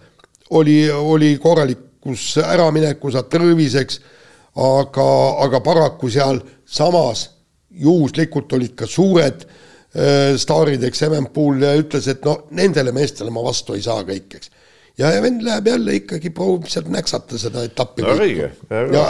oli, 0.55 0.85
oli 0.89 1.33
korralikus 1.41 2.37
äraminekus, 2.43 3.17
terviseks, 3.29 3.99
aga, 4.55 5.09
aga 5.45 5.63
paraku 5.65 6.11
seal 6.11 6.39
samas 6.65 7.27
juhuslikult 7.69 8.53
olid 8.55 8.77
ka 8.79 8.87
suured 8.89 9.43
äh, 9.43 9.57
Äh, 9.89 10.35
staarideks, 10.37 11.01
Evenpool 11.01 11.63
ja 11.65 11.71
ütles, 11.73 12.05
et 12.11 12.21
no 12.21 12.35
nendele 12.53 12.91
meestele 12.93 13.31
ma 13.33 13.41
vastu 13.41 13.73
ei 13.73 13.81
saa 13.81 14.03
kõik, 14.05 14.35
eks. 14.37 14.51
ja, 15.01 15.09
ja 15.15 15.23
vend 15.23 15.41
läheb 15.41 15.65
jälle 15.65 15.95
ikkagi, 15.97 16.29
proovib 16.29 16.67
sealt 16.69 16.91
näksata 16.93 17.39
seda 17.41 17.63
etappi. 17.65 18.05
no 18.05 18.13
õige. 18.13 18.51
ja, 18.69 19.07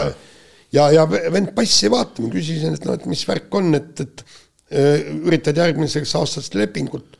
ja, 0.75 0.89
ja 0.93 1.05
vend 1.09 1.53
passi 1.57 1.91
vaatama, 1.91 2.31
küsisin, 2.33 2.75
et 2.77 2.85
no, 2.87 2.97
et 2.97 3.07
mis 3.09 3.23
värk 3.29 3.55
on, 3.59 3.71
et, 3.77 4.03
et 4.05 4.25
äh, 4.25 5.07
üritad 5.19 5.57
järgmiseks 5.61 6.15
aastast 6.19 6.57
lepingut. 6.59 7.17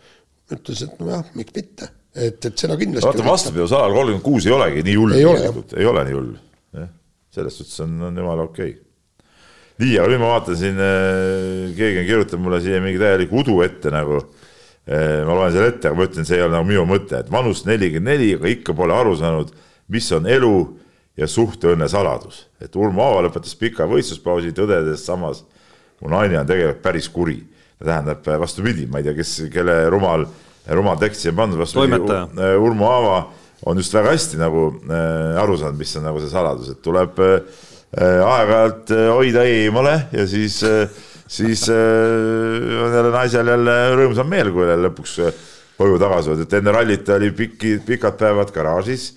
ütles, 0.50 0.82
et 0.82 1.02
nojah, 1.02 1.26
miks 1.38 1.54
mitte, 1.56 1.90
et, 2.16 2.42
et 2.42 2.54
seda 2.58 2.78
kindlasti. 2.78 3.06
vaata 3.06 3.26
vastupidavusajal 3.28 3.98
kolmkümmend 3.98 4.26
kuus 4.26 4.50
ei 4.50 4.54
olegi 4.58 4.86
nii 4.88 5.00
hull 5.00 5.18
tegelikult, 5.18 5.74
ei 5.78 5.90
ole 5.90 6.06
nii 6.10 6.20
hull. 6.20 6.38
selles 7.30 7.60
suhtes 7.62 7.84
on, 7.86 8.00
on 8.10 8.16
jumala 8.18 8.48
okei 8.50 8.72
okay 8.74 8.88
nii, 9.80 9.96
aga 9.96 10.12
nüüd 10.12 10.22
ma 10.22 10.34
vaatan 10.34 10.58
siin, 10.60 10.80
äh, 10.84 11.72
keegi 11.78 12.02
on 12.02 12.08
kirjutanud 12.10 12.44
mulle 12.44 12.60
siia 12.64 12.82
mingi 12.84 13.00
täieliku 13.00 13.40
udu 13.44 13.60
ette 13.64 13.92
nagu. 13.94 14.20
Äh, 14.90 15.22
ma 15.28 15.38
loen 15.38 15.54
selle 15.54 15.72
ette, 15.72 15.88
aga 15.88 16.00
ma 16.00 16.08
ütlen, 16.08 16.28
see 16.28 16.40
ei 16.40 16.44
ole 16.44 16.56
nagu 16.56 16.68
minu 16.68 16.84
mõte, 16.90 17.22
et 17.22 17.32
vanus 17.32 17.62
nelikümmend 17.68 18.10
neli, 18.10 18.34
aga 18.40 18.52
ikka 18.52 18.76
pole 18.76 18.96
aru 18.96 19.14
saanud, 19.20 19.52
mis 19.94 20.08
on 20.18 20.28
elu 20.30 20.54
ja 21.20 21.28
suhteõnne 21.28 21.88
saladus. 21.92 22.48
et 22.62 22.76
Urmo 22.76 23.04
Aava 23.04 23.28
lõpetas 23.28 23.56
pika 23.60 23.88
võistluspausi, 23.88 24.54
tõdedes 24.56 25.04
samas, 25.06 25.44
mu 26.02 26.12
naine 26.14 26.40
on 26.40 26.48
tegelikult 26.48 26.84
päris 26.84 27.10
kuri. 27.10 27.42
tähendab 27.80 28.26
vastupidi, 28.40 28.88
ma 28.92 29.00
ei 29.00 29.06
tea, 29.08 29.14
kes, 29.16 29.36
kelle 29.52 29.90
rumal, 29.90 30.26
rumal 30.68 30.98
tekst 31.00 31.22
siia 31.22 31.34
pandud, 31.34 31.60
vastupidi, 31.60 32.02
Urmo 32.60 32.90
Aava 32.92 33.20
on 33.66 33.78
just 33.78 33.94
väga 33.94 34.12
hästi 34.16 34.40
nagu 34.40 34.70
äh, 34.88 35.42
aru 35.42 35.58
saanud, 35.58 35.80
mis 35.80 35.96
on 36.00 36.08
nagu 36.08 36.20
see 36.20 36.32
saladus, 36.32 36.72
et 36.72 36.82
tuleb 36.84 37.20
äh, 37.20 37.40
Äh, 37.90 38.20
aeg-ajalt 38.22 38.92
äh, 38.94 39.08
hoida 39.10 39.44
eemale 39.50 39.96
ja 40.14 40.28
siis, 40.30 40.60
äh, 40.62 40.92
siis 41.26 41.64
on 41.70 42.94
jälle 42.94 43.10
naisel 43.10 43.48
jälle 43.50 43.78
rõõmsam 43.98 44.30
meel, 44.30 44.52
kui 44.54 44.68
jälle 44.68 44.92
lõpuks 44.92 45.16
koju 45.80 45.98
tagasi 45.98 46.30
tuled, 46.30 46.44
et 46.46 46.54
enne 46.60 46.76
rallit 46.76 47.10
oli 47.16 47.32
pikki, 47.34 47.80
pikad 47.88 48.20
päevad 48.20 48.54
garaažis, 48.54 49.08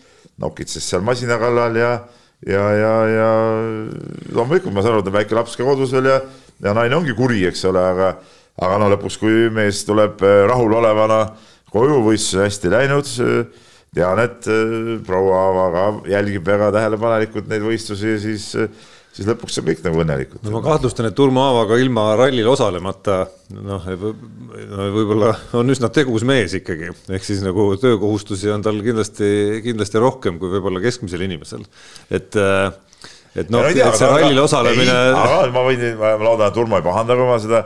nokitses 0.40 0.84
seal 0.88 1.04
masina 1.04 1.38
kallal 1.40 1.76
ja, 1.76 1.92
ja, 2.46 2.64
ja, 2.78 2.92
ja 3.10 3.30
loomulikult 4.32 4.74
ma 4.74 4.84
saan 4.84 4.96
aru, 4.96 5.04
et 5.04 5.10
on 5.12 5.18
väike 5.18 5.36
laps 5.36 5.58
ka 5.58 5.66
kodus 5.66 5.92
veel 5.92 6.08
ja, 6.10 6.20
ja 6.64 6.76
naine 6.76 6.96
ongi 6.96 7.16
kuri, 7.18 7.44
eks 7.50 7.66
ole, 7.70 7.82
aga, 7.92 8.14
aga 8.62 8.78
no 8.80 8.88
lõpuks, 8.94 9.18
kui 9.20 9.50
mees 9.54 9.84
tuleb 9.88 10.22
rahulolevana 10.50 11.26
koju, 11.72 12.00
võistlus 12.06 12.46
hästi 12.46 12.72
läinud. 12.72 13.12
Tean, 13.92 14.16
et 14.22 14.46
äh, 14.48 15.00
proua 15.04 15.36
Aava 15.50 15.64
ka 15.72 15.82
jälgib 16.08 16.46
väga 16.48 16.70
tähelepanelikult 16.72 17.50
neid 17.50 17.60
võistlusi 17.60 18.14
ja 18.14 18.20
siis, 18.22 18.46
äh, 18.56 18.70
siis 19.12 19.28
lõpuks 19.28 19.58
on 19.60 19.66
kõik 19.68 19.82
nagu 19.84 20.02
õnnelikud. 20.04 20.42
no 20.46 20.54
ma 20.56 20.62
kahtlustan, 20.64 21.10
et 21.10 21.22
Urmo 21.22 21.44
Aava 21.44 21.66
ka 21.70 21.80
ilma 21.80 22.06
rallil 22.18 22.48
osalemata 22.52 23.18
noh, 23.56 23.88
no 23.96 24.86
võib-olla 24.96 25.34
on 25.58 25.74
üsna 25.74 25.92
tegus 25.92 26.24
mees 26.28 26.56
ikkagi, 26.58 26.92
ehk 27.12 27.26
siis 27.26 27.42
nagu 27.44 27.72
töökohustusi 27.80 28.52
on 28.54 28.64
tal 28.64 28.80
kindlasti, 28.84 29.60
kindlasti 29.66 30.02
rohkem 30.02 30.40
kui 30.40 30.52
võib-olla 30.56 30.82
keskmisel 30.84 31.26
inimesel, 31.28 31.66
et 32.10 32.40
äh, 32.40 32.70
et 33.36 33.52
noh, 33.52 33.64
et 33.64 33.80
see 33.96 34.08
rallil 34.08 34.42
osalemine. 34.42 34.96
aga 35.16 35.52
ma 35.54 35.64
võin, 35.64 35.84
ma 36.00 36.16
loodan, 36.20 36.48
et 36.50 36.58
Urmo 36.60 36.80
ei 36.80 36.84
pahanda, 36.84 37.16
kui 37.16 37.28
ma 37.28 37.38
seda 37.40 37.62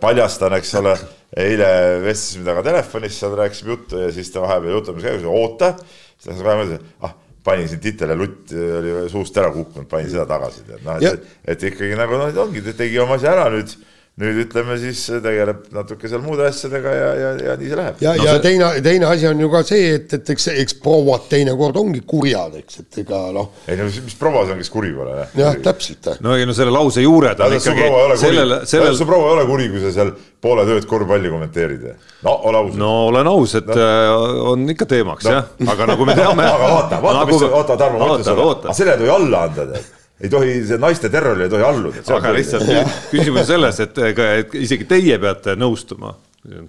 paljastan, 0.00 0.56
eks 0.58 0.74
ole 0.82 0.92
eile 1.36 1.68
vestlesime 2.04 2.44
temaga 2.44 2.64
telefonis, 2.70 3.20
seal 3.20 3.36
rääkisime 3.38 3.72
juttu 3.72 4.02
ja 4.02 4.10
siis 4.12 4.28
ta 4.32 4.42
vahepeal 4.44 4.76
jutlemise 4.76 5.08
käigus, 5.08 5.28
oota, 5.30 5.72
siis 6.20 6.42
ta 6.42 6.58
et 6.62 6.90
ah, 7.04 7.16
panin 7.46 7.68
siin 7.70 7.82
titele 7.82 8.16
lutt, 8.18 8.50
oli 8.52 8.94
suust 9.12 9.36
ära 9.38 9.52
kukkunud, 9.54 9.88
panin 9.90 10.10
seda 10.10 10.26
tagasi, 10.28 10.64
tead, 10.66 10.82
noh, 10.86 10.98
et, 10.98 11.28
et 11.54 11.66
ikkagi 11.70 11.98
nagu 11.98 12.18
noh, 12.18 12.40
ongi, 12.46 12.64
tegi 12.74 12.98
oma 13.02 13.20
asja 13.20 13.36
ära 13.36 13.46
nüüd 13.54 13.76
nüüd 14.16 14.38
ütleme 14.46 14.78
siis 14.80 15.00
tegeleb 15.20 15.66
natuke 15.76 16.08
seal 16.08 16.22
muude 16.24 16.46
asjadega 16.48 16.92
ja, 16.96 17.08
ja, 17.20 17.32
ja 17.50 17.56
nii 17.60 17.66
see 17.68 17.76
läheb. 17.76 17.98
ja 18.00 18.14
no,, 18.16 18.24
ja 18.24 18.36
see... 18.38 18.44
teine, 18.46 18.68
teine 18.86 19.08
asi 19.10 19.26
on 19.28 19.42
ju 19.42 19.48
ka 19.52 19.60
see, 19.68 19.90
et, 19.98 20.14
et 20.16 20.30
eks, 20.32 20.46
eks 20.62 20.76
prouad 20.80 21.26
teinekord 21.28 21.76
ongi 21.76 22.00
kurjad, 22.08 22.54
eks, 22.62 22.78
et 22.80 23.00
ega 23.02 23.18
noh. 23.36 23.50
ei 23.68 23.76
no 23.76 23.90
mis, 23.90 23.98
mis 24.06 24.16
proua 24.16 24.46
see 24.46 24.56
on, 24.56 24.62
kes 24.64 24.72
kuri 24.72 24.94
pole, 24.96 25.18
jah? 25.18 25.34
jah, 25.42 25.58
täpselt. 25.66 26.08
no 26.24 26.32
ei 26.32 26.48
no 26.48 26.54
selle 26.56 26.72
lause 26.72 27.04
juured 27.04 27.42
on 27.44 27.56
ikkagi 27.58 27.90
sellele, 28.22 28.62
sellele. 28.64 28.94
su 28.96 29.08
proua 29.10 29.28
ei 29.28 29.36
ole 29.36 29.44
kuri, 29.50 29.68
kui 29.74 29.84
sa 29.84 29.92
seal 29.98 30.14
poole 30.46 30.64
tööd 30.70 30.88
korvpalli 30.88 31.34
kommenteerid. 31.34 31.84
no 32.24 32.38
ole 32.48 32.62
aus. 32.62 32.80
no 32.80 32.94
olen 33.10 33.32
aus, 33.34 33.58
et 33.60 33.68
no. 33.68 33.76
Äh, 33.76 34.40
on 34.54 34.64
ikka 34.72 34.88
teemaks 34.96 35.28
no. 35.28 35.36
jah, 35.36 35.52
aga 35.76 35.92
nagu 35.92 36.08
me 36.08 36.16
teame. 36.22 36.48
aga 36.54 36.72
vaata, 36.72 37.04
vaata 37.04 37.20
nagu..., 37.20 37.36
mis, 37.36 37.46
oota, 37.50 37.76
Tarmo, 37.84 38.00
ma 38.00 38.10
ütlen 38.14 38.30
sulle, 38.32 38.48
aga 38.64 38.80
selle 38.80 38.96
ei 38.96 39.04
tohi 39.04 39.14
alla 39.18 39.44
anda, 39.50 39.68
tead 39.74 39.95
ei 40.20 40.30
tohi, 40.32 40.54
see 40.68 40.78
naiste 40.80 41.10
terrorile 41.12 41.48
ei 41.48 41.52
tohi 41.52 41.66
alluda. 41.66 42.04
aga 42.16 42.32
lihtsalt 42.36 42.70
küsimus 43.12 43.44
on 43.44 43.50
selles, 43.50 43.80
et, 43.84 44.00
et 44.06 44.56
isegi 44.62 44.88
teie 44.88 45.18
peate 45.22 45.56
nõustuma 45.60 46.14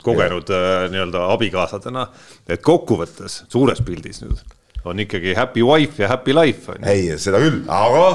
kogenud 0.03 0.49
äh, 0.53 0.87
nii-öelda 0.91 1.27
abikaasadena, 1.35 2.07
et 2.49 2.63
kokkuvõttes 2.65 3.43
suures 3.51 3.83
pildis 3.85 4.23
nüüd 4.25 4.41
on 4.87 4.99
ikkagi 5.03 5.33
happy 5.35 5.65
wife 5.67 5.99
ja 5.99 6.07
happy 6.07 6.35
life. 6.35 6.73
ei, 6.87 7.11
seda 7.19 7.41
küll, 7.43 7.61
aga, 7.67 8.07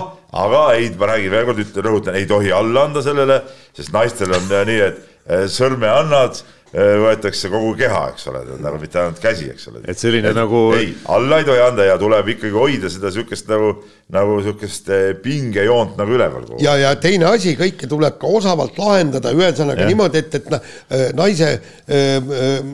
aga 0.44 0.62
ei, 0.78 0.88
ma 0.98 1.12
räägin 1.12 1.34
veel 1.34 1.48
kord, 1.50 1.78
rõhutan, 1.86 2.16
ei 2.16 2.26
tohi 2.30 2.52
alla 2.54 2.86
anda 2.88 3.02
sellele, 3.04 3.42
sest 3.76 3.92
naistel 3.92 4.32
on 4.36 4.48
nii, 4.48 4.80
et 4.88 5.00
äh, 5.28 5.46
sõrme 5.52 5.90
annad 5.92 6.40
Äh, 6.40 6.61
võetakse 6.72 7.50
kogu 7.52 7.74
keha, 7.76 8.00
eks 8.14 8.28
ole, 8.30 8.40
nagu 8.64 8.78
mitte 8.80 8.96
ainult 9.02 9.18
käsi, 9.20 9.50
eks 9.52 9.68
ole. 9.68 9.82
et 9.84 9.98
selline 10.00 10.30
et, 10.30 10.36
nagu. 10.36 10.60
ei, 10.72 10.88
alla 11.12 11.42
ei 11.42 11.44
tohi 11.44 11.60
anda 11.60 11.84
ja 11.84 11.98
tuleb 12.00 12.30
ikkagi 12.32 12.56
hoida 12.56 12.88
seda 12.92 13.10
sihukest 13.12 13.50
nagu, 13.52 13.74
nagu 14.12 14.38
sihukest 14.40 14.88
äh, 14.88 15.02
pingejoont 15.20 15.98
nagu 16.00 16.16
üleval. 16.16 16.46
ja, 16.64 16.78
ja 16.80 16.94
teine 16.96 17.28
asi, 17.28 17.52
kõike 17.60 17.88
tuleb 17.90 18.16
ka 18.20 18.30
osavalt 18.40 18.80
lahendada, 18.80 19.34
ühesõnaga 19.36 19.84
niimoodi, 19.90 20.22
et, 20.24 20.38
et 20.40 20.48
äh, 20.56 21.04
naise, 21.18 21.50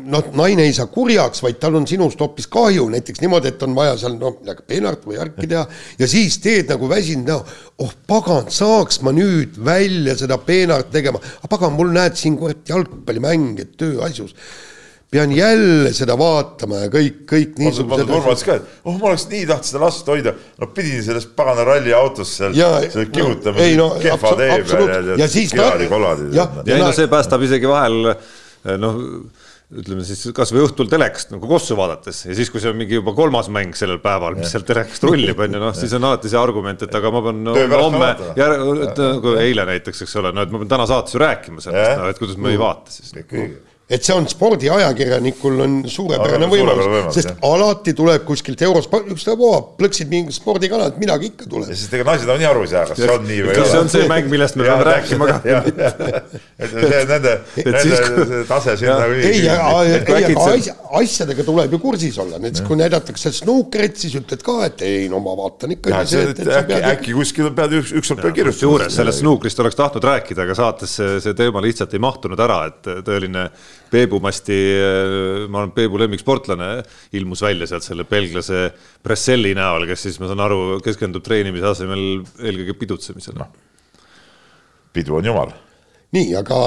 noh, 0.06 0.30
naine 0.38 0.68
ei 0.68 0.76
saa 0.76 0.86
kurjaks, 0.92 1.42
vaid 1.42 1.58
tal 1.58 1.80
on 1.80 1.88
sinust 1.90 2.22
hoopis 2.22 2.46
kahju, 2.54 2.86
näiteks 2.94 3.24
niimoodi, 3.24 3.50
et 3.50 3.66
on 3.66 3.74
vaja 3.74 3.98
seal 3.98 4.14
noh, 4.20 4.38
midagi 4.44 4.62
peenart 4.68 5.02
või 5.08 5.18
värki 5.18 5.50
teha 5.50 5.64
ja 5.98 6.10
siis 6.10 6.38
teed 6.44 6.70
nagu 6.70 6.86
väsinud 6.90 7.32
näo, 7.32 7.42
oh 7.82 7.98
pagan, 8.06 8.46
saaks 8.52 9.02
ma 9.02 9.10
nüüd 9.14 9.58
välja 9.64 10.14
seda 10.22 10.38
peenart 10.38 10.92
tegema, 10.94 11.18
aga 11.18 11.50
pagan, 11.50 11.74
mul 11.74 11.90
näed 11.94 12.14
siin 12.18 12.38
kurat 12.38 12.62
jalgpallimäng, 12.68 13.58
et 13.58 13.74
töö 13.78 13.87
tööasjus. 13.88 14.34
Pean 15.08 15.30
jälle 15.32 15.88
seda 15.96 16.18
vaatama 16.20 16.82
ja 16.82 16.90
kõik, 16.92 17.22
kõik 17.30 17.54
niisugused. 17.62 18.10
Urmas 18.12 18.42
ka, 18.44 18.58
et 18.60 18.82
oh, 18.84 18.98
ma 18.98 19.08
oleks 19.08 19.24
nii 19.30 19.46
tahtnud 19.48 19.68
seda 19.70 19.80
last 19.86 20.10
hoida, 20.12 20.34
no 20.60 20.68
pidin 20.76 21.00
selles 21.06 21.24
pagana 21.38 21.64
ralli 21.64 21.94
autos 21.96 22.34
seal, 22.36 22.52
seal 22.52 23.08
kihutama 23.14 23.70
no, 23.78 23.86
no, 23.86 24.02
kehva 24.02 24.34
tee 24.36 24.58
peal 24.68 24.92
ja, 24.92 25.16
ja 25.22 25.30
siis 25.32 25.56
kiradi-kolad. 25.56 26.26
ja, 26.36 26.44
ja 26.60 26.76
ei 26.76 26.84
no 26.84 26.92
see 26.92 27.08
päästab 27.08 27.46
isegi 27.48 27.70
vahel 27.70 28.12
noh, 28.84 29.00
ütleme 29.68 30.04
siis 30.06 30.22
kasvõi 30.36 30.62
õhtul 30.64 30.88
telekast 30.88 31.32
nagu 31.34 31.48
kossu 31.48 31.76
vaadates. 31.76 32.22
Ja 32.30 32.36
siis, 32.36 32.48
kui 32.52 32.60
see 32.62 32.70
on 32.72 32.78
mingi 32.80 32.96
juba 32.96 33.12
kolmas 33.16 33.50
mäng 33.52 33.76
sellel 33.76 34.00
päeval, 34.04 34.38
mis 34.38 34.52
sealt 34.54 34.64
telekast 34.68 35.04
rullib, 35.04 35.40
on 35.44 35.56
ju, 35.56 35.60
noh, 35.60 35.74
siis 35.76 35.92
on 35.98 36.08
alati 36.08 36.32
see 36.32 36.40
argument, 36.40 36.84
et 36.86 37.00
aga 37.00 37.12
ma 37.12 37.24
pean 37.26 37.42
no, 37.44 37.56
homme, 37.74 38.12
nagu 38.38 39.34
eile 39.42 39.68
näiteks, 39.68 40.04
eks 40.06 40.16
ole, 40.22 40.32
no 40.36 40.44
et 40.44 40.54
ma 40.54 40.62
pean 40.62 40.72
täna 40.76 40.88
saates 40.88 41.16
ju 41.16 41.20
rääkima 41.24 41.64
sellest, 41.64 41.98
no 42.00 42.08
et 42.12 42.22
kuidas 42.22 42.40
ma 42.40 42.52
ei 42.54 42.60
vaata 42.60 42.94
siis. 42.94 43.12
Et 43.88 44.04
see 44.04 44.12
on 44.12 44.26
spordiajakirjanikul 44.28 45.62
on 45.64 45.76
suurepärane 45.88 46.44
Aga 46.44 46.52
võimalus, 46.52 46.88
võimalus, 46.92 47.14
sest 47.16 47.30
jah. 47.30 47.38
alati 47.48 47.94
tuleb 47.96 48.26
kuskilt 48.28 48.60
eurosport, 48.66 49.06
ükstapuha, 49.14 49.60
plõksid 49.78 50.10
mingi 50.12 50.34
spordikanalilt, 50.36 50.98
midagi 51.00 51.30
ikka 51.30 51.46
tuleb 51.48 51.72
ja 51.72 51.76
siis 51.78 51.94
ega 51.96 52.04
naised 52.10 52.28
on 52.28 52.36
nii 52.42 52.48
aru 52.50 52.66
ei 52.66 52.72
saa, 52.74 52.82
kas 52.90 53.00
see 53.00 53.14
on 53.14 53.24
nii 53.24 53.38
või 53.46 53.54
ei 53.54 53.56
kas 53.56 53.70
see 53.70 53.78
ole. 53.78 53.86
on 53.86 53.92
see 53.94 54.10
mäng, 54.12 54.28
millest 54.34 54.58
me 54.60 54.66
peame 54.68 54.84
rääkima 54.90 55.30
ka? 55.30 55.38
et 56.66 56.74
see 56.74 56.90
nende, 56.90 57.32
nende 57.62 57.82
siis, 57.86 58.04
see 58.34 58.42
tase 58.50 58.76
siin 58.82 58.92
nagu 58.92 59.16
ei, 59.16 59.40
ei, 59.48 60.76
asjadega 61.00 61.48
tuleb 61.48 61.78
ju 61.78 61.80
kursis 61.80 62.20
olla, 62.20 62.42
näiteks 62.44 62.66
kui 62.68 62.76
näidatakse 62.82 63.32
snuukrit, 63.40 63.96
siis 64.04 64.20
ütled 64.20 64.44
ka, 64.44 64.58
et 64.68 64.84
ei 64.84 65.08
no 65.08 65.22
ma 65.24 65.32
vaatan 65.40 65.78
ikka. 65.78 66.04
et 66.04 66.44
äkki, 66.44 66.82
äkki 66.92 67.16
kuskil 67.16 67.50
pead 67.56 67.80
üks, 67.80 67.96
ükskord 68.02 68.20
pead 68.26 68.36
kirjutama. 68.42 68.92
sellest 68.92 69.24
snuukrist 69.24 69.64
oleks 69.64 69.80
tahtnud 69.80 70.08
rääkida, 70.12 70.44
aga 70.44 70.60
saates 70.60 71.00
see, 71.00 71.18
see 71.24 71.36
teema 71.40 71.64
lihtsalt 71.64 71.96
ei 71.96 72.04
mahtunud 72.04 72.46
ära, 72.48 72.62
et 72.68 72.92
tõeline 73.08 73.48
Peebumasti, 73.90 74.56
ma 75.48 75.62
olen 75.62 75.72
Peebu 75.76 75.98
lemmiksportlane, 76.02 76.68
ilmus 77.16 77.42
välja 77.44 77.68
sealt 77.70 77.86
selle 77.86 78.04
belglase 78.08 78.68
Bresselli 79.04 79.54
näol, 79.56 79.86
kes 79.88 80.04
siis, 80.06 80.18
ma 80.20 80.28
saan 80.28 80.42
aru, 80.44 80.60
keskendub 80.84 81.24
treenimise 81.24 81.70
asemel 81.70 82.04
eelkõige 82.42 82.76
pidutsemisele. 82.82 83.48
pidu 84.92 85.16
on 85.16 85.24
jumal. 85.24 85.52
nii, 86.12 86.34
aga 86.36 86.60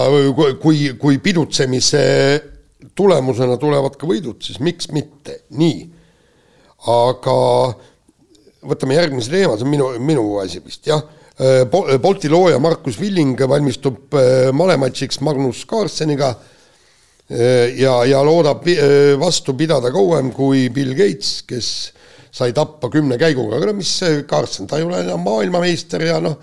kui- 0.61 0.93
kui, 0.97 1.17
pidutsemise 1.17 2.03
tulemusena 2.95 3.57
tulevad 3.57 3.97
ka 3.97 4.07
võidud, 4.07 4.41
siis 4.41 4.59
miks 4.59 4.89
mitte, 4.91 5.43
nii. 5.49 5.89
aga 6.87 7.37
võtame 8.65 8.97
järgmise 8.97 9.29
teema, 9.29 9.57
see 9.57 9.65
on 9.65 9.69
minu, 9.69 9.91
minu 9.99 10.39
asi 10.41 10.61
vist, 10.63 10.87
jah. 10.87 11.01
Bolti 12.01 12.29
looja 12.29 12.59
Markus 12.59 12.99
Villing 12.99 13.39
valmistub 13.49 14.13
äh, 14.13 14.51
malematšiks 14.53 15.21
Magnus 15.25 15.63
Carlseniga 15.65 16.27
äh, 16.29 16.60
ja, 17.29 17.97
ja 18.07 18.21
loodab 18.25 18.65
äh, 18.67 19.13
vastu 19.19 19.55
pidada 19.57 19.91
kauem 19.93 20.31
kui 20.35 20.69
Bill 20.73 20.95
Gates, 20.97 21.41
kes 21.47 21.67
sai 22.31 22.53
tappa 22.55 22.89
kümne 22.91 23.17
käiguga, 23.19 23.59
aga 23.59 23.69
no 23.69 23.77
mis 23.77 23.91
see 24.01 24.23
Carlsen, 24.27 24.67
ta 24.67 24.79
ei 24.79 24.87
ole 24.87 25.03
enam 25.03 25.23
maailmameister 25.25 26.03
ja 26.07 26.19
noh, 26.23 26.37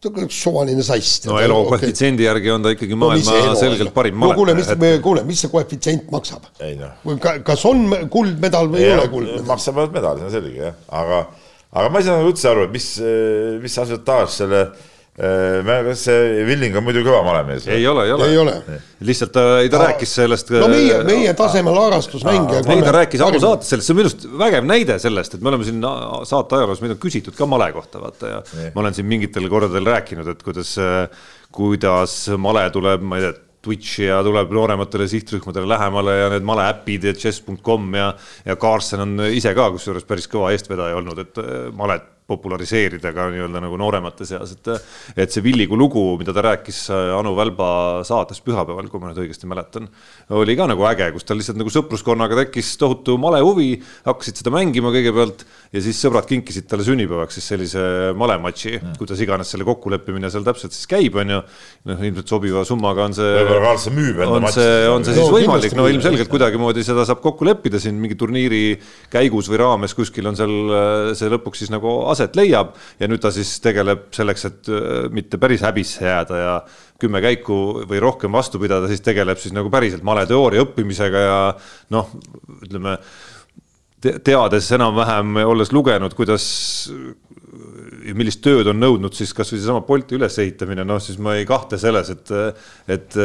suvaline 0.00 0.82
sass. 0.82 1.26
no 1.28 1.36
elu 1.42 1.58
koefitsiendi 1.68 2.24
järgi 2.24 2.50
on 2.54 2.62
ta 2.64 2.72
ikkagi 2.72 2.96
No 2.96 3.04
maailma 3.04 3.36
elu 3.42 3.56
selgelt 3.60 3.94
parim 3.94 4.18
no 4.18 4.32
kuule, 4.34 4.54
mis 4.56 4.66
maletaja., 4.70 5.00
kuule, 5.04 5.24
mis 5.28 5.42
see 5.44 5.52
koefitsient 5.52 6.10
maksab? 6.10 6.48
ei 6.64 6.78
noh. 6.80 7.20
kas 7.44 7.64
on 7.68 7.84
kuldmedal 8.10 8.70
või 8.72 8.86
ei 8.86 8.94
ole 8.96 9.08
kuldmedal? 9.12 9.46
maksavad 9.50 9.92
medali, 9.94 10.24
see 10.24 10.30
on 10.30 10.36
selge 10.38 10.64
jah, 10.64 10.78
aga, 11.02 11.20
aga 11.74 11.92
ma 11.92 12.00
ei 12.00 12.08
saa 12.08 12.24
üldse 12.24 12.50
aru, 12.50 12.66
et 12.66 12.74
mis, 12.74 12.88
mis 13.62 13.78
asiotaaž 13.84 14.40
selle, 14.40 14.64
kas 15.20 16.04
see 16.06 16.44
Villing 16.48 16.76
on 16.78 16.84
muidu 16.86 17.02
kõva 17.04 17.20
malemees? 17.26 17.66
ei 17.68 17.84
ole, 17.88 18.06
ei 18.08 18.14
ole, 18.14 18.28
ei 18.32 18.38
ole. 18.40 18.54
lihtsalt 19.04 19.34
ta, 19.34 19.44
ei 19.60 19.68
ta 19.72 19.80
No- 19.80 19.88
rääkis 19.90 20.14
sellest. 20.16 20.52
no 20.54 20.68
meie, 20.72 21.02
meie 21.04 21.34
tasemel 21.36 21.76
harrastusmängija. 21.76 22.62
ei, 22.64 22.82
ta 22.86 22.94
rääkis 22.96 23.24
ausaates 23.26 23.68
sellest, 23.74 23.88
see 23.88 23.94
on 23.94 24.00
minu 24.00 24.08
arust 24.10 24.26
vägev 24.44 24.70
näide 24.70 24.96
sellest, 25.02 25.36
et 25.36 25.44
me 25.44 25.52
oleme 25.52 25.68
siin 25.68 25.84
saate 26.30 26.56
ajaloos, 26.60 26.80
meid 26.84 26.96
on 26.96 27.02
küsitud 27.02 27.36
ka 27.36 27.48
male 27.50 27.68
kohta, 27.76 28.00
vaata 28.00 28.32
ja 28.32 28.40
Nii. 28.54 28.72
ma 28.74 28.84
olen 28.86 28.96
siin 28.96 29.08
mingitel 29.10 29.48
kordadel 29.52 29.92
rääkinud, 29.92 30.32
et 30.32 30.42
kuidas, 30.46 30.74
kuidas 31.52 32.16
male 32.40 32.66
tuleb, 32.74 33.04
ma 33.04 33.20
ei 33.20 33.28
tea, 33.28 33.38
Twitchi 33.60 34.06
ja 34.06 34.22
tuleb 34.24 34.52
noorematele 34.56 35.04
sihtrühmadele 35.04 35.68
lähemale 35.68 36.14
ja 36.16 36.28
need 36.32 36.46
maleäpid 36.48 37.04
ja 37.04 37.12
chess.com 37.12 37.90
ja, 37.92 38.06
ja 38.46 38.56
Carlsen 38.56 39.02
on 39.04 39.26
ise 39.28 39.52
ka 39.52 39.66
kusjuures 39.74 40.06
päris 40.08 40.30
kõva 40.32 40.54
eestvedaja 40.54 40.96
olnud, 40.96 41.20
et 41.20 41.40
äh, 41.42 41.66
malet 41.76 42.06
populariseerida 42.30 43.12
ka 43.16 43.28
nii-öelda 43.34 43.62
nagu 43.64 43.78
nooremate 43.80 44.28
seas, 44.28 44.54
et 44.56 44.70
et 45.20 45.34
see 45.34 45.44
Villigu 45.44 45.78
lugu, 45.78 46.04
mida 46.20 46.34
ta 46.36 46.44
rääkis 46.46 46.82
äh, 46.94 47.12
Anu 47.18 47.34
Välba 47.38 47.70
saates 48.06 48.40
pühapäeval, 48.44 48.88
kui 48.90 49.02
ma 49.02 49.10
nüüd 49.10 49.22
õigesti 49.24 49.48
mäletan, 49.50 49.88
oli 50.36 50.56
ka 50.58 50.68
nagu 50.70 50.86
äge, 50.90 51.10
kus 51.14 51.26
tal 51.26 51.40
lihtsalt 51.40 51.58
nagu 51.60 51.72
sõpruskonnaga 51.72 52.38
tekkis 52.44 52.72
tohutu 52.80 53.16
malehuvi, 53.20 53.72
hakkasid 54.06 54.40
seda 54.40 54.52
mängima 54.54 54.92
kõigepealt 54.94 55.44
ja 55.74 55.82
siis 55.84 56.00
sõbrad 56.02 56.28
kinkisid 56.30 56.68
talle 56.70 56.86
sünnipäevaks 56.86 57.38
siis 57.38 57.50
sellise 57.52 57.82
malematši, 58.18 58.76
kuidas 58.98 59.22
iganes 59.24 59.50
selle 59.52 59.66
kokkuleppimine 59.68 60.30
seal 60.32 60.46
täpselt 60.46 60.74
siis 60.76 60.88
käib, 60.90 61.16
on 61.20 61.34
ju. 61.36 61.40
noh, 61.90 62.04
ilmselt 62.10 62.30
sobiva 62.30 62.64
summaga 62.68 63.06
on 63.08 63.16
see. 63.16 63.30
Võib-olla 63.40 63.70
Carlsen 63.70 63.96
müüb 63.96 64.20
enda 64.20 64.36
on 64.36 64.46
matši. 64.46 64.60
see, 64.60 64.88
on 64.90 65.06
see 65.06 65.16
No 65.16 65.24
siis 65.24 65.34
võimalik, 65.34 65.70
kindlasti 65.70 65.78
no 65.78 65.86
ilmselgelt 65.90 66.30
kuidagimoodi 66.32 66.84
seda 66.86 67.04
saab 67.08 67.22
kokku 67.24 67.46
leppida 67.48 67.80
siin 67.82 67.96
mingi 68.00 68.16
turniiri 68.18 68.62
käigus 69.12 69.48
või 69.50 69.60
raames 69.62 69.94
kuskil 69.96 70.28
on 70.30 70.38
seal 70.38 70.54
äh, 70.74 71.12
see 71.18 71.30
lõpuks 71.32 71.64
siis 71.64 71.72
nagu 71.72 71.94
aset 72.12 72.19
leiab 72.38 72.74
ja 73.00 73.08
nüüd 73.10 73.22
ta 73.22 73.32
siis 73.34 73.52
tegeleb 73.64 74.08
selleks, 74.16 74.46
et 74.50 74.70
äh, 74.70 75.08
mitte 75.14 75.40
päris 75.40 75.64
häbisse 75.66 76.06
jääda 76.06 76.40
ja 76.40 76.54
kümme 77.00 77.22
käiku 77.24 77.86
või 77.88 78.00
rohkem 78.02 78.32
vastu 78.36 78.60
pidada, 78.60 78.88
siis 78.90 79.02
tegeleb 79.04 79.40
siis 79.40 79.54
nagu 79.56 79.72
päriselt 79.72 80.04
maleteooria 80.06 80.66
õppimisega 80.66 81.26
ja 81.26 81.40
noh, 81.94 82.12
ütleme 82.60 82.98
te 84.00 84.16
teades 84.24 84.70
enam-vähem, 84.72 85.42
olles 85.44 85.72
lugenud, 85.76 86.14
kuidas 86.16 86.44
ja 88.06 88.14
millist 88.14 88.42
tööd 88.44 88.68
on 88.70 88.78
nõudnud 88.78 89.14
siis 89.16 89.32
kasvõi 89.34 89.58
seesama 89.58 89.82
Bolti 89.86 90.14
ülesehitamine, 90.14 90.84
noh 90.86 91.00
siis 91.02 91.18
ma 91.22 91.34
ei 91.38 91.46
kahtle 91.48 91.80
selles, 91.80 92.12
et 92.14 92.30
et, 92.90 93.16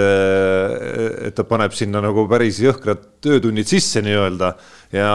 et 1.30 1.36
ta 1.36 1.46
paneb 1.48 1.76
sinna 1.78 2.02
nagu 2.04 2.26
päris 2.30 2.58
jõhkrad 2.64 3.04
töötunnid 3.26 3.70
sisse 3.70 4.02
nii-öelda 4.06 4.50
ja, 4.94 5.10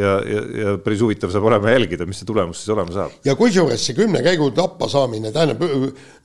ja, 0.00 0.12
ja, 0.24 0.42
ja 0.60 0.74
päris 0.84 1.02
huvitav 1.04 1.32
saab 1.32 1.46
olema 1.48 1.72
jälgida, 1.72 2.06
mis 2.08 2.20
see 2.20 2.28
tulemus 2.28 2.60
siis 2.60 2.72
olema 2.74 2.92
saab. 2.94 3.14
ja 3.24 3.36
kusjuures 3.38 3.86
see 3.88 3.96
kümne 3.96 4.22
käigu 4.26 4.50
tappa 4.56 4.88
saamine 4.92 5.32
tähendab, 5.32 5.64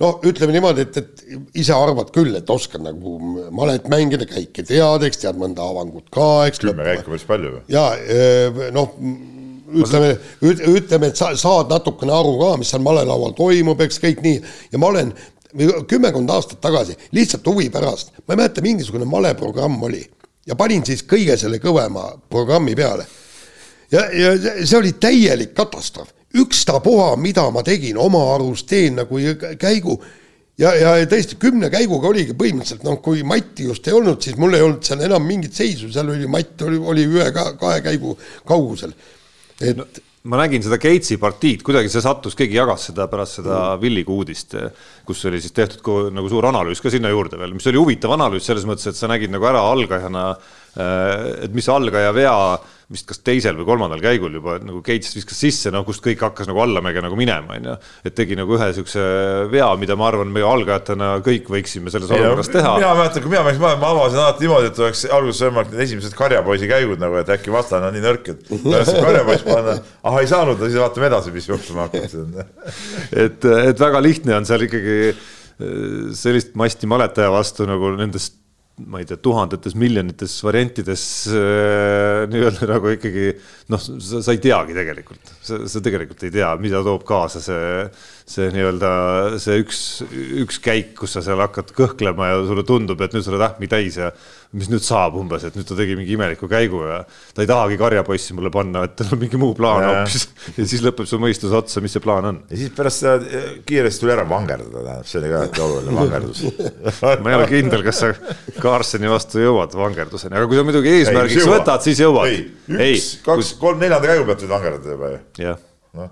no 0.03 0.11
ütleme 0.27 0.55
niimoodi, 0.57 0.87
et, 0.87 0.99
et 0.99 1.63
ise 1.63 1.75
arvad 1.75 2.11
küll, 2.15 2.35
et 2.35 2.51
oskad 2.51 2.83
nagu 2.83 3.15
malet 3.55 3.87
mängida, 3.91 4.27
käike 4.29 4.67
tead, 4.67 5.07
eks 5.07 5.23
tead 5.23 5.39
mõnda 5.39 5.63
avangut 5.63 6.11
ka, 6.11 6.29
eks. 6.49 6.63
kümme 6.65 6.87
käiku 6.91 7.15
päris 7.15 7.27
palju 7.31 7.55
või? 7.57 7.63
ja 7.71 7.87
eh, 8.03 8.67
noh, 8.75 8.99
ütleme, 9.75 10.15
ütleme, 10.41 11.11
et 11.11 11.19
sa 11.19 11.31
saad 11.39 11.71
natukene 11.71 12.13
aru 12.15 12.35
ka, 12.39 12.51
mis 12.61 12.71
seal 12.73 12.83
malelaual 12.85 13.35
toimub, 13.37 13.81
eks 13.85 14.01
kõik 14.03 14.23
nii 14.25 14.41
ja 14.71 14.81
ma 14.81 14.91
olen 14.91 15.13
kümmekond 15.87 16.31
aastat 16.31 16.59
tagasi 16.63 16.97
lihtsalt 17.15 17.45
huvi 17.47 17.69
pärast, 17.71 18.11
ma 18.25 18.35
ei 18.35 18.41
mäleta, 18.41 18.63
mingisugune 18.65 19.07
maleprogramm 19.07 19.83
oli 19.87 20.03
ja 20.45 20.57
panin 20.59 20.83
siis 20.85 21.05
kõige 21.07 21.37
selle 21.39 21.61
kõvema 21.63 22.09
programmi 22.29 22.75
peale. 22.75 23.05
ja, 23.91 24.05
ja 24.11 24.35
see 24.65 24.77
oli 24.77 24.93
täielik 24.99 25.55
katastroof, 25.55 26.11
ükstapuha, 26.35 27.15
mida 27.15 27.47
ma 27.51 27.63
tegin, 27.63 27.97
oma 27.97 28.21
arust 28.35 28.67
teen 28.67 28.99
nagu 28.99 29.19
käigu 29.59 29.99
ja, 30.59 30.71
ja 30.75 30.95
tõesti 31.09 31.37
kümne 31.39 31.69
käiguga 31.73 32.09
oligi 32.11 32.35
põhimõtteliselt 32.37 32.85
noh, 32.87 32.99
kui 33.03 33.23
Matti 33.27 33.67
just 33.69 33.87
ei 33.87 33.95
olnud, 33.97 34.21
siis 34.23 34.37
mul 34.39 34.55
ei 34.57 34.65
olnud 34.65 34.83
seal 34.85 35.03
enam 35.07 35.25
mingit 35.27 35.55
seisu, 35.55 35.91
seal 35.93 36.11
oli 36.13 36.29
Matt 36.31 36.65
oli, 36.67 36.79
oli 36.79 37.05
ühe 37.09 37.29
ka 37.35 37.51
kahe 37.59 37.83
käigu 37.85 38.17
kaugusel. 38.47 38.95
Et 39.61 39.77
no, 39.77 39.85
ma 40.31 40.39
nägin 40.41 40.63
seda 40.65 40.79
Gatesi 40.81 41.19
partiid, 41.21 41.61
kuidagi 41.65 41.91
see 41.91 42.03
sattus, 42.03 42.35
keegi 42.37 42.57
jagas 42.57 42.87
seda 42.89 43.05
pärast 43.11 43.39
seda 43.39 43.57
mm. 43.59 43.81
Villigu 43.83 44.19
uudist, 44.19 44.55
kus 45.05 45.23
oli 45.29 45.41
siis 45.43 45.53
tehtud 45.55 46.11
nagu 46.15 46.31
suur 46.31 46.49
analüüs 46.49 46.81
ka 46.81 46.91
sinna 46.93 47.11
juurde 47.13 47.39
veel, 47.39 47.53
mis 47.57 47.67
oli 47.69 47.81
huvitav 47.81 48.15
analüüs 48.17 48.47
selles 48.47 48.65
mõttes, 48.67 48.89
et 48.89 48.97
sa 48.97 49.09
nägid 49.11 49.33
nagu 49.33 49.45
ära 49.45 49.61
algajana, 49.69 50.31
et 50.75 51.53
mis 51.55 51.67
algaja 51.71 52.11
vea 52.15 52.37
vist 52.91 53.07
kas 53.09 53.21
teisel 53.25 53.55
või 53.57 53.65
kolmandal 53.65 54.01
käigul 54.03 54.35
juba 54.37 54.59
nagu 54.61 54.79
Gates 54.85 55.15
viskas 55.15 55.39
sisse, 55.41 55.71
noh, 55.73 55.81
kust 55.87 56.03
kõik 56.05 56.21
hakkas 56.21 56.49
nagu 56.49 56.61
allamäge 56.61 57.01
nagu 57.01 57.17
minema, 57.17 57.57
onju. 57.57 57.73
et 58.05 58.15
tegi 58.17 58.37
nagu 58.37 58.53
ühe 58.57 58.67
siukse 58.77 59.01
vea, 59.49 59.71
mida 59.81 59.97
ma 59.97 60.09
arvan, 60.11 60.29
meie 60.33 60.45
algajatena 60.45 61.15
kõik 61.25 61.49
võiksime 61.55 61.93
selles 61.93 62.13
olukorras 62.13 62.51
teha. 62.53 62.75
mina 62.77 62.93
mäletan, 62.99 63.25
kui 63.25 63.33
mina 63.33 63.41
mängisin, 63.47 63.65
ma, 63.65 63.73
ma 63.81 63.91
avasin 63.95 64.21
alati 64.21 64.45
niimoodi, 64.45 64.69
et 64.69 64.83
oleks 64.85 65.03
alguses 65.17 65.47
võimalik 65.47 65.73
need 65.73 65.83
esimesed 65.87 66.17
karjapoisi 66.19 66.69
käigud 66.69 67.01
nagu, 67.01 67.17
et 67.21 67.33
äkki 67.39 67.53
vastane 67.55 67.89
on 67.89 67.97
nii 67.97 68.05
nõrk, 68.05 68.31
et 68.35 68.53
pärast 68.53 69.01
karjapoiss 69.01 69.49
panna, 69.49 69.77
ah 70.05 70.21
ei 70.21 70.29
saanud, 70.29 70.61
siis 70.61 70.77
vaatame 70.83 71.09
edasi, 71.09 71.33
mis 71.33 71.49
juhtuma 71.49 71.87
hakkab. 71.87 72.45
et, 73.25 73.51
et 73.71 73.85
väga 73.87 74.05
lihtne 74.05 74.37
on 74.37 74.45
seal 74.45 74.69
ikkagi 74.69 74.99
sellist 76.19 76.53
masti 76.59 76.87
maletaja 76.91 77.31
vastu 77.33 77.65
nagu 77.65 77.95
nendest 77.97 78.35
ma 78.83 78.99
ei 78.99 79.05
tea, 79.07 79.15
tuhandetes, 79.23 79.71
miljonites 79.79 80.33
variantides 80.43 81.03
äh, 81.31 82.25
nii-öelda 82.27 82.67
nagu 82.67 82.89
ikkagi 82.91 83.29
noh, 83.71 83.79
sa 83.79 84.33
ei 84.33 84.41
teagi 84.43 84.75
tegelikult, 84.75 85.31
sa, 85.39 85.61
sa 85.71 85.81
tegelikult 85.83 86.25
ei 86.27 86.33
tea, 86.35 86.49
mida 86.59 86.81
toob 86.83 87.05
kaasa 87.07 87.39
see, 87.43 87.85
see 88.27 88.49
nii-öelda 88.51 88.91
see 89.39 89.61
üks, 89.63 89.79
üks 90.43 90.59
käik, 90.63 90.91
kus 90.99 91.15
sa 91.15 91.23
seal 91.23 91.39
hakkad 91.45 91.71
kõhklema 91.77 92.33
ja 92.33 92.41
sulle 92.49 92.65
tundub, 92.67 92.99
et 92.99 93.15
nüüd 93.15 93.23
sa 93.23 93.31
oled 93.31 93.47
ähmi 93.47 93.71
täis 93.71 94.01
ja 94.01 94.11
mis 94.55 94.69
nüüd 94.71 94.83
saab 94.83 95.17
umbes, 95.19 95.43
et 95.47 95.55
nüüd 95.57 95.67
ta 95.67 95.75
tegi 95.75 95.97
mingi 95.99 96.15
imeliku 96.15 96.47
käigu 96.49 96.79
ja 96.87 96.99
ta 97.35 97.43
ei 97.43 97.49
tahagi 97.49 97.77
karjapoissi 97.79 98.35
mulle 98.37 98.51
panna, 98.53 98.85
et 98.87 98.95
tal 98.99 99.11
on 99.15 99.19
mingi 99.19 99.39
muu 99.39 99.55
plaan 99.57 99.83
hoopis 99.83 100.27
ja 100.55 100.67
siis 100.67 100.83
lõpeb 100.85 101.09
su 101.09 101.19
mõistus 101.21 101.53
otsa, 101.55 101.83
mis 101.83 101.95
see 101.95 102.03
plaan 102.03 102.29
on. 102.29 102.39
ja 102.51 102.59
siis 102.61 102.71
pärast 102.75 103.03
seda 103.03 103.43
kiiresti 103.67 104.05
tuli 104.05 104.15
ära 104.15 104.25
vangerdada, 104.29 104.79
tähendab, 104.79 105.09
see 105.09 105.19
oli 105.19 105.31
ka 105.33 105.43
hästi 105.43 105.63
oluline 105.65 105.97
vangerdus 105.99 106.43
ma 107.25 107.33
ei 107.33 107.39
ole 107.39 107.47
kindel, 107.51 107.85
kas 107.85 108.01
sa 108.03 108.11
Carlseni 108.61 109.11
vastu 109.11 109.43
jõuad 109.43 109.75
vangerduseni, 109.75 110.37
aga 110.39 110.49
kui 110.51 110.59
sa 110.59 110.67
muidugi 110.67 110.93
eesmärgiks 111.01 111.43
ei, 111.43 111.51
võtad, 111.51 111.85
siis 111.85 112.03
jõuad. 112.05 112.31
ei, 112.31 112.91
üks, 112.95 113.09
kaks, 113.25 113.55
kolm, 113.59 113.81
neljanda 113.83 114.13
käigu 114.13 114.27
pealt 114.29 114.45
võid 114.45 114.53
vangerdada 114.55 114.95
juba 114.95 115.11
ju. 115.11 115.23
jah 115.43 115.63
no. 115.99 116.11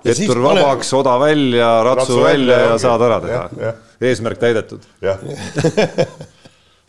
ettur 0.00 0.40
vabaks, 0.48 0.94
oda 0.96 1.18
välja, 1.20 1.74
ratsu, 1.90 2.14
ratsu 2.14 2.22
välja 2.24 2.62
ja, 2.62 2.70
ja 2.72 2.84
saad 2.86 3.04
ära 3.10 3.20
teha. 3.26 3.74
eesmärk 4.12 4.40
täidetud. 4.40 4.88
jah 5.04 5.20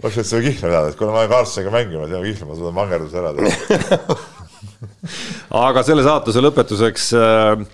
oleks 0.06 0.20
võinud 0.20 0.30
seda 0.30 0.44
kihla 0.46 0.70
teada, 0.70 0.92
et 0.92 1.00
kuna 1.00 1.14
ma 1.14 1.24
olen 1.24 1.32
Karlssoniga 1.32 1.74
mängimas 1.74 2.14
ja 2.14 2.22
kihla, 2.24 2.50
ma 2.50 2.60
suudan 2.60 2.78
vangerduse 2.78 3.22
ära 3.22 3.34
teha. 3.40 4.18
aga 5.66 5.84
selle 5.86 6.06
saatuse 6.06 6.44
lõpetuseks 6.44 7.08
äh, 7.18 7.66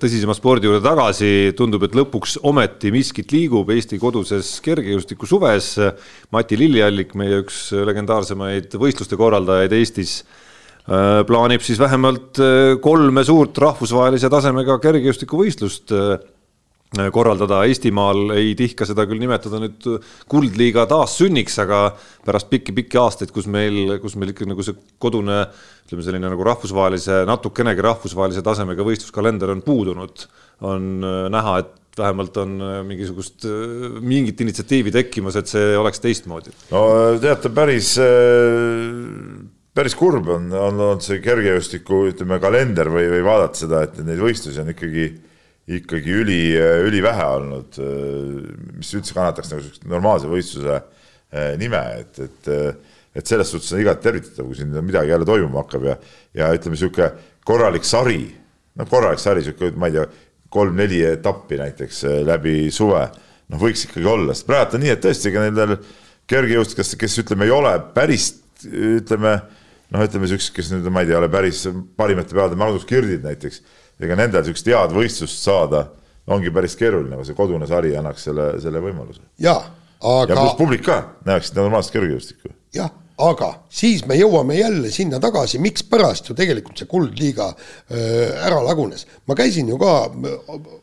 tõsisema 0.00 0.36
spordi 0.36 0.68
juurde 0.68 0.84
tagasi, 0.84 1.30
tundub, 1.58 1.86
et 1.86 1.96
lõpuks 1.96 2.36
ometi 2.46 2.92
miskit 2.94 3.32
liigub 3.34 3.70
Eesti 3.72 3.98
koduses 4.00 4.56
kergejõustikusuves. 4.64 5.70
Mati 6.34 6.58
Lilliallik, 6.60 7.14
meie 7.18 7.40
üks 7.44 7.70
legendaarsemaid 7.86 8.76
võistluste 8.80 9.18
korraldajaid 9.18 9.72
Eestis, 9.78 10.18
äh, 10.86 11.22
plaanib 11.28 11.64
siis 11.66 11.80
vähemalt 11.82 12.42
äh, 12.42 12.76
kolme 12.84 13.24
suurt 13.26 13.58
rahvusvahelise 13.66 14.30
tasemega 14.32 14.78
kergejõustikuvõistlust 14.84 15.96
korraldada, 17.12 17.64
Eestimaal 17.66 18.30
ei 18.36 18.54
tihka 18.56 18.86
seda 18.88 19.04
küll 19.10 19.18
nimetada 19.20 19.58
nüüd 19.60 19.86
kuldliiga 20.30 20.84
taassünniks, 20.88 21.58
aga 21.64 21.80
pärast 22.24 22.48
pikki-pikki 22.52 23.00
aastaid, 23.00 23.32
kus 23.34 23.48
meil, 23.50 23.96
kus 24.00 24.14
meil 24.16 24.30
ikka 24.32 24.46
nagu 24.48 24.64
see 24.64 24.76
kodune 25.02 25.42
ütleme, 25.86 26.04
selline 26.04 26.30
nagu 26.32 26.46
rahvusvahelise, 26.46 27.24
natukenegi 27.28 27.84
rahvusvahelise 27.84 28.42
tasemega 28.46 28.86
võistluskalender 28.86 29.52
on 29.54 29.62
puudunud, 29.66 30.24
on 30.66 30.88
äh, 31.06 31.26
näha, 31.32 31.58
et 31.62 32.00
vähemalt 32.00 32.36
on 32.42 32.56
äh, 32.60 32.78
mingisugust, 32.86 33.46
äh, 33.46 34.00
mingit 34.02 34.40
initsiatiivi 34.42 34.94
tekkimas, 34.94 35.38
et 35.38 35.50
see 35.50 35.76
oleks 35.78 36.02
teistmoodi. 36.02 36.54
no 36.72 36.82
teate, 37.22 37.52
päris, 37.54 37.94
päris 39.76 39.96
kurb 39.98 40.32
on, 40.34 40.50
on 40.50 40.82
olnud 40.88 41.06
see 41.06 41.22
kergejõustiku, 41.24 42.06
ütleme, 42.10 42.40
kalender 42.42 42.90
või, 42.92 43.06
või 43.14 43.22
vaadata 43.26 43.62
seda, 43.62 43.86
et 43.86 44.02
neid 44.02 44.22
võistlusi 44.22 44.62
on 44.64 44.74
ikkagi 44.74 45.08
ikkagi 45.66 46.12
üli, 46.22 46.40
ülivähe 46.86 47.24
olnud, 47.36 47.78
mis 48.78 48.92
üldse 48.94 49.16
kannataks 49.16 49.50
nagu 49.50 49.64
niisuguse 49.64 49.90
normaalse 49.90 50.30
võistluse 50.30 50.76
eh, 50.76 51.56
nime, 51.58 51.80
et, 52.02 52.20
et, 52.22 52.50
et 53.18 53.26
selles 53.26 53.50
suhtes 53.50 53.72
on 53.74 53.82
igati 53.82 54.04
tervitatav, 54.04 54.46
kui 54.46 54.58
siin 54.58 54.70
midagi 54.76 55.10
jälle 55.10 55.26
toimuma 55.26 55.64
hakkab 55.64 55.88
ja, 55.88 55.96
ja 56.38 56.52
ütleme, 56.54 56.76
niisugune 56.76 57.10
korralik 57.46 57.86
sari, 57.88 58.20
noh, 58.78 58.88
korralik 58.90 59.22
sari, 59.22 59.42
niisugune, 59.42 59.74
ma 59.80 59.90
ei 59.90 59.98
tea, 59.98 60.06
kolm-neli 60.56 61.02
etappi 61.08 61.58
näiteks 61.58 62.04
läbi 62.26 62.56
suve, 62.74 63.02
noh, 63.50 63.60
võiks 63.60 63.88
ikkagi 63.88 64.06
olla, 64.06 64.34
sest 64.36 64.46
praegu 64.46 64.78
on 64.78 64.84
nii, 64.86 64.94
et 64.94 65.02
tõesti, 65.02 65.32
ega 65.32 65.48
nendel 65.48 65.76
kergejõustiklastel, 66.30 67.00
kes 67.02 67.22
ütleme, 67.24 67.46
ei 67.46 67.54
ole 67.54 67.72
päris 67.94 68.28
ütleme, 68.70 69.34
noh, 69.90 70.06
ütleme 70.06 70.26
niisugused, 70.26 70.54
kes 70.54 70.70
nüüd, 70.72 70.86
ma 70.94 71.02
ei 71.02 71.10
tea, 71.10 71.18
ole 71.18 71.30
päris 71.32 71.64
parimate 71.98 72.38
peade 72.38 72.58
Magnus 72.58 72.86
Kirdid 72.86 73.26
näiteks 73.26 73.62
ega 74.00 74.18
nendel 74.18 74.44
niisugust 74.44 74.68
head 74.72 74.92
võistlust 74.96 75.42
saada 75.42 75.86
ongi 76.26 76.50
päris 76.50 76.76
keeruline, 76.76 77.14
aga 77.14 77.24
see 77.24 77.38
kodune 77.38 77.66
sari 77.70 77.94
annaks 77.96 78.26
selle, 78.28 78.52
selle 78.62 78.82
võimaluse. 78.82 79.22
ja, 79.38 79.56
aga. 80.00 80.32
ja 80.32 80.38
pluss 80.40 80.58
publik 80.58 80.86
ka 80.86 81.02
näeks 81.28 81.54
normaalset 81.56 81.96
kergejõustikku. 81.96 82.54
jah 82.76 82.90
aga 83.16 83.48
siis 83.72 84.02
me 84.04 84.16
jõuame 84.18 84.58
jälle 84.58 84.90
sinna 84.92 85.16
tagasi, 85.20 85.56
mikspärast 85.64 86.28
ju 86.28 86.34
tegelikult 86.36 86.76
see 86.76 86.88
kuldliiga 86.90 87.46
ära 88.44 88.58
lagunes. 88.64 89.06
ma 89.26 89.34
käisin 89.34 89.68
ju 89.72 89.78
ka 89.80 89.92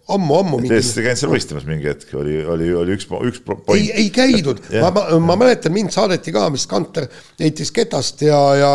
ammu-ammu. 0.10 0.60
Te 0.66 0.80
olete 0.80 1.04
käinud 1.06 1.20
seal 1.22 1.32
võistlemas 1.32 1.68
mingi 1.68 1.88
hetk, 1.88 2.10
oli, 2.18 2.40
oli, 2.56 2.72
oli 2.74 2.96
üks, 2.98 3.06
üks 3.30 3.44
point. 3.46 3.78
ei, 3.78 3.92
ei 4.02 4.10
käidud 4.14 4.64
ma, 4.82 4.90
ma, 4.96 5.04
ma 5.22 5.36
mäletan, 5.44 5.76
mind 5.76 5.94
saadeti 5.94 6.34
ka 6.34 6.48
vist 6.54 6.70
Kanter 6.72 7.06
heitis 7.40 7.70
ketast 7.76 8.24
ja, 8.26 8.40
ja 8.58 8.72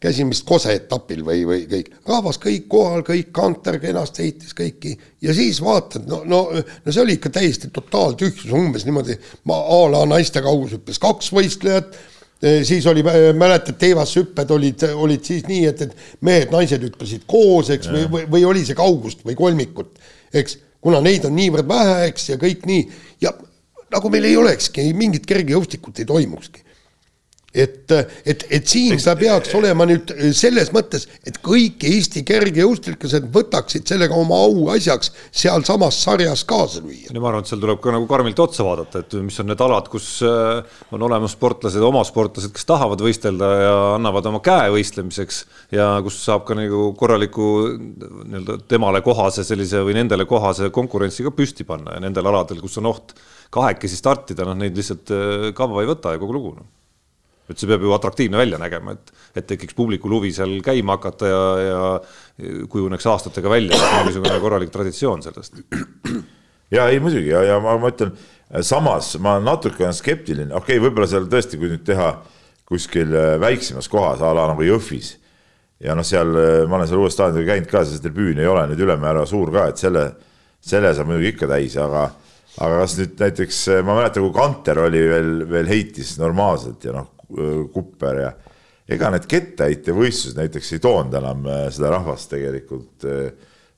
käisin 0.00 0.32
vist 0.32 0.46
Kose 0.48 0.72
etapil 0.80 1.20
või, 1.26 1.44
või 1.48 1.66
kõik. 1.68 1.92
rahvas 2.08 2.40
kõik 2.40 2.64
kohal, 2.72 3.04
kõik 3.06 3.28
Kanter 3.36 3.76
kenasti 3.82 4.24
heitis 4.24 4.56
kõiki 4.56 4.94
ja 5.22 5.36
siis 5.36 5.60
vaatad, 5.64 6.08
no, 6.08 6.22
no, 6.24 6.46
no 6.52 6.94
see 6.94 7.04
oli 7.04 7.18
ikka 7.20 7.34
täiesti 7.36 7.68
totaaltühjus, 7.76 8.48
umbes 8.56 8.88
niimoodi, 8.88 9.18
ma 9.52 9.60
a 9.60 9.82
la 9.92 10.06
naiste 10.08 10.40
kaugushüppes 10.44 11.02
kaks 11.02 11.28
võistlejat 11.36 12.00
siis 12.66 12.86
oli, 12.90 13.04
mäletad, 13.38 13.76
teevassüpped 13.78 14.50
olid, 14.50 14.82
olid 14.94 15.24
siis 15.24 15.46
nii, 15.46 15.62
et, 15.70 15.84
et 15.86 16.26
mehed-naised 16.26 16.82
hüppasid 16.88 17.22
koos, 17.30 17.70
eks, 17.74 17.90
või, 17.92 18.08
või, 18.10 18.26
või 18.36 18.44
oli 18.48 18.64
see 18.66 18.78
kaugust 18.78 19.22
või 19.26 19.36
kolmikut, 19.38 19.94
eks, 20.34 20.58
kuna 20.82 21.00
neid 21.04 21.28
on 21.28 21.36
niivõrd 21.38 21.68
vähe, 21.70 22.08
eks, 22.10 22.32
ja 22.32 22.40
kõik 22.42 22.66
nii, 22.66 22.82
ja 23.22 23.30
nagu 23.92 24.10
meil 24.10 24.26
ei 24.26 24.36
olekski, 24.40 24.88
mingit 24.96 25.28
kergejõustikut 25.28 26.02
ei 26.02 26.08
toimukski 26.08 26.61
et, 27.52 27.92
et, 28.24 28.44
et 28.48 28.68
siin 28.68 28.96
ta 29.02 29.12
peaks 29.18 29.52
olema 29.56 29.84
nüüd 29.88 30.10
selles 30.36 30.70
mõttes, 30.72 31.04
et 31.28 31.36
kõik 31.44 31.84
Eesti 31.84 32.22
kergejõustiklased 32.28 33.28
võtaksid 33.34 33.88
sellega 33.88 34.16
oma 34.16 34.38
auasjaks 34.46 35.12
sealsamas 35.42 35.98
sarjas 36.04 36.46
kaasa 36.48 36.80
lüüa. 36.80 37.12
ja 37.12 37.20
ma 37.20 37.28
arvan, 37.28 37.44
et 37.44 37.52
seal 37.52 37.60
tuleb 37.60 37.82
ka 37.84 37.92
nagu 37.92 38.08
karmilt 38.08 38.40
otsa 38.40 38.64
vaadata, 38.66 39.04
et 39.04 39.16
mis 39.20 39.38
on 39.42 39.50
need 39.52 39.64
alad, 39.68 39.90
kus 39.92 40.08
äh, 40.26 40.80
on 40.96 41.06
olemas 41.08 41.36
sportlased, 41.36 41.84
oma 41.84 42.04
sportlased, 42.08 42.54
kes 42.56 42.68
tahavad 42.68 43.04
võistelda 43.04 43.52
ja 43.60 43.76
annavad 43.98 44.32
oma 44.32 44.40
käe 44.44 44.72
võistlemiseks 44.72 45.44
ja 45.76 45.92
kus 46.04 46.22
saab 46.24 46.46
ka 46.48 46.56
nagu 46.56 46.90
korraliku 46.98 47.52
nii-öelda 47.76 48.62
temale 48.70 49.04
kohase 49.04 49.44
sellise 49.44 49.84
või 49.84 49.98
nendele 50.00 50.24
kohase 50.28 50.72
konkurentsi 50.72 51.26
ka 51.28 51.36
püsti 51.36 51.68
panna 51.68 51.98
ja 51.98 52.04
nendel 52.06 52.32
aladel, 52.32 52.64
kus 52.64 52.80
on 52.80 52.88
oht 52.94 53.12
kahekesi 53.52 53.98
startida, 53.98 54.46
noh 54.48 54.56
neid 54.56 54.78
lihtsalt 54.78 55.12
äh, 55.12 55.50
kavva 55.56 55.84
ei 55.84 55.92
võta 55.92 56.16
ja 56.16 56.22
kogu 56.22 56.40
lugu 56.40 56.56
noh 56.56 56.70
et 57.52 57.60
see 57.60 57.70
peab 57.70 57.84
ju 57.84 57.94
atraktiivne 57.94 58.40
välja 58.40 58.58
nägema, 58.60 58.96
et, 58.96 59.12
et 59.38 59.48
tekiks 59.48 59.76
publikul 59.78 60.16
huvi 60.16 60.32
seal 60.34 60.58
käima 60.64 60.96
hakata 60.98 61.30
ja, 61.30 61.42
ja 61.62 62.66
kujuneks 62.72 63.06
aastatega 63.12 63.52
välja 63.52 63.78
mingisugune 63.98 64.38
korralik 64.42 64.72
traditsioon 64.74 65.24
sellest. 65.24 65.62
ja 66.74 66.88
ei 66.88 67.00
muidugi 67.00 67.32
ja, 67.32 67.42
ja 67.52 67.58
ma, 67.62 67.76
ma 67.80 67.92
ütlen, 67.92 68.14
samas 68.64 69.14
ma 69.22 69.38
natuke 69.42 69.84
olen 69.84 69.96
skeptiline, 69.96 70.52
okei 70.52 70.78
okay,, 70.78 70.86
võib-olla 70.86 71.10
seal 71.10 71.28
tõesti, 71.30 71.60
kui 71.60 71.72
nüüd 71.72 71.84
teha 71.86 72.14
kuskil 72.68 73.12
äh, 73.16 73.34
väiksemas 73.40 73.90
kohas 73.92 74.22
a 74.24 74.32
la 74.36 74.48
nagu 74.50 74.64
Jõhvis 74.64 75.16
ja 75.82 75.96
noh, 75.98 76.06
seal 76.06 76.32
äh, 76.38 76.58
ma 76.68 76.78
olen 76.78 76.90
seal 76.90 77.02
uues 77.02 77.16
staadionil 77.16 77.48
käinud 77.48 77.70
ka, 77.70 77.84
see 77.86 78.02
tribüün 78.02 78.40
ei 78.40 78.48
ole 78.48 78.66
nüüd 78.70 78.84
ülemäära 78.86 79.26
suur 79.28 79.52
ka, 79.54 79.68
et 79.72 79.82
selle, 79.82 80.08
selle 80.62 80.94
saab 80.96 81.10
muidugi 81.10 81.34
ikka 81.34 81.50
täis, 81.52 81.76
aga 81.80 82.08
aga 82.60 82.82
kas 82.82 82.98
nüüd 82.98 83.16
näiteks, 83.20 83.58
ma 83.86 83.96
mäletan, 83.96 84.26
kui 84.26 84.34
Kanter 84.36 84.82
oli 84.84 85.00
veel, 85.08 85.30
veel 85.48 85.70
heitis 85.70 86.16
normaalselt 86.20 86.84
ja 86.84 86.92
noh, 86.96 87.08
Kupper 87.72 88.18
ja 88.20 88.32
ega 88.90 89.12
need 89.14 89.28
kettaheitevõistlused 89.30 90.38
näiteks 90.38 90.74
ei 90.76 90.82
toonud 90.82 91.14
enam 91.18 91.46
äh, 91.48 91.64
seda 91.74 91.92
rahvast 91.94 92.32
tegelikult 92.32 93.06
äh, 93.08 93.30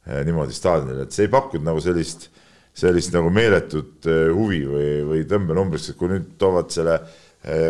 äh, 0.08 0.22
niimoodi 0.26 0.56
staadionile, 0.56 1.06
et 1.06 1.16
see 1.16 1.26
ei 1.28 1.32
pakkunud 1.32 1.66
nagu 1.68 1.82
sellist, 1.84 2.28
sellist 2.74 3.14
nagu 3.14 3.30
meeletut 3.34 4.08
huvi 4.34 4.64
või, 4.66 4.88
või 5.10 5.22
tõmbenumbrist, 5.30 5.92
et 5.92 6.00
kui 6.00 6.10
nüüd 6.10 6.34
toovad 6.40 6.72
selle 6.74 6.98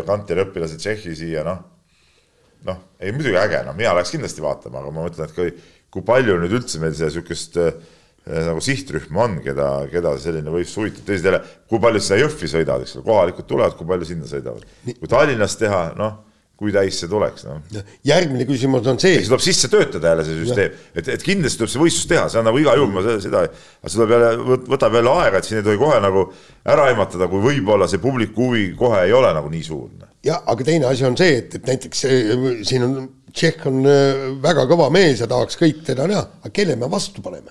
kanteri 0.07 0.45
õpilase 0.45 0.79
Tšehhi 0.79 1.17
siia, 1.19 1.43
noh, 1.45 1.59
noh, 2.65 2.79
ei 3.03 3.11
muidugi 3.13 3.37
äge, 3.37 3.65
noh, 3.67 3.75
mina 3.77 3.91
läheks 3.97 4.15
kindlasti 4.15 4.45
vaatama, 4.45 4.81
aga 4.81 4.93
ma 4.95 5.03
mõtlen, 5.03 5.27
et 5.27 5.35
kui, 5.35 5.51
kui 5.93 6.05
palju 6.07 6.39
nüüd 6.39 6.55
üldse 6.61 6.79
meil 6.81 6.95
seda 6.95 7.11
niisugust 7.11 7.59
nagu 8.25 8.61
sihtrühma 8.65 9.27
on, 9.27 9.41
keda, 9.45 9.71
keda 9.93 10.15
selline 10.21 10.53
võistlus 10.53 10.79
huvitab, 10.81 11.05
teised 11.09 11.27
jälle, 11.29 11.43
kui 11.69 11.81
palju 11.83 12.01
seda 12.01 12.23
Jõhvi 12.23 12.49
sõidavad, 12.49 12.85
eks 12.87 12.97
ole, 12.97 13.09
kohalikud 13.09 13.49
tulevad, 13.49 13.75
kui 13.77 13.89
palju 13.89 14.09
sinna 14.09 14.29
sõidavad. 14.29 14.63
kui 14.87 15.11
Tallinnas 15.11 15.59
teha, 15.61 15.81
noh, 15.99 16.15
kui 16.57 16.71
täis 16.73 16.97
see 17.03 17.11
tuleks, 17.11 17.45
noh. 17.49 17.83
järgmine 18.07 18.47
küsimus 18.49 18.87
on 18.89 19.01
see. 19.03 19.19
tuleb 19.27 19.43
sisse 19.43 19.69
töötada 19.69 20.13
jälle 20.13 20.25
see 20.25 20.37
süsteem, 20.39 20.77
et, 20.95 21.09
et 21.17 21.25
kindlasti 21.27 21.61
tuleb 21.61 21.73
see 21.73 21.83
võistlus 21.83 22.07
teha, 22.13 22.23
see 22.33 22.41
on 22.41 22.47
nagu 22.49 22.61
igal 22.63 22.79
juhul, 22.81 22.95
ma 22.95 23.03
seda, 23.21 23.43
aga 23.51 23.91
see 23.91 23.99
tuleb 23.99 24.15
jälle, 24.15 24.61
võtab 24.73 24.97
jälle 24.97 25.17
aega, 25.25 25.41
et 25.43 25.49
siin 25.49 25.61
ei 25.61 25.67
tohi 25.67 25.81
kohe 25.83 25.99
nagu 26.05 26.23
ära 26.77 26.87
ehmatada, 26.93 27.29
kui 27.33 27.43
võib-olla 27.45 27.89
see 27.91 28.01
publiku 28.01 28.49
huvi 28.49 28.69
kohe 28.79 29.03
ei 29.09 29.13
ole 29.13 29.35
nagu 29.37 29.51
nii 29.53 29.67
suur. 29.67 29.91
Jah, 30.25 30.41
aga 30.49 30.65
teine 30.65 30.89
asi 30.89 31.05
on 31.05 31.19
see, 31.21 31.43
et, 31.43 31.59
et 31.59 31.69
näiteks 31.69 32.07
siin 32.71 32.87
on, 32.87 32.97
Tšehh 33.35 33.67
on 33.67 33.83
äh, 33.91 34.25
väga 34.39 34.63
kõva 34.71 34.87
mees 34.95 35.19
ja 35.19 35.27
tahaks 35.27 35.59
kõik 35.59 35.81
teda 35.89 36.07
näha, 36.07 36.23
aga 36.39 36.53
kelle 36.55 36.77
me 36.79 36.87
vastu 36.87 37.19
paneme 37.21 37.51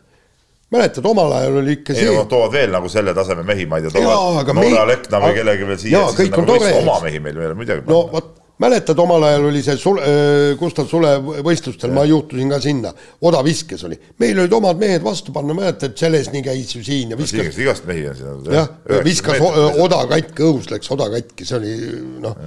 mäletad, 0.73 1.05
omal 1.09 1.33
ajal 1.37 1.57
oli 1.61 1.77
ikka 1.79 1.95
see. 1.95 2.05
ei 2.09 2.15
no 2.17 2.27
toovad 2.29 2.53
veel 2.53 2.71
nagu 2.73 2.91
selle 2.91 3.13
taseme 3.15 3.43
mehi, 3.47 3.65
ma 3.69 3.79
ei 3.79 3.87
tea, 3.87 3.97
toovad 3.99 4.53
Norra 4.57 4.85
Lekna 4.89 5.19
või 5.23 5.35
kellegi 5.37 5.67
veel 5.69 5.81
siia. 5.81 5.99
jaa, 5.99 6.15
kõik 6.17 6.39
on 6.39 6.47
nagu 6.47 6.63
tore. 6.63 6.71
oma 6.79 6.95
mehi 7.03 7.21
meil 7.23 7.37
ei 7.41 7.49
ole 7.49 7.59
midagi. 7.59 7.85
no 7.89 7.99
vot, 8.11 8.31
mäletad, 8.63 8.99
omal 9.03 9.25
ajal 9.27 9.47
oli 9.49 9.61
see 9.65 9.77
Sule, 9.81 10.03
äh, 10.07 10.55
Gustav 10.59 10.89
Sule 10.89 11.13
võistlustel, 11.45 11.93
ma 11.95 12.05
juhtusin 12.09 12.53
ka 12.53 12.59
sinna, 12.63 12.93
odaviskes 13.29 13.85
oli. 13.89 13.99
meil 14.23 14.43
olid 14.43 14.57
omad 14.59 14.81
mehed 14.81 15.05
vastu 15.05 15.35
panna, 15.35 15.55
mäletad, 15.57 15.95
Tšelesni 15.97 16.43
käis 16.45 16.75
ju 16.75 16.83
siin 16.85 17.13
ja 17.13 17.19
viskas. 17.19 17.57
igast 17.61 17.87
mehi 17.89 18.07
on 18.09 18.19
siin. 18.19 18.51
jah, 18.57 18.69
viskas 19.05 19.41
oda 19.43 20.03
katki, 20.11 20.45
õhus 20.49 20.69
läks 20.73 20.93
oda 20.95 21.09
katki, 21.13 21.47
see 21.49 21.59
oli 21.61 21.77
noh, 22.23 22.37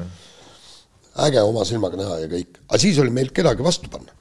äge 1.27 1.43
oma 1.47 1.65
silmaga 1.69 2.01
näha 2.01 2.23
ja 2.25 2.31
kõik. 2.37 2.63
aga 2.67 2.83
siis 2.83 3.03
oli 3.03 3.15
meil 3.15 3.35
kedagi 3.35 3.67
vastu 3.67 3.93
panna. 3.93 4.15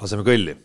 laseme 0.00 0.26
kõlli 0.26 0.58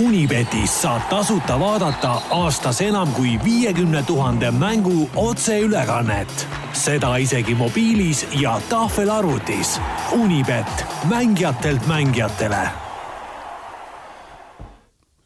Unibetis 0.00 0.72
saab 0.82 1.02
tasuta 1.10 1.58
vaadata 1.60 2.14
aastas 2.32 2.78
enam 2.80 3.10
kui 3.12 3.34
viiekümne 3.44 4.02
tuhande 4.08 4.50
mängu 4.50 5.10
otseülekannet. 5.16 6.46
seda 6.72 7.16
isegi 7.16 7.54
mobiilis 7.54 8.26
ja 8.40 8.60
tahvelarvutis. 8.68 9.80
Unibet, 10.12 10.86
mängijatelt 11.08 11.86
mängijatele 11.86 12.68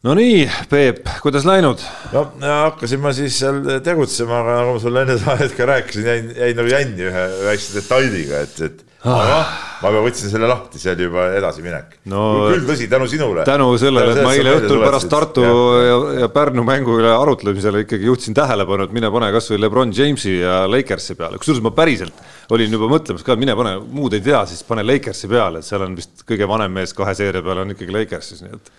no 0.02 0.14
nii, 0.14 0.50
Peep, 0.70 1.06
kuidas 1.22 1.46
läinud? 1.46 1.78
no 2.12 2.26
hakkasin 2.40 3.00
ma 3.00 3.12
siis 3.12 3.38
seal 3.38 3.62
tegutsema, 3.84 4.40
aga 4.40 4.56
nagu 4.58 4.74
ma 4.74 4.82
sulle 4.82 5.04
enne 5.06 5.18
saadet 5.22 5.54
ka 5.56 5.66
rääkisin, 5.70 6.06
jäin, 6.06 6.34
jäin 6.36 6.56
nagu 6.56 6.68
jänni 6.72 7.08
ühe 7.12 7.24
väikse 7.44 7.78
detailiga, 7.78 8.42
et, 8.44 8.60
et 8.60 8.84
ah. 9.04 9.52
ma 9.82 9.90
võtsin 9.92 10.30
selle 10.32 10.48
lahti, 10.48 10.80
see 10.80 10.92
oli 10.94 11.06
juba 11.06 11.26
edasiminek 11.36 11.98
no,. 12.12 12.22
küll 12.52 12.64
tõsi, 12.68 12.88
tänu 12.90 13.08
sinule. 13.10 13.44
tänu 13.48 13.66
sellele, 13.80 14.14
et 14.14 14.24
ma 14.24 14.32
eile 14.36 14.54
õhtul 14.60 14.80
pärast 14.84 15.10
Tartu 15.12 15.44
ja, 15.44 15.56
ja, 15.88 15.98
ja 16.24 16.30
Pärnu 16.32 16.64
mängu 16.66 16.96
üle 17.00 17.12
arutlemisele 17.12 17.84
ikkagi 17.84 18.08
juhtisin 18.08 18.36
tähelepanu, 18.38 18.88
et 18.88 18.96
mine 18.96 19.10
pane 19.14 19.30
kasvõi 19.34 19.60
Lebron 19.60 19.92
Jamesi 19.94 20.38
ja 20.38 20.62
Lakersi 20.70 21.18
peale, 21.18 21.40
kusjuures 21.42 21.64
ma 21.64 21.74
päriselt 21.76 22.24
olin 22.54 22.78
juba 22.78 22.88
mõtlemas 22.92 23.26
ka, 23.26 23.36
mine 23.40 23.56
pane, 23.58 23.76
muud 23.98 24.16
ei 24.16 24.24
tea, 24.24 24.44
siis 24.48 24.64
pane 24.68 24.86
Lakersi 24.86 25.30
peale, 25.30 25.60
et 25.60 25.68
seal 25.68 25.84
on 25.84 25.98
vist 25.98 26.24
kõige 26.28 26.48
vanem 26.48 26.80
mees 26.80 26.96
kahe 26.96 27.16
seeria 27.18 27.44
peale 27.44 27.66
on 27.66 27.76
ikkagi 27.76 27.94
Lakers 27.94 28.32
siis, 28.32 28.44
nii 28.46 28.56
et 28.56 28.74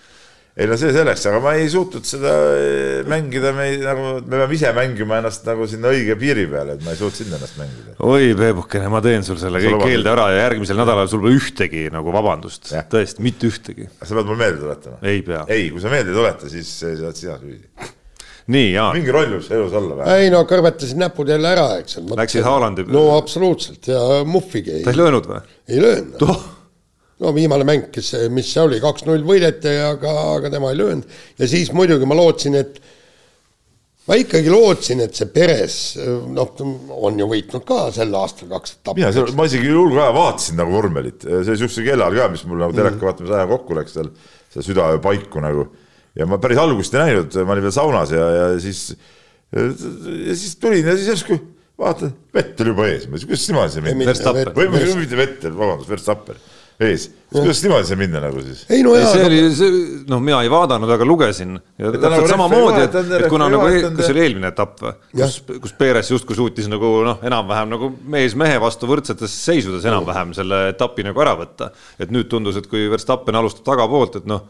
ei 0.55 0.67
no 0.71 0.77
see 0.79 0.93
selleks, 0.95 1.25
aga 1.27 1.39
ma 1.43 1.51
ei 1.59 1.65
suutnud 1.67 2.05
seda 2.07 2.33
eh, 2.55 2.99
mängida, 3.11 3.51
me 3.55 3.65
ei, 3.73 3.79
nagu, 3.83 4.21
me 4.21 4.37
peame 4.39 4.55
ise 4.55 4.69
mängima 4.75 5.17
ennast 5.19 5.43
nagu 5.49 5.67
sinna 5.67 5.91
õige 5.91 6.15
piiri 6.19 6.45
peale, 6.47 6.77
et 6.77 6.85
ma 6.85 6.93
ei 6.93 6.99
suutnud 7.01 7.19
sinna 7.19 7.35
ennast 7.35 7.57
mängida. 7.59 7.95
oi, 8.07 8.29
Peebukene, 8.39 8.87
ma 8.93 9.01
teen 9.03 9.27
sul 9.27 9.39
selle 9.41 9.59
kõik 9.59 9.83
keelde 9.83 10.13
ära 10.13 10.29
ja 10.31 10.45
järgmisel 10.45 10.79
nädalal 10.79 11.11
sul 11.11 11.25
pole 11.25 11.35
ühtegi 11.35 11.89
nagu 11.91 12.15
vabandust, 12.15 12.71
tõesti, 12.71 13.25
mitte 13.27 13.51
ühtegi. 13.51 13.89
sa 13.99 14.13
pead 14.13 14.31
mulle 14.31 14.39
meelde 14.45 14.63
tuletama. 14.63 15.01
ei 15.03 15.19
pea. 15.27 15.43
ei, 15.51 15.67
kui 15.75 15.83
sa 15.83 15.91
meelde 15.91 16.15
ei 16.15 16.19
tuleta, 16.21 16.55
siis 16.55 16.71
sa 16.71 16.93
oled 16.93 17.19
sina 17.19 17.35
süüdi. 17.43 17.91
nii, 18.55 18.73
Jaan. 18.77 18.95
mingi 18.95 19.11
roll 19.11 19.35
võib 19.35 19.53
elus 19.59 19.79
olla 19.81 19.99
või? 19.99 20.11
ei 20.21 20.31
no 20.31 20.45
kõrvetasid 20.47 21.03
näpud 21.03 21.35
jälle 21.35 21.51
ära, 21.51 21.71
eks. 21.83 21.99
Läksid 22.15 22.47
Haalandi 22.47 22.87
peale? 22.87 22.95
no 22.95 23.17
absoluutselt 23.19 23.91
ja 23.91 24.23
muhvigi 24.23 24.79
ei. 24.79 24.87
ta 24.87 24.95
ei 24.95 25.03
löönud 25.03 25.33
või? 25.33 25.47
ei 25.67 25.83
löönud 25.83 26.29
no 27.23 27.31
viimane 27.35 27.65
mäng, 27.67 27.87
kes, 27.93 28.11
mis 28.33 28.49
see 28.51 28.63
oli, 28.65 28.81
kaks-null 28.83 29.23
võideti, 29.27 29.71
aga, 29.85 30.11
aga 30.35 30.51
tema 30.51 30.73
ei 30.73 30.79
löönud. 30.79 31.15
ja 31.39 31.47
siis 31.47 31.71
muidugi 31.75 32.07
ma 32.09 32.17
lootsin, 32.17 32.57
et 32.59 32.81
ma 34.09 34.17
ikkagi 34.19 34.51
lootsin, 34.51 35.01
et 35.05 35.15
see 35.15 35.29
Peres, 35.33 35.77
noh, 36.35 36.51
on 37.07 37.21
ju 37.21 37.29
võitnud 37.31 37.65
ka 37.67 37.87
sel 37.95 38.13
aastal 38.19 38.51
kaks 38.51 38.77
etappi. 38.77 39.05
mina, 39.05 39.25
ma 39.37 39.47
isegi 39.47 39.71
hulga 39.71 40.03
aja 40.07 40.17
vaatasin 40.17 40.59
nagu 40.59 40.75
vormelit, 40.75 41.23
see 41.23 41.55
sihukese 41.55 41.87
kellal 41.87 42.19
ka, 42.19 42.29
mis 42.33 42.45
mul 42.49 42.63
nagu 42.65 42.75
teleka 42.75 42.99
mm. 42.99 43.07
vaatamise 43.07 43.37
aja 43.39 43.49
kokku 43.53 43.79
läks 43.79 43.95
seal, 43.95 44.11
seal 44.53 44.67
südaöö 44.67 44.99
paiku 45.03 45.43
nagu. 45.43 45.69
ja 46.19 46.27
ma 46.27 46.39
päris 46.43 46.59
algust 46.59 46.95
ei 46.95 47.05
näinud, 47.07 47.39
ma 47.43 47.55
olin 47.55 47.67
veel 47.69 47.75
saunas 47.75 48.11
ja, 48.11 48.27
ja 48.41 48.49
siis, 48.63 48.89
ja 49.55 50.35
siis 50.35 50.57
tulin 50.59 50.83
ja 50.83 50.97
siis 50.99 51.13
järsku 51.13 51.39
vaatan, 51.79 52.11
vett 52.35 52.59
oli 52.63 52.75
juba 52.75 52.91
ees, 52.91 53.07
ma 53.07 53.15
ütlesin, 53.15 53.31
kuidas 53.31 53.47
niimoodi 53.49 53.73
see 53.73 53.87
mind. 53.87 54.53
või 54.59 54.99
mitte 54.99 55.19
vett, 55.19 55.47
vabandust, 55.47 55.91
Verstappen 55.91 56.43
ees, 56.83 57.05
kuidas 57.31 57.61
niimoodi 57.63 57.87
sai 57.87 57.97
minna 57.99 58.19
nagu 58.23 58.41
siis? 58.43 58.65
ei 58.73 58.83
no 58.83 58.95
jaa. 58.97 59.07
see 59.13 59.27
oli, 59.27 59.39
see, 59.55 59.77
noh, 60.11 60.19
mina 60.23 60.41
ei 60.43 60.51
vaadanud, 60.51 60.91
aga 60.91 61.07
lugesin. 61.07 61.55
ja 61.79 61.91
täpselt 61.93 62.15
nagu 62.17 62.29
samamoodi, 62.31 62.81
et, 62.83 62.97
et 63.19 63.27
kuna 63.31 63.47
nagu, 63.51 63.69
kas 63.95 64.09
see 64.09 64.15
oli 64.15 64.23
eelmine 64.25 64.51
etapp 64.51 64.83
või, 64.83 64.93
kus, 65.15 65.39
kus 65.63 65.75
Perez 65.79 66.11
justkui 66.11 66.37
suutis 66.37 66.67
nagu 66.71 66.91
noh, 67.07 67.23
enam-vähem 67.25 67.71
nagu 67.75 67.91
mees 68.15 68.35
mehe 68.39 68.59
vastu 68.61 68.89
võrdsetes 68.91 69.39
seisudes 69.47 69.87
enam-vähem 69.87 70.35
selle 70.37 70.65
etapi 70.73 71.07
nagu 71.07 71.23
ära 71.23 71.37
võtta. 71.39 71.71
et 71.99 72.11
nüüd 72.11 72.27
tundus, 72.31 72.59
et 72.59 72.67
kui 72.71 72.89
Verstappen 72.91 73.39
alustab 73.39 73.67
tagapoolt, 73.71 74.19
et 74.21 74.29
noh 74.29 74.47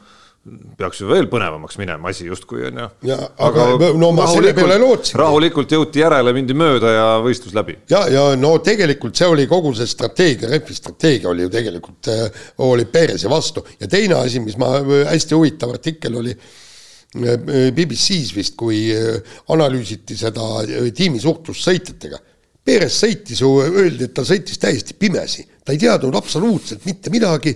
peaks 0.77 0.99
ju 1.01 1.07
veel 1.09 1.25
põnevamaks 1.29 1.79
minema 1.81 2.11
asi 2.11 2.27
justkui 2.27 2.67
on 2.67 2.81
ju. 2.83 2.87
aga, 3.07 3.63
aga 3.75 3.87
no 3.97 4.11
ma 4.13 4.27
selle 4.29 4.53
peale 4.57 4.77
lootsin. 4.81 5.17
rahulikult 5.17 5.73
jõuti 5.73 6.03
järele, 6.03 6.33
mindi 6.37 6.53
mööda 6.57 6.91
ja 6.93 7.07
võistlus 7.25 7.55
läbi. 7.57 7.79
ja, 7.89 8.03
ja 8.13 8.25
no 8.37 8.53
tegelikult 8.65 9.17
see 9.17 9.29
oli 9.31 9.47
kogu 9.49 9.73
see 9.77 9.89
strateegia, 9.89 10.51
rehvi 10.51 10.77
strateegia 10.77 11.31
oli 11.31 11.47
ju 11.47 11.53
tegelikult 11.55 12.11
äh,, 12.13 12.45
oli 12.67 12.85
Perese 12.85 13.31
vastu 13.31 13.65
ja 13.79 13.89
teine 13.89 14.19
asi, 14.21 14.43
mis 14.43 14.59
ma, 14.61 14.75
hästi 15.09 15.37
huvitav 15.37 15.73
artikkel 15.73 16.21
oli 16.21 16.35
äh, 16.35 17.49
BBC-s 17.73 18.35
vist, 18.37 18.53
kui 18.59 18.85
äh, 18.93 19.17
analüüsiti 19.55 20.17
seda 20.19 20.51
äh, 20.61 20.91
tiimi 20.93 21.21
suhtlust 21.23 21.65
sõitjatega 21.65 22.21
Perez 22.65 22.95
sõitis 22.97 23.43
ju, 23.43 23.49
öeldi, 23.61 24.07
et 24.07 24.13
ta 24.17 24.23
sõitis 24.25 24.57
täiesti 24.57 24.95
pimesi, 24.97 25.43
ta 25.61 25.73
ei 25.73 25.77
teadnud 25.83 26.15
absoluutselt 26.17 26.87
mitte 26.89 27.11
midagi, 27.13 27.53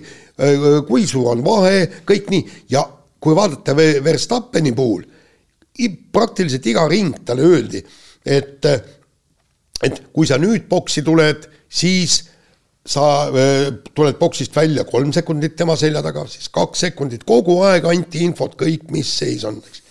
kui 0.88 1.06
suur 1.08 1.34
on 1.34 1.44
vahe, 1.44 1.84
kõik 2.08 2.30
nii, 2.32 2.44
ja 2.72 2.84
kui 3.20 3.36
vaadata 3.36 3.74
Verstappeni 3.76 4.72
puhul, 4.76 5.04
praktiliselt 6.12 6.66
iga 6.68 6.86
ring 6.88 7.22
talle 7.26 7.46
öeldi, 7.46 7.82
et, 8.24 8.66
et 9.84 10.02
kui 10.12 10.28
sa 10.28 10.38
nüüd 10.40 10.66
boksi 10.68 11.04
tuled, 11.04 11.46
siis 11.68 12.22
sa 12.90 13.28
tuled 13.94 14.16
boksist 14.20 14.56
välja 14.56 14.86
kolm 14.88 15.12
sekundit 15.12 15.56
tema 15.56 15.76
selja 15.76 16.02
taga, 16.04 16.24
siis 16.28 16.48
kaks 16.52 16.86
sekundit, 16.86 17.26
kogu 17.28 17.60
aeg 17.68 17.84
anti 17.88 18.24
infot, 18.24 18.56
kõik, 18.60 18.88
mis 18.94 19.10
seis 19.20 19.44
on, 19.48 19.60
eks. 19.60 19.82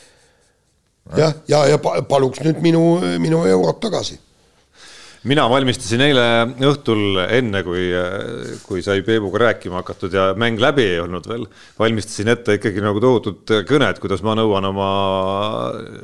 jah, 1.17 1.37
ja, 1.47 1.61
ja, 1.69 1.77
ja 1.77 2.01
paluks 2.09 2.41
nüüd 2.45 2.61
minu, 2.65 2.83
minu 3.21 3.45
eurot 3.49 3.79
tagasi 3.85 4.17
mina 5.27 5.43
valmistasin 5.51 6.01
eile 6.05 6.25
õhtul, 6.69 7.17
enne 7.25 7.61
kui, 7.65 7.87
kui 8.63 8.83
sai 8.85 9.01
Peebuga 9.03 9.41
rääkima 9.43 9.81
hakatud 9.81 10.13
ja 10.15 10.29
mäng 10.39 10.61
läbi 10.61 10.85
ei 10.93 10.99
olnud 11.03 11.27
veel, 11.27 11.43
valmistasin 11.79 12.31
ette 12.31 12.55
ikkagi 12.59 12.83
nagu 12.83 13.01
tohutut 13.03 13.55
kõnet, 13.67 13.99
kuidas 13.99 14.23
ma 14.23 14.37
nõuan 14.39 14.69
oma 14.69 14.91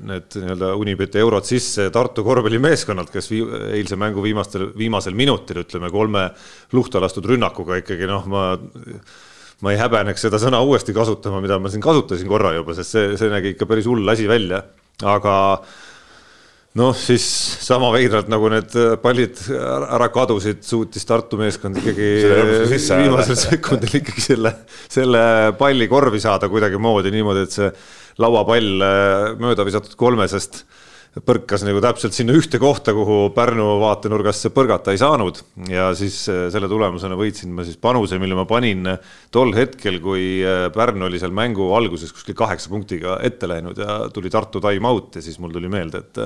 need 0.09 0.35
nii-öelda 0.35 0.73
Unibeti 0.81 1.21
eurod 1.23 1.47
sisse 1.47 1.87
Tartu 1.95 2.25
korvpallimeeskonnalt, 2.27 3.13
kes 3.13 3.31
vii, 3.31 3.45
eilse 3.77 3.99
mängu 3.99 4.25
viimastel, 4.25 4.67
viimasel 4.75 5.15
minutil, 5.15 5.63
ütleme 5.63 5.93
kolme 5.93 6.27
luhta 6.75 6.99
lastud 7.03 7.29
rünnakuga 7.31 7.79
ikkagi 7.83 8.11
noh, 8.11 8.27
ma 8.31 8.43
ma 9.63 9.71
ei 9.71 9.79
häbeneks 9.79 10.25
seda 10.27 10.39
sõna 10.41 10.59
uuesti 10.67 10.93
kasutama, 10.95 11.39
mida 11.43 11.55
ma 11.63 11.71
siin 11.71 11.83
kasutasin 11.83 12.27
korra 12.27 12.51
juba, 12.57 12.75
sest 12.75 12.91
see, 12.91 13.13
see 13.19 13.31
nägi 13.31 13.53
ikka 13.53 13.67
päris 13.69 13.87
hull 13.87 14.03
asi 14.11 14.27
välja, 14.27 14.59
aga 15.07 15.35
noh, 16.79 16.95
siis 16.97 17.25
sama 17.63 17.89
veidralt 17.95 18.29
nagu 18.31 18.49
need 18.51 18.75
äh, 18.79 18.95
pallid 19.01 19.39
ära 19.55 20.09
kadusid, 20.13 20.63
suutis 20.67 21.07
Tartu 21.07 21.39
meeskond 21.39 21.79
ikkagi 21.81 22.09
viimasel 22.75 23.39
sekundil 23.39 23.99
ikkagi 24.01 24.23
selle, 24.31 24.55
selle 24.91 25.25
palli 25.59 25.89
korvi 25.91 26.21
saada 26.23 26.51
kuidagimoodi 26.51 27.13
niimoodi, 27.15 27.45
et 27.45 27.59
see 27.59 27.69
lauapall 28.23 28.73
äh, 28.83 29.29
mööda 29.39 29.67
visatud 29.67 29.95
kolmesest 29.99 30.65
põrkas 31.23 31.61
nagu 31.63 31.79
täpselt 31.79 32.11
sinna 32.11 32.33
ühte 32.35 32.59
kohta, 32.59 32.91
kuhu 32.91 33.29
Pärnu 33.31 33.77
vaatenurgast 33.79 34.43
see 34.43 34.51
põrgata 34.51 34.91
ei 34.91 34.99
saanud. 34.99 35.39
Ja 35.71 35.85
siis 35.95 36.17
äh, 36.27 36.49
selle 36.51 36.67
tulemusena 36.67 37.15
võitsin 37.15 37.53
ma 37.55 37.63
siis 37.63 37.79
panuse, 37.79 38.19
mille 38.19 38.35
ma 38.35 38.43
panin 38.49 38.83
tol 39.31 39.55
hetkel, 39.55 40.01
kui 40.03 40.43
Pärnu 40.75 41.07
oli 41.07 41.21
seal 41.23 41.31
mängu 41.35 41.69
alguses 41.77 42.11
kuskil 42.11 42.35
kaheksa 42.35 42.67
punktiga 42.73 43.15
ette 43.23 43.47
läinud 43.47 43.79
ja 43.79 44.01
tuli 44.11 44.33
Tartu 44.33 44.59
time 44.63 44.91
out 44.91 45.15
ja 45.15 45.23
siis 45.23 45.39
mul 45.39 45.55
tuli 45.55 45.71
meelde, 45.71 46.03
et 46.03 46.19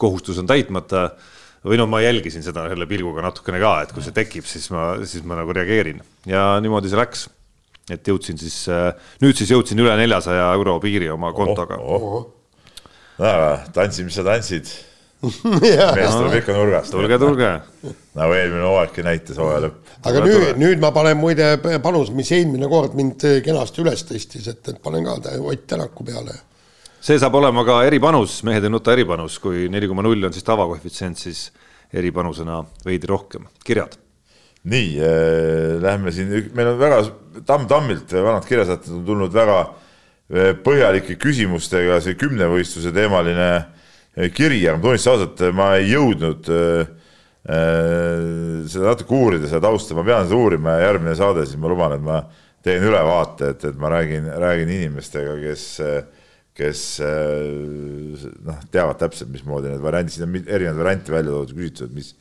kohustus 0.00 0.40
on 0.42 0.48
täitmata 0.50 1.10
või 1.66 1.76
noh, 1.80 1.88
ma 1.90 2.00
jälgisin 2.02 2.44
seda 2.44 2.66
selle 2.70 2.88
pilguga 2.88 3.24
natukene 3.26 3.60
ka, 3.62 3.74
et 3.84 3.94
kui 3.94 4.04
see 4.04 4.16
tekib, 4.16 4.48
siis 4.48 4.70
ma, 4.72 4.94
siis 5.04 5.24
ma 5.28 5.38
nagu 5.42 5.54
reageerin 5.56 6.00
ja 6.28 6.54
niimoodi 6.64 6.92
see 6.92 7.00
läks. 7.00 7.28
et 7.90 8.06
jõudsin 8.06 8.38
siis, 8.40 8.62
nüüd 9.20 9.36
siis 9.36 9.50
jõudsin 9.52 9.80
üle 9.82 9.96
neljasaja 10.00 10.52
euro 10.56 10.78
piiri 10.82 11.10
oma 11.12 11.32
kontoga 11.36 11.80
oh,. 11.80 12.06
Oh, 12.10 12.28
väga, 13.20 13.50
tantsi, 13.76 14.06
mis 14.06 14.16
sa 14.16 14.24
tantsid 14.24 14.70
mees 16.00 16.14
tuleb 16.16 16.36
ikka 16.38 16.54
nurgast. 16.56 16.94
tulge, 16.94 17.18
tulge. 17.20 17.48
nagu 18.16 18.36
eelmine 18.36 18.64
hooaegki 18.64 19.04
näitas 19.04 19.40
hooaja 19.40 19.66
lõpp. 19.66 19.90
aga 20.08 20.22
nüüd, 20.24 20.46
nüüd 20.60 20.80
ma 20.80 20.92
panen 20.96 21.18
muide 21.20 21.50
panus, 21.84 22.12
mis 22.16 22.30
eelmine 22.36 22.70
kord 22.72 22.96
mind 22.96 23.26
kenasti 23.44 23.84
üles 23.84 24.06
tõstis, 24.08 24.48
et, 24.48 24.62
et 24.72 24.80
panen 24.82 25.04
ka 25.04 25.18
Ott 25.40 25.66
Tänaku 25.68 26.06
peale. 26.08 26.38
See 27.00 27.18
saab 27.20 27.34
olema 27.40 27.64
ka 27.66 27.80
eripanus, 27.88 28.40
mehed 28.46 28.64
ei 28.64 28.72
nuta 28.72 28.94
eripanus, 28.94 29.38
kui 29.42 29.68
neli 29.72 29.88
koma 29.90 30.04
null 30.06 30.28
on 30.28 30.36
siis 30.36 30.46
tavakoefitsient, 30.46 31.18
siis 31.18 31.48
eripanusena 31.96 32.62
veidi 32.86 33.08
rohkem, 33.10 33.48
kirjad. 33.64 33.98
nii 34.70 34.88
äh,, 35.00 35.76
lähme 35.80 36.12
siin, 36.12 36.50
meil 36.54 36.74
on 36.74 36.80
väga 36.80 37.04
tamm-tammilt 37.48 38.12
vanad 38.12 38.44
kirjasaatjad 38.44 38.98
on 38.98 39.06
tulnud 39.06 39.32
väga 39.32 39.60
äh, 39.62 39.70
Eh, 40.30 40.52
põhjalike 40.62 41.16
küsimustega. 41.18 41.98
See 42.04 42.14
kümnevõistluse 42.18 42.92
teemaline 42.94 43.48
eh, 43.56 44.28
kiri, 44.30 44.60
aga 44.62 44.76
ma 44.78 44.84
tunnistan 44.84 45.16
ausalt, 45.16 45.42
ma 45.58 45.72
ei 45.80 45.88
jõudnud 45.90 46.50
äh, 46.54 46.92
seda 48.70 48.92
natuke 48.92 49.16
uurida, 49.16 49.48
seda 49.50 49.64
tausta, 49.64 49.96
ma 49.96 50.04
pean 50.06 50.28
seda 50.28 50.38
uurima 50.38 50.76
ja 50.76 50.90
järgmine 50.90 51.16
saade, 51.18 51.46
siis 51.48 51.58
ma 51.58 51.70
luban, 51.72 51.96
et 51.96 52.04
ma 52.04 52.20
teen 52.62 52.84
ülevaate, 52.84 53.54
et, 53.56 53.64
et 53.72 53.78
ma 53.80 53.90
räägin, 53.90 54.28
räägin 54.38 54.70
inimestega, 54.76 55.34
kes, 55.40 55.64
kes 56.56 56.82
noh, 57.00 58.58
teavad 58.72 58.98
täpselt, 59.00 59.30
mismoodi 59.32 59.70
need 59.70 59.84
variandid, 59.84 60.16
siin 60.16 60.28
on 60.28 60.40
erinevaid 60.40 60.82
variante 60.82 61.14
välja 61.14 61.32
toodud, 61.32 61.56
küsitud, 61.56 61.94
mis 61.96 62.14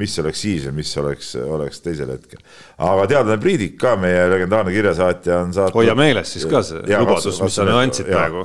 mis 0.00 0.14
oleks 0.18 0.40
siis 0.42 0.64
ja 0.66 0.72
mis 0.74 0.90
oleks, 0.98 1.34
oleks 1.38 1.82
teisel 1.82 2.08
hetkel. 2.10 2.40
aga 2.82 3.04
teadlane 3.10 3.38
Priidik 3.42 3.76
ka, 3.78 3.94
meie 4.00 4.24
legendaarne 4.32 4.72
kirjasaatja 4.74 5.36
on 5.44 5.52
saatnud. 5.54 5.78
hoia 5.78 5.94
meeles 5.98 6.32
siis 6.34 6.46
ka 6.50 6.64
see 6.66 6.80
ja, 6.90 7.02
lubadus, 7.02 7.38
mis 7.44 7.54
sa 7.54 7.66
andsid 7.78 8.10
praegu. 8.10 8.42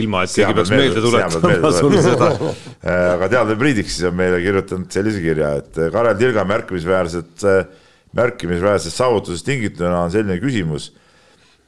ilma, 0.00 0.24
et 0.26 0.34
keegi 0.34 0.56
peaks 0.58 0.72
meelde 0.74 1.04
tuletama 1.04 1.72
sulle 1.76 2.02
seda. 2.02 2.32
aga 3.14 3.28
teadlane 3.28 3.58
Priidik 3.60 3.90
siis 3.90 4.08
on 4.10 4.18
meile 4.18 4.42
kirjutanud 4.42 4.98
sellise 4.98 5.22
kirja, 5.22 5.52
et 5.62 5.80
Karel 5.94 6.18
Tilga 6.18 6.44
märkimisväärset, 6.50 7.46
märkimisväärsest 8.18 8.98
saavutusest 8.98 9.46
tingituna 9.46 10.02
on 10.08 10.10
selline 10.10 10.40
küsimus. 10.42 10.90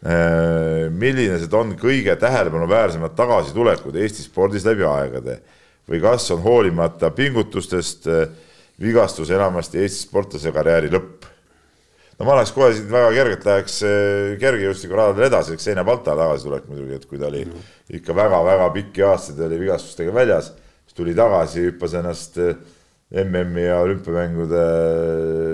Millised 0.02 1.52
on 1.54 1.76
kõige 1.78 2.16
tähelepanuväärsemad 2.18 3.12
tagasitulekud 3.14 3.94
Eesti 4.02 4.24
spordis 4.24 4.64
läbi 4.66 4.82
aegade 4.82 5.36
või 5.86 6.00
kas 6.02 6.26
on 6.34 6.40
hoolimata 6.42 7.12
pingutustest 7.14 8.08
vigastus 8.82 9.30
enamasti 9.30 9.78
Eesti 9.78 10.08
sportlase 10.08 10.50
karjääri 10.54 10.90
lõpp? 10.90 11.28
no 12.18 12.26
ma 12.26 12.36
läheks 12.38 12.52
kohe 12.54 12.72
siit 12.74 12.90
väga 12.90 13.14
kergelt 13.14 13.46
läheks 13.46 13.78
kergejõustikuradadele 14.42 15.30
edasi, 15.30 15.54
eks 15.54 15.70
Seina 15.70 15.86
Balta 15.86 16.16
tagasitulek 16.18 16.66
muidugi, 16.70 16.98
et 16.98 17.06
kui 17.10 17.22
ta 17.22 17.30
oli 17.30 17.46
ikka 17.98 18.14
väga-väga 18.16 18.68
pikki 18.76 19.06
aastaid 19.06 19.40
oli 19.46 19.62
vigastustega 19.62 20.14
väljas, 20.14 20.52
siis 20.86 20.98
tuli 20.98 21.14
tagasi, 21.18 21.68
hüppas 21.70 21.96
ennast 21.98 22.38
MM-i 23.22 23.66
ja 23.66 23.80
olümpiamängude 23.84 24.60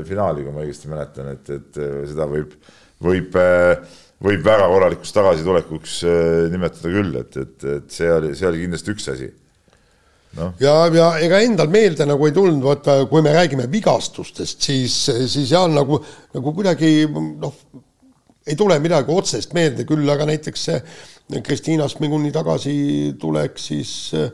finaali, 0.06 0.44
kui 0.44 0.52
ma 0.54 0.62
õigesti 0.64 0.90
mäletan, 0.90 1.32
et, 1.34 1.48
et 1.56 1.80
seda 2.10 2.28
võib, 2.30 2.52
võib 3.02 3.40
võib 4.24 4.42
väga 4.46 4.66
korralikuks 4.70 5.12
tagasitulekuks 5.14 5.98
nimetada 6.52 6.90
küll, 6.90 7.12
et, 7.20 7.36
et, 7.38 7.68
et 7.76 7.92
see 7.94 8.08
oli, 8.10 8.32
see 8.38 8.48
oli 8.48 8.64
kindlasti 8.64 8.94
üks 8.94 9.12
asi 9.12 9.28
no.. 10.36 10.52
ja, 10.62 10.74
ja 10.94 11.10
ega 11.24 11.40
endal 11.44 11.70
meelde 11.72 12.06
nagu 12.08 12.26
ei 12.26 12.34
tulnud, 12.34 12.62
vaata 12.64 13.00
kui 13.10 13.22
me 13.24 13.34
räägime 13.36 13.68
vigastustest, 13.70 14.64
siis, 14.64 14.96
siis 15.30 15.52
jah, 15.52 15.68
nagu, 15.70 16.00
nagu 16.34 16.54
kuidagi 16.56 16.92
noh, 17.12 17.54
ei 18.48 18.56
tule 18.58 18.78
midagi 18.82 19.12
otsest 19.14 19.54
meelde, 19.56 19.86
küll 19.88 20.08
aga 20.10 20.26
näiteks 20.28 20.68
see 20.70 20.82
Kristiina 21.44 21.84
Smiguni 21.92 22.30
tagasitulek 22.32 23.58
siis 23.60 23.90
äh, 24.16 24.30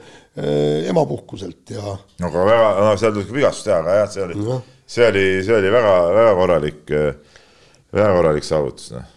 emapuhkuselt 0.88 1.74
ja. 1.74 1.96
no 2.22 2.30
aga 2.30 2.44
väga, 2.50 2.68
no 2.80 2.94
seal 3.00 3.16
tuli 3.16 3.40
vigastus 3.40 3.68
teha, 3.68 3.80
aga 3.82 3.98
jah, 4.02 4.12
see 4.14 4.28
oli 4.28 4.38
no., 4.40 4.60
see 4.86 5.08
oli, 5.10 5.26
see 5.46 5.58
oli 5.58 5.72
väga-väga 5.74 6.36
korralik, 6.38 6.94
väga 7.94 8.14
korralik 8.14 8.46
saavutus, 8.46 8.94
noh 8.94 9.10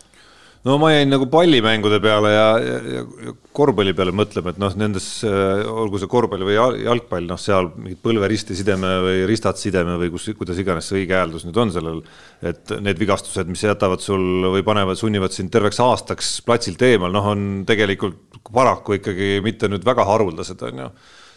no 0.66 0.78
ma 0.82 0.90
jäin 0.94 1.12
nagu 1.12 1.28
pallimängude 1.32 2.00
peale 2.02 2.32
ja, 2.34 2.48
ja, 2.64 2.78
ja 2.98 3.34
korvpalli 3.58 3.94
peale 3.98 4.14
mõtlema, 4.16 4.54
et 4.54 4.62
noh, 4.62 4.74
nendes 4.78 5.08
äh, 5.28 5.62
olgu 5.70 6.00
see 6.02 6.10
korvpall 6.12 6.46
või 6.48 6.58
jalgpall, 6.58 7.28
noh, 7.30 7.40
seal 7.42 7.70
mingid 7.76 8.02
põlveristi 8.06 8.58
sideme 8.58 8.92
või 9.06 9.22
ristad 9.30 9.60
sideme 9.62 9.98
või 10.02 10.12
kus, 10.14 10.30
kuidas 10.38 10.62
iganes 10.62 10.90
see 10.90 11.02
õige 11.02 11.18
hääldus 11.18 11.46
nüüd 11.48 11.62
on 11.62 11.74
sellel, 11.74 12.02
et 12.46 12.74
need 12.84 13.02
vigastused, 13.02 13.50
mis 13.52 13.66
jätavad 13.66 14.04
sul 14.04 14.50
või 14.54 14.66
panevad, 14.68 15.00
sunnivad 15.00 15.36
sind 15.36 15.54
terveks 15.54 15.82
aastaks 15.84 16.38
platsilt 16.48 16.82
eemal, 16.90 17.14
noh, 17.14 17.32
on 17.34 17.48
tegelikult 17.70 18.42
paraku 18.48 19.00
ikkagi 19.00 19.38
mitte 19.46 19.70
nüüd 19.72 19.86
väga 19.86 20.06
haruldased, 20.08 20.62
on 20.70 20.86
ju 20.86 20.92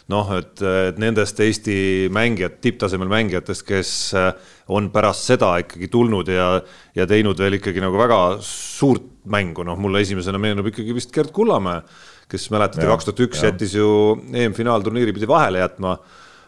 noh, 0.09 0.31
et, 0.37 0.61
et 0.61 1.01
nendest 1.01 1.39
Eesti 1.43 1.75
mängijad, 2.13 2.57
tipptasemel 2.63 3.11
mängijatest, 3.11 3.65
kes 3.67 3.91
äh, 4.17 4.31
on 4.73 4.89
pärast 4.93 5.29
seda 5.29 5.53
ikkagi 5.61 5.91
tulnud 5.91 6.31
ja, 6.31 6.53
ja 6.95 7.07
teinud 7.09 7.39
veel 7.39 7.59
ikkagi 7.59 7.83
nagu 7.83 7.99
väga 7.99 8.21
suurt 8.45 9.09
mängu, 9.31 9.65
noh, 9.67 9.77
mulle 9.79 10.01
esimesena 10.01 10.41
meenub 10.41 10.71
ikkagi 10.71 10.95
vist 10.97 11.13
Gerd 11.13 11.33
Kullamäe, 11.35 11.83
kes 12.31 12.49
mäletate, 12.53 12.87
kaks 12.87 13.09
tuhat 13.09 13.23
üks 13.27 13.45
jättis 13.45 13.75
ju 13.75 13.87
EM-finaalturniiri 14.31 15.13
pidi 15.13 15.29
vahele 15.29 15.61
jätma 15.61 15.97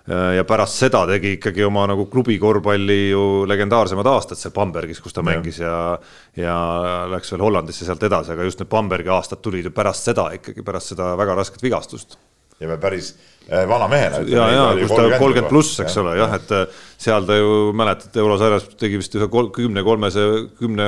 ja 0.07 0.43
pärast 0.43 0.81
seda 0.81 1.05
tegi 1.07 1.38
ikkagi 1.38 1.63
oma 1.63 1.85
nagu 1.88 2.09
klubi 2.11 2.35
korvpalli 2.39 2.97
ju 3.13 3.21
legendaarsemad 3.47 4.07
aastad 4.11 4.39
seal 4.39 4.51
Bambergis, 4.55 4.99
kus 4.99 5.15
ta 5.15 5.21
ja. 5.21 5.27
mängis 5.30 5.61
ja 5.61 5.75
ja 6.35 6.55
läks 7.11 7.31
veel 7.31 7.45
Hollandisse 7.45 7.88
sealt 7.88 8.03
edasi, 8.03 8.34
aga 8.34 8.47
just 8.47 8.59
need 8.59 8.71
Bambergi 8.71 9.11
aastad 9.15 9.39
tulid 9.43 9.69
ju 9.69 9.71
pärast 9.75 10.09
seda 10.09 10.27
ikkagi, 10.35 10.65
pärast 10.65 10.91
seda 10.91 11.13
väga 11.19 11.38
rasket 11.39 11.63
vigastust. 11.63 12.17
ja 12.59 12.67
veel 12.67 12.81
päris 12.84 13.13
äh, 13.13 13.32
vana 13.49 13.87
mehena. 13.91 14.21
ja, 14.29 14.45
ja 14.51 14.67
kus 14.79 14.93
ta 14.93 15.07
kolmkümmend 15.19 15.49
pluss, 15.51 15.79
eks 15.83 15.97
ja, 15.97 16.03
ole, 16.03 16.13
jah, 16.19 16.35
et 16.37 16.53
äh, 16.55 16.83
seal 17.03 17.25
ta 17.27 17.37
ju 17.37 17.73
mäletate, 17.75 18.21
eurosarjas 18.23 18.69
tegi 18.79 19.01
vist 19.01 19.17
ühe 19.19 19.27
kümne 19.55 19.83
kolmese, 19.83 20.27
kümne 20.59 20.87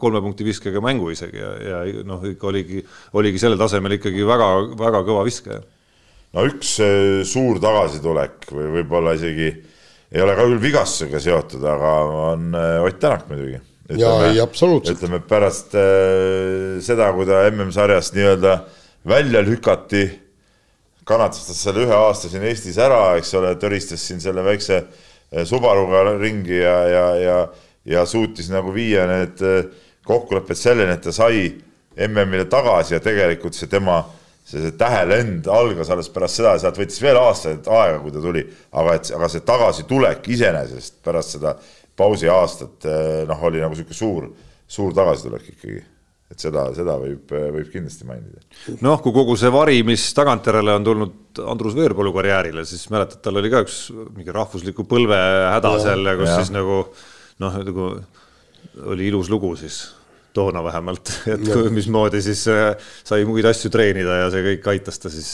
kolme 0.00 0.22
punkti 0.24 0.46
viskega 0.46 0.82
mängu 0.84 1.10
isegi 1.14 1.42
ja, 1.42 1.54
ja 1.70 2.04
noh, 2.06 2.22
ikka 2.28 2.52
oligi, 2.52 2.84
oligi 3.18 3.42
sellel 3.42 3.58
tasemel 3.60 3.98
ikkagi 3.98 4.26
väga-väga 4.28 5.02
kõva 5.08 5.26
viskaja 5.26 5.64
no 6.36 6.44
üks 6.48 6.76
äh, 6.84 7.24
suur 7.28 7.60
tagasitulek 7.62 8.50
või 8.52 8.68
võib-olla 8.78 9.16
isegi 9.18 9.48
ei 10.08 10.22
ole 10.24 10.36
ka 10.36 10.46
küll 10.46 10.60
vigastusega 10.62 11.20
seotud, 11.20 11.64
aga 11.68 11.92
on 12.32 12.54
äh, 12.56 12.84
Ott 12.84 13.00
Tänak 13.00 13.28
muidugi. 13.30 13.60
ja 13.96 14.12
ei, 14.28 14.40
absoluutselt. 14.40 14.98
ütleme 14.98 15.20
pärast 15.24 15.76
äh, 15.76 16.78
seda, 16.84 17.10
kui 17.16 17.28
ta 17.28 17.46
MM-sarjast 17.50 18.16
nii-öelda 18.16 18.58
välja 19.08 19.42
lükati, 19.44 20.04
kannatas 21.08 21.46
ta 21.48 21.56
selle 21.56 21.86
ühe 21.86 21.96
aasta 21.96 22.30
siin 22.30 22.44
Eestis 22.48 22.78
ära, 22.82 23.16
eks 23.18 23.32
ole, 23.38 23.54
töristas 23.60 24.04
siin 24.04 24.20
selle 24.22 24.44
väikse 24.46 24.82
äh, 24.82 25.44
Subaruga 25.48 26.04
ringi 26.18 26.60
ja, 26.60 26.76
ja, 26.92 27.06
ja, 27.22 27.38
ja 27.88 28.04
suutis 28.06 28.52
nagu 28.52 28.74
viia 28.74 29.06
need 29.08 29.42
kokkulepped 30.08 30.56
selleni, 30.56 30.94
et 30.96 31.04
ta 31.04 31.12
sai 31.12 31.48
MM-ile 32.08 32.46
tagasi 32.48 32.96
ja 32.96 33.02
tegelikult 33.02 33.56
see 33.56 33.68
tema 33.70 34.00
see, 34.48 34.62
see 34.62 34.74
tähelend 34.80 35.48
algas 35.52 35.90
alles 35.92 36.08
pärast 36.12 36.40
seda, 36.40 36.54
sealt 36.60 36.80
võttis 36.80 37.02
veel 37.02 37.20
aastaid 37.20 37.68
aega, 37.68 38.00
kui 38.02 38.14
ta 38.14 38.22
tuli, 38.24 38.44
aga 38.80 38.96
et, 38.98 39.12
aga 39.16 39.28
see 39.32 39.44
tagasitulek 39.48 40.28
iseenesest 40.36 41.00
pärast 41.04 41.36
seda 41.36 41.54
pausi 41.98 42.30
aastat 42.30 42.88
eh, 42.88 43.22
noh, 43.28 43.46
oli 43.48 43.62
nagu 43.62 43.74
niisugune 43.74 43.98
suur, 43.98 44.28
suur 44.68 44.94
tagasitulek 44.96 45.52
ikkagi 45.54 45.82
et 46.28 46.44
seda, 46.44 46.66
seda 46.76 46.96
võib, 47.00 47.30
võib 47.32 47.68
kindlasti 47.72 48.06
mainida. 48.08 48.42
noh, 48.84 49.00
kui 49.04 49.14
kogu 49.16 49.36
see 49.40 49.52
vari, 49.52 49.80
mis 49.86 50.04
tagantjärele 50.16 50.76
on 50.76 50.86
tulnud 50.86 51.42
Andrus 51.48 51.76
Veerpalu 51.78 52.12
karjäärile, 52.16 52.64
siis 52.68 52.88
mäletad, 52.92 53.22
tal 53.24 53.40
oli 53.40 53.52
ka 53.52 53.62
üks 53.64 53.86
mingi 54.16 54.34
rahvusliku 54.34 54.84
põlve 54.88 55.18
häda 55.54 55.76
seal 55.82 56.04
ja 56.04 56.16
kus 56.18 56.32
ja. 56.32 56.40
siis 56.40 56.52
nagu 56.54 56.82
noh, 57.44 57.60
nagu 57.64 57.92
oli 58.92 59.08
ilus 59.08 59.30
lugu 59.32 59.54
siis 59.56 59.86
toona 60.36 60.62
vähemalt, 60.64 61.12
et 61.34 61.46
ja. 61.48 61.60
mismoodi 61.72 62.20
siis 62.22 62.44
äh, 62.52 62.90
sai 63.04 63.24
muid 63.28 63.48
asju 63.48 63.72
treenida 63.72 64.24
ja 64.24 64.32
see 64.32 64.44
kõik 64.52 64.74
aitas 64.74 65.00
ta 65.00 65.12
siis 65.12 65.32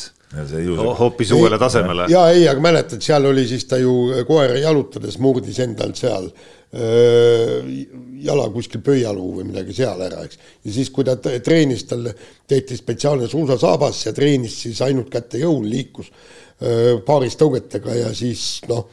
hoopis 0.98 1.30
uuele 1.34 1.58
tasemele. 1.58 2.06
ja 2.10 2.28
ei, 2.32 2.46
aga 2.50 2.62
mäletad, 2.62 3.02
seal 3.04 3.26
oli 3.28 3.46
siis 3.50 3.66
ta 3.70 3.78
ju 3.78 4.24
koera 4.26 4.58
jalutades 4.58 5.18
murdis 5.22 5.58
endal 5.62 5.94
seal 5.98 6.30
jala 6.74 8.48
kuskil 8.51 8.80
pöialuu 8.82 9.36
või 9.36 9.44
midagi 9.46 9.76
seal 9.76 10.01
ära, 10.02 10.24
eks. 10.26 10.40
ja 10.64 10.72
siis, 10.74 10.88
kui 10.90 11.06
ta 11.06 11.14
treenis, 11.14 11.84
tal 11.86 12.09
tehti 12.51 12.74
spetsiaalne 12.80 13.28
suusasaabas 13.30 14.01
ja 14.09 14.12
treenis 14.16 14.56
siis 14.64 14.80
ainult 14.82 15.12
käte 15.12 15.38
jõul, 15.38 15.68
liikus 15.70 16.10
öö, 16.10 16.98
paaris 17.06 17.38
tõugetega 17.38 17.94
ja 18.01 18.10
siis 18.16 18.64
noh, 18.66 18.88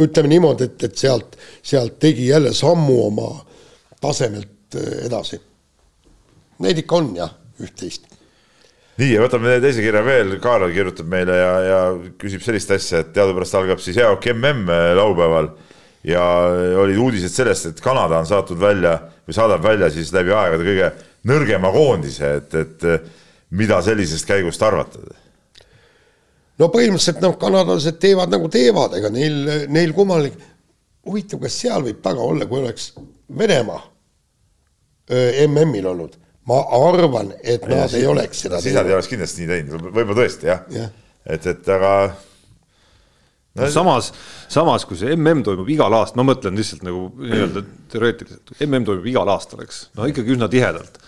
ütleme 0.00 0.32
niimoodi, 0.32 0.70
et, 0.70 0.88
et 0.88 0.96
sealt, 1.04 1.36
sealt 1.60 1.98
tegi 2.00 2.30
jälle 2.30 2.54
sammu 2.56 2.96
oma 3.10 3.28
tasemelt 4.00 4.54
Eh, 4.74 5.06
edasi. 5.06 5.38
Neid 6.64 6.80
ikka 6.82 6.98
on 6.98 7.10
jah, 7.16 7.32
üht-teist. 7.62 8.08
nii 8.96 9.10
ja 9.12 9.20
võtame 9.20 9.58
teise 9.60 9.82
kirja 9.84 10.00
veel, 10.02 10.38
Kaarel 10.42 10.72
kirjutab 10.72 11.08
meile 11.12 11.36
ja, 11.36 11.50
ja 11.62 11.80
küsib 12.18 12.40
sellist 12.42 12.70
asja, 12.72 13.02
et 13.04 13.10
teadupärast 13.14 13.54
algab 13.58 13.82
siis 13.84 13.98
jaok 14.00 14.24
mm 14.32 14.70
laupäeval 14.96 15.50
ja 16.06 16.22
olid 16.82 16.98
uudised 17.02 17.34
sellest, 17.34 17.70
et 17.70 17.80
Kanada 17.82 18.20
on 18.22 18.28
saatnud 18.28 18.60
välja 18.60 18.96
või 19.26 19.36
saadab 19.36 19.62
välja 19.64 19.90
siis 19.90 20.12
läbi 20.14 20.34
aegade 20.34 20.66
kõige 20.66 20.90
nõrgema 21.26 21.72
koondise, 21.74 22.34
et, 22.40 22.54
et 22.54 22.84
mida 23.50 23.80
sellisest 23.82 24.28
käigust 24.28 24.62
arvata? 24.62 25.02
no 26.56 26.68
põhimõtteliselt 26.72 27.24
noh, 27.24 27.34
kanadlased 27.40 27.98
teevad 28.02 28.30
nagu 28.32 28.48
teevad, 28.52 28.94
ega 28.98 29.10
neil, 29.12 29.42
neil 29.72 29.92
kummaline, 29.96 30.52
huvitav, 31.06 31.42
kas 31.42 31.58
seal 31.64 31.84
võib 31.86 31.98
taga 32.04 32.22
olla, 32.22 32.46
kui 32.48 32.62
oleks 32.62 32.92
Venemaa 33.36 33.82
MM-il 35.46 35.86
olnud, 35.86 36.14
ma 36.46 36.60
arvan, 36.78 37.32
et 37.42 37.62
ja 37.62 37.82
nad 37.82 37.90
ja, 37.90 37.98
ei 37.98 38.06
oleks 38.10 38.40
seda 38.46 38.60
siis 38.62 38.74
nad 38.74 38.86
ei 38.86 38.94
oleks 38.94 39.10
kindlasti 39.10 39.42
nii 39.42 39.50
teinud, 39.52 39.90
võib-olla 39.90 40.18
tõesti 40.22 40.50
jah. 40.50 40.64
Ja. 40.74 40.88
et, 41.34 41.46
et 41.50 41.70
aga 41.74 41.92
no, 43.56 43.68
samas, 43.72 44.12
samas 44.52 44.86
kui 44.88 44.98
see 45.00 45.16
mm 45.16 45.44
toimub 45.46 45.68
igal 45.72 45.92
aastal, 45.98 46.22
ma 46.22 46.30
mõtlen 46.32 46.58
lihtsalt 46.58 46.86
nagu 46.86 47.08
nii-öelda 47.20 47.64
teoreetiliselt, 47.92 48.54
mm 48.60 48.88
toimub 48.88 49.10
igal 49.12 49.34
aastal, 49.34 49.64
eks, 49.66 49.86
no 49.98 50.08
ikkagi 50.10 50.36
üsna 50.36 50.50
tihedalt. 50.52 51.02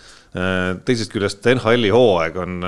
teisest 0.85 1.13
küljest 1.15 1.47
NHL-i 1.49 1.89
hooaeg 1.89 2.37
on 2.37 2.61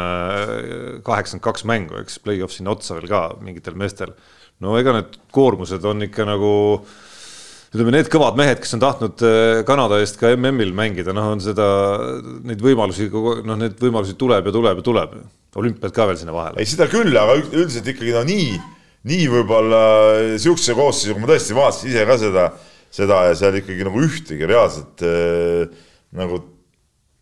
kaheksakümmend 1.05 1.45
kaks 1.45 1.67
mängu, 1.69 1.99
eks, 2.01 2.17
play-off 2.25 2.57
sinna 2.57 2.73
otsa 2.73 2.97
veel 2.97 3.11
ka 3.11 3.27
mingitel 3.45 3.77
meestel. 3.77 4.15
no 4.61 4.79
ega 4.81 4.97
need 4.97 5.21
koormused 5.33 5.85
on 5.85 6.09
ikka 6.09 6.25
nagu 6.29 6.53
äh, 6.81 6.99
ütleme, 7.71 7.93
need 7.95 8.09
kõvad 8.11 8.39
mehed, 8.39 8.59
kes 8.63 8.75
on 8.75 8.83
tahtnud 8.83 9.23
äh, 9.27 9.61
Kanada 9.67 10.01
eest 10.03 10.19
ka 10.19 10.33
MM-il 10.35 10.73
mängida, 10.77 11.15
noh, 11.15 11.31
on 11.37 11.43
seda, 11.43 11.67
neid 12.47 12.63
võimalusi, 12.65 13.07
noh, 13.11 13.59
neid 13.59 13.79
võimalusi 13.81 14.17
tuleb 14.19 14.51
ja 14.51 14.55
tuleb 14.55 14.81
ja 14.81 14.87
tuleb. 14.87 15.15
olümpiad 15.61 15.95
ka 15.95 16.07
veel 16.07 16.19
sinna 16.19 16.35
vahele. 16.35 16.59
ei, 16.59 16.67
seda 16.67 16.89
küll, 16.91 17.15
aga 17.17 17.39
üldiselt 17.39 17.87
ikkagi 17.91 18.15
no 18.15 18.25
nii, 18.27 18.59
nii 19.09 19.27
võib-olla 19.33 19.83
sihukese 20.37 20.77
koosseisuga 20.77 21.23
ma 21.23 21.33
tõesti 21.33 21.57
vaatasin 21.57 21.93
ise 21.93 22.07
ka 22.09 22.19
seda, 22.21 22.47
seda 22.93 23.21
ja 23.31 23.37
seal 23.39 23.61
ikkagi 23.61 23.87
nagu 23.89 24.03
ühtegi 24.05 24.49
reaalset 24.51 25.05
äh, 25.07 25.85
nagu 26.17 26.43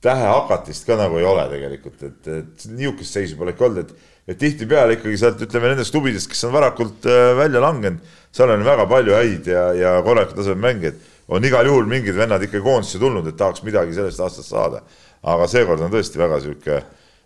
tähehakatist 0.02 0.86
ka 0.86 0.96
nagu 0.98 1.18
ei 1.18 1.26
ole 1.26 1.48
tegelikult, 1.50 2.02
et, 2.06 2.30
et 2.30 2.68
niisugust 2.70 3.18
seisu 3.18 3.38
pole 3.38 3.54
ikka 3.56 3.68
olnud, 3.70 3.88
et 3.88 4.14
et 4.28 4.36
tihtipeale 4.36 4.98
ikkagi 4.98 5.16
sealt 5.16 5.40
ütleme 5.40 5.70
nendest 5.70 5.94
klubidest, 5.94 6.28
kes 6.28 6.42
on 6.44 6.52
varakult 6.52 7.06
äh, 7.08 7.30
välja 7.38 7.62
langenud 7.64 8.02
seal 8.32 8.52
on 8.52 8.64
väga 8.64 8.86
palju 8.88 9.16
häid 9.16 9.48
ja, 9.48 9.64
ja 9.74 9.94
korraliku 10.04 10.36
tasemel 10.36 10.60
mängijaid. 10.62 10.94
on 11.28 11.44
igal 11.44 11.66
juhul 11.66 11.88
mingid 11.88 12.16
vennad 12.16 12.42
ikka 12.42 12.60
koondisse 12.64 12.98
tulnud, 12.98 13.26
et 13.28 13.36
tahaks 13.36 13.62
midagi 13.62 13.94
sellest 13.94 14.20
aastast 14.20 14.48
saada. 14.48 14.82
aga 15.22 15.48
seekord 15.48 15.80
on 15.82 15.92
tõesti 15.92 16.20
väga 16.20 16.40
sihuke 16.40 16.82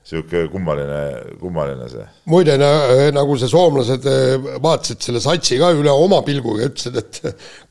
sihuke 0.06 0.48
kummaline, 0.50 0.98
kummaline 1.38 1.86
see. 1.90 2.04
muide, 2.30 2.56
nagu 3.14 3.36
see 3.38 3.50
soomlased 3.50 4.06
eh, 4.10 4.48
vaatasid 4.64 5.06
selle 5.06 5.22
satsi 5.22 5.60
ka 5.60 5.70
üle 5.78 5.94
oma 5.94 6.18
pilguga 6.26 6.64
ja 6.64 6.70
ütlesid, 6.72 6.98
et 6.98 7.20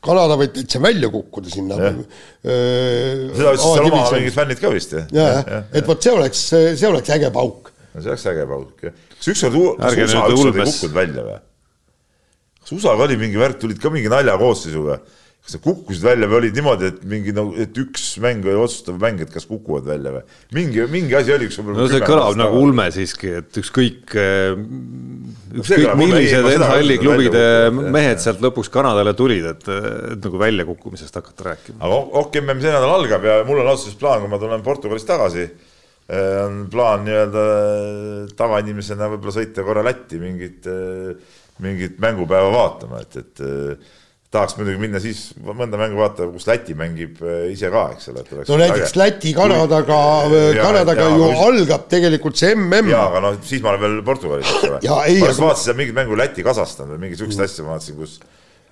Kanada 0.04 0.38
võib 0.40 0.54
täitsa 0.56 0.80
välja 0.82 1.10
kukkuda 1.12 1.52
sinna. 1.52 1.78
Eh, 1.92 3.28
seda 3.36 3.52
ütlesid 3.52 3.66
seal 3.66 3.90
oma 3.90 4.02
mingid 4.16 4.36
fännid 4.36 4.62
ka 4.64 4.72
vist, 4.72 4.96
jah? 4.96 5.06
jah, 5.12 5.40
jah, 5.44 5.70
et 5.76 5.88
vot 5.88 6.08
see 6.08 6.16
oleks, 6.16 6.44
see 6.80 6.88
oleks 6.88 7.12
äge 7.18 7.32
pauk. 7.36 7.72
no 7.92 8.04
see 8.04 8.14
oleks 8.14 8.28
äge 8.32 8.48
pauk, 8.48 8.86
jah. 8.88 9.00
kas 9.18 9.32
ükskord, 9.34 9.58
USA 9.60 9.92
ükskord 9.92 10.62
ei 10.62 10.70
kukkunud 10.72 11.00
välja 11.02 11.26
või? 11.28 11.40
kas 12.62 12.76
USA-ga 12.78 13.10
oli 13.10 13.20
mingi 13.20 13.44
värk, 13.44 13.60
tulid 13.60 13.82
ka 13.82 13.92
mingi 13.92 14.08
naljakoosseisuga 14.12 15.02
kas 15.42 15.56
nad 15.56 15.62
kukkusid 15.64 16.04
välja 16.06 16.26
või 16.30 16.36
olid 16.38 16.54
niimoodi, 16.54 16.88
et 16.92 16.98
mingi 17.10 17.32
nagu, 17.34 17.50
et 17.58 17.78
üks 17.82 18.04
mäng 18.22 18.44
oli 18.46 18.60
otsustav 18.62 18.98
mäng, 19.02 19.18
et 19.24 19.30
kas 19.32 19.46
kukuvad 19.48 19.88
välja 19.90 20.12
või? 20.14 20.20
mingi, 20.54 20.84
mingi 20.90 21.16
asi 21.18 21.32
oli, 21.34 21.48
kus 21.50 21.58
no 21.66 21.86
see 21.90 22.02
kõlab 22.04 22.36
nagu 22.38 22.60
ulme 22.62 22.84
siiski, 22.94 23.32
et 23.40 23.58
ükskõik, 23.58 24.14
eh, 24.22 24.52
ükskõik 25.58 25.96
millised 25.98 26.46
NHL-i 26.46 26.98
klubide 27.02 27.42
mehed 27.74 28.22
sealt 28.22 28.44
lõpuks 28.44 28.70
Kanadale 28.72 29.16
tulid, 29.18 29.48
et, 29.50 29.66
et 30.14 30.28
nagu 30.28 30.42
väljakukkumisest 30.44 31.18
hakata 31.18 31.48
rääkima. 31.48 31.80
aga 31.82 31.98
OK-MM 32.22 32.62
see 32.62 32.74
nädal 32.76 32.94
algab 33.00 33.26
ja 33.26 33.40
mul 33.48 33.64
on 33.64 33.70
otseselt 33.72 33.98
plaan, 33.98 34.22
kui 34.22 34.30
ma 34.30 34.38
tulen 34.42 34.62
Portugalist 34.62 35.10
tagasi, 35.10 35.48
eh, 36.06 36.36
on 36.44 36.68
plaan 36.70 37.02
nii-öelda 37.08 37.48
tavainimesena 38.38 39.10
võib-olla 39.16 39.34
sõita 39.40 39.66
korra 39.66 39.82
Lätti 39.90 40.22
mingit, 40.22 40.70
mingit 41.66 41.98
mängupäeva 41.98 42.54
vaatama, 42.54 43.02
et, 43.02 43.18
et 43.24 43.90
tahaks 44.32 44.56
muidugi 44.56 44.80
minna 44.80 45.00
siis 45.02 45.20
mõnda 45.44 45.78
mängu 45.80 46.00
vaatama, 46.00 46.32
kus 46.32 46.46
Läti 46.48 46.74
mängib 46.78 47.18
äh, 47.20 47.50
ise 47.52 47.68
ka, 47.72 47.84
eks 47.96 48.08
ole. 48.12 48.22
no 48.48 48.58
näiteks 48.60 48.94
Läti-Kanadaga, 48.96 49.98
Kanadaga 50.56 51.08
ju 51.12 51.26
ja, 51.26 51.40
algab 51.48 51.84
tegelikult 51.92 52.40
see 52.40 52.54
mm. 52.56 52.88
jaa, 52.92 53.04
aga 53.10 53.20
noh, 53.26 53.36
siis 53.44 53.64
ma 53.64 53.74
olen 53.74 53.82
veel 53.82 53.98
Portugalis, 54.06 54.48
eks 54.48 54.70
ole. 54.70 54.78
ma 54.88 55.00
aga... 55.02 55.34
vaatasin 55.42 55.66
seal 55.68 55.78
mingit 55.80 55.98
mängu 55.98 56.16
Läti-Kasahstan 56.20 56.94
või 56.94 57.02
mingit 57.04 57.20
sihukest 57.20 57.42
mm. 57.42 57.50
asja 57.50 57.66
ma 57.66 57.74
vaatasin, 57.74 57.98
kus, 58.00 58.14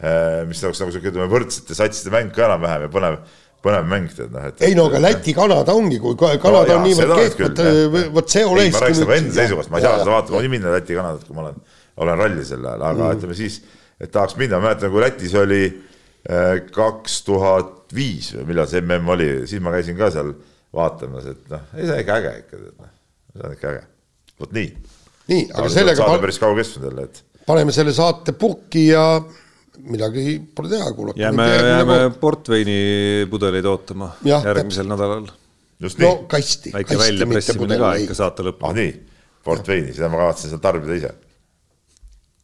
äh, 0.00 0.40
mis 0.48 0.62
oleks 0.64 0.80
nagu 0.80 0.94
sihuke, 0.96 1.12
ütleme, 1.12 1.28
võrdsete 1.34 1.76
satside 1.76 2.14
mäng 2.14 2.32
ka 2.36 2.46
enam-vähem 2.48 2.86
ja 2.86 2.92
põnev 2.94 3.20
põnev 3.60 3.84
mäng 3.84 4.08
tead 4.16 4.32
noh, 4.32 4.46
et. 4.48 4.62
ei 4.64 4.72
no 4.78 4.86
aga 4.88 5.02
Läti-Kanada 5.04 5.74
ongi, 5.76 5.98
kui 6.00 6.16
Kanada 6.16 6.78
no, 6.78 6.78
on 6.78 6.86
niivõrd 6.88 7.36
kehv, 7.36 7.98
vot 8.16 8.32
see 8.32 8.46
olekski. 8.48 8.78
ma 8.78 8.86
rääkisin 8.86 9.04
nagu 9.04 9.16
enda 9.18 9.36
seisukohast, 9.36 9.72
ma 9.74 9.82
ei 9.82 9.84
saa 9.84 9.98
seda 10.00 10.14
vaatama, 10.14 10.38
ma 10.38 10.40
võin 10.46 10.54
minna 10.54 10.72
Läti-Kanadat, 10.78 11.26
kui 11.28 11.36
ma 11.36 11.44
olen, 11.44 11.60
olen 12.00 12.22
ralli 12.22 12.46
sel 12.48 12.64
ajal, 12.64 12.86
aga 12.88 13.02
mm. 13.10 13.20
ütleme 13.20 13.36
siis 13.36 13.58
et 14.00 14.12
tahaks 14.12 14.36
minna, 14.40 14.60
ma 14.60 14.70
mäletan, 14.70 14.92
kui 14.92 15.02
Lätis 15.02 15.34
oli 15.38 15.64
äh, 15.68 16.60
kaks 16.72 17.20
tuhat 17.26 17.92
viis 17.94 18.32
või 18.36 18.52
millal 18.52 18.68
see 18.70 18.82
mm 18.84 19.12
oli, 19.16 19.28
siis 19.50 19.62
ma 19.64 19.74
käisin 19.74 19.98
ka 19.98 20.10
seal 20.14 20.32
vaatamas, 20.76 21.26
et 21.32 21.50
noh, 21.50 21.66
ei 21.76 21.86
see 21.86 21.96
on 21.96 22.04
ikka 22.04 22.20
äge 22.20 22.32
ikka, 22.44 22.62
noh, 22.78 22.94
see 23.34 23.44
on 23.48 23.56
ikka 23.56 23.74
äge. 23.74 23.84
vot 24.40 24.56
nii. 24.56 24.70
nii, 25.32 25.44
aga 25.52 25.72
sellega. 25.74 26.00
saade 26.02 26.24
päris 26.24 26.40
kaua 26.42 26.58
kestnud 26.58 26.88
jälle, 26.90 27.06
et. 27.10 27.22
paneme 27.46 27.74
selle 27.76 27.94
saate 27.96 28.34
purki 28.38 28.86
ja 28.88 29.04
midagi 29.80 30.38
pole 30.54 30.72
teha, 30.72 30.92
kuulake. 30.96 31.22
jääme, 31.22 31.48
jääme 31.56 32.00
portveinipudeleid 32.20 33.68
ootama 33.68 34.12
ja, 34.24 34.40
järgmisel 34.44 34.86
täpselt. 34.86 34.94
nädalal. 34.94 35.30
no 36.04 36.14
kasti. 36.30 36.72
väike 36.76 36.98
väljapressimine 37.00 37.80
ka 37.80 37.96
ikka 38.04 38.16
saate 38.22 38.46
lõpuni. 38.46 38.70
ah 38.70 38.78
nii, 38.78 38.94
portveini, 39.44 39.96
seda 39.96 40.12
ma 40.12 40.24
kavatsen 40.24 40.54
seal 40.54 40.62
tarbida 40.62 40.96
ise 41.00 41.12